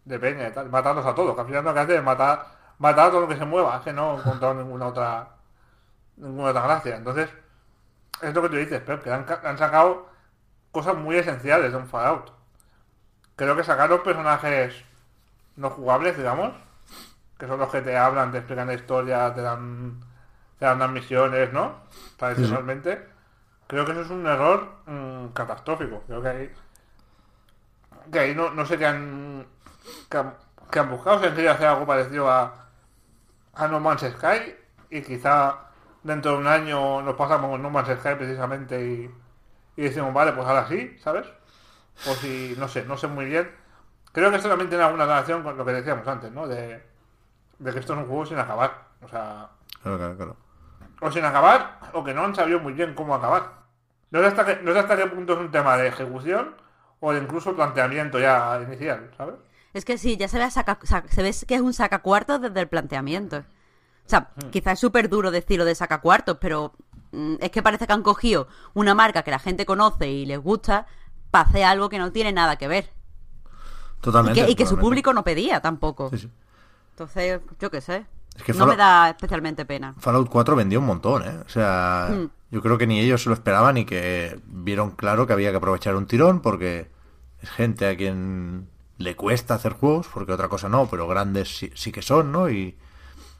de 0.07 0.19
peña 0.19 0.49
y 0.49 0.53
tal. 0.53 0.71
Matarlos 0.71 1.05
a 1.05 1.15
todos, 1.15 1.35
que 1.35 1.41
al 1.43 1.47
final 1.47 1.65
lo 1.65 1.75
que 1.75 1.81
hace 1.81 1.97
es 1.97 2.03
matar, 2.03 2.47
matar 2.79 3.09
a 3.09 3.11
todo 3.11 3.21
lo 3.21 3.29
que 3.29 3.37
se 3.37 3.45
mueva, 3.45 3.77
es 3.77 3.83
que 3.83 3.93
no 3.93 4.15
he 4.15 4.21
encontrado 4.21 4.55
ninguna 4.63 4.87
otra 4.87 5.29
ninguna 6.17 6.49
otra 6.49 6.63
gracia. 6.63 6.97
Entonces, 6.97 7.29
es 8.23 8.33
lo 8.35 8.41
que 8.41 8.49
tú 8.49 8.57
dices, 8.57 8.81
Pep, 8.81 9.03
que 9.03 9.11
han, 9.13 9.27
han 9.45 9.59
sacado 9.59 10.14
cosas 10.75 10.97
muy 10.97 11.17
esenciales 11.17 11.71
de 11.71 11.79
un 11.79 11.87
Fallout. 11.87 12.33
Creo 13.37 13.57
que 13.57 13.63
sacar 13.63 13.89
los 13.89 14.01
personajes 14.01 14.85
no 15.55 15.71
jugables, 15.71 16.17
digamos, 16.17 16.53
que 17.39 17.47
son 17.47 17.61
los 17.61 17.71
que 17.71 17.81
te 17.81 17.97
hablan, 17.97 18.33
te 18.33 18.39
explican 18.39 18.67
la 18.67 18.75
historia, 18.75 19.33
te 19.33 19.41
dan, 19.41 20.01
te 20.59 20.65
dan 20.65 20.81
las 20.81 20.91
misiones, 20.91 21.53
¿no? 21.53 21.77
Tradicionalmente. 22.17 23.07
Creo 23.69 23.85
que 23.85 23.93
eso 23.93 24.01
es 24.01 24.11
un 24.11 24.27
error 24.27 24.69
mm, 24.87 25.29
catastrófico. 25.29 26.03
Creo 26.09 26.21
que 26.21 26.29
ahí, 26.29 26.53
que 28.11 28.19
ahí 28.19 28.35
no, 28.35 28.51
no 28.51 28.67
sé 28.67 28.77
qué 28.77 28.87
han, 28.87 29.47
qué 30.09 30.79
han 30.81 30.91
buscado. 30.91 31.21
Se 31.21 31.29
han 31.29 31.35
querido 31.35 31.53
hacer 31.53 31.69
algo 31.69 31.87
parecido 31.87 32.29
a, 32.29 32.67
a 33.55 33.69
No 33.69 33.79
Man's 33.79 34.03
Sky 34.03 34.57
y 34.91 35.03
quizá 35.03 35.71
dentro 36.03 36.33
de 36.33 36.39
un 36.39 36.49
año 36.49 37.01
nos 37.01 37.15
pasamos 37.15 37.49
con 37.49 37.63
No 37.63 37.71
Man's 37.71 37.97
Sky 38.01 38.17
precisamente 38.17 38.85
y, 38.85 39.24
y 39.77 39.83
decimos, 39.83 40.13
vale, 40.15 40.33
pues 40.33 40.47
ahora 40.47 40.67
sí, 40.69 40.97
¿sabes? 41.03 41.27
O 42.09 42.15
si, 42.15 42.55
no 42.59 42.69
sé, 42.69 42.85
no 42.85 42.97
sé 42.97 43.07
muy 43.09 43.25
bien. 43.27 43.51
Creo 44.13 44.31
que 44.31 44.37
esto 44.37 44.49
también 44.49 44.69
tiene 44.69 44.85
alguna 44.85 45.07
relación 45.07 45.43
con 45.43 45.57
lo 45.57 45.65
que 45.65 45.73
decíamos 45.73 46.07
antes, 46.07 46.31
¿no? 46.33 46.47
De, 46.47 46.83
de 47.59 47.73
que 47.73 47.79
esto 47.81 47.95
es 47.95 47.99
un 48.01 48.07
juego 48.07 48.27
sin 48.27 48.39
acabar. 48.39 48.89
O 49.03 49.09
sea, 49.09 49.51
Claro, 49.83 49.99
claro, 49.99 50.17
claro. 50.17 50.37
o 51.01 51.11
sin 51.13 51.25
acabar, 51.25 51.79
o 51.93 52.03
que 52.05 52.15
no 52.15 52.25
han 52.25 52.35
sabido 52.35 52.61
muy 52.61 52.73
bien 52.73 52.95
cómo 52.95 53.15
acabar. 53.15 53.53
No 54.11 54.21
sé 54.21 54.27
hasta 54.27 54.45
qué, 54.47 54.61
no 54.63 54.73
sé 54.73 54.79
hasta 54.79 54.97
qué 54.97 55.07
punto 55.07 55.35
es 55.35 55.41
un 55.41 55.51
tema 55.51 55.77
de 55.77 55.89
ejecución 55.89 56.55
o 57.01 57.13
de 57.13 57.21
incluso 57.21 57.55
planteamiento 57.55 58.19
ya 58.19 58.61
inicial, 58.67 59.11
¿sabes? 59.17 59.35
Es 59.75 59.85
que 59.85 59.99
sí, 59.99 60.17
ya 60.17 60.29
se 60.29 60.39
ve, 60.39 60.45
a 60.45 60.51
saca- 60.51 60.79
sa- 60.85 61.05
se 61.09 61.23
ve 61.23 61.35
que 61.47 61.55
es 61.57 61.61
un 61.61 61.75
sacacuartos 61.75 62.41
desde 62.41 62.61
el 62.61 62.69
planteamiento. 62.69 63.39
O 63.39 64.09
sea, 64.09 64.31
quizás 64.51 64.75
es 64.75 64.81
súper 64.81 65.09
duro 65.09 65.31
decirlo 65.31 65.65
de 65.65 65.75
sacacuartos, 65.75 66.39
pero 66.41 66.73
mm, 66.93 66.94
es 67.41 67.51
que 67.51 67.63
parece 67.63 67.87
que 67.87 67.93
han 67.93 68.03
cogido 68.03 68.49
una 68.75 68.95
marca 68.95 69.23
que 69.23 69.31
la 69.31 69.39
gente 69.39 69.67
conoce 69.67 70.11
y 70.11 70.27
les 70.27 70.39
gusta 70.41 70.87
para 71.31 71.49
hacer 71.49 71.65
algo 71.65 71.89
que 71.89 71.99
no 71.99 72.13
tiene 72.13 72.33
nada 72.33 72.57
que 72.57 72.69
ver. 72.69 72.91
Y 73.99 74.01
Totalmente. 74.01 74.45
que, 74.45 74.51
y 74.51 74.55
que 74.55 74.67
su 74.67 74.77
público 74.79 75.13
no 75.13 75.25
pedía 75.25 75.61
tampoco. 75.61 76.11
Sí, 76.11 76.19
sí. 76.19 76.31
Entonces, 76.91 77.41
yo 77.61 77.71
qué 77.71 77.81
sé. 77.81 78.07
Es 78.37 78.43
que 78.43 78.53
no 78.53 78.61
Fallout- 78.67 78.69
me 78.71 78.77
da 78.77 79.11
especialmente 79.11 79.65
pena. 79.65 79.95
Fallout 79.99 80.29
4 80.29 80.57
vendió 80.57 80.81
un 80.81 80.87
montón, 80.87 81.23
¿eh? 81.23 81.41
O 81.47 81.49
sea, 81.49 82.09
Mm. 82.11 82.31
yo 82.51 82.61
creo 82.63 82.77
que 82.79 82.87
ni 82.87 83.01
ellos 83.01 83.23
se 83.23 83.29
lo 83.29 83.35
esperaban 83.35 83.77
y 83.79 83.85
que 83.85 84.39
vieron 84.47 84.91
claro 84.93 85.27
que 85.27 85.33
había 85.33 85.51
que 85.51 85.57
aprovechar 85.57 85.97
un 85.97 86.07
tirón 86.07 86.41
porque 86.41 86.91
es 87.41 87.51
gente 87.51 87.87
a 87.89 87.97
quien 87.97 88.69
le 88.99 89.17
cuesta 89.17 89.55
hacer 89.55 89.73
juegos, 89.73 90.09
porque 90.13 90.33
otra 90.33 90.49
cosa 90.49 90.69
no, 90.69 90.87
pero 90.89 91.07
grandes 91.09 91.57
sí, 91.57 91.71
sí 91.75 91.91
que 91.93 92.03
son, 92.03 92.31
¿no? 92.33 92.49
Y, 92.51 92.77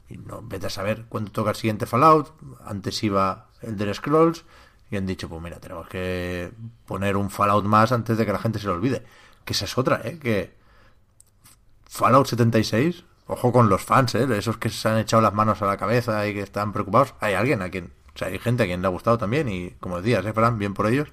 y 0.09 0.17
no, 0.17 0.41
vete 0.43 0.67
a 0.67 0.69
saber 0.69 1.05
cuándo 1.07 1.31
toca 1.31 1.51
el 1.51 1.55
siguiente 1.55 1.85
Fallout. 1.85 2.33
Antes 2.65 3.03
iba 3.03 3.47
el 3.65 3.77
de 3.77 3.93
Scrolls 3.93 4.45
y 4.91 4.97
han 4.97 5.05
dicho, 5.05 5.27
pues 5.27 5.41
mira, 5.41 5.59
tenemos 5.59 5.87
que 5.87 6.51
poner 6.85 7.17
un 7.17 7.29
Fallout 7.29 7.65
más 7.65 7.91
antes 7.91 8.17
de 8.17 8.25
que 8.25 8.31
la 8.31 8.39
gente 8.39 8.59
se 8.59 8.67
lo 8.67 8.73
olvide. 8.73 9.03
Que 9.43 9.53
esa 9.53 9.65
es 9.65 9.77
otra, 9.77 10.01
¿eh? 10.03 10.19
Que 10.19 10.55
Fallout 11.87 12.27
76, 12.27 13.03
ojo 13.27 13.51
con 13.51 13.69
los 13.69 13.83
fans, 13.83 14.15
¿eh? 14.15 14.27
Esos 14.37 14.57
que 14.57 14.69
se 14.69 14.87
han 14.87 14.97
echado 14.97 15.21
las 15.21 15.33
manos 15.33 15.61
a 15.61 15.65
la 15.65 15.77
cabeza 15.77 16.27
y 16.27 16.33
que 16.33 16.41
están 16.41 16.71
preocupados. 16.71 17.15
Hay 17.19 17.33
alguien 17.33 17.61
a 17.61 17.69
quien, 17.69 17.93
o 18.13 18.17
sea, 18.17 18.27
hay 18.27 18.39
gente 18.39 18.63
a 18.63 18.65
quien 18.67 18.81
le 18.81 18.87
ha 18.87 18.91
gustado 18.91 19.17
también 19.17 19.49
y, 19.49 19.71
como 19.79 20.01
decías, 20.01 20.25
¿eh, 20.25 20.33
Fran? 20.33 20.59
Bien 20.59 20.73
por 20.73 20.87
ellos. 20.87 21.09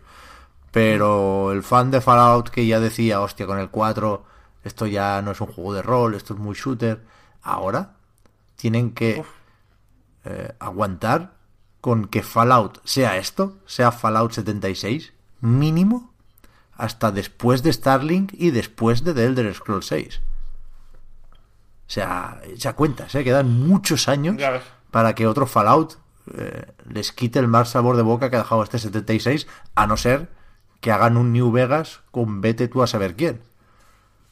Pero 0.70 1.52
el 1.52 1.62
fan 1.62 1.90
de 1.90 2.00
Fallout 2.00 2.48
que 2.50 2.66
ya 2.66 2.80
decía, 2.80 3.20
hostia, 3.20 3.46
con 3.46 3.58
el 3.58 3.70
4, 3.70 4.24
esto 4.64 4.86
ya 4.86 5.20
no 5.22 5.32
es 5.32 5.40
un 5.40 5.48
juego 5.48 5.74
de 5.74 5.82
rol, 5.82 6.14
esto 6.14 6.34
es 6.34 6.40
muy 6.40 6.54
shooter. 6.54 7.02
Ahora 7.42 7.96
tienen 8.56 8.92
que 8.92 9.24
eh, 10.24 10.54
aguantar 10.58 11.41
con 11.82 12.06
que 12.06 12.22
Fallout 12.22 12.80
sea 12.84 13.16
esto, 13.16 13.58
sea 13.66 13.90
Fallout 13.90 14.30
76, 14.30 15.12
mínimo, 15.40 16.12
hasta 16.76 17.10
después 17.10 17.64
de 17.64 17.72
Starlink 17.72 18.32
y 18.34 18.52
después 18.52 19.02
de 19.02 19.12
The 19.12 19.24
Elder 19.24 19.52
Scrolls 19.52 19.86
6. 19.86 20.20
O 20.22 21.34
sea, 21.88 22.40
ya 22.54 22.74
cuentas, 22.74 23.12
¿eh? 23.16 23.24
quedan 23.24 23.66
muchos 23.66 24.08
años 24.08 24.40
para 24.92 25.16
que 25.16 25.26
otro 25.26 25.46
Fallout 25.46 25.98
eh, 26.38 26.66
les 26.88 27.10
quite 27.10 27.40
el 27.40 27.48
mal 27.48 27.66
sabor 27.66 27.96
de 27.96 28.02
boca 28.02 28.30
que 28.30 28.36
ha 28.36 28.42
dejado 28.42 28.62
este 28.62 28.78
76, 28.78 29.48
a 29.74 29.86
no 29.88 29.96
ser 29.96 30.28
que 30.80 30.92
hagan 30.92 31.16
un 31.16 31.32
New 31.32 31.50
Vegas 31.50 32.00
con 32.12 32.40
vete 32.40 32.68
tú 32.68 32.82
a 32.82 32.86
saber 32.86 33.16
quién. 33.16 33.42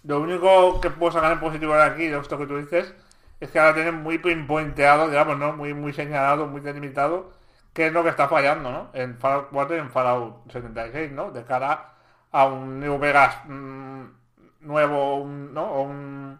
Lo 0.04 0.20
único 0.20 0.80
que 0.80 0.90
puedo 0.90 1.10
sacar 1.10 1.32
en 1.32 1.40
positivo 1.40 1.74
de 1.74 1.82
aquí, 1.82 2.06
de 2.06 2.16
esto 2.16 2.38
que 2.38 2.46
tú 2.46 2.58
dices, 2.58 2.94
es 3.40 3.50
que 3.50 3.58
ahora 3.58 3.74
tienen 3.74 3.96
muy 3.96 4.18
pinpointeado, 4.18 5.08
digamos, 5.08 5.36
¿no? 5.36 5.52
Muy, 5.52 5.74
muy 5.74 5.92
señalado, 5.92 6.46
muy 6.46 6.60
delimitado, 6.60 7.39
qué 7.80 7.86
es 7.86 7.92
lo 7.94 8.02
que 8.02 8.10
está 8.10 8.28
fallando, 8.28 8.70
¿no? 8.70 8.90
En 8.92 9.16
Fallout 9.18 9.48
4 9.50 9.76
y 9.76 9.78
en 9.80 9.90
Fallout 9.90 10.52
76, 10.52 11.12
¿no? 11.12 11.30
De 11.30 11.44
cara 11.44 11.94
a 12.30 12.44
un 12.44 12.78
New 12.78 12.98
Vegas 12.98 13.36
mm, 13.46 14.02
nuevo, 14.60 15.16
un- 15.22 15.54
¿no? 15.54 15.62
O 15.64 15.82
un, 15.82 16.38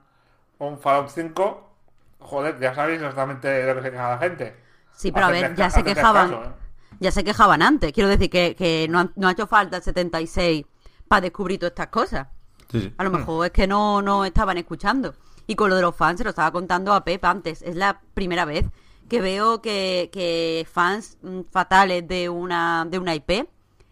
o 0.59 0.67
un 0.67 0.79
Fallout 0.79 1.09
5, 1.09 1.71
joder, 2.19 2.59
ya 2.61 2.75
sabéis 2.75 3.01
exactamente 3.01 3.49
de 3.49 3.67
lo 3.67 3.77
que 3.77 3.87
se 3.87 3.91
queja 3.91 4.11
la 4.11 4.19
gente. 4.19 4.57
Sí, 4.93 5.11
pero 5.13 5.27
a 5.27 5.31
ver, 5.31 5.55
ya 5.55 5.71
se 5.71 5.83
quejaban. 5.83 6.29
caso, 6.31 6.43
¿eh? 6.45 6.53
Ya 7.01 7.11
se 7.11 7.25
quejaban 7.25 7.63
antes. 7.63 7.93
Quiero 7.95 8.11
decir 8.11 8.29
que, 8.29 8.55
que 8.55 8.87
no, 8.91 8.99
han- 9.01 9.13
no 9.17 9.29
ha 9.29 9.33
hecho 9.33 9.47
falta 9.47 9.79
el 9.79 9.83
76 9.83 10.67
para 11.09 11.23
descubrir 11.23 11.59
todas 11.59 11.71
estas 11.71 11.87
cosas. 11.87 12.29
Sí, 12.71 12.81
sí. 12.83 12.95
A 12.99 13.05
lo 13.05 13.11
mejor 13.11 13.47
es 13.47 13.53
que 13.53 13.67
no, 13.67 14.03
no 14.03 14.25
estaban 14.27 14.59
escuchando. 14.59 15.15
Y 15.47 15.57
con 15.57 15.71
lo 15.71 15.77
de 15.77 15.83
los 15.83 15.97
fans, 15.97 16.19
se 16.19 16.25
lo 16.25 16.31
estaba 16.31 16.53
contando 16.53 16.93
a 16.93 17.03
Pep 17.03 17.25
antes. 17.25 17.63
Es 17.63 17.75
la 17.75 18.01
primera 18.15 18.45
vez 18.45 18.67
que 19.11 19.21
veo 19.21 19.61
que, 19.61 20.09
que 20.13 20.67
fans 20.73 21.19
mm, 21.21 21.41
fatales 21.51 22.07
de 22.09 22.31
una, 22.31 22.87
de 22.89 22.99
una 22.99 23.15
IP, 23.15 23.49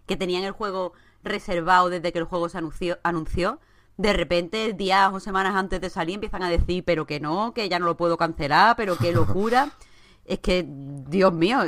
que 0.07 0.17
tenían 0.17 0.45
el 0.45 0.53
juego 0.53 0.95
reservado 1.25 1.91
desde 1.91 2.13
que 2.13 2.21
el 2.21 2.25
juego 2.25 2.49
se 2.49 2.57
anunció, 2.57 2.99
anunció. 3.03 3.59
De 3.97 4.13
repente, 4.13 4.73
días 4.73 5.13
o 5.13 5.19
semanas 5.19 5.57
antes 5.57 5.81
de 5.81 5.91
salir, 5.91 6.15
empiezan 6.15 6.45
a 6.45 6.49
decir, 6.49 6.85
pero 6.85 7.05
que 7.05 7.19
no, 7.19 7.53
que 7.53 7.69
ya 7.69 7.81
no 7.81 7.87
lo 7.87 7.97
puedo 7.97 8.17
cancelar, 8.17 8.77
pero 8.77 8.97
qué 8.97 9.13
locura. 9.13 9.73
es 10.25 10.39
que, 10.39 10.65
Dios 10.69 11.33
mío, 11.33 11.59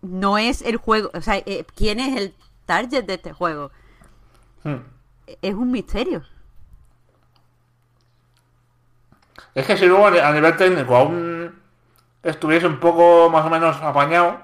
no 0.00 0.38
es 0.38 0.62
el 0.62 0.78
juego, 0.78 1.10
o 1.12 1.20
sea, 1.20 1.36
eh, 1.36 1.66
¿quién 1.74 2.00
es 2.00 2.16
el 2.16 2.34
target 2.64 3.04
de 3.04 3.14
este 3.14 3.32
juego? 3.34 3.70
Hmm. 4.64 4.78
Es 5.42 5.54
un 5.54 5.70
misterio. 5.70 6.22
Es 9.54 9.66
que 9.66 9.76
si 9.76 9.86
luego 9.86 10.06
a 10.06 10.32
nivel 10.32 10.56
técnico 10.56 10.96
aún 10.96 11.35
estuviese 12.26 12.66
un 12.66 12.78
poco 12.78 13.30
más 13.30 13.44
o 13.46 13.50
menos 13.50 13.76
apañado, 13.82 14.36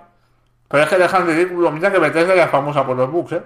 pero 0.68 0.84
es 0.84 0.88
que 0.88 0.98
dejan 0.98 1.26
ridículo, 1.26 1.70
mira 1.70 1.90
que 1.90 1.98
Bethesda 1.98 2.34
ya 2.34 2.44
es 2.44 2.50
famosa 2.50 2.86
por 2.86 2.96
los 2.96 3.10
bugs, 3.10 3.32
¿eh? 3.32 3.42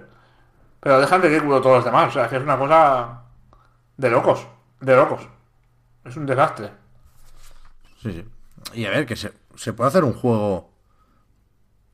Pero 0.81 1.01
dejan 1.01 1.23
ridículo 1.23 1.61
todos 1.61 1.77
los 1.77 1.85
demás, 1.85 2.09
o 2.09 2.13
sea, 2.13 2.29
que 2.29 2.37
es 2.37 2.43
una 2.43 2.59
cosa 2.59 3.23
de 3.97 4.11
locos, 4.11 4.47
de 4.81 4.95
locos. 4.95 5.27
Es 6.05 6.17
un 6.17 6.27
desastre. 6.27 6.71
Sí, 8.03 8.13
sí. 8.13 8.25
Y 8.75 8.85
a 8.85 8.91
ver, 8.91 9.07
que 9.07 9.17
se, 9.17 9.33
se 9.57 9.73
puede 9.73 9.89
hacer 9.89 10.05
un 10.05 10.13
juego 10.13 10.71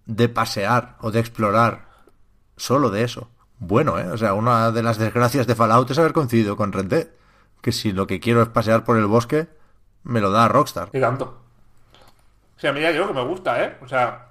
de 0.05 0.29
pasear 0.29 0.97
o 1.01 1.11
de 1.11 1.21
explorar 1.21 1.87
solo 2.57 2.91
de 2.91 3.05
eso. 3.05 3.31
Bueno, 3.59 3.99
¿eh? 3.99 4.11
O 4.11 4.19
sea, 4.19 4.35
una 4.35 4.71
de 4.73 4.83
las 4.83 4.99
desgracias 4.99 5.47
de 5.47 5.55
Fallout 5.55 5.91
es 5.91 5.99
haber 5.99 6.13
coincidido 6.13 6.57
con 6.57 6.73
Red 6.73 6.87
Dead. 6.87 7.09
Que 7.61 7.73
si 7.73 7.93
lo 7.93 8.09
que 8.09 8.19
quiero 8.19 8.43
es 8.43 8.49
pasear 8.49 8.85
por 8.85 8.97
el 8.97 9.07
bosque, 9.07 9.49
me 10.03 10.21
lo 10.21 10.33
da 10.33 10.49
Rockstar. 10.49 10.91
Y 10.93 11.01
tanto. 11.01 11.42
Sea, 12.63 12.71
a 12.71 12.75
mí 12.75 12.81
ya 12.81 12.93
digo 12.93 13.09
que 13.09 13.13
me 13.15 13.25
gusta, 13.25 13.61
¿eh? 13.65 13.77
O 13.81 13.89
sea, 13.89 14.29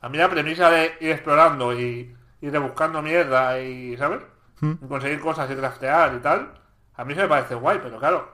a 0.00 0.08
mí 0.08 0.16
la 0.16 0.30
premisa 0.30 0.70
de 0.70 0.96
ir 1.00 1.10
explorando 1.10 1.78
y 1.78 2.16
ir 2.40 2.60
buscando 2.60 3.02
mierda 3.02 3.60
y, 3.60 3.94
¿sabes? 3.98 4.22
Y 4.62 4.86
conseguir 4.88 5.20
cosas 5.20 5.50
y 5.50 5.54
craftear 5.54 6.14
y 6.14 6.20
tal, 6.20 6.58
a 6.94 7.04
mí 7.04 7.14
se 7.14 7.20
me 7.20 7.28
parece 7.28 7.56
guay, 7.56 7.78
pero 7.82 7.98
claro, 7.98 8.26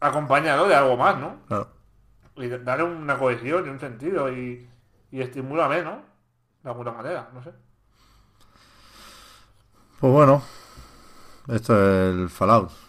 acompañado 0.00 0.66
de 0.66 0.76
algo 0.76 0.96
más, 0.96 1.18
¿no? 1.18 1.36
Claro. 1.46 1.68
Y 2.36 2.48
darle 2.48 2.84
una 2.84 3.18
cohesión 3.18 3.66
y 3.66 3.68
un 3.68 3.80
sentido 3.80 4.32
y, 4.32 4.66
y 5.10 5.20
estimúlame, 5.20 5.82
¿no? 5.82 6.00
De 6.62 6.70
alguna 6.70 6.92
manera, 6.92 7.28
no 7.34 7.42
sé. 7.42 7.50
Pues 10.00 10.10
bueno, 10.10 10.42
esto 11.48 11.74
es 11.74 12.14
el 12.14 12.30
Fallout. 12.30 12.87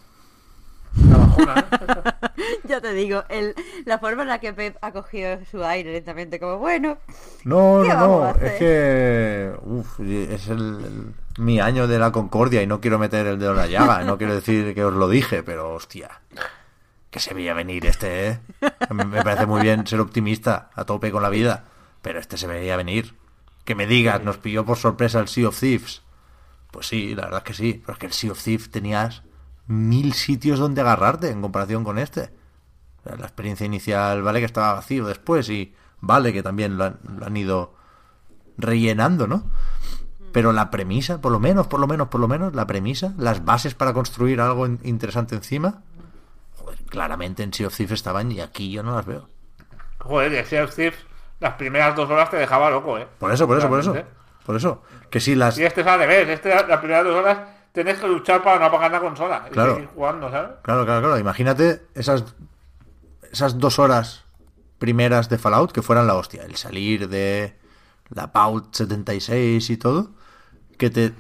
¿Eh? 1.42 2.12
Ya 2.64 2.80
te 2.82 2.94
digo, 2.94 3.24
el, 3.30 3.54
la 3.86 4.00
forma 4.00 4.22
en 4.24 4.28
la 4.30 4.40
que 4.40 4.54
Pep 4.54 4.78
ha 4.82 4.92
cogido 4.92 5.40
su 5.50 5.64
aire 5.64 5.92
lentamente, 5.92 6.40
como 6.40 6.58
bueno, 6.58 6.98
No, 7.44 7.82
¿Qué 7.84 7.90
no, 7.90 7.96
vamos 7.96 8.20
no, 8.22 8.24
a 8.26 8.30
hacer? 8.32 8.46
es 8.48 8.60
que 8.60 9.52
uf, 9.64 10.00
es 10.02 10.48
el, 10.48 10.58
el- 10.58 11.14
mi 11.44 11.60
año 11.60 11.88
de 11.88 12.00
la 12.00 12.12
concordia 12.12 12.62
y 12.62 12.68
no 12.68 12.80
quiero 12.82 13.00
meter 13.00 13.26
el 13.28 13.40
dedo 13.40 13.52
en 13.52 13.58
la 13.58 13.68
llaga, 13.68 14.04
no 14.04 14.18
quiero 14.18 14.36
decir 14.36 14.74
que 14.76 14.84
os 14.84 14.94
lo 14.94 15.08
dije, 15.10 15.42
pero 15.44 15.74
hostia, 15.74 16.22
que 17.10 17.20
se 17.20 17.34
veía 17.34 17.54
venir 17.54 17.86
este, 17.86 18.28
¿eh? 18.28 18.40
Me 18.92 19.06
me 19.06 19.24
parece 19.24 19.46
muy 19.46 19.62
bien 19.62 19.86
ser 19.88 20.00
optimista, 20.00 20.70
a 20.76 20.86
tope 20.86 21.12
con 21.12 21.24
la 21.24 21.30
vida, 21.30 21.66
pero 22.02 22.20
este 22.20 22.38
se 22.38 22.48
veía 22.48 22.76
venir. 22.78 23.16
Que 23.66 23.74
me 23.76 23.88
digas, 23.88 24.24
nos 24.24 24.38
pilló 24.38 24.66
por 24.66 24.78
sorpresa 24.78 25.20
el 25.20 25.28
Sea 25.28 25.48
of 25.50 25.60
Thieves. 25.60 26.02
Pues 26.72 26.88
sí, 26.88 27.16
la 27.16 27.24
verdad 27.26 27.40
es 27.40 27.44
que 27.46 27.54
sí, 27.54 27.82
pero 27.86 27.94
es 27.94 28.00
que 28.00 28.06
el 28.08 28.14
Sea 28.14 28.32
of 28.32 28.44
Thieves 28.44 28.70
tenías 28.70 29.24
mil 29.70 30.14
sitios 30.14 30.58
donde 30.60 30.82
agarrarte 30.82 31.30
en 31.30 31.42
comparación 31.42 31.84
con 31.84 31.98
este. 32.00 32.32
La 33.06 33.26
experiencia 33.26 33.66
inicial, 33.66 34.22
vale 34.24 34.40
que 34.40 34.46
estaba 34.46 34.74
vacío 34.74 35.06
después 35.06 35.48
y 35.50 35.74
vale 36.02 36.34
que 36.34 36.44
también 36.44 36.78
lo 36.78 36.86
han, 36.86 37.00
lo 37.18 37.26
han 37.26 37.38
ido 37.38 37.74
rellenando, 38.58 39.28
¿no? 39.28 39.44
Pero 40.32 40.52
la 40.52 40.70
premisa, 40.70 41.22
por 41.22 41.32
lo 41.32 41.40
menos, 41.40 41.68
por 41.68 41.80
lo 41.80 41.88
menos, 41.88 42.08
por 42.10 42.20
lo 42.20 42.28
menos, 42.28 42.54
la 42.56 42.68
premisa, 42.68 43.14
las 43.18 43.46
bases 43.46 43.74
para 43.76 43.94
construir 43.94 44.42
algo 44.42 44.66
in- 44.66 44.80
interesante 44.84 45.36
encima, 45.36 45.82
joder, 46.58 46.80
claramente 46.86 47.44
en 47.44 47.54
Sea 47.54 47.68
of 47.68 47.76
Thieves 47.76 47.94
estaban 47.94 48.32
y 48.32 48.42
aquí 48.42 48.72
yo 48.72 48.84
no 48.84 48.96
las 48.96 49.06
veo. 49.06 49.30
Joder, 50.00 50.34
y 50.34 50.46
Sea 50.46 50.64
of 50.66 50.76
Thieves, 50.76 51.00
las 51.40 51.54
primeras 51.54 51.96
dos 51.96 52.10
horas 52.10 52.30
te 52.30 52.38
dejaba 52.38 52.70
loco, 52.70 52.98
¿eh? 52.98 53.08
Por 53.18 53.32
eso, 53.32 53.48
por 53.48 53.58
eso, 53.58 53.70
por 53.70 53.80
eso. 53.80 53.96
Por 54.46 54.56
eso. 54.56 54.84
Que 55.10 55.20
si 55.20 55.36
las... 55.36 55.58
Y 55.58 55.64
este 55.64 55.82
es 55.82 55.88
al 55.88 56.00
revés, 56.00 56.28
este 56.28 56.50
las 56.50 56.80
primeras 56.80 57.06
dos 57.06 57.16
horas 57.16 57.40
tienes 57.72 58.00
que 58.00 58.08
luchar 58.08 58.44
para 58.44 58.60
no 58.60 58.66
apagar 58.66 58.92
la 58.92 59.00
consola 59.00 59.46
y 59.48 59.52
Claro. 59.52 59.76
seguir 59.76 59.90
jugando, 59.90 60.30
¿sabes? 60.32 60.52
Claro, 60.64 60.86
claro, 60.86 61.02
claro. 61.02 61.18
Imagínate 61.20 61.86
esas, 61.96 62.24
esas 63.32 63.58
dos 63.58 63.80
horas 63.80 64.26
primeras 64.78 65.30
de 65.30 65.38
Fallout 65.38 65.72
que 65.72 65.82
fueran 65.82 66.08
la 66.08 66.16
hostia. 66.16 66.44
El 66.44 66.56
salir 66.56 67.08
de 67.10 67.58
la 68.10 68.32
PAUT 68.32 68.74
76 68.76 69.70
y 69.70 69.78
todo. 69.78 70.12
Que 70.78 70.90
te, 70.90 71.14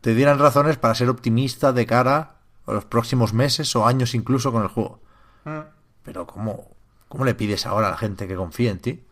te 0.00 0.14
dieran 0.14 0.38
razones 0.38 0.76
para 0.76 0.94
ser 0.94 1.08
optimista 1.08 1.72
de 1.72 1.86
cara 1.86 2.36
a 2.66 2.72
los 2.72 2.84
próximos 2.84 3.32
meses 3.32 3.74
o 3.76 3.86
años 3.86 4.14
incluso 4.14 4.50
con 4.52 4.62
el 4.62 4.68
juego. 4.68 5.00
Mm. 5.44 5.58
Pero 6.02 6.26
¿cómo, 6.26 6.68
cómo 7.08 7.24
le 7.24 7.34
pides 7.34 7.66
ahora 7.66 7.86
a 7.88 7.90
la 7.92 7.96
gente 7.96 8.26
que 8.26 8.34
confíe 8.34 8.70
en 8.70 8.78
ti 8.80 9.06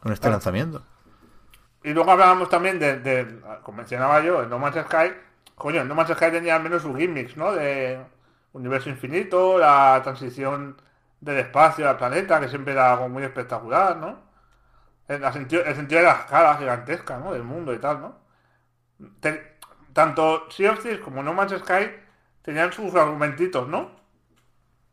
con 0.00 0.12
este 0.12 0.22
Claro. 0.22 0.34
lanzamiento? 0.36 0.82
Y 1.84 1.90
luego 1.92 2.12
hablábamos 2.12 2.48
también 2.48 2.78
de, 2.78 3.00
de- 3.00 3.40
como 3.64 3.78
mencionaba 3.78 4.22
yo, 4.22 4.42
en 4.44 4.48
No 4.50 4.58
Man's 4.60 4.76
Sky, 4.86 5.12
coño, 5.54 5.84
No 5.84 5.94
Man's 5.94 6.10
Sky 6.12 6.30
tenía 6.30 6.56
al 6.56 6.62
menos 6.62 6.82
sus 6.82 6.96
gimmicks, 6.96 7.36
¿no? 7.36 7.52
De 7.52 8.00
universo 8.52 8.90
infinito, 8.90 9.58
la 9.58 10.00
transición 10.02 10.76
del 11.20 11.38
espacio 11.38 11.88
al 11.88 11.96
planeta, 11.96 12.40
que 12.40 12.48
siempre 12.48 12.72
era 12.74 12.92
algo 12.92 13.08
muy 13.08 13.22
espectacular, 13.24 13.96
¿no? 13.96 14.20
El, 15.08 15.20
la 15.22 15.32
sentido, 15.32 15.64
el 15.64 15.74
sentido 15.76 16.00
de 16.02 16.06
las 16.08 16.24
caras 16.26 16.58
gigantescas, 16.58 17.20
¿no? 17.22 17.32
Del 17.32 17.44
mundo 17.44 17.74
y 17.74 17.78
tal, 17.78 18.00
¿no? 18.00 18.16
Te- 19.20 19.58
tanto 19.92 20.50
Sea 20.50 20.72
of 20.72 20.82
Thieves 20.82 21.00
como 21.00 21.22
No 21.22 21.34
Man's 21.34 21.52
Sky 21.58 21.90
tenían 22.42 22.72
sus 22.72 22.94
argumentitos, 22.94 23.68
¿no? 23.68 23.90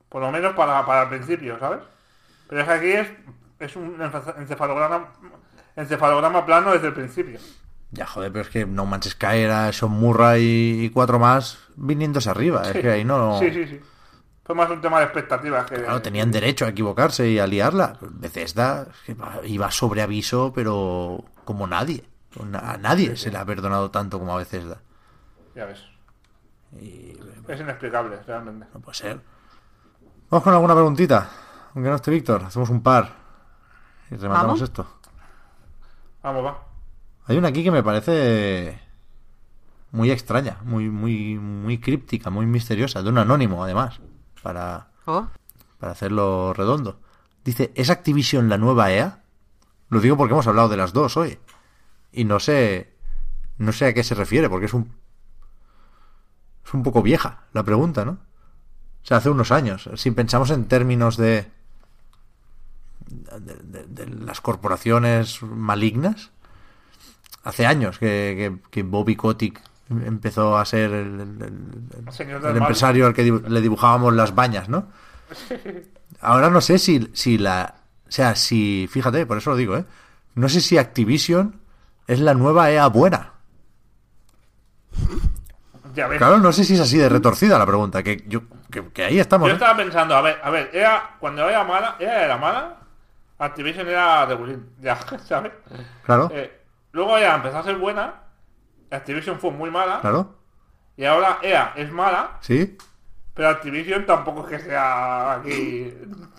Por 0.10 0.22
lo 0.22 0.31
menos 0.31 0.53
para, 0.56 0.86
para 0.86 1.03
el 1.03 1.10
principio, 1.10 1.60
¿sabes? 1.60 1.81
Pero 2.48 2.61
es 2.61 2.68
que 2.68 2.73
aquí 2.73 2.91
es, 2.91 3.10
es 3.60 3.76
un 3.76 4.02
encefalograma, 4.38 5.14
encefalograma 5.76 6.45
plano 6.45 6.72
desde 6.73 6.88
el 6.88 6.94
principio. 6.94 7.40
Ya, 7.91 8.06
joder, 8.06 8.32
pero 8.32 8.44
es 8.44 8.49
que 8.49 8.66
No 8.66 8.86
Man's 8.86 9.10
Sky 9.10 9.38
era 9.38 9.72
Sean 9.74 9.91
Murray 9.91 10.86
y 10.86 10.90
cuatro 10.91 11.18
más 11.20 11.57
viniéndose 11.76 12.30
arriba. 12.30 12.61
Es 12.64 12.74
que 12.74 12.90
ahí 12.91 13.03
no... 13.03 13.40
Sí, 13.40 13.52
sí, 13.52 13.66
sí. 13.68 13.82
Fue 14.44 14.56
más 14.56 14.70
un 14.70 14.82
tema 14.82 14.99
de 14.99 15.06
expectativas 15.06 15.66
que... 15.66 15.76
Claro, 15.76 16.02
tenían 16.02 16.32
derecho 16.32 16.66
a 16.66 16.70
equivocarse 16.70 17.28
y 17.30 17.40
a 17.40 17.48
liarla. 17.48 17.98
Bethesda 18.02 18.88
es 18.91 19.16
que 19.16 19.48
iba 19.48 19.72
sobre 19.72 20.02
aviso, 20.02 20.52
pero 20.53 21.24
como 21.45 21.68
nadie. 21.68 22.03
A 22.53 22.78
nadie 22.78 23.16
se 23.18 23.32
le 23.32 23.38
ha 23.38 23.45
perdonado 23.45 23.90
tanto 23.91 24.20
como 24.20 24.34
a 24.34 24.38
Bethesda. 24.38 24.82
Ya 25.56 25.66
ves. 25.66 25.84
Y 26.80 27.18
Es 27.48 27.60
inexplicable, 27.60 28.20
realmente. 28.28 28.68
no 28.74 28.80
puede 28.80 28.95
ser. 28.98 29.20
Vamos 30.30 30.44
con 30.44 30.53
alguna 30.53 30.76
preguntita. 30.76 31.28
Aunque 31.74 31.90
no 31.90 31.95
esté 31.95 32.11
Víctor, 32.11 32.44
hacemos 32.44 32.70
un 32.70 32.82
par. 32.84 33.10
Y 34.11 34.16
rematamos 34.16 34.60
¿Vamos? 34.60 34.61
esto. 34.61 34.88
Vamos, 36.22 36.45
va. 36.45 36.69
Hay 37.30 37.38
una 37.38 37.47
aquí 37.49 37.64
que 37.64 37.72
me 37.72 37.84
parece 37.84 38.80
muy 39.91 40.11
extraña, 40.11 40.57
muy, 40.64 40.89
muy, 40.89 41.35
muy 41.38 41.80
críptica, 41.80 42.30
muy 42.30 42.45
misteriosa, 42.45 43.01
de 43.03 43.10
un 43.10 43.19
anónimo 43.19 43.64
además, 43.64 43.99
para, 44.43 44.89
oh, 45.06 45.27
para 45.80 45.91
hacerlo 45.93 46.53
redondo. 46.53 46.99
Dice, 47.45 47.72
¿es 47.76 47.89
Activision 47.89 48.49
la 48.49 48.57
nueva 48.57 48.91
EA? 48.91 49.23
Lo 49.89 50.01
digo 50.01 50.18
porque 50.18 50.34
hemos 50.34 50.47
hablado 50.47 50.69
de 50.69 50.77
las 50.77 50.91
dos 50.91 51.18
hoy. 51.18 51.39
Y 52.11 52.26
no 52.26 52.39
sé. 52.39 52.95
No 53.57 53.72
sé 53.72 53.85
a 53.85 53.93
qué 53.93 54.03
se 54.03 54.15
refiere, 54.15 54.49
porque 54.49 54.65
es 54.68 54.73
un. 54.73 54.91
Es 56.65 56.73
un 56.73 56.84
poco 56.84 57.01
vieja 57.01 57.45
la 57.53 57.64
pregunta, 57.64 58.06
¿no? 58.06 58.11
O 58.11 59.06
sea, 59.06 59.18
hace 59.18 59.30
unos 59.30 59.51
años. 59.51 59.89
Si 59.95 60.11
pensamos 60.11 60.49
en 60.51 60.65
términos 60.65 61.18
de. 61.18 61.49
de, 63.07 63.56
de- 63.64 63.85
de 63.88 64.07
las 64.26 64.41
corporaciones 64.41 65.41
malignas. 65.41 66.31
Hace 67.49 67.65
años 67.65 67.97
que, 67.99 68.59
que, 68.61 68.69
que 68.69 68.84
Bobby 68.84 69.15
Kotick 69.15 69.61
empezó 69.89 70.57
a 70.57 70.65
ser 70.65 70.91
el, 70.91 71.19
empresario 72.55 73.07
al 73.07 73.13
que 73.13 73.26
dibu- 73.26 73.47
le 73.47 73.59
dibujábamos 73.61 74.13
las 74.13 74.35
bañas, 74.35 74.69
¿no? 74.69 74.88
Ahora 76.21 76.49
no 76.49 76.61
sé 76.61 76.77
si, 76.77 77.09
si 77.13 77.38
la... 77.38 77.76
O 78.07 78.11
sea, 78.11 78.35
si... 78.35 78.88
Fíjate, 78.91 79.26
por 79.26 79.38
eso 79.38 79.51
lo 79.51 79.55
digo, 79.55 79.77
¿eh? 79.77 79.85
No 80.35 80.47
sé 80.49 80.61
si 80.61 80.77
Activision 80.77 81.59
es 82.07 82.19
la 82.19 82.34
nueva 82.34 82.69
EA 82.71 82.88
buena. 82.88 83.34
Ya 85.93 86.07
ves. 86.07 86.17
Claro, 86.17 86.38
no 86.38 86.51
sé 86.51 86.63
si 86.63 86.76
es 86.76 86.80
así 86.80 86.97
de 86.97 87.09
retorcida 87.09 87.57
la 87.57 87.65
pregunta. 87.65 88.03
Que, 88.03 88.23
yo, 88.27 88.41
que, 88.71 88.85
que 88.89 89.05
ahí 89.05 89.19
estamos. 89.19 89.47
Yo 89.47 89.53
¿eh? 89.53 89.55
estaba 89.55 89.76
pensando, 89.77 90.15
a 90.15 90.21
ver, 90.21 90.38
a 90.43 90.49
ver, 90.49 90.69
era, 90.73 91.15
cuando 91.19 91.47
era 91.49 91.63
mala, 91.63 91.95
era 91.99 92.26
era 92.26 92.38
mala, 92.38 92.77
Activision 93.39 93.88
era 93.88 94.26
regulín, 94.26 94.69
ya, 94.81 94.97
¿sabes? 95.27 95.51
Claro, 96.05 96.30
Eh, 96.34 96.59
luego 96.91 97.18
EA 97.18 97.36
empezó 97.36 97.57
a 97.60 97.64
ser 97.64 97.78
buena, 97.78 98.14
Activision 98.91 99.40
fue 99.40 99.52
muy 99.52 99.70
mala, 99.72 99.99
claro. 100.02 100.36
y 100.98 101.06
ahora 101.06 101.40
EA 101.41 101.74
es 101.76 101.91
mala, 101.91 102.38
Sí. 102.41 102.78
pero 103.34 103.49
Activision 103.49 104.06
tampoco 104.06 104.48
es 104.48 104.57
que 104.57 104.66
sea 104.70 105.34
aquí 105.34 105.94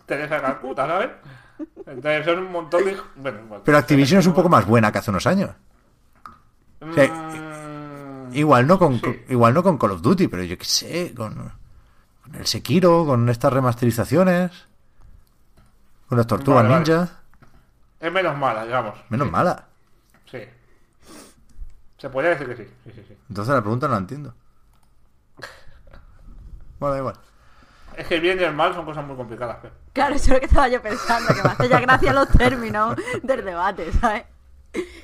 Teresa 0.07 0.41
Calcuta, 0.41 0.87
¿sabes? 0.87 1.11
Entonces 1.87 2.25
son 2.25 2.39
un 2.39 2.53
montón 2.53 2.85
de... 2.85 2.97
Bueno, 3.17 3.39
bueno, 3.49 3.63
Pero 3.65 3.79
Activision 3.79 4.21
es 4.21 4.27
un 4.27 4.33
poco 4.35 4.49
más 4.49 4.67
buena 4.67 4.91
que 4.91 4.99
hace 4.99 5.11
unos 5.11 5.27
años. 5.27 5.51
O 6.81 6.93
sea, 6.95 7.07
Mm, 7.09 8.35
igual 8.35 8.67
no 8.67 8.79
con 8.79 8.99
Sí. 9.01 9.25
igual 9.29 9.53
no 9.55 9.63
con 9.63 9.77
Call 9.77 9.91
of 9.93 10.01
Duty, 10.03 10.29
pero 10.29 10.43
yo 10.45 10.57
qué 10.57 10.65
sé, 10.65 11.13
con, 11.15 11.35
con 12.23 12.35
el 12.35 12.47
Sekiro, 12.47 13.05
con 13.05 13.29
estas 13.29 13.53
remasterizaciones, 13.53 14.51
con 16.09 16.17
las 16.19 16.27
Tortugas 16.27 16.63
Vale, 16.63 16.69
vale. 16.75 16.85
Ninja, 16.89 17.09
Es 18.01 18.11
menos 18.13 18.37
mala, 18.39 18.65
digamos. 18.65 18.95
menos 19.11 19.27
Sí, 19.27 19.33
mala. 19.33 19.65
Sí. 20.31 20.39
Se 21.99 22.09
podría 22.09 22.31
decir 22.31 22.47
que 22.47 22.57
sí. 22.57 22.65
Sí, 22.85 22.93
sí, 22.95 23.05
sí. 23.09 23.17
Entonces 23.29 23.55
la 23.55 23.61
pregunta 23.61 23.87
no 23.89 23.95
la 23.95 24.01
entiendo. 24.01 24.35
Bueno, 26.79 26.95
da 26.95 26.99
igual. 26.99 27.17
Es 27.95 28.07
que 28.07 28.15
el 28.15 28.21
bien 28.23 28.41
y 28.41 28.45
el 28.45 28.55
mal 28.55 28.73
son 28.73 28.87
cosas 28.87 29.05
muy 29.07 29.15
complicadas. 29.15 29.59
Claro, 29.93 30.15
eso 30.15 30.25
es 30.27 30.31
lo 30.31 30.41
que 30.41 30.47
estaba 30.47 30.69
yo 30.69 30.81
pensando, 30.81 31.35
que 31.35 31.43
me 31.43 31.51
hace 31.51 31.69
ya 31.69 31.79
gracia 31.81 32.15
los 32.15 32.29
términos 32.31 32.97
del 33.23 33.45
debate, 33.45 33.93
¿sabes? 33.93 34.25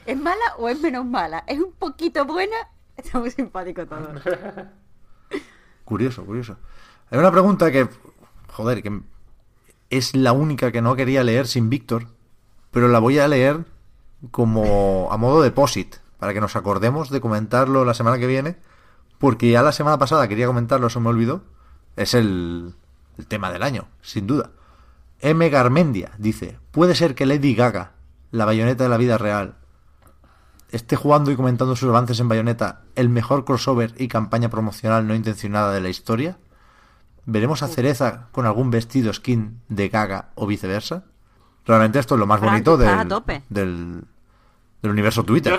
¿Es 0.07 0.17
mala 0.17 0.55
o 0.57 0.71
es 0.71 0.81
menos 0.81 1.05
mala? 1.05 1.45
¿Es 1.47 1.59
un 1.59 1.73
poquito 1.73 2.25
buena? 2.25 2.57
Está 2.97 3.19
muy 3.19 3.31
simpático 3.31 3.87
todo. 3.87 4.09
Curioso, 5.85 6.25
curioso. 6.25 6.57
Hay 7.11 7.19
una 7.19 7.31
pregunta 7.31 7.71
que, 7.71 7.89
joder, 8.53 8.83
que 8.83 9.03
es 9.91 10.17
la 10.17 10.33
única 10.33 10.73
que 10.73 10.83
no 10.83 10.97
quería 10.97 11.23
leer 11.23 11.47
sin 11.47 11.69
Víctor, 11.69 12.09
pero 12.71 12.89
la 12.89 12.99
voy 12.99 13.19
a 13.19 13.29
leer 13.29 13.65
como 14.31 15.09
a 15.11 15.17
modo 15.17 15.43
depósit, 15.43 15.97
para 16.19 16.33
que 16.33 16.41
nos 16.41 16.57
acordemos 16.57 17.11
de 17.11 17.21
comentarlo 17.21 17.85
la 17.85 17.95
semana 17.95 18.19
que 18.19 18.27
viene, 18.27 18.57
porque 19.19 19.51
ya 19.51 19.63
la 19.63 19.73
semana 19.73 19.99
pasada 19.99 20.29
quería 20.29 20.47
comentarlo, 20.47 20.91
se 20.91 21.01
me 21.01 21.09
olvidó. 21.09 21.43
Es 21.97 22.15
el, 22.15 22.75
el 23.19 23.27
tema 23.27 23.51
del 23.51 23.63
año, 23.63 23.89
sin 24.03 24.27
duda. 24.27 24.51
M. 25.21 25.49
Garmendia 25.49 26.13
dice, 26.19 26.59
¿puede 26.71 26.95
ser 26.95 27.15
que 27.15 27.27
Lady 27.27 27.55
Gaga, 27.55 27.93
la 28.31 28.45
bayoneta 28.45 28.85
de 28.85 28.91
la 28.91 28.99
vida 28.99 29.17
real, 29.17 29.57
esté 30.71 30.97
jugando 30.97 31.31
y 31.31 31.37
comentando 31.37 31.77
sus 31.77 31.89
avances 31.89 32.21
en 32.21 32.29
Bayonetta 32.29 32.83
el 32.95 33.09
mejor 33.09 33.45
crossover 33.45 33.95
y 33.99 34.09
campaña 34.09 34.49
promocional 34.49 35.07
no 35.07 35.15
intencionada 35.15 35.73
de 35.73 35.81
la 35.81 35.89
historia? 35.89 36.39
¿Veremos 37.25 37.63
a 37.63 37.69
Cereza 37.69 38.29
con 38.33 38.47
algún 38.47 38.71
vestido 38.71 39.13
skin 39.13 39.61
de 39.69 39.89
Gaga 39.89 40.31
o 40.35 40.47
viceversa? 40.47 41.05
Realmente 41.65 41.99
esto 41.99 42.15
es 42.15 42.21
lo 42.21 42.27
más 42.27 42.41
bonito 42.41 42.77
del, 42.77 44.05
del 44.83 44.91
universo 44.93 45.25
Twitter. 45.25 45.59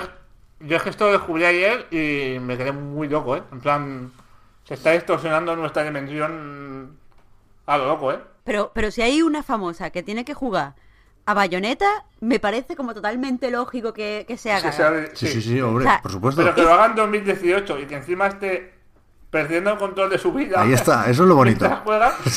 yo 0.59 0.77
es 0.77 0.83
que 0.83 0.89
esto 0.89 1.05
lo 1.05 1.11
descubrí 1.13 1.45
ayer 1.45 1.87
y 1.91 2.39
me 2.39 2.57
quedé 2.57 2.71
muy 2.71 3.07
loco, 3.07 3.35
¿eh? 3.35 3.43
En 3.51 3.59
plan, 3.59 4.11
se 4.63 4.73
está 4.73 4.91
distorsionando 4.91 5.55
nuestra 5.55 5.83
dimensión 5.83 6.97
a 7.65 7.77
lo 7.77 7.87
loco, 7.87 8.11
¿eh? 8.11 8.19
Pero, 8.43 8.71
pero 8.73 8.91
si 8.91 9.01
hay 9.01 9.21
una 9.21 9.43
famosa 9.43 9.89
que 9.89 10.03
tiene 10.03 10.23
que 10.23 10.33
jugar 10.33 10.75
a 11.25 11.33
Bayonetta, 11.33 12.05
me 12.21 12.39
parece 12.39 12.77
como 12.77 12.93
totalmente 12.93 13.51
lógico 13.51 13.91
que, 13.91 14.23
que 14.25 14.37
se 14.37 14.51
haga. 14.51 14.71
Sí, 15.13 15.27
sí, 15.27 15.41
sí, 15.41 15.61
hombre, 15.61 15.85
O 15.85 15.87
sea, 15.89 16.01
por 16.01 16.11
supuesto. 16.11 16.41
Pero 16.41 16.55
que 16.55 16.61
lo 16.61 16.73
haga 16.73 16.85
en 16.85 16.95
2018 16.95 17.79
y 17.79 17.85
que 17.85 17.95
encima 17.95 18.27
esté 18.27 18.73
perdiendo 19.29 19.71
el 19.71 19.77
control 19.77 20.09
de 20.09 20.17
su 20.17 20.31
vida. 20.31 20.61
Ahí 20.61 20.71
está, 20.71 21.09
eso 21.09 21.23
es 21.23 21.29
lo 21.29 21.35
bonito. 21.35 21.69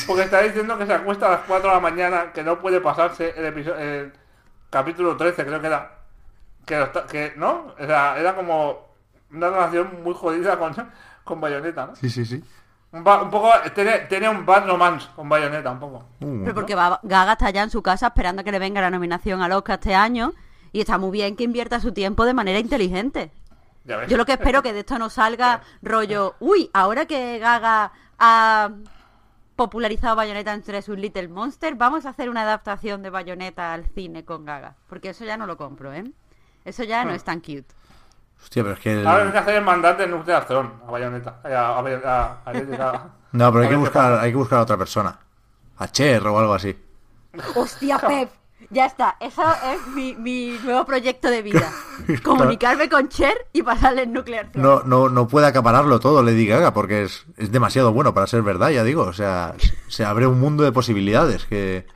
Porque 0.06 0.22
está 0.22 0.42
diciendo 0.42 0.76
que 0.76 0.86
se 0.86 0.92
acuesta 0.92 1.28
a 1.28 1.30
las 1.30 1.40
4 1.46 1.68
de 1.68 1.74
la 1.74 1.80
mañana, 1.80 2.32
que 2.32 2.42
no 2.42 2.58
puede 2.58 2.80
pasarse 2.80 3.32
el 3.36 3.46
episodio, 3.46 3.78
el 3.78 4.12
capítulo 4.68 5.16
13, 5.16 5.46
creo 5.46 5.60
que 5.60 5.66
era. 5.68 5.99
Que, 6.66 7.32
¿no? 7.36 7.74
O 7.78 7.86
sea, 7.86 8.18
era 8.18 8.34
como 8.36 8.78
una 9.32 9.48
relación 9.50 10.02
muy 10.04 10.14
jodida 10.14 10.58
con, 10.58 10.74
con 11.24 11.40
Bayonetta, 11.40 11.86
¿no? 11.86 11.96
Sí, 11.96 12.08
sí, 12.10 12.24
sí. 12.24 12.42
Un, 12.92 13.04
ba- 13.04 13.22
un 13.22 13.30
poco, 13.30 13.50
tiene, 13.74 13.98
tiene 14.00 14.28
un 14.28 14.44
bad 14.44 14.66
romance 14.66 15.08
con 15.14 15.28
Bayonetta, 15.28 15.70
un 15.70 15.78
poco. 15.80 16.04
Uh, 16.20 16.40
Pero 16.42 16.54
porque 16.54 16.74
va- 16.74 17.00
Gaga 17.02 17.32
está 17.32 17.50
ya 17.50 17.62
en 17.62 17.70
su 17.70 17.82
casa 17.82 18.08
esperando 18.08 18.42
que 18.44 18.52
le 18.52 18.58
venga 18.58 18.80
la 18.80 18.90
nominación 18.90 19.42
al 19.42 19.52
Oscar 19.52 19.78
este 19.78 19.94
año 19.94 20.32
y 20.72 20.80
está 20.80 20.98
muy 20.98 21.10
bien 21.12 21.36
que 21.36 21.44
invierta 21.44 21.80
su 21.80 21.92
tiempo 21.92 22.24
de 22.24 22.34
manera 22.34 22.58
inteligente. 22.58 23.30
Yo 24.08 24.16
lo 24.16 24.26
que 24.26 24.32
espero 24.32 24.62
que 24.62 24.72
de 24.72 24.80
esto 24.80 24.98
no 24.98 25.08
salga 25.08 25.62
rollo, 25.82 26.34
uy, 26.40 26.70
ahora 26.72 27.06
que 27.06 27.38
Gaga 27.38 27.92
ha 28.18 28.70
popularizado 29.56 30.16
Bayonetta 30.16 30.52
entre 30.52 30.80
sus 30.82 30.98
Little 30.98 31.28
Monsters, 31.28 31.76
vamos 31.76 32.06
a 32.06 32.10
hacer 32.10 32.30
una 32.30 32.42
adaptación 32.42 33.02
de 33.02 33.10
Bayonetta 33.10 33.72
al 33.72 33.86
cine 33.86 34.24
con 34.24 34.44
Gaga. 34.44 34.76
Porque 34.88 35.10
eso 35.10 35.24
ya 35.24 35.36
no 35.36 35.46
lo 35.46 35.56
compro, 35.56 35.92
¿eh? 35.92 36.04
Eso 36.64 36.84
ya 36.84 37.04
no 37.04 37.12
es 37.12 37.24
tan 37.24 37.40
cute. 37.40 37.66
Hostia, 38.42 38.62
pero 38.62 38.74
es 38.74 38.80
que... 38.80 38.92
el- 39.00 39.06
Ahora 39.06 39.24
hay 39.26 39.32
que 39.32 39.38
hacer 39.38 39.54
el 39.56 39.64
mandante 39.64 40.04
en 40.04 40.10
Nuclear 40.12 40.46
Throne 40.46 40.70
a 40.86 40.90
Bayonetta. 40.90 41.40
eh, 41.44 41.54
A, 41.54 41.78
a, 41.78 41.80
a, 41.80 42.38
a 42.44 42.52
Lady 42.52 42.76
Gaga. 42.76 43.08
No, 43.32 43.52
pero 43.52 43.64
hay 43.64 43.70
que 43.70 43.76
buscar, 43.76 44.18
hay 44.18 44.30
que 44.30 44.36
buscar 44.36 44.58
a 44.58 44.62
otra 44.62 44.76
persona. 44.76 45.18
A 45.78 45.88
Cher 45.88 46.26
o 46.26 46.38
algo 46.38 46.54
así. 46.54 46.76
¡Hostia, 47.54 47.98
Pep! 47.98 48.30
Ya 48.70 48.86
está, 48.86 49.16
eso 49.20 49.42
es 49.72 49.86
mi, 49.94 50.14
mi 50.16 50.58
nuevo 50.62 50.84
proyecto 50.84 51.28
de 51.30 51.42
vida. 51.42 51.72
Comunicarme 52.22 52.88
con 52.88 53.08
Cher 53.08 53.34
y 53.52 53.62
pasarle 53.62 54.02
el 54.02 54.12
Nuclear 54.12 54.50
Throne. 54.52 54.62
No, 54.68 54.82
no, 54.84 55.08
no 55.08 55.26
puede 55.28 55.46
acapararlo 55.46 55.98
todo 55.98 56.22
Lady 56.22 56.46
Gaga 56.46 56.72
porque 56.74 57.04
es, 57.04 57.24
es 57.36 57.50
demasiado 57.50 57.92
bueno 57.92 58.12
para 58.14 58.26
ser 58.26 58.42
verdad, 58.42 58.68
ya 58.70 58.84
digo. 58.84 59.02
O 59.04 59.12
sea, 59.12 59.54
se 59.88 60.04
abre 60.04 60.26
un 60.26 60.38
mundo 60.38 60.62
de 60.62 60.72
posibilidades. 60.72 61.46
Que, 61.46 61.86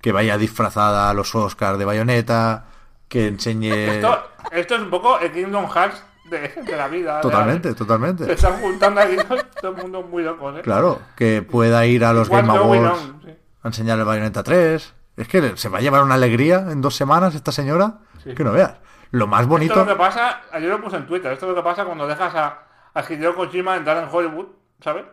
que 0.00 0.12
vaya 0.12 0.38
disfrazada 0.38 1.10
a 1.10 1.14
los 1.14 1.34
Oscars 1.34 1.78
de 1.78 1.84
bayoneta, 1.84 2.66
que 3.10 3.26
enseñe... 3.26 3.70
Esto, 3.96 4.22
esto 4.52 4.74
es 4.76 4.80
un 4.80 4.88
poco 4.90 5.18
el 5.18 5.30
Kingdom 5.32 5.68
Hearts 5.68 6.02
de, 6.30 6.48
de 6.64 6.76
la 6.76 6.88
vida. 6.88 7.20
Totalmente, 7.20 7.68
Se 7.70 7.74
totalmente. 7.74 8.32
están 8.32 8.60
juntando 8.60 9.00
aquí 9.00 9.16
todo 9.60 9.72
el 9.72 9.76
mundo 9.82 10.02
muy 10.02 10.22
locos, 10.22 10.56
¿eh? 10.58 10.62
Claro, 10.62 11.00
que 11.16 11.42
pueda 11.42 11.84
ir 11.86 12.04
a 12.04 12.12
los 12.12 12.28
Game 12.30 12.50
Awards 12.50 12.98
on? 13.02 13.22
Sí. 13.24 13.34
a 13.62 13.68
enseñar 13.68 13.98
el 13.98 14.04
Bayonetta 14.04 14.42
3. 14.42 14.94
Es 15.16 15.28
que 15.28 15.56
se 15.56 15.68
va 15.68 15.78
a 15.78 15.80
llevar 15.82 16.02
una 16.04 16.14
alegría 16.14 16.66
en 16.70 16.80
dos 16.80 16.94
semanas 16.96 17.34
esta 17.34 17.52
señora 17.52 17.98
Sí. 18.22 18.34
que 18.34 18.44
no 18.44 18.52
veas. 18.52 18.74
Lo 19.10 19.26
más 19.26 19.40
Esto 19.42 19.54
es 19.54 19.58
bonito... 19.58 19.74
lo 19.74 19.86
que 19.86 19.96
pasa, 19.96 20.40
ayer 20.52 20.68
lo 20.70 20.80
puse 20.80 20.96
en 20.96 21.06
Twitter, 21.06 21.32
esto 21.32 21.46
es 21.46 21.50
lo 21.50 21.56
que 21.56 21.62
pasa 21.64 21.84
cuando 21.84 22.06
dejas 22.06 22.32
a, 22.34 22.58
a 22.94 23.02
Hideo 23.02 23.34
Kojima 23.34 23.76
entrar 23.76 23.96
en 23.96 24.08
Hollywood, 24.10 24.46
¿sabes? 24.80 25.04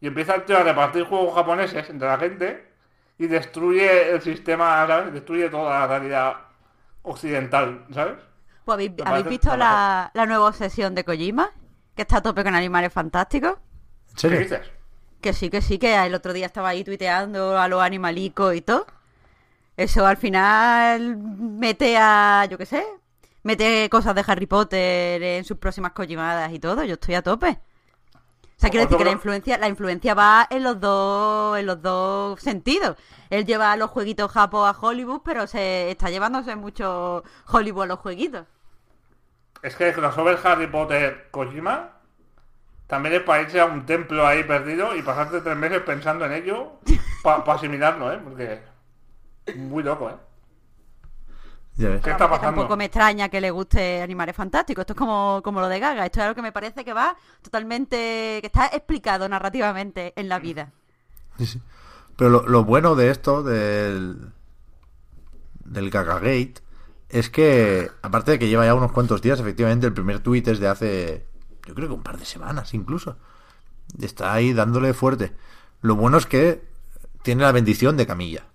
Y 0.00 0.08
empieza 0.08 0.34
el 0.34 0.42
tío 0.44 0.58
a 0.58 0.62
repartir 0.62 1.04
juegos 1.04 1.34
japoneses 1.34 1.88
entre 1.88 2.06
la 2.06 2.18
gente 2.18 2.66
y 3.18 3.28
destruye 3.28 4.10
el 4.12 4.20
sistema, 4.20 4.86
¿sabes? 4.86 5.12
Destruye 5.14 5.48
toda 5.48 5.80
la 5.80 5.86
realidad 5.86 6.34
occidental, 7.06 7.86
¿sabes? 7.92 8.16
Pues, 8.64 8.90
¿habéis, 9.04 9.26
visto 9.26 9.56
la, 9.56 10.10
la 10.12 10.26
nueva 10.26 10.48
obsesión 10.48 10.94
de 10.94 11.04
Kojima? 11.04 11.50
Que 11.94 12.02
está 12.02 12.18
a 12.18 12.22
tope 12.22 12.42
con 12.42 12.54
animales 12.54 12.92
fantásticos. 12.92 13.56
¿En 14.22 14.30
¿Qué 14.30 14.38
dices? 14.38 14.60
Que 15.20 15.32
sí, 15.32 15.48
que 15.48 15.62
sí, 15.62 15.78
que 15.78 15.94
el 15.94 16.14
otro 16.14 16.32
día 16.32 16.46
estaba 16.46 16.70
ahí 16.70 16.84
tuiteando 16.84 17.58
a 17.58 17.68
los 17.68 17.80
animalicos 17.80 18.54
y 18.54 18.60
todo. 18.60 18.86
Eso 19.76 20.06
al 20.06 20.16
final 20.16 21.16
mete 21.16 21.96
a, 21.96 22.46
yo 22.50 22.58
qué 22.58 22.66
sé, 22.66 22.84
mete 23.42 23.88
cosas 23.88 24.14
de 24.14 24.24
Harry 24.26 24.46
Potter 24.46 25.22
en 25.22 25.44
sus 25.44 25.58
próximas 25.58 25.92
Kojimadas 25.92 26.52
y 26.52 26.58
todo. 26.58 26.82
Yo 26.84 26.94
estoy 26.94 27.14
a 27.14 27.22
tope. 27.22 27.60
O 28.56 28.58
sea, 28.58 28.70
quiero 28.70 28.86
decir 28.86 28.96
que 28.96 29.04
la 29.04 29.10
influencia, 29.10 29.58
la 29.58 29.68
influencia 29.68 30.14
va 30.14 30.46
en 30.48 30.62
los 30.62 30.80
dos, 30.80 31.58
en 31.58 31.66
los 31.66 31.82
dos 31.82 32.40
sentidos. 32.40 32.96
Él 33.28 33.44
lleva 33.44 33.76
los 33.76 33.90
jueguitos 33.90 34.32
japo 34.32 34.64
a 34.64 34.70
Hollywood, 34.70 35.20
pero 35.24 35.46
se 35.46 35.90
está 35.90 36.08
llevándose 36.08 36.56
mucho 36.56 37.22
Hollywood 37.48 37.82
a 37.82 37.86
los 37.86 37.98
jueguitos. 37.98 38.46
Es 39.62 39.76
que 39.76 39.88
el 39.88 39.94
crossover 39.94 40.38
Harry 40.42 40.66
Potter 40.68 41.28
Kojima 41.30 41.96
también 42.86 43.16
es 43.16 43.22
para 43.22 43.42
irse 43.42 43.60
a 43.60 43.66
un 43.66 43.84
templo 43.84 44.26
ahí 44.26 44.42
perdido 44.44 44.96
y 44.96 45.02
pasarte 45.02 45.42
tres 45.42 45.56
meses 45.56 45.80
pensando 45.82 46.24
en 46.24 46.32
ello 46.32 46.80
para 47.22 47.42
asimilarlo, 47.52 48.10
¿eh? 48.10 48.20
Porque 48.24 48.62
muy 49.56 49.82
loco, 49.82 50.08
¿eh? 50.08 50.25
Ya 51.76 51.90
ves. 51.90 52.00
¿Qué 52.02 52.10
está 52.10 52.28
pasando? 52.28 52.56
Tampoco 52.56 52.76
me 52.76 52.86
extraña 52.86 53.28
que 53.28 53.40
le 53.40 53.50
guste 53.50 54.02
Animales 54.02 54.34
Fantásticos. 54.34 54.82
Esto 54.82 54.94
es 54.94 54.98
como, 54.98 55.40
como 55.44 55.60
lo 55.60 55.68
de 55.68 55.78
Gaga. 55.78 56.06
Esto 56.06 56.20
es 56.20 56.24
algo 56.24 56.34
que 56.34 56.42
me 56.42 56.52
parece 56.52 56.84
que 56.84 56.92
va 56.92 57.16
totalmente... 57.42 58.38
que 58.40 58.46
está 58.46 58.66
explicado 58.66 59.28
narrativamente 59.28 60.14
en 60.16 60.28
la 60.28 60.38
vida. 60.38 60.72
Sí, 61.38 61.46
sí. 61.46 61.60
Pero 62.16 62.30
lo, 62.30 62.48
lo 62.48 62.64
bueno 62.64 62.94
de 62.94 63.10
esto, 63.10 63.42
del, 63.42 64.32
del 65.64 65.90
Gagagate, 65.90 66.54
es 67.10 67.28
que, 67.28 67.90
aparte 68.00 68.32
de 68.32 68.38
que 68.38 68.48
lleva 68.48 68.64
ya 68.64 68.74
unos 68.74 68.92
cuantos 68.92 69.20
días, 69.20 69.38
efectivamente, 69.38 69.86
el 69.86 69.92
primer 69.92 70.20
tuit 70.20 70.48
es 70.48 70.58
de 70.58 70.68
hace, 70.68 71.26
yo 71.66 71.74
creo 71.74 71.88
que 71.88 71.94
un 71.94 72.02
par 72.02 72.16
de 72.16 72.24
semanas 72.24 72.72
incluso. 72.72 73.18
Está 74.00 74.32
ahí 74.32 74.54
dándole 74.54 74.94
fuerte. 74.94 75.34
Lo 75.82 75.94
bueno 75.94 76.16
es 76.16 76.26
que 76.26 76.66
tiene 77.22 77.42
la 77.42 77.52
bendición 77.52 77.98
de 77.98 78.06
Camilla. 78.06 78.46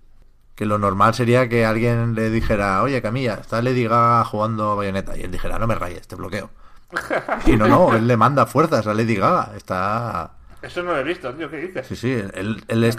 Que 0.61 0.67
lo 0.67 0.77
normal 0.77 1.15
sería 1.15 1.49
que 1.49 1.65
alguien 1.65 2.13
le 2.13 2.29
dijera, 2.29 2.83
oye 2.83 3.01
Camilla, 3.01 3.33
está 3.41 3.63
Lady 3.63 3.85
Gaga 3.85 4.23
jugando 4.25 4.75
bayoneta. 4.75 5.17
Y 5.17 5.23
él 5.23 5.31
dijera, 5.31 5.57
no 5.57 5.65
me 5.65 5.73
rayes, 5.73 6.07
te 6.07 6.15
bloqueo. 6.15 6.51
Y 7.47 7.57
no, 7.57 7.67
no, 7.67 7.95
él 7.95 8.05
le 8.05 8.15
manda 8.15 8.45
fuerzas 8.45 8.85
a 8.85 8.93
Lady 8.93 9.15
Gaga. 9.15 9.53
Está 9.57 10.33
Eso 10.61 10.83
no 10.83 10.91
lo 10.91 10.99
he 10.99 11.03
visto, 11.03 11.33
tío, 11.33 11.49
¿qué 11.49 11.57
dices? 11.57 11.87
Sí, 11.87 11.95
sí, 11.95 12.11
él, 12.11 12.63
es- 12.67 12.95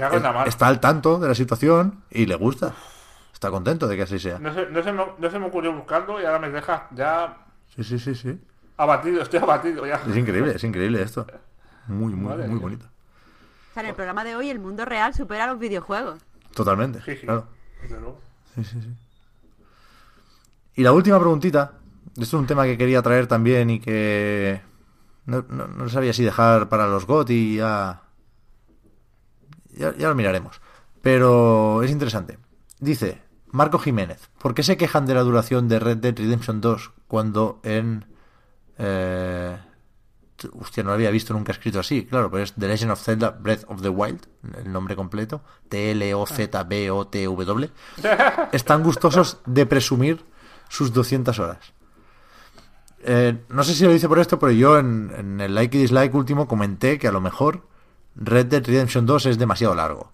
está 0.47 0.67
al 0.67 0.81
tanto 0.81 1.21
de 1.21 1.29
la 1.29 1.37
situación 1.37 2.03
y 2.11 2.27
le 2.27 2.35
gusta. 2.35 2.73
Está 3.33 3.49
contento 3.53 3.87
de 3.87 3.95
que 3.95 4.03
así 4.03 4.19
sea. 4.19 4.41
No 4.41 4.53
se, 4.53 4.67
no, 4.67 4.83
se 4.83 4.91
me, 4.91 5.05
no 5.17 5.31
se 5.31 5.39
me 5.39 5.47
ocurrió 5.47 5.73
buscarlo 5.73 6.21
y 6.21 6.25
ahora 6.25 6.41
me 6.41 6.51
deja 6.51 6.89
ya 6.91 7.47
Sí, 7.77 7.85
sí, 7.85 7.97
sí, 8.01 8.17
sí. 8.17 8.41
abatido, 8.77 9.23
estoy 9.23 9.39
abatido 9.39 9.87
ya. 9.87 10.01
Es 10.11 10.17
increíble, 10.17 10.55
es 10.57 10.65
increíble 10.65 11.01
esto. 11.01 11.29
Muy, 11.87 12.13
muy, 12.13 12.37
muy 12.49 12.59
bonito. 12.59 12.87
O 13.71 13.75
sea, 13.75 13.85
en 13.85 13.91
el 13.91 13.95
programa 13.95 14.25
de 14.25 14.35
hoy 14.35 14.51
el 14.51 14.59
mundo 14.59 14.85
real 14.85 15.15
supera 15.15 15.47
los 15.47 15.61
videojuegos. 15.61 16.19
Totalmente, 16.55 17.01
Sí, 17.05 17.17
sí. 17.17 17.27
claro. 17.27 17.47
Sí, 18.55 18.65
sí, 18.65 18.81
sí. 18.81 18.89
Y 20.75 20.83
la 20.83 20.93
última 20.93 21.19
preguntita, 21.19 21.73
esto 22.11 22.23
es 22.23 22.33
un 22.35 22.47
tema 22.47 22.65
que 22.65 22.79
quería 22.79 23.03
traer 23.03 23.27
también 23.27 23.71
y 23.71 23.81
que 23.81 24.61
no, 25.27 25.43
no, 25.43 25.89
sabía 25.89 26.13
si 26.13 26.25
dejar 26.25 26.69
para 26.69 26.87
los 26.87 27.07
GOT 27.07 27.31
y 27.31 27.57
ya, 27.57 28.03
ya, 29.75 29.95
ya 29.97 30.09
lo 30.09 30.15
miraremos. 30.15 30.61
Pero 31.03 31.83
es 31.83 31.91
interesante. 31.91 32.39
Dice 32.81 33.21
Marco 33.51 33.79
Jiménez, 33.79 34.31
¿por 34.39 34.55
qué 34.55 34.63
se 34.63 34.77
quejan 34.77 35.05
de 35.07 35.15
la 35.15 35.23
duración 35.23 35.69
de 35.69 35.79
Red 35.79 35.99
Dead 35.99 36.17
Redemption 36.17 36.61
2 36.61 36.93
cuando 37.07 37.61
en... 37.65 38.07
Eh, 38.79 39.57
hostia, 40.59 40.83
no 40.83 40.91
lo 40.91 40.95
había 40.95 41.11
visto 41.11 41.35
nunca 41.35 41.53
escrito 41.53 41.81
así, 41.81 42.07
claro, 42.07 42.31
pero 42.31 42.43
es 42.43 42.55
The 42.55 42.69
Legend 42.69 42.93
of 42.93 43.03
Zelda 43.03 43.31
Breath 43.31 43.65
of 43.69 43.83
the 43.83 43.89
Wild, 43.89 44.27
el 44.57 44.73
nombre 44.73 44.97
completo, 44.97 45.43
T-L-O-Z-B-O-T-W, 45.69 47.71
están 48.53 48.83
gustosos 48.83 49.39
de 49.47 49.67
presumir 49.67 50.25
sus 50.69 50.93
200 50.93 51.39
horas. 51.39 51.73
Eh, 53.05 53.37
no 53.49 53.65
sé 53.65 53.75
si 53.75 53.85
lo 53.85 53.93
dice 53.93 54.09
por 54.09 54.19
esto, 54.19 54.39
pero 54.39 54.53
yo 54.53 54.79
en, 54.79 55.13
en, 55.17 55.41
el 55.41 55.55
like 55.55 55.77
y 55.77 55.81
dislike 55.81 56.15
último 56.15 56.47
comenté 56.47 56.99
que 56.99 57.09
a 57.09 57.13
lo 57.13 57.21
mejor 57.21 57.67
Red 58.15 58.47
Dead 58.47 58.65
Redemption 58.65 59.07
2 59.07 59.27
es 59.27 59.39
demasiado 59.39 59.75
largo. 59.75 60.13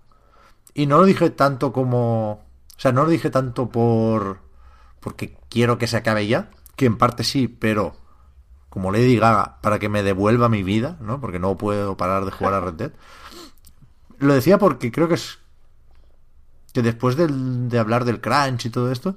Y 0.75 0.87
no 0.87 0.99
lo 0.99 1.05
dije 1.05 1.31
tanto 1.31 1.73
como... 1.73 2.45
O 2.77 2.81
sea, 2.81 2.93
no 2.93 3.05
lo 3.05 3.11
dije 3.11 3.31
tanto 3.31 3.69
por... 3.69 4.39
porque 5.01 5.37
quiero 5.49 5.79
que 5.79 5.87
se 5.87 5.97
acabe 5.97 6.27
ya, 6.27 6.51
que 6.77 6.87
en 6.87 6.97
parte 6.97 7.25
sí, 7.25 7.49
pero 7.49 7.97
como 8.69 8.93
Lady 8.93 9.17
Gaga, 9.17 9.59
para 9.61 9.79
que 9.79 9.89
me 9.89 10.03
devuelva 10.03 10.49
mi 10.49 10.63
vida, 10.63 10.99
¿no? 11.01 11.21
Porque 11.21 11.39
no 11.39 11.57
puedo 11.57 11.97
parar 11.97 12.25
de 12.25 12.31
jugar 12.31 12.55
a 12.55 12.61
Red 12.61 12.75
Dead. 12.75 12.93
Lo 14.19 14.35
decía 14.35 14.59
porque 14.59 14.93
creo 14.93 15.09
que 15.09 15.15
es... 15.15 15.39
que 16.73 16.83
después 16.83 17.17
de 17.17 17.79
hablar 17.79 18.05
del 18.05 18.21
crunch 18.21 18.67
y 18.67 18.71
todo 18.71 18.93
esto, 18.93 19.17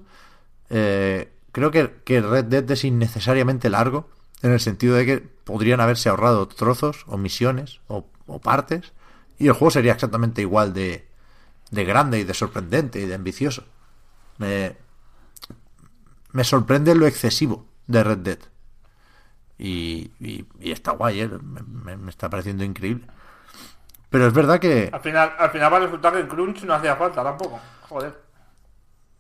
eh, 0.70 1.32
creo 1.52 1.72
que, 1.72 2.02
que 2.06 2.22
Red 2.22 2.46
Dead 2.46 2.72
es 2.72 2.84
innecesariamente 2.86 3.70
largo, 3.70 4.10
en 4.42 4.52
el 4.52 4.60
sentido 4.60 4.96
de 4.96 5.06
que 5.06 5.18
podrían 5.20 5.82
haberse 5.82 6.10
ahorrado 6.10 6.48
trozos 6.48 7.04
o 7.08 7.18
misiones 7.18 7.82
o, 7.88 8.06
partes, 8.42 8.94
y 9.38 9.48
el 9.48 9.54
juego 9.54 9.72
sería 9.72 9.92
exactamente 9.92 10.42
igual 10.42 10.74
de, 10.74 11.06
de 11.70 11.84
grande 11.84 12.20
y 12.20 12.24
de 12.24 12.34
sorprendente 12.34 13.02
y 13.02 13.06
de 13.06 13.16
ambicioso. 13.16 13.66
Me, 14.38 14.78
me 16.32 16.44
sorprende 16.44 16.96
lo 16.96 17.06
excesivo 17.06 17.66
de 17.88 18.04
Red 18.04 18.18
Dead. 18.20 18.40
Y, 19.64 20.12
y, 20.20 20.72
está 20.72 20.94
guay, 20.94 21.22
¿eh? 21.22 21.30
me, 21.30 22.10
está 22.10 22.28
pareciendo 22.32 22.64
increíble. 22.64 23.06
Pero 24.10 24.26
es 24.26 24.34
verdad 24.34 24.60
que... 24.60 24.90
Al 24.92 25.02
final, 25.02 25.36
al 25.38 25.52
final 25.52 25.72
va 25.72 25.78
a 25.78 25.82
resultar 25.82 26.14
que 26.14 26.20
el 26.20 26.28
crunch 26.28 26.64
no 26.64 26.74
hacía 26.74 26.96
falta 26.96 27.24
tampoco. 27.24 27.60
Joder. 27.88 28.20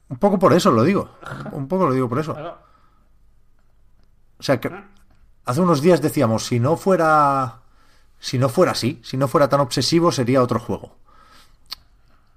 Un 0.09 0.17
poco 0.17 0.39
por 0.39 0.51
eso 0.53 0.71
lo 0.71 0.83
digo. 0.83 1.11
Un 1.51 1.67
poco 1.67 1.85
lo 1.85 1.93
digo 1.93 2.09
por 2.09 2.17
eso. 2.17 2.35
O 4.39 4.43
sea 4.43 4.59
que 4.59 4.71
hace 5.45 5.61
unos 5.61 5.79
días 5.79 6.01
decíamos, 6.01 6.47
si 6.47 6.59
no 6.59 6.75
fuera. 6.75 7.59
Si 8.17 8.39
no 8.39 8.49
fuera 8.49 8.71
así, 8.71 8.99
si 9.03 9.17
no 9.17 9.27
fuera 9.27 9.47
tan 9.47 9.59
obsesivo, 9.59 10.11
sería 10.11 10.41
otro 10.41 10.59
juego. 10.59 10.97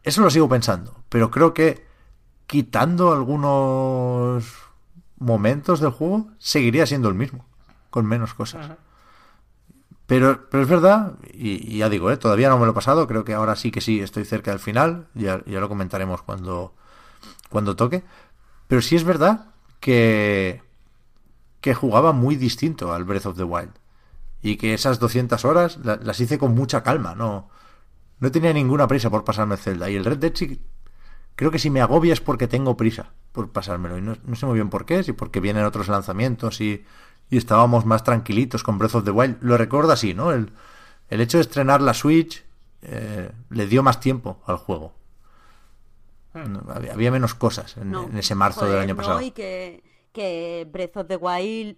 Eso 0.02 0.20
lo 0.20 0.28
sigo 0.28 0.48
pensando. 0.48 0.94
Pero 1.08 1.30
creo 1.30 1.54
que 1.54 1.86
quitando 2.46 3.12
algunos 3.12 4.44
momentos 5.18 5.80
del 5.80 5.90
juego, 5.90 6.28
seguiría 6.38 6.84
siendo 6.84 7.08
el 7.08 7.14
mismo. 7.14 7.46
Con 7.94 8.06
menos 8.06 8.34
cosas. 8.34 8.72
Pero, 10.08 10.50
pero 10.50 10.64
es 10.64 10.68
verdad, 10.68 11.12
y, 11.32 11.78
ya 11.78 11.88
digo, 11.88 12.10
¿eh? 12.10 12.16
todavía 12.16 12.48
no 12.48 12.58
me 12.58 12.64
lo 12.64 12.72
he 12.72 12.74
pasado, 12.74 13.06
creo 13.06 13.24
que 13.24 13.34
ahora 13.34 13.54
sí 13.54 13.70
que 13.70 13.80
sí 13.80 14.00
estoy 14.00 14.24
cerca 14.24 14.50
del 14.50 14.58
final, 14.58 15.06
ya, 15.14 15.44
ya 15.46 15.60
lo 15.60 15.68
comentaremos 15.68 16.20
cuando, 16.22 16.74
cuando 17.50 17.76
toque. 17.76 18.02
Pero 18.66 18.82
sí 18.82 18.96
es 18.96 19.04
verdad 19.04 19.52
que, 19.78 20.60
que 21.60 21.72
jugaba 21.72 22.10
muy 22.10 22.34
distinto 22.34 22.92
al 22.92 23.04
Breath 23.04 23.26
of 23.26 23.36
the 23.36 23.44
Wild. 23.44 23.70
Y 24.42 24.56
que 24.56 24.74
esas 24.74 24.98
200 24.98 25.44
horas 25.44 25.78
las 25.84 26.18
hice 26.18 26.36
con 26.36 26.52
mucha 26.52 26.82
calma, 26.82 27.14
no, 27.14 27.48
no 28.18 28.32
tenía 28.32 28.52
ninguna 28.52 28.88
prisa 28.88 29.08
por 29.08 29.22
pasarme 29.22 29.56
Zelda. 29.56 29.88
Y 29.88 29.94
el 29.94 30.04
Red 30.04 30.18
Dead 30.18 30.32
sí, 30.34 30.60
creo 31.36 31.52
que 31.52 31.60
si 31.60 31.70
me 31.70 31.80
agobia 31.80 32.12
es 32.12 32.20
porque 32.20 32.48
tengo 32.48 32.76
prisa 32.76 33.12
por 33.30 33.52
pasármelo. 33.52 33.98
Y 33.98 34.02
no, 34.02 34.16
sé 34.34 34.46
muy 34.46 34.56
bien 34.56 34.70
por 34.70 34.84
qué, 34.84 35.02
si 35.02 35.12
porque 35.12 35.40
vienen 35.40 35.64
otros 35.64 35.88
lanzamientos 35.88 36.60
y, 36.60 36.84
y, 37.30 37.36
estábamos 37.36 37.84
más 37.84 38.04
tranquilitos 38.04 38.62
con 38.62 38.78
Breath 38.78 38.94
of 38.94 39.04
the 39.04 39.10
Wild. 39.10 39.38
Lo 39.40 39.56
recuerdo 39.56 39.92
así, 39.92 40.14
¿no? 40.14 40.32
El, 40.32 40.52
el 41.08 41.20
hecho 41.20 41.38
de 41.38 41.42
estrenar 41.42 41.80
la 41.80 41.94
Switch 41.94 42.44
eh, 42.82 43.30
le 43.50 43.66
dio 43.66 43.82
más 43.82 44.00
tiempo 44.00 44.42
al 44.46 44.56
juego. 44.56 44.92
Hmm. 46.32 46.58
había, 46.68 47.12
menos 47.12 47.34
cosas 47.34 47.76
en, 47.76 47.94
ese 48.18 48.34
marzo 48.34 48.66
del 48.66 48.80
año 48.80 48.96
pasado. 48.96 49.20
y 49.20 49.30
que, 49.30 49.84
que 50.12 50.66
Breath 50.70 50.96
of 50.96 51.06
the 51.06 51.16
Wild 51.16 51.76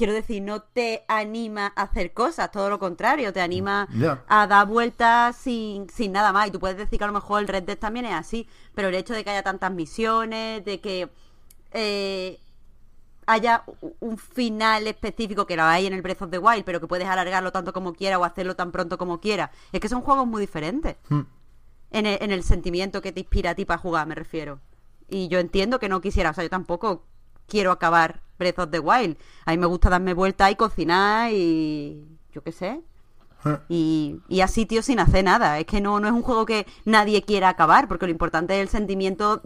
quiero 0.00 0.14
decir, 0.14 0.40
no 0.40 0.62
te 0.62 1.04
anima 1.08 1.74
a 1.76 1.82
hacer 1.82 2.14
cosas, 2.14 2.50
todo 2.50 2.70
lo 2.70 2.78
contrario, 2.78 3.34
te 3.34 3.42
anima 3.42 3.86
a 4.28 4.46
dar 4.46 4.66
vueltas 4.66 5.36
sin, 5.36 5.90
sin 5.90 6.12
nada 6.12 6.32
más. 6.32 6.48
Y 6.48 6.50
tú 6.50 6.58
puedes 6.58 6.78
decir 6.78 6.98
que 6.98 7.04
a 7.04 7.06
lo 7.06 7.12
mejor 7.12 7.42
el 7.42 7.48
Red 7.48 7.64
Dead 7.64 7.76
también 7.76 8.06
es 8.06 8.14
así, 8.14 8.48
pero 8.74 8.88
el 8.88 8.94
hecho 8.94 9.12
de 9.12 9.24
que 9.24 9.28
haya 9.28 9.42
tantas 9.42 9.70
misiones, 9.70 10.64
de 10.64 10.80
que 10.80 11.10
eh, 11.72 12.40
haya 13.30 13.64
un 14.00 14.18
final 14.18 14.86
específico 14.86 15.46
que 15.46 15.56
lo 15.56 15.64
hay 15.64 15.86
en 15.86 15.92
el 15.92 16.02
Breath 16.02 16.22
of 16.22 16.30
the 16.30 16.38
Wild, 16.38 16.64
pero 16.64 16.80
que 16.80 16.86
puedes 16.86 17.08
alargarlo 17.08 17.52
tanto 17.52 17.72
como 17.72 17.92
quieras 17.92 18.18
o 18.18 18.24
hacerlo 18.24 18.56
tan 18.56 18.72
pronto 18.72 18.98
como 18.98 19.20
quieras, 19.20 19.50
es 19.72 19.80
que 19.80 19.88
son 19.88 20.02
juegos 20.02 20.26
muy 20.26 20.40
diferentes. 20.40 20.96
Hmm 21.08 21.22
en 21.90 22.30
el, 22.32 22.42
sentimiento 22.42 23.02
que 23.02 23.12
te 23.12 23.20
inspira 23.20 23.50
a 23.50 23.54
ti 23.54 23.64
para 23.64 23.78
jugar, 23.78 24.06
me 24.06 24.14
refiero. 24.14 24.60
Y 25.08 25.28
yo 25.28 25.38
entiendo 25.38 25.78
que 25.78 25.88
no 25.88 26.00
quisiera, 26.00 26.30
o 26.30 26.34
sea, 26.34 26.44
yo 26.44 26.50
tampoco 26.50 27.04
quiero 27.46 27.72
acabar 27.72 28.22
Breath 28.38 28.60
of 28.60 28.70
the 28.70 28.78
Wild. 28.78 29.16
A 29.44 29.50
mí 29.50 29.58
me 29.58 29.66
gusta 29.66 29.90
darme 29.90 30.14
vuelta 30.14 30.50
y 30.50 30.56
cocinar 30.56 31.32
y 31.32 32.06
yo 32.32 32.42
qué 32.42 32.52
sé. 32.52 32.80
Ah. 33.44 33.60
Y, 33.68 34.20
y 34.28 34.42
así, 34.42 34.66
tío, 34.66 34.82
sin 34.82 35.00
hacer 35.00 35.24
nada. 35.24 35.58
Es 35.58 35.66
que 35.66 35.80
no, 35.80 35.98
no 35.98 36.06
es 36.06 36.12
un 36.12 36.22
juego 36.22 36.46
que 36.46 36.66
nadie 36.84 37.22
quiera 37.22 37.48
acabar, 37.48 37.88
porque 37.88 38.06
lo 38.06 38.12
importante 38.12 38.54
es 38.54 38.60
el 38.60 38.68
sentimiento 38.68 39.42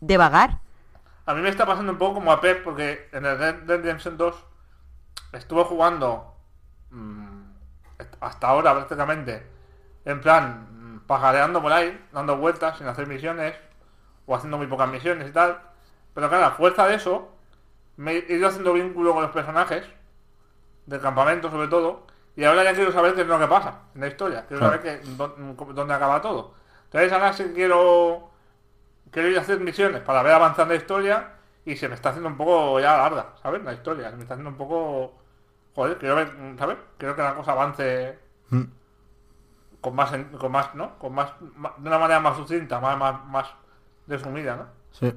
de 0.00 0.16
vagar. 0.16 0.60
A 1.32 1.34
mí 1.34 1.40
me 1.40 1.48
está 1.48 1.64
pasando 1.64 1.92
un 1.92 1.98
poco 1.98 2.16
como 2.16 2.30
a 2.30 2.42
Pep, 2.42 2.62
porque 2.62 3.08
en 3.10 3.24
el 3.24 3.38
Red 3.38 3.54
Dead 3.62 3.80
Redemption 3.80 4.18
2 4.18 4.44
estuve 5.32 5.64
jugando 5.64 6.36
mm, 6.90 7.40
hasta 8.20 8.48
ahora 8.48 8.74
prácticamente 8.74 9.42
en 10.04 10.20
plan 10.20 11.02
pajareando 11.06 11.62
por 11.62 11.72
ahí, 11.72 11.98
dando 12.12 12.36
vueltas 12.36 12.76
sin 12.76 12.86
hacer 12.86 13.06
misiones, 13.06 13.54
o 14.26 14.36
haciendo 14.36 14.58
muy 14.58 14.66
pocas 14.66 14.90
misiones 14.90 15.26
y 15.26 15.32
tal. 15.32 15.58
Pero 16.12 16.28
claro, 16.28 16.44
a 16.44 16.50
fuerza 16.50 16.86
de 16.86 16.96
eso, 16.96 17.30
me 17.96 18.12
he 18.12 18.34
ido 18.34 18.48
haciendo 18.48 18.74
vínculo 18.74 19.14
con 19.14 19.22
los 19.22 19.32
personajes, 19.32 19.86
del 20.84 21.00
campamento 21.00 21.50
sobre 21.50 21.68
todo, 21.68 22.06
y 22.36 22.44
ahora 22.44 22.62
ya 22.62 22.74
quiero 22.74 22.92
saber 22.92 23.14
qué 23.14 23.22
es 23.22 23.26
lo 23.26 23.38
que 23.38 23.46
pasa 23.46 23.84
en 23.94 24.02
la 24.02 24.08
historia, 24.08 24.44
quiero 24.46 24.64
saber 24.64 24.82
que, 24.82 25.00
dónde 25.72 25.94
acaba 25.94 26.20
todo. 26.20 26.52
Entonces 26.84 27.10
ahora 27.10 27.32
sí 27.32 27.52
quiero, 27.54 28.31
quiero 29.12 29.28
ir 29.28 29.38
a 29.38 29.42
hacer 29.42 29.60
misiones 29.60 30.00
para 30.02 30.24
ver 30.24 30.32
avanzando 30.32 30.74
la 30.74 30.80
historia, 30.80 31.34
y 31.64 31.76
se 31.76 31.88
me 31.88 31.94
está 31.94 32.08
haciendo 32.08 32.28
un 32.28 32.36
poco 32.36 32.80
ya 32.80 32.96
larga, 32.96 33.34
¿sabes? 33.40 33.62
La 33.62 33.72
historia, 33.72 34.10
se 34.10 34.16
me 34.16 34.22
está 34.22 34.34
haciendo 34.34 34.50
un 34.50 34.56
poco... 34.56 35.14
Joder, 35.76 35.96
quiero 35.98 36.16
ver, 36.16 36.32
¿sabes? 36.58 36.76
Quiero 36.98 37.14
que 37.14 37.22
la 37.22 37.34
cosa 37.36 37.52
avance... 37.52 38.18
Mm 38.50 38.64
con 39.82 39.96
más, 39.96 40.12
con 40.38 40.52
más, 40.52 40.74
¿no? 40.74 40.98
Con 40.98 41.12
más, 41.12 41.32
de 41.40 41.88
una 41.88 41.98
manera 41.98 42.20
más 42.20 42.36
sucinta, 42.36 42.80
más, 42.80 42.96
más, 42.96 43.24
más 43.26 43.54
desumida, 44.06 44.56
¿no? 44.56 44.66
Sí. 44.92 45.12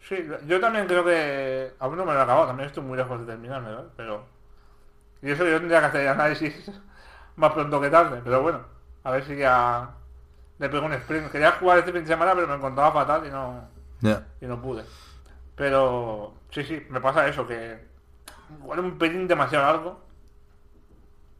Sí, 0.00 0.28
yo 0.46 0.60
también 0.60 0.86
creo 0.86 1.04
que 1.04 1.72
aún 1.78 1.96
no 1.96 2.04
me 2.04 2.12
lo 2.12 2.18
he 2.18 2.22
acabado, 2.22 2.46
también 2.46 2.68
estoy 2.68 2.84
muy 2.84 2.98
lejos 2.98 3.20
de 3.20 3.26
terminarme, 3.26 3.70
¿no? 3.70 3.84
Pero... 3.96 4.26
Y 5.22 5.30
eso 5.30 5.46
yo 5.46 5.58
tendría 5.58 5.80
que 5.80 5.86
hacer 5.86 6.08
análisis 6.08 6.70
más 7.36 7.52
pronto 7.52 7.80
que 7.80 7.88
tarde, 7.88 8.20
pero 8.22 8.42
bueno, 8.42 8.60
a 9.02 9.10
ver 9.12 9.24
si 9.24 9.36
ya 9.36 9.94
le 10.62 10.68
pego 10.68 10.86
un 10.86 10.92
sprint. 10.92 11.30
Quería 11.32 11.52
jugar 11.52 11.78
este 11.78 11.92
fin 11.92 12.02
de 12.02 12.06
semana, 12.06 12.34
pero 12.34 12.46
me 12.46 12.54
encontraba 12.54 12.92
fatal 12.92 13.26
y 13.26 13.30
no, 13.30 13.68
y 14.40 14.46
no 14.46 14.62
pude. 14.62 14.84
Pero 15.56 16.34
sí, 16.50 16.62
sí, 16.62 16.86
me 16.88 17.00
pasa 17.00 17.26
eso, 17.26 17.46
que 17.46 17.84
igual 18.60 18.78
un 18.78 18.96
pelín 18.96 19.26
demasiado 19.26 19.66
largo. 19.66 20.00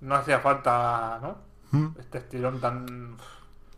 No 0.01 0.17
hacía 0.17 0.41
falta, 0.41 1.21
¿no? 1.23 1.93
Este 2.01 2.19
estirón 2.19 2.61
tan... 2.61 3.17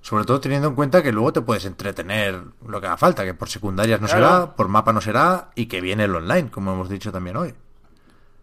Sobre 0.01 0.25
todo 0.25 0.41
teniendo 0.41 0.69
en 0.69 0.75
cuenta 0.75 1.03
que 1.03 1.13
luego 1.13 1.35
te 1.35 1.43
puedes 1.43 1.67
entretener 1.67 2.43
lo 2.67 2.81
que 2.81 2.87
haga 2.87 2.97
falta, 2.97 3.25
que 3.25 3.35
por 3.35 3.51
secundarias 3.51 4.01
no 4.01 4.09
será, 4.09 4.57
por 4.57 4.69
mapa 4.69 4.95
no 4.95 5.03
será, 5.03 5.51
y 5.55 5.67
que 5.67 5.83
viene 5.83 6.05
el 6.05 6.17
online, 6.17 6.51
como 6.51 6.73
hemos 6.73 6.89
dicho 6.89 7.13
también 7.13 7.37
hoy. 7.37 7.55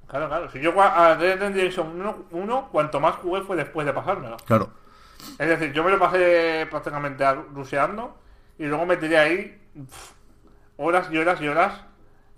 Claro, 0.08 0.28
claro. 0.28 0.52
Si 0.52 0.60
yo 0.62 0.80
a 0.80 1.16
Red 1.16 1.40
Dead 1.40 1.74
1, 2.30 2.70
cuanto 2.72 3.00
más 3.00 3.16
jugué 3.16 3.42
fue 3.42 3.56
después 3.56 3.88
de 3.88 3.94
pasármelo. 3.94 4.38
Claro. 4.46 4.81
Es 5.38 5.48
decir, 5.48 5.74
yo 5.74 5.84
me 5.84 5.92
lo 5.92 6.00
pasé 6.00 6.68
prácticamente 6.70 7.24
ruseando 7.54 8.18
y 8.58 8.66
luego 8.66 8.86
me 8.86 8.98
tiré 8.98 9.18
ahí 9.18 9.62
horas 10.78 11.08
y 11.12 11.18
horas 11.18 11.42
y 11.42 11.48
horas 11.48 11.82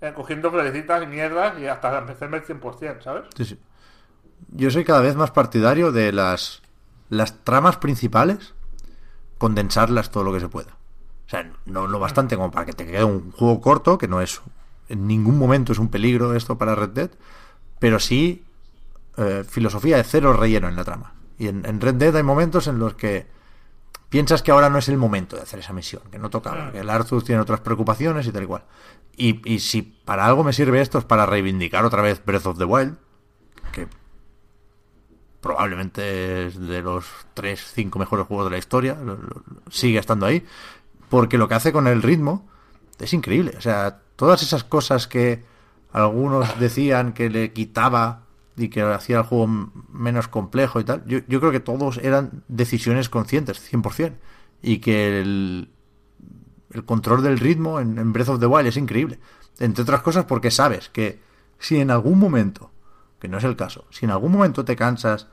eh, 0.00 0.12
cogiendo 0.14 0.50
florecitas 0.50 1.02
y 1.02 1.06
mierdas 1.06 1.58
y 1.58 1.66
hasta 1.66 1.98
empecé 1.98 2.26
el 2.26 2.32
100%, 2.32 3.02
¿sabes? 3.02 3.24
Sí, 3.36 3.44
sí. 3.44 3.60
Yo 4.48 4.70
soy 4.70 4.84
cada 4.84 5.00
vez 5.00 5.16
más 5.16 5.30
partidario 5.30 5.92
de 5.92 6.12
las 6.12 6.62
las 7.08 7.44
tramas 7.44 7.76
principales, 7.76 8.54
condensarlas 9.38 10.10
todo 10.10 10.24
lo 10.24 10.32
que 10.32 10.40
se 10.40 10.48
pueda. 10.48 10.76
O 11.26 11.30
sea, 11.30 11.50
no 11.66 11.86
lo 11.86 11.98
bastante 11.98 12.36
como 12.36 12.50
para 12.50 12.66
que 12.66 12.72
te 12.72 12.86
quede 12.86 13.04
un 13.04 13.32
juego 13.32 13.60
corto, 13.60 13.98
que 13.98 14.08
no 14.08 14.20
es 14.20 14.42
en 14.88 15.06
ningún 15.06 15.38
momento 15.38 15.72
es 15.72 15.78
un 15.78 15.88
peligro 15.88 16.34
esto 16.34 16.58
para 16.58 16.74
Red 16.74 16.90
Dead, 16.90 17.10
pero 17.78 17.98
sí 17.98 18.44
eh, 19.16 19.44
filosofía 19.48 19.96
de 19.96 20.04
cero 20.04 20.32
relleno 20.34 20.68
en 20.68 20.76
la 20.76 20.84
trama. 20.84 21.12
Y 21.38 21.48
en, 21.48 21.64
en, 21.66 21.80
Red 21.80 21.94
Dead 21.94 22.16
hay 22.16 22.22
momentos 22.22 22.66
en 22.66 22.78
los 22.78 22.94
que 22.94 23.26
piensas 24.08 24.42
que 24.42 24.52
ahora 24.52 24.70
no 24.70 24.78
es 24.78 24.88
el 24.88 24.96
momento 24.96 25.36
de 25.36 25.42
hacer 25.42 25.58
esa 25.58 25.72
misión, 25.72 26.02
que 26.10 26.18
no 26.18 26.30
tocaba, 26.30 26.70
que 26.70 26.78
el 26.78 26.90
Arthur 26.90 27.22
tiene 27.24 27.40
otras 27.40 27.60
preocupaciones 27.60 28.26
y 28.26 28.32
tal 28.32 28.44
y 28.44 28.46
cual. 28.46 28.64
Y, 29.16 29.52
y 29.52 29.58
si 29.60 29.82
para 29.82 30.26
algo 30.26 30.44
me 30.44 30.52
sirve 30.52 30.80
esto 30.80 30.98
es 30.98 31.04
para 31.04 31.26
reivindicar 31.26 31.84
otra 31.84 32.02
vez 32.02 32.24
Breath 32.24 32.46
of 32.46 32.58
the 32.58 32.64
Wild, 32.64 32.96
que 33.72 33.88
probablemente 35.40 36.46
es 36.46 36.58
de 36.58 36.82
los 36.82 37.04
3, 37.34 37.72
5 37.74 37.98
mejores 37.98 38.26
juegos 38.26 38.46
de 38.46 38.50
la 38.52 38.58
historia, 38.58 38.94
lo, 38.94 39.16
lo, 39.16 39.42
sigue 39.70 39.98
estando 39.98 40.26
ahí, 40.26 40.46
porque 41.08 41.36
lo 41.36 41.48
que 41.48 41.54
hace 41.54 41.72
con 41.72 41.86
el 41.86 42.02
ritmo 42.02 42.48
es 42.98 43.12
increíble. 43.12 43.54
O 43.58 43.60
sea, 43.60 44.00
todas 44.16 44.42
esas 44.42 44.64
cosas 44.64 45.06
que 45.08 45.44
algunos 45.92 46.58
decían 46.58 47.12
que 47.12 47.30
le 47.30 47.52
quitaba 47.52 48.23
y 48.56 48.68
que 48.68 48.82
hacía 48.82 49.18
el 49.18 49.22
juego 49.24 49.48
menos 49.92 50.28
complejo 50.28 50.80
y 50.80 50.84
tal, 50.84 51.04
yo, 51.06 51.18
yo 51.26 51.40
creo 51.40 51.52
que 51.52 51.60
todos 51.60 51.98
eran 51.98 52.42
decisiones 52.48 53.08
conscientes, 53.08 53.60
100%. 53.72 54.12
Y 54.62 54.78
que 54.78 55.20
el, 55.20 55.70
el 56.70 56.84
control 56.84 57.22
del 57.22 57.38
ritmo 57.38 57.80
en, 57.80 57.98
en, 57.98 58.12
Breath 58.12 58.30
of 58.30 58.40
the 58.40 58.46
Wild 58.46 58.68
es 58.68 58.76
increíble. 58.76 59.18
Entre 59.58 59.82
otras 59.82 60.02
cosas 60.02 60.24
porque 60.24 60.50
sabes 60.50 60.88
que 60.88 61.20
si 61.58 61.80
en 61.80 61.90
algún 61.90 62.18
momento, 62.18 62.70
que 63.20 63.28
no 63.28 63.38
es 63.38 63.44
el 63.44 63.56
caso, 63.56 63.86
si 63.90 64.04
en 64.04 64.10
algún 64.10 64.32
momento 64.32 64.64
te 64.64 64.76
cansas 64.76 65.28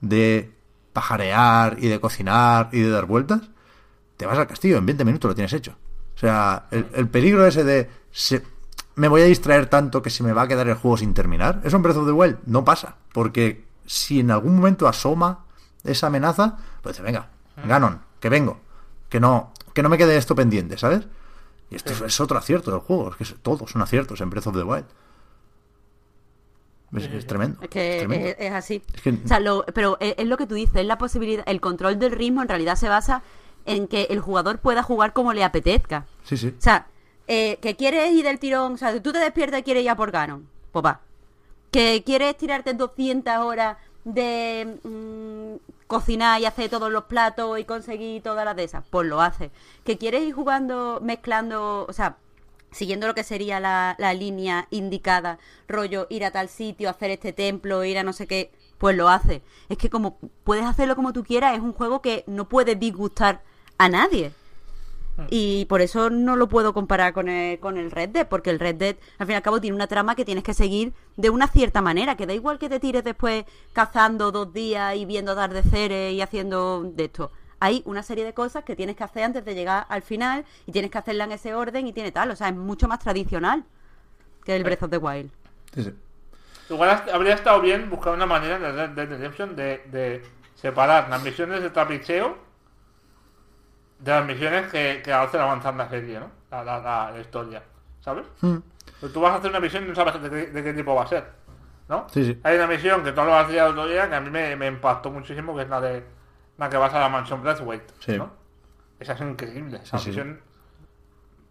de 0.00 0.52
pajarear 0.92 1.76
y 1.80 1.88
de 1.88 2.00
cocinar 2.00 2.68
y 2.72 2.80
de 2.80 2.90
dar 2.90 3.06
vueltas, 3.06 3.42
te 4.16 4.26
vas 4.26 4.38
al 4.38 4.46
castillo, 4.46 4.78
en 4.78 4.86
20 4.86 5.04
minutos 5.04 5.28
lo 5.30 5.34
tienes 5.34 5.52
hecho. 5.52 5.76
O 6.14 6.18
sea, 6.18 6.66
el, 6.70 6.86
el 6.94 7.08
peligro 7.08 7.46
ese 7.46 7.64
de 7.64 7.90
se, 8.12 8.42
me 8.96 9.08
voy 9.08 9.22
a 9.22 9.24
distraer 9.24 9.66
tanto 9.66 10.02
que 10.02 10.10
se 10.10 10.22
me 10.22 10.32
va 10.32 10.42
a 10.42 10.48
quedar 10.48 10.68
el 10.68 10.74
juego 10.74 10.96
sin 10.96 11.14
terminar, 11.14 11.60
eso 11.64 11.76
en 11.76 11.82
Breath 11.82 11.96
of 11.96 12.06
the 12.06 12.12
Wild 12.12 12.38
no 12.46 12.64
pasa, 12.64 12.96
porque 13.12 13.64
si 13.86 14.20
en 14.20 14.30
algún 14.30 14.56
momento 14.56 14.86
asoma 14.86 15.44
esa 15.82 16.06
amenaza, 16.06 16.58
pues 16.82 16.96
dice, 16.96 17.02
venga, 17.02 17.30
Ganon, 17.66 18.00
que 18.20 18.28
vengo, 18.28 18.60
que 19.08 19.20
no, 19.20 19.52
que 19.72 19.82
no 19.82 19.88
me 19.88 19.98
quede 19.98 20.16
esto 20.16 20.34
pendiente, 20.34 20.78
¿sabes? 20.78 21.06
Y 21.70 21.76
esto 21.76 21.94
sí. 21.94 22.04
es, 22.06 22.20
otro 22.20 22.38
acierto 22.38 22.70
del 22.70 22.80
juego, 22.80 23.10
es 23.10 23.16
que 23.16 23.34
todos 23.36 23.70
son 23.70 23.82
aciertos 23.82 24.20
en 24.20 24.30
Breath 24.30 24.46
of 24.46 24.56
the 24.56 24.62
Wild. 24.62 24.86
Es, 26.96 27.04
es, 27.06 27.26
tremendo. 27.26 27.58
Es 27.60 27.68
que 27.68 27.96
es, 27.96 27.98
tremendo. 27.98 28.28
es, 28.28 28.36
es 28.38 28.52
así. 28.52 28.80
Que... 29.02 29.10
O 29.10 29.28
sea, 29.28 29.40
lo, 29.40 29.64
pero 29.74 29.96
es, 29.98 30.24
lo 30.26 30.36
que 30.36 30.46
tú 30.46 30.54
dices, 30.54 30.76
es 30.76 30.86
la 30.86 30.96
posibilidad, 30.96 31.42
el 31.48 31.60
control 31.60 31.98
del 31.98 32.12
ritmo 32.12 32.42
en 32.42 32.48
realidad 32.48 32.76
se 32.76 32.88
basa 32.88 33.22
en 33.66 33.88
que 33.88 34.04
el 34.10 34.20
jugador 34.20 34.60
pueda 34.60 34.82
jugar 34.82 35.12
como 35.12 35.32
le 35.32 35.42
apetezca. 35.42 36.06
Sí, 36.22 36.36
sí. 36.36 36.54
O 36.56 36.62
sea, 36.62 36.86
eh, 37.26 37.58
que 37.60 37.76
quieres 37.76 38.12
ir 38.12 38.24
del 38.24 38.38
tirón, 38.38 38.74
o 38.74 38.76
sea, 38.76 39.00
tú 39.02 39.12
te 39.12 39.18
despiertas 39.18 39.60
y 39.60 39.62
quieres 39.62 39.84
ir 39.84 39.90
a 39.90 39.96
por 39.96 40.10
Ganon, 40.10 40.48
pues 40.72 40.84
va. 40.84 41.00
Que 41.70 42.02
quieres 42.04 42.36
tirarte 42.36 42.74
200 42.74 43.36
horas 43.38 43.76
de 44.04 44.78
mmm, 44.82 45.56
cocinar 45.86 46.40
y 46.40 46.44
hacer 46.44 46.68
todos 46.68 46.92
los 46.92 47.04
platos 47.04 47.58
y 47.58 47.64
conseguir 47.64 48.22
todas 48.22 48.44
las 48.44 48.56
de 48.56 48.64
esas, 48.64 48.84
pues 48.90 49.06
lo 49.06 49.20
haces. 49.20 49.50
Que 49.84 49.98
quieres 49.98 50.22
ir 50.22 50.34
jugando, 50.34 51.00
mezclando, 51.02 51.86
o 51.88 51.92
sea, 51.92 52.16
siguiendo 52.70 53.06
lo 53.06 53.14
que 53.14 53.24
sería 53.24 53.60
la, 53.60 53.96
la 53.98 54.12
línea 54.12 54.66
indicada, 54.70 55.38
rollo, 55.68 56.06
ir 56.10 56.24
a 56.24 56.30
tal 56.30 56.48
sitio, 56.48 56.90
hacer 56.90 57.10
este 57.10 57.32
templo, 57.32 57.84
ir 57.84 57.98
a 57.98 58.02
no 58.02 58.12
sé 58.12 58.26
qué, 58.26 58.52
pues 58.78 58.96
lo 58.96 59.08
haces. 59.08 59.40
Es 59.68 59.78
que 59.78 59.88
como 59.90 60.18
puedes 60.44 60.66
hacerlo 60.66 60.96
como 60.96 61.12
tú 61.12 61.24
quieras, 61.24 61.54
es 61.54 61.60
un 61.60 61.72
juego 61.72 62.02
que 62.02 62.24
no 62.26 62.48
puede 62.48 62.74
disgustar 62.74 63.42
a 63.78 63.88
nadie. 63.88 64.32
Y 65.30 65.66
por 65.66 65.80
eso 65.80 66.10
no 66.10 66.34
lo 66.34 66.48
puedo 66.48 66.74
comparar 66.74 67.12
con 67.12 67.28
el, 67.28 67.60
con 67.60 67.76
el 67.76 67.90
Red 67.90 68.10
Dead, 68.10 68.28
porque 68.28 68.50
el 68.50 68.58
Red 68.58 68.74
Dead, 68.76 68.96
al 69.18 69.26
fin 69.26 69.34
y 69.34 69.36
al 69.36 69.42
cabo, 69.42 69.60
tiene 69.60 69.76
una 69.76 69.86
trama 69.86 70.16
que 70.16 70.24
tienes 70.24 70.42
que 70.42 70.54
seguir 70.54 70.92
de 71.16 71.30
una 71.30 71.46
cierta 71.46 71.82
manera, 71.82 72.16
que 72.16 72.26
da 72.26 72.34
igual 72.34 72.58
que 72.58 72.68
te 72.68 72.80
tires 72.80 73.04
después 73.04 73.44
cazando 73.72 74.32
dos 74.32 74.52
días 74.52 74.96
y 74.96 75.04
viendo 75.04 75.32
atardeceres 75.32 76.12
y 76.12 76.20
haciendo 76.20 76.82
de 76.82 77.04
esto. 77.04 77.30
Hay 77.60 77.82
una 77.86 78.02
serie 78.02 78.24
de 78.24 78.34
cosas 78.34 78.64
que 78.64 78.76
tienes 78.76 78.96
que 78.96 79.04
hacer 79.04 79.22
antes 79.22 79.44
de 79.44 79.54
llegar 79.54 79.86
al 79.88 80.02
final 80.02 80.44
y 80.66 80.72
tienes 80.72 80.90
que 80.90 80.98
hacerla 80.98 81.24
en 81.24 81.32
ese 81.32 81.54
orden 81.54 81.86
y 81.86 81.92
tiene 81.92 82.10
tal. 82.10 82.30
O 82.30 82.36
sea, 82.36 82.48
es 82.48 82.56
mucho 82.56 82.88
más 82.88 82.98
tradicional 82.98 83.64
que 84.44 84.56
el 84.56 84.64
Breath 84.64 84.82
of 84.82 84.90
the 84.90 84.98
Wild. 84.98 85.30
Sí, 85.74 85.84
sí. 85.84 85.94
Igual 86.68 87.02
habría 87.12 87.34
estado 87.34 87.60
bien 87.60 87.88
buscar 87.88 88.14
una 88.14 88.26
manera 88.26 88.56
en 88.56 88.64
el 88.64 88.74
Red 88.74 88.90
Dead 88.90 89.08
Redemption 89.08 89.54
de, 89.54 89.82
de 89.90 90.22
separar 90.56 91.08
las 91.08 91.22
misiones 91.22 91.62
de 91.62 91.70
trapicheo 91.70 92.36
de 94.04 94.10
las 94.10 94.26
misiones 94.26 94.70
que, 94.70 95.00
que 95.02 95.12
hacen 95.12 95.40
avanzar 95.40 95.74
la 95.74 95.88
serie, 95.88 96.20
¿no? 96.20 96.30
La, 96.50 97.10
la, 97.10 97.20
historia, 97.20 97.62
¿sabes? 98.00 98.26
Mm. 98.42 98.56
Tú 99.12 99.20
vas 99.20 99.32
a 99.32 99.36
hacer 99.36 99.50
una 99.50 99.60
misión 99.60 99.84
y 99.84 99.88
no 99.88 99.94
sabes 99.94 100.22
de 100.22 100.30
qué, 100.30 100.46
de 100.46 100.62
qué, 100.62 100.74
tipo 100.74 100.94
va 100.94 101.04
a 101.04 101.06
ser, 101.06 101.24
¿no? 101.88 102.06
Sí, 102.10 102.24
sí. 102.24 102.40
Hay 102.44 102.56
una 102.56 102.66
misión 102.66 103.02
que 103.02 103.12
tú 103.12 103.22
lo 103.22 103.34
hacías 103.34 103.66
el 103.66 103.72
otro 103.72 103.86
día 103.88 104.08
que 104.08 104.14
a 104.14 104.20
mí 104.20 104.30
me, 104.30 104.54
me, 104.56 104.66
impactó 104.66 105.10
muchísimo, 105.10 105.56
que 105.56 105.62
es 105.62 105.68
la 105.68 105.80
de 105.80 106.04
la 106.58 106.68
que 106.68 106.76
vas 106.76 106.92
a 106.94 107.00
la 107.00 107.08
mansión 107.08 107.42
Breathwaite, 107.42 107.94
sí. 107.98 108.16
¿no? 108.18 108.30
Esa 109.00 109.14
es 109.14 109.20
increíble, 109.22 109.80
esa 109.82 109.96
misión. 109.96 110.40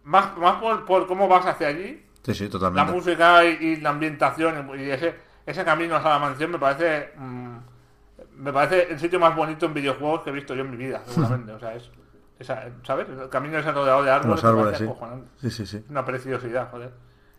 Más, 0.03 0.37
más 0.37 0.55
por, 0.61 0.85
por 0.85 1.07
cómo 1.07 1.27
vas 1.27 1.45
hacia 1.45 1.67
allí. 1.67 2.05
Sí, 2.21 2.33
sí, 2.35 2.49
totalmente. 2.49 2.85
La 2.85 2.95
música 2.95 3.43
y, 3.43 3.57
y 3.61 3.75
la 3.77 3.89
ambientación 3.89 4.79
y 4.79 4.91
ese, 4.91 5.15
ese 5.45 5.65
camino 5.65 5.95
hacia 5.95 6.11
la 6.11 6.19
mansión 6.19 6.51
me 6.51 6.59
parece... 6.59 7.13
Mmm, 7.17 7.57
me 8.37 8.51
parece 8.51 8.91
el 8.91 8.99
sitio 8.99 9.19
más 9.19 9.35
bonito 9.35 9.65
en 9.65 9.73
videojuegos 9.73 10.21
que 10.21 10.29
he 10.29 10.33
visto 10.33 10.55
yo 10.55 10.61
en 10.61 10.71
mi 10.71 10.77
vida, 10.77 11.01
seguramente. 11.05 11.51
o 11.53 11.59
sea, 11.59 11.75
es... 11.75 11.89
Esa, 12.39 12.63
¿Sabes? 12.83 13.07
El 13.09 13.29
camino 13.29 13.57
ese 13.57 13.71
rodeado 13.71 14.03
de 14.03 14.11
árboles. 14.11 14.43
Los 14.43 14.51
árboles, 14.51 14.77
sí. 14.77 14.87
sí. 15.37 15.49
sí, 15.49 15.65
sí, 15.65 15.85
Una 15.89 16.03
preciosidad, 16.03 16.69
joder. 16.71 16.91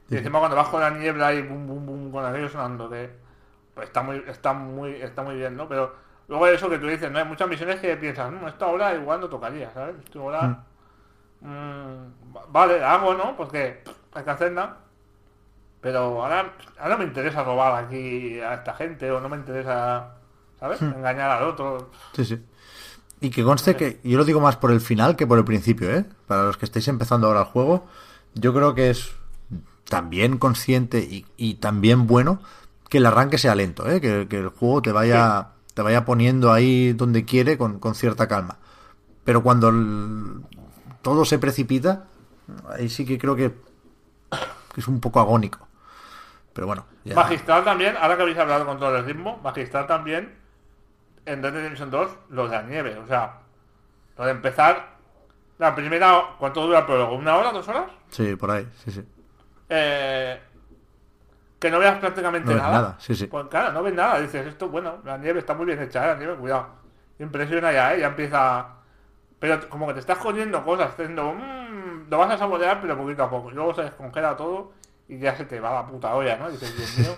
Y 0.08 0.16
encima 0.16 0.38
cuando 0.38 0.62
con 0.64 0.80
la 0.80 0.90
niebla 0.90 1.32
y 1.32 1.42
bum, 1.42 1.66
bum, 1.66 1.86
bum, 1.86 2.12
con 2.12 2.24
aquello 2.24 2.48
sonando, 2.48 2.90
que 2.90 3.10
pues 3.74 3.88
está 3.88 4.02
muy, 4.02 4.22
está 4.28 4.52
muy, 4.52 4.90
está 5.02 5.22
muy 5.22 5.36
bien, 5.36 5.56
¿no? 5.56 5.68
Pero 5.68 5.94
luego 6.28 6.46
eso 6.46 6.68
que 6.68 6.78
tú 6.78 6.86
dices, 6.86 7.10
¿no? 7.10 7.18
Hay 7.18 7.24
muchas 7.24 7.48
misiones 7.48 7.80
que 7.80 7.96
piensas, 7.96 8.30
no, 8.30 8.46
esta 8.46 8.66
hora 8.66 8.94
igual 8.94 9.20
no 9.20 9.28
tocaría, 9.28 9.70
¿sabes? 9.72 9.96
Esta 10.04 10.20
hora... 10.20 10.42
Mm. 10.42 10.64
Mmm, 11.40 12.32
vale, 12.48 12.82
hago, 12.82 13.14
¿no? 13.14 13.36
Porque 13.36 13.82
hay 14.14 14.24
que 14.24 14.30
hacerla. 14.30 14.76
Pero 15.80 15.98
ahora, 16.22 16.54
ahora 16.78 16.96
me 16.96 17.04
interesa 17.04 17.44
robar 17.44 17.84
aquí 17.84 18.40
a 18.40 18.54
esta 18.54 18.72
gente 18.72 19.10
o 19.10 19.20
no 19.20 19.28
me 19.28 19.36
interesa, 19.36 20.14
¿sabes? 20.58 20.80
Mm. 20.80 20.94
Engañar 20.94 21.30
al 21.30 21.42
otro. 21.44 21.90
Sí, 22.14 22.24
sí. 22.24 22.46
Y 23.24 23.30
que 23.30 23.42
conste 23.42 23.74
que 23.74 24.00
yo 24.04 24.18
lo 24.18 24.24
digo 24.26 24.38
más 24.38 24.56
por 24.56 24.70
el 24.70 24.82
final 24.82 25.16
que 25.16 25.26
por 25.26 25.38
el 25.38 25.46
principio, 25.46 25.90
¿eh? 25.90 26.04
Para 26.26 26.42
los 26.42 26.58
que 26.58 26.66
estáis 26.66 26.86
empezando 26.88 27.26
ahora 27.26 27.40
el 27.40 27.46
juego, 27.46 27.86
yo 28.34 28.52
creo 28.52 28.74
que 28.74 28.90
es 28.90 29.12
también 29.88 30.36
consciente 30.36 30.98
y, 30.98 31.24
y 31.38 31.54
también 31.54 32.06
bueno 32.06 32.42
que 32.90 32.98
el 32.98 33.06
arranque 33.06 33.38
sea 33.38 33.54
lento, 33.54 33.88
¿eh? 33.88 34.02
Que, 34.02 34.28
que 34.28 34.40
el 34.40 34.50
juego 34.50 34.82
te 34.82 34.92
vaya, 34.92 35.40
sí. 35.40 35.72
te 35.72 35.80
vaya 35.80 36.04
poniendo 36.04 36.52
ahí 36.52 36.92
donde 36.92 37.24
quiere 37.24 37.56
con, 37.56 37.78
con 37.78 37.94
cierta 37.94 38.28
calma. 38.28 38.58
Pero 39.24 39.42
cuando 39.42 39.70
el, 39.70 40.42
todo 41.00 41.24
se 41.24 41.38
precipita, 41.38 42.04
ahí 42.78 42.90
sí 42.90 43.06
que 43.06 43.16
creo 43.16 43.34
que, 43.34 43.54
que 44.74 44.80
es 44.82 44.86
un 44.86 45.00
poco 45.00 45.20
agónico. 45.20 45.66
Pero 46.52 46.66
bueno. 46.66 46.84
Ya... 47.04 47.14
Magistral 47.14 47.64
también, 47.64 47.96
ahora 47.98 48.16
que 48.16 48.22
habéis 48.22 48.36
hablado 48.36 48.66
con 48.66 48.78
todo 48.78 48.94
el 48.94 49.06
ritmo, 49.06 49.40
Magistral 49.42 49.86
también 49.86 50.43
en 51.26 51.42
Red 51.42 51.52
Dead 51.52 51.62
Redemption 51.62 51.90
2 51.90 52.18
lo 52.30 52.48
de 52.48 52.56
la 52.56 52.62
nieve. 52.62 52.98
O 52.98 53.06
sea, 53.06 53.40
lo 54.16 54.24
de 54.24 54.30
empezar 54.30 54.94
la 55.58 55.74
primera. 55.74 56.36
¿Cuánto 56.38 56.66
dura 56.66 56.80
el 56.80 56.84
prólogo? 56.86 57.14
¿Una 57.14 57.36
hora, 57.36 57.52
dos 57.52 57.66
horas? 57.68 57.90
Sí, 58.10 58.36
por 58.36 58.50
ahí, 58.50 58.68
sí, 58.84 58.90
sí. 58.90 59.04
Eh, 59.68 60.40
que 61.58 61.70
no 61.70 61.78
veas 61.78 61.98
prácticamente 61.98 62.50
no 62.50 62.58
nada. 62.58 62.72
nada. 62.72 62.96
Sí, 62.98 63.14
sí. 63.14 63.26
Pues 63.26 63.46
claro, 63.46 63.72
no 63.72 63.82
ves 63.82 63.94
nada. 63.94 64.20
Dices, 64.20 64.46
esto, 64.46 64.68
bueno, 64.68 64.98
la 65.04 65.16
nieve 65.18 65.40
está 65.40 65.54
muy 65.54 65.66
bien 65.66 65.80
hecha, 65.82 66.04
¿eh? 66.04 66.08
la 66.08 66.16
nieve, 66.16 66.34
cuidado. 66.34 66.66
Impresiona 67.18 67.72
ya, 67.72 67.94
¿eh? 67.94 68.00
Ya 68.00 68.08
empieza. 68.08 68.66
Pero 69.38 69.68
como 69.68 69.86
que 69.86 69.94
te 69.94 70.00
estás 70.00 70.18
cogiendo 70.18 70.64
cosas, 70.64 70.96
diciendo, 70.96 71.32
mmm, 71.32 72.10
lo 72.10 72.18
vas 72.18 72.30
a 72.30 72.38
saborear, 72.38 72.80
pero 72.80 72.96
poquito 72.96 73.24
a 73.24 73.30
poco. 73.30 73.50
Y 73.50 73.54
luego 73.54 73.74
se 73.74 73.82
descongela 73.82 74.36
todo 74.36 74.72
y 75.08 75.18
ya 75.18 75.36
se 75.36 75.44
te 75.44 75.60
va 75.60 75.72
la 75.74 75.86
puta 75.86 76.14
olla, 76.14 76.36
¿no? 76.36 76.50
Dices, 76.50 76.76
Dios 76.76 76.98
mío, 76.98 77.16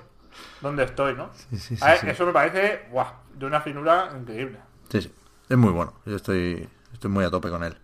¿dónde 0.61 0.85
estoy, 0.85 1.15
no? 1.15 1.31
Sí, 1.35 1.59
sí, 1.59 1.77
sí, 1.77 1.85
a 1.85 1.89
ver, 1.89 1.99
sí. 1.99 2.09
Eso 2.11 2.27
me 2.27 2.33
parece, 2.33 2.89
de 3.35 3.47
una 3.47 3.61
finura 3.61 4.11
increíble. 4.19 4.59
Sí, 4.89 5.03
sí. 5.03 5.13
Es 5.49 5.57
muy 5.57 5.73
bueno. 5.73 5.95
Yo 6.05 6.17
estoy, 6.17 6.69
estoy 6.93 7.11
muy 7.11 7.25
a 7.25 7.31
tope 7.31 7.51
con 7.51 7.63
él. 7.63 7.77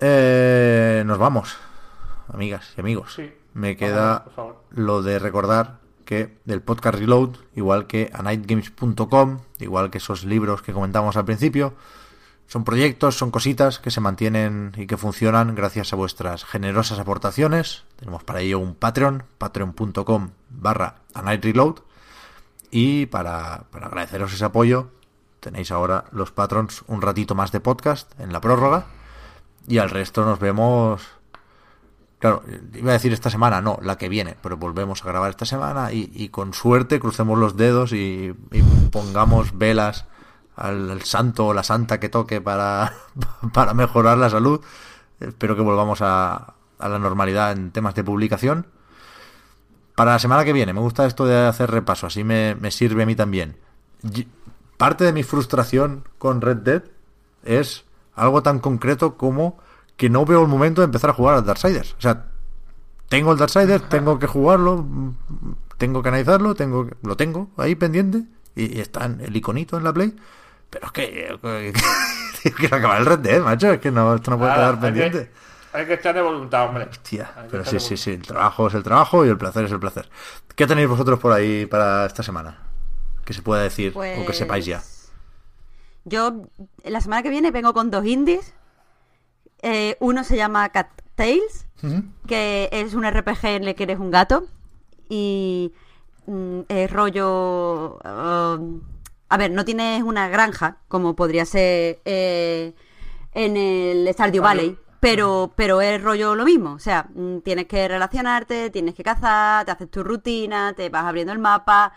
Eh, 0.00 1.02
nos 1.06 1.18
vamos, 1.18 1.56
amigas 2.28 2.74
y 2.76 2.80
amigos. 2.80 3.16
Me 3.54 3.76
queda 3.76 4.24
vamos, 4.36 4.56
lo 4.70 5.02
de 5.02 5.18
recordar 5.18 5.78
que 6.04 6.38
del 6.44 6.60
podcast 6.60 6.98
Reload, 6.98 7.36
igual 7.54 7.86
que 7.86 8.10
a 8.12 8.22
nightgames.com, 8.22 9.40
igual 9.60 9.90
que 9.90 9.98
esos 9.98 10.24
libros 10.24 10.62
que 10.62 10.72
comentamos 10.72 11.16
al 11.16 11.24
principio, 11.24 11.74
son 12.52 12.64
proyectos, 12.64 13.16
son 13.16 13.30
cositas 13.30 13.78
que 13.78 13.90
se 13.90 14.02
mantienen 14.02 14.72
y 14.76 14.86
que 14.86 14.98
funcionan 14.98 15.54
gracias 15.54 15.94
a 15.94 15.96
vuestras 15.96 16.44
generosas 16.44 16.98
aportaciones. 16.98 17.84
Tenemos 17.96 18.24
para 18.24 18.42
ello 18.42 18.58
un 18.58 18.74
Patreon, 18.74 19.22
patreon.com 19.38 20.32
barra 20.50 20.96
a 21.14 21.22
night 21.22 21.42
reload. 21.42 21.76
Y 22.70 23.06
para, 23.06 23.64
para 23.70 23.86
agradeceros 23.86 24.34
ese 24.34 24.44
apoyo, 24.44 24.90
tenéis 25.40 25.70
ahora 25.70 26.04
los 26.12 26.30
patrons 26.30 26.84
un 26.88 27.00
ratito 27.00 27.34
más 27.34 27.52
de 27.52 27.60
podcast 27.60 28.12
en 28.20 28.34
la 28.34 28.42
prórroga. 28.42 28.84
Y 29.66 29.78
al 29.78 29.88
resto 29.88 30.22
nos 30.22 30.38
vemos 30.38 31.00
Claro, 32.18 32.42
iba 32.74 32.90
a 32.90 32.92
decir 32.92 33.14
esta 33.14 33.30
semana, 33.30 33.62
no, 33.62 33.78
la 33.80 33.96
que 33.96 34.10
viene, 34.10 34.36
pero 34.42 34.58
volvemos 34.58 35.02
a 35.02 35.08
grabar 35.08 35.30
esta 35.30 35.46
semana 35.46 35.90
y, 35.90 36.28
con 36.28 36.52
suerte 36.52 37.00
crucemos 37.00 37.38
los 37.38 37.56
dedos 37.56 37.94
y 37.94 38.34
pongamos 38.92 39.56
velas 39.56 40.04
al, 40.56 40.90
al 40.90 41.02
santo 41.02 41.46
o 41.46 41.54
la 41.54 41.62
santa 41.62 41.98
que 42.00 42.08
toque 42.08 42.40
para, 42.40 42.92
para 43.52 43.74
mejorar 43.74 44.18
la 44.18 44.30
salud. 44.30 44.60
Espero 45.20 45.54
que 45.56 45.62
volvamos 45.62 46.00
a, 46.02 46.54
a 46.78 46.88
la 46.88 46.98
normalidad 46.98 47.52
en 47.52 47.70
temas 47.70 47.94
de 47.94 48.04
publicación. 48.04 48.66
Para 49.94 50.12
la 50.12 50.18
semana 50.18 50.44
que 50.44 50.52
viene, 50.52 50.72
me 50.72 50.80
gusta 50.80 51.06
esto 51.06 51.26
de 51.26 51.46
hacer 51.46 51.70
repaso, 51.70 52.06
así 52.06 52.24
me, 52.24 52.54
me 52.54 52.70
sirve 52.70 53.02
a 53.02 53.06
mí 53.06 53.14
también. 53.14 53.56
Parte 54.78 55.04
de 55.04 55.12
mi 55.12 55.22
frustración 55.22 56.04
con 56.18 56.40
Red 56.40 56.56
Dead 56.58 56.82
es 57.44 57.84
algo 58.14 58.42
tan 58.42 58.58
concreto 58.58 59.16
como 59.16 59.58
que 59.96 60.10
no 60.10 60.24
veo 60.24 60.42
el 60.42 60.48
momento 60.48 60.80
de 60.80 60.86
empezar 60.86 61.10
a 61.10 61.12
jugar 61.12 61.34
al 61.36 61.44
Darksiders. 61.44 61.92
O 61.98 62.00
sea, 62.00 62.26
tengo 63.08 63.32
el 63.32 63.38
Darksiders, 63.38 63.88
tengo 63.88 64.18
que 64.18 64.26
jugarlo, 64.26 64.84
tengo 65.76 66.02
que 66.02 66.08
analizarlo, 66.08 66.54
tengo 66.54 66.86
que- 66.86 66.96
lo 67.02 67.16
tengo 67.16 67.50
ahí 67.58 67.74
pendiente 67.74 68.24
y, 68.56 68.76
y 68.78 68.80
está 68.80 69.04
en 69.04 69.20
el 69.20 69.36
iconito 69.36 69.76
en 69.76 69.84
la 69.84 69.92
Play. 69.92 70.16
Pero 70.72 70.86
es 70.86 70.92
que, 70.92 71.38
que, 72.42 72.50
quiero 72.52 72.76
acabar 72.78 72.98
el 73.00 73.06
Red 73.06 73.18
Dead, 73.18 73.42
macho, 73.42 73.70
es 73.72 73.78
que 73.80 73.90
no, 73.90 74.14
esto 74.14 74.30
no 74.30 74.38
puede 74.38 74.54
quedar 74.54 74.74
que- 74.76 74.80
pendiente. 74.80 75.30
Hay 75.74 75.86
que 75.86 75.94
echarle 75.94 76.20
voluntad, 76.20 76.66
hombre. 76.66 76.86
Hostia, 76.90 77.30
pero 77.50 77.64
sí, 77.64 77.78
sí, 77.80 77.96
sí, 77.96 78.10
el 78.10 78.22
trabajo 78.22 78.66
es 78.68 78.74
el 78.74 78.82
trabajo 78.82 79.24
y 79.24 79.28
el 79.30 79.38
placer 79.38 79.64
es 79.64 79.72
el 79.72 79.80
placer. 79.80 80.08
¿Qué 80.54 80.66
tenéis 80.66 80.86
vosotros 80.88 81.18
por 81.18 81.32
ahí 81.32 81.64
para 81.66 82.04
esta 82.04 82.22
semana? 82.22 82.58
Que 83.24 83.32
se 83.32 83.40
pueda 83.42 83.62
decir 83.62 83.92
o 83.96 84.00
que 84.00 84.22
Pues, 84.26 84.36
sepáis 84.36 84.66
ya. 84.66 84.82
Yo 86.04 86.42
la 86.84 87.00
semana 87.00 87.22
que 87.22 87.30
viene 87.30 87.50
vengo 87.50 87.72
con 87.72 87.90
dos 87.90 88.04
indies. 88.04 88.52
Eh, 89.62 89.96
uno 90.00 90.24
se 90.24 90.36
llama 90.36 90.68
Cat 90.70 90.88
Tales, 91.14 91.66
que 92.26 92.68
es 92.72 92.92
un 92.94 93.08
RPG 93.10 93.44
en 93.46 93.64
el 93.68 93.74
que 93.74 93.84
eres 93.84 93.98
un 93.98 94.10
gato. 94.10 94.44
Y 95.08 95.72
mm, 96.26 96.60
es 96.68 96.90
rollo... 96.90 97.98
um, 98.04 98.80
a 99.32 99.38
ver, 99.38 99.50
no 99.50 99.64
tienes 99.64 100.02
una 100.02 100.28
granja, 100.28 100.76
como 100.88 101.16
podría 101.16 101.46
ser 101.46 102.02
eh, 102.04 102.74
en 103.32 103.56
el 103.56 104.06
Stardew 104.12 104.42
Valley. 104.42 104.76
Pero, 105.00 105.54
pero 105.56 105.80
es 105.80 106.02
rollo 106.02 106.34
lo 106.34 106.44
mismo, 106.44 106.74
o 106.74 106.78
sea, 106.78 107.08
mm, 107.14 107.38
tienes 107.38 107.64
que 107.64 107.88
relacionarte, 107.88 108.68
tienes 108.68 108.94
que 108.94 109.02
cazar, 109.02 109.64
te 109.64 109.70
haces 109.70 109.90
tu 109.90 110.04
rutina, 110.04 110.74
te 110.74 110.90
vas 110.90 111.06
abriendo 111.06 111.32
el 111.32 111.38
mapa 111.38 111.94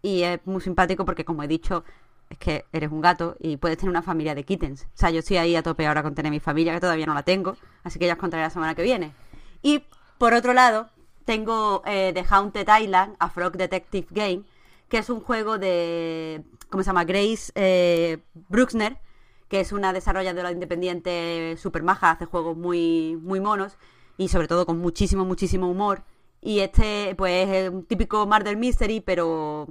y 0.00 0.22
es 0.22 0.40
muy 0.46 0.62
simpático 0.62 1.04
porque 1.04 1.26
como 1.26 1.42
he 1.42 1.46
dicho, 1.46 1.84
es 2.30 2.38
que 2.38 2.64
eres 2.72 2.90
un 2.90 3.02
gato 3.02 3.36
y 3.38 3.58
puedes 3.58 3.76
tener 3.76 3.90
una 3.90 4.02
familia 4.02 4.34
de 4.34 4.44
kittens. 4.44 4.84
O 4.84 4.88
sea, 4.94 5.10
yo 5.10 5.18
estoy 5.18 5.36
ahí 5.36 5.56
a 5.56 5.62
tope 5.62 5.86
ahora 5.86 6.02
con 6.02 6.14
tener 6.14 6.32
mi 6.32 6.40
familia, 6.40 6.72
que 6.72 6.80
todavía 6.80 7.04
no 7.04 7.12
la 7.12 7.22
tengo, 7.22 7.58
así 7.84 7.98
que 7.98 8.06
ya 8.06 8.14
os 8.14 8.18
contaré 8.18 8.42
la 8.44 8.50
semana 8.50 8.74
que 8.74 8.82
viene. 8.82 9.12
Y 9.60 9.84
por 10.16 10.32
otro 10.32 10.54
lado, 10.54 10.88
tengo 11.26 11.82
eh, 11.84 12.12
The 12.14 12.24
Haunted 12.30 12.66
Island, 12.80 13.14
a 13.18 13.28
Frog 13.28 13.58
Detective 13.58 14.06
Game, 14.10 14.44
que 14.88 14.98
es 14.98 15.10
un 15.10 15.20
juego 15.20 15.58
de, 15.58 16.42
¿cómo 16.70 16.82
se 16.82 16.88
llama? 16.88 17.04
Grace 17.04 17.52
eh, 17.54 18.18
Bruxner, 18.48 18.98
que 19.48 19.60
es 19.60 19.72
una 19.72 19.92
desarrolladora 19.92 20.50
independiente 20.52 21.56
super 21.58 21.82
maja, 21.82 22.10
hace 22.10 22.24
juegos 22.26 22.56
muy, 22.56 23.18
muy 23.22 23.40
monos 23.40 23.76
y 24.16 24.28
sobre 24.28 24.48
todo 24.48 24.66
con 24.66 24.78
muchísimo, 24.78 25.24
muchísimo 25.24 25.70
humor. 25.70 26.02
Y 26.40 26.60
este, 26.60 27.14
pues, 27.16 27.48
es 27.48 27.70
un 27.70 27.84
típico 27.84 28.26
murder 28.26 28.56
mystery, 28.56 29.00
pero 29.00 29.66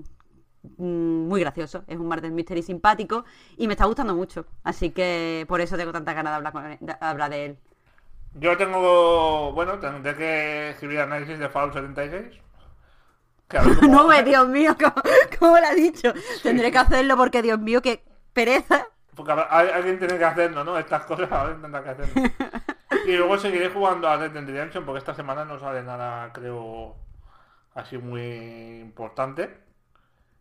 mm, 0.78 1.28
muy 1.28 1.40
gracioso. 1.42 1.84
Es 1.88 1.98
un 1.98 2.08
murder 2.08 2.32
mystery 2.32 2.62
simpático 2.62 3.24
y 3.58 3.68
me 3.68 3.74
está 3.74 3.86
gustando 3.86 4.16
mucho. 4.16 4.46
Así 4.64 4.92
que 4.92 5.46
por 5.48 5.62
eso 5.62 5.78
tengo 5.78 5.92
tanta 5.94 6.14
ganas 6.14 6.32
de 6.34 6.36
hablar, 6.38 6.54
con 6.54 6.66
él- 6.66 6.78
de 6.82 6.96
hablar 7.00 7.30
de 7.32 7.46
él. 7.46 7.58
Yo 8.40 8.56
tengo, 8.58 9.52
bueno, 9.54 9.80
tendré 9.80 10.16
que 10.16 10.70
escribir 10.72 11.00
análisis 11.00 11.40
de 11.40 11.50
Fallout 11.50 11.74
76. 11.74 12.40
Cómo- 13.50 13.82
No, 13.90 14.08
ve, 14.08 14.24
Dios 14.26 14.48
mío, 14.48 14.76
¿cómo, 14.80 14.94
cómo 15.40 15.58
lo 15.60 15.66
ha 15.68 15.74
dicho? 15.74 16.14
Tendré 16.44 16.72
que 16.72 16.78
hacerlo 16.78 17.16
porque, 17.18 17.42
Dios 17.42 17.60
mío, 17.60 17.82
qué 17.82 18.04
pereza. 18.34 18.86
Porque 19.16 19.32
alguien 19.32 19.98
tiene 20.00 20.18
que 20.18 20.26
hacerlo, 20.26 20.64
¿no? 20.64 20.78
Estas 20.78 21.04
cosas 21.06 21.32
alguien 21.32 21.62
tendrá 21.62 21.84
que 21.84 21.90
hacerlo. 21.90 22.22
Y 23.06 23.16
luego 23.16 23.38
seguiré 23.38 23.70
jugando 23.70 24.08
a 24.08 24.18
Red 24.18 24.32
Dead 24.32 24.46
Redemption 24.46 24.86
porque 24.86 25.00
esta 25.00 25.14
semana 25.16 25.44
no 25.46 25.60
sale 25.60 25.82
nada, 25.84 26.32
creo, 26.34 26.96
así 27.74 27.98
muy 27.98 28.80
importante. 28.82 29.58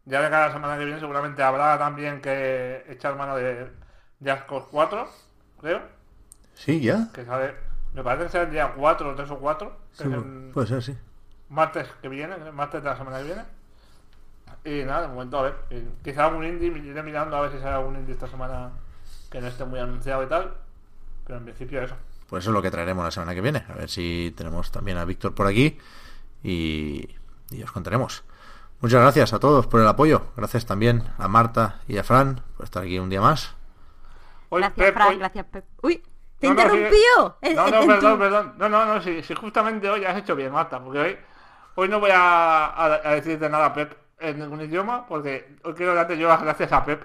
Ya 0.04 0.20
de 0.20 0.30
cada 0.30 0.52
semana 0.52 0.78
que 0.78 0.84
viene 0.84 1.00
seguramente 1.00 1.42
habrá 1.42 1.78
también 1.78 2.20
que 2.20 2.84
echar 2.88 3.16
mano 3.16 3.34
de 3.36 3.70
Just 4.24 4.46
Cause 4.46 4.66
4, 4.70 5.08
creo. 5.60 5.80
Sí, 6.54 6.80
ya. 6.80 7.08
Que 7.12 7.24
sale, 7.24 7.54
me 7.92 8.02
parece 8.04 8.24
que 8.26 8.30
será 8.30 8.44
el 8.44 8.50
día 8.50 8.72
4 8.76 9.10
o 9.10 9.14
3 9.14 9.30
o 9.30 9.38
4. 9.38 9.76
Que 9.98 10.04
Sí, 10.04 10.10
puede 10.54 10.66
ser, 10.68 10.82
sí. 10.82 10.96
Martes 11.48 11.88
que 12.02 12.08
viene, 12.08 12.36
martes 12.52 12.82
de 12.82 12.88
la 12.90 12.96
semana 12.96 13.18
que 13.18 13.24
viene. 13.24 13.42
Y 14.64 14.84
nada, 14.84 15.02
de 15.02 15.08
momento 15.08 15.38
a 15.38 15.42
ver. 15.42 15.56
eh, 15.70 15.88
Quizá 16.02 16.26
algún 16.26 16.44
indie, 16.44 16.70
me 16.70 16.78
iré 16.80 17.02
mirando 17.02 17.36
a 17.36 17.40
ver 17.42 17.52
si 17.52 17.58
sale 17.58 17.74
algún 17.76 17.96
indie 17.96 18.14
esta 18.14 18.26
semana 18.26 18.70
que 19.30 19.40
no 19.40 19.46
esté 19.46 19.64
muy 19.64 19.78
anunciado 19.78 20.22
y 20.22 20.26
tal. 20.26 20.54
Pero 21.26 21.38
en 21.38 21.44
principio 21.44 21.82
eso. 21.82 21.94
Pues 22.28 22.42
eso 22.44 22.50
es 22.50 22.54
lo 22.54 22.62
que 22.62 22.70
traeremos 22.70 23.04
la 23.04 23.10
semana 23.10 23.34
que 23.34 23.40
viene. 23.40 23.64
A 23.68 23.74
ver 23.74 23.88
si 23.88 24.34
tenemos 24.36 24.70
también 24.72 24.98
a 24.98 25.04
Víctor 25.04 25.34
por 25.34 25.46
aquí 25.46 25.78
y, 26.42 27.08
y 27.50 27.62
os 27.62 27.70
contaremos. 27.72 28.24
Muchas 28.80 29.00
gracias 29.00 29.32
a 29.32 29.38
todos 29.38 29.66
por 29.66 29.80
el 29.80 29.86
apoyo. 29.88 30.26
Gracias 30.36 30.66
también 30.66 31.04
a 31.18 31.28
Marta 31.28 31.80
y 31.88 31.98
a 31.98 32.04
Fran 32.04 32.42
por 32.56 32.64
estar 32.64 32.82
aquí 32.82 32.98
un 32.98 33.08
día 33.08 33.20
más. 33.20 33.54
Hoy, 34.48 34.60
Gracias, 34.62 34.86
Pep, 34.86 34.94
Fran, 34.94 35.08
hoy- 35.08 35.18
gracias, 35.18 35.46
Pep. 35.46 35.64
Uy, 35.82 36.02
te 36.38 36.48
No, 36.48 36.54
no, 36.54 36.60
sí. 36.62 36.66
interrumpió. 36.66 37.36
No, 37.54 37.68
no, 37.70 37.80
en 37.82 37.86
perdón, 37.88 38.18
perdón. 38.18 38.54
No, 38.58 38.68
no, 38.68 38.84
no, 38.86 39.02
sí, 39.02 39.22
sí, 39.22 39.34
justamente 39.34 39.88
hoy 39.88 40.04
has 40.04 40.16
hecho 40.18 40.36
bien, 40.36 40.52
Marta, 40.52 40.78
porque 40.82 40.98
hoy, 40.98 41.16
hoy 41.76 41.88
no 41.88 42.00
voy 42.00 42.10
a, 42.12 42.66
a- 42.66 43.00
a 43.04 43.10
decirte 43.14 43.48
nada, 43.48 43.72
Pep, 43.72 43.92
en 44.18 44.38
ningún 44.40 44.60
idioma, 44.62 45.06
porque 45.06 45.56
hoy 45.64 45.74
quiero 45.74 45.94
darte 45.94 46.18
yo 46.18 46.28
las 46.28 46.42
gracias 46.42 46.72
a 46.72 46.84
Pep, 46.84 47.04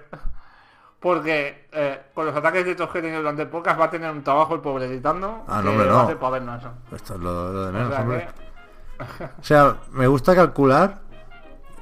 porque 1.00 1.68
eh, 1.72 2.00
con 2.14 2.26
los 2.26 2.34
ataques 2.36 2.64
de 2.64 2.70
estos 2.72 2.90
que 2.90 2.98
he 2.98 3.02
tenido 3.02 3.20
durante 3.20 3.42
el 3.42 3.48
podcast 3.48 3.80
va 3.80 3.84
a 3.86 3.90
tener 3.90 4.10
un 4.10 4.22
trabajo 4.22 4.54
el 4.54 4.60
pobre 4.60 4.86
editando. 4.86 5.44
Ah, 5.48 5.60
no, 5.62 5.70
hombre, 5.70 5.86
no. 5.88 6.00
hacer 6.00 6.16
para 6.18 6.32
vernos 6.32 6.60
eso. 6.60 6.72
Esto 6.94 7.14
es 7.14 7.20
lo, 7.20 7.52
lo 7.52 7.62
de 7.64 7.68
O 7.68 7.72
menos, 7.72 7.88
sea 7.92 8.00
hombre. 8.02 8.28
que- 8.28 9.24
O 9.24 9.42
sea, 9.44 9.76
me 9.90 10.06
gusta 10.06 10.34
calcular 10.36 11.00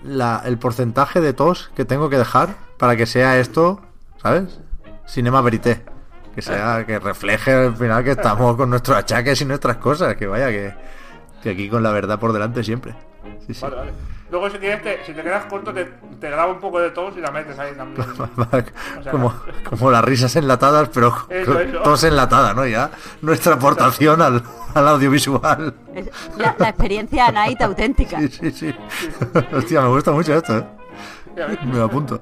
la, 0.02 0.40
el 0.46 0.58
porcentaje 0.58 1.20
de 1.20 1.34
tos 1.34 1.70
que 1.76 1.84
tengo 1.84 2.08
que 2.08 2.16
dejar 2.16 2.48
para 2.78 2.96
que 2.96 3.04
sea 3.04 3.38
esto, 3.38 3.80
¿sabes? 4.22 4.58
Cinema 5.06 5.42
verité. 5.42 5.84
Que 6.34 6.40
sea, 6.40 6.86
que 6.86 6.98
refleje 6.98 7.52
al 7.52 7.76
final 7.76 8.04
que 8.04 8.12
estamos 8.12 8.56
con 8.56 8.70
nuestros 8.70 8.96
achaques 8.96 9.38
y 9.42 9.44
nuestras 9.44 9.76
cosas. 9.76 10.14
Que 10.16 10.26
vaya, 10.26 10.46
que, 10.48 10.72
que 11.42 11.50
aquí 11.50 11.68
con 11.68 11.82
la 11.82 11.90
verdad 11.92 12.18
por 12.18 12.32
delante 12.32 12.62
siempre. 12.64 12.94
Sí, 13.46 13.54
sí. 13.54 13.60
Vale, 13.62 13.76
vale. 13.76 13.92
Luego 14.30 14.48
si 14.48 14.58
quieres, 14.58 14.80
te- 14.82 15.04
si 15.04 15.12
te 15.12 15.22
quedas 15.24 15.44
corto, 15.46 15.72
te, 15.72 15.84
te 16.20 16.30
grabo 16.30 16.52
un 16.52 16.60
poco 16.60 16.78
de 16.80 16.90
todos 16.90 17.16
y 17.16 17.20
la 17.20 17.32
metes 17.32 17.58
ahí 17.58 17.72
también. 17.74 18.06
sea, 19.02 19.10
como, 19.10 19.34
como 19.68 19.90
las 19.90 20.04
risas 20.04 20.36
enlatadas, 20.36 20.88
pero 20.94 21.12
Eso, 21.28 21.58
eso. 21.58 21.78
tos 21.80 22.04
enlatada, 22.04 22.54
¿no? 22.54 22.64
Ya 22.64 22.90
nuestra 23.22 23.54
aportación 23.54 24.22
al, 24.22 24.40
al 24.72 24.88
audiovisual. 24.88 25.74
Es 25.94 26.08
la, 26.38 26.54
la 26.58 26.68
experiencia 26.68 27.32
Night 27.32 27.60
auténtica. 27.60 28.20
Sí, 28.20 28.28
sí, 28.28 28.50
sí. 28.52 28.74
Hostia, 29.52 29.80
me 29.80 29.88
gusta 29.88 30.12
mucho 30.12 30.32
esto, 30.34 30.58
¿eh? 30.58 30.64
Me 31.64 31.78
lo 31.78 31.84
apunto. 31.84 32.20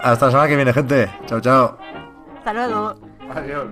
Hasta 0.00 0.26
la 0.26 0.30
semana 0.32 0.48
que 0.48 0.56
viene, 0.56 0.72
gente. 0.72 1.10
Chao, 1.26 1.40
chao. 1.40 1.78
Hasta 2.38 2.52
luego. 2.54 2.94
Adiós. 3.34 3.66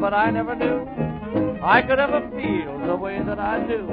But 0.00 0.14
I 0.14 0.30
never 0.30 0.54
knew 0.56 0.86
I 1.62 1.82
could 1.82 1.98
ever 1.98 2.20
feel 2.30 2.86
the 2.86 2.96
way 2.96 3.22
that 3.22 3.38
I 3.38 3.60
do 3.66 3.86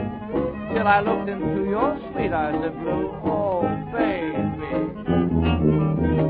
till 0.74 0.88
I 0.88 1.02
looked 1.02 1.30
into 1.30 1.70
your 1.70 2.00
sweet 2.14 2.32
eyes 2.32 2.64
of 2.64 2.74
blue. 2.80 3.12
Oh, 3.26 3.64
baby. 3.92 4.38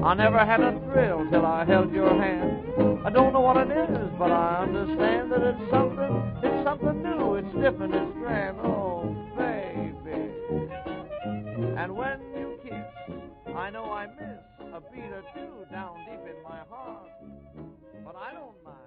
I 0.03 0.13
never 0.15 0.39
had 0.39 0.61
a 0.61 0.71
thrill 0.85 1.29
till 1.29 1.45
I 1.45 1.63
held 1.65 1.93
your 1.93 2.09
hand. 2.09 3.05
I 3.05 3.11
don't 3.11 3.33
know 3.33 3.41
what 3.41 3.57
it 3.57 3.69
is, 3.69 4.09
but 4.17 4.31
I 4.31 4.63
understand 4.63 5.31
that 5.31 5.41
it's 5.43 5.69
something, 5.69 6.39
it's 6.43 6.63
something 6.65 7.03
new, 7.03 7.35
it's 7.35 7.53
different, 7.53 7.93
it's 7.93 8.13
grand. 8.17 8.57
Oh, 8.61 9.15
baby. 9.37 10.31
And 11.77 11.95
when 11.95 12.19
you 12.35 12.57
kiss, 12.63 13.53
I 13.55 13.69
know 13.69 13.85
I 13.91 14.07
miss 14.07 14.41
a 14.73 14.81
beat 14.91 15.11
or 15.13 15.23
two 15.35 15.65
down 15.71 15.97
deep 16.09 16.35
in 16.35 16.41
my 16.43 16.61
heart. 16.69 17.11
But 18.03 18.15
I 18.15 18.33
don't 18.33 18.63
mind, 18.63 18.86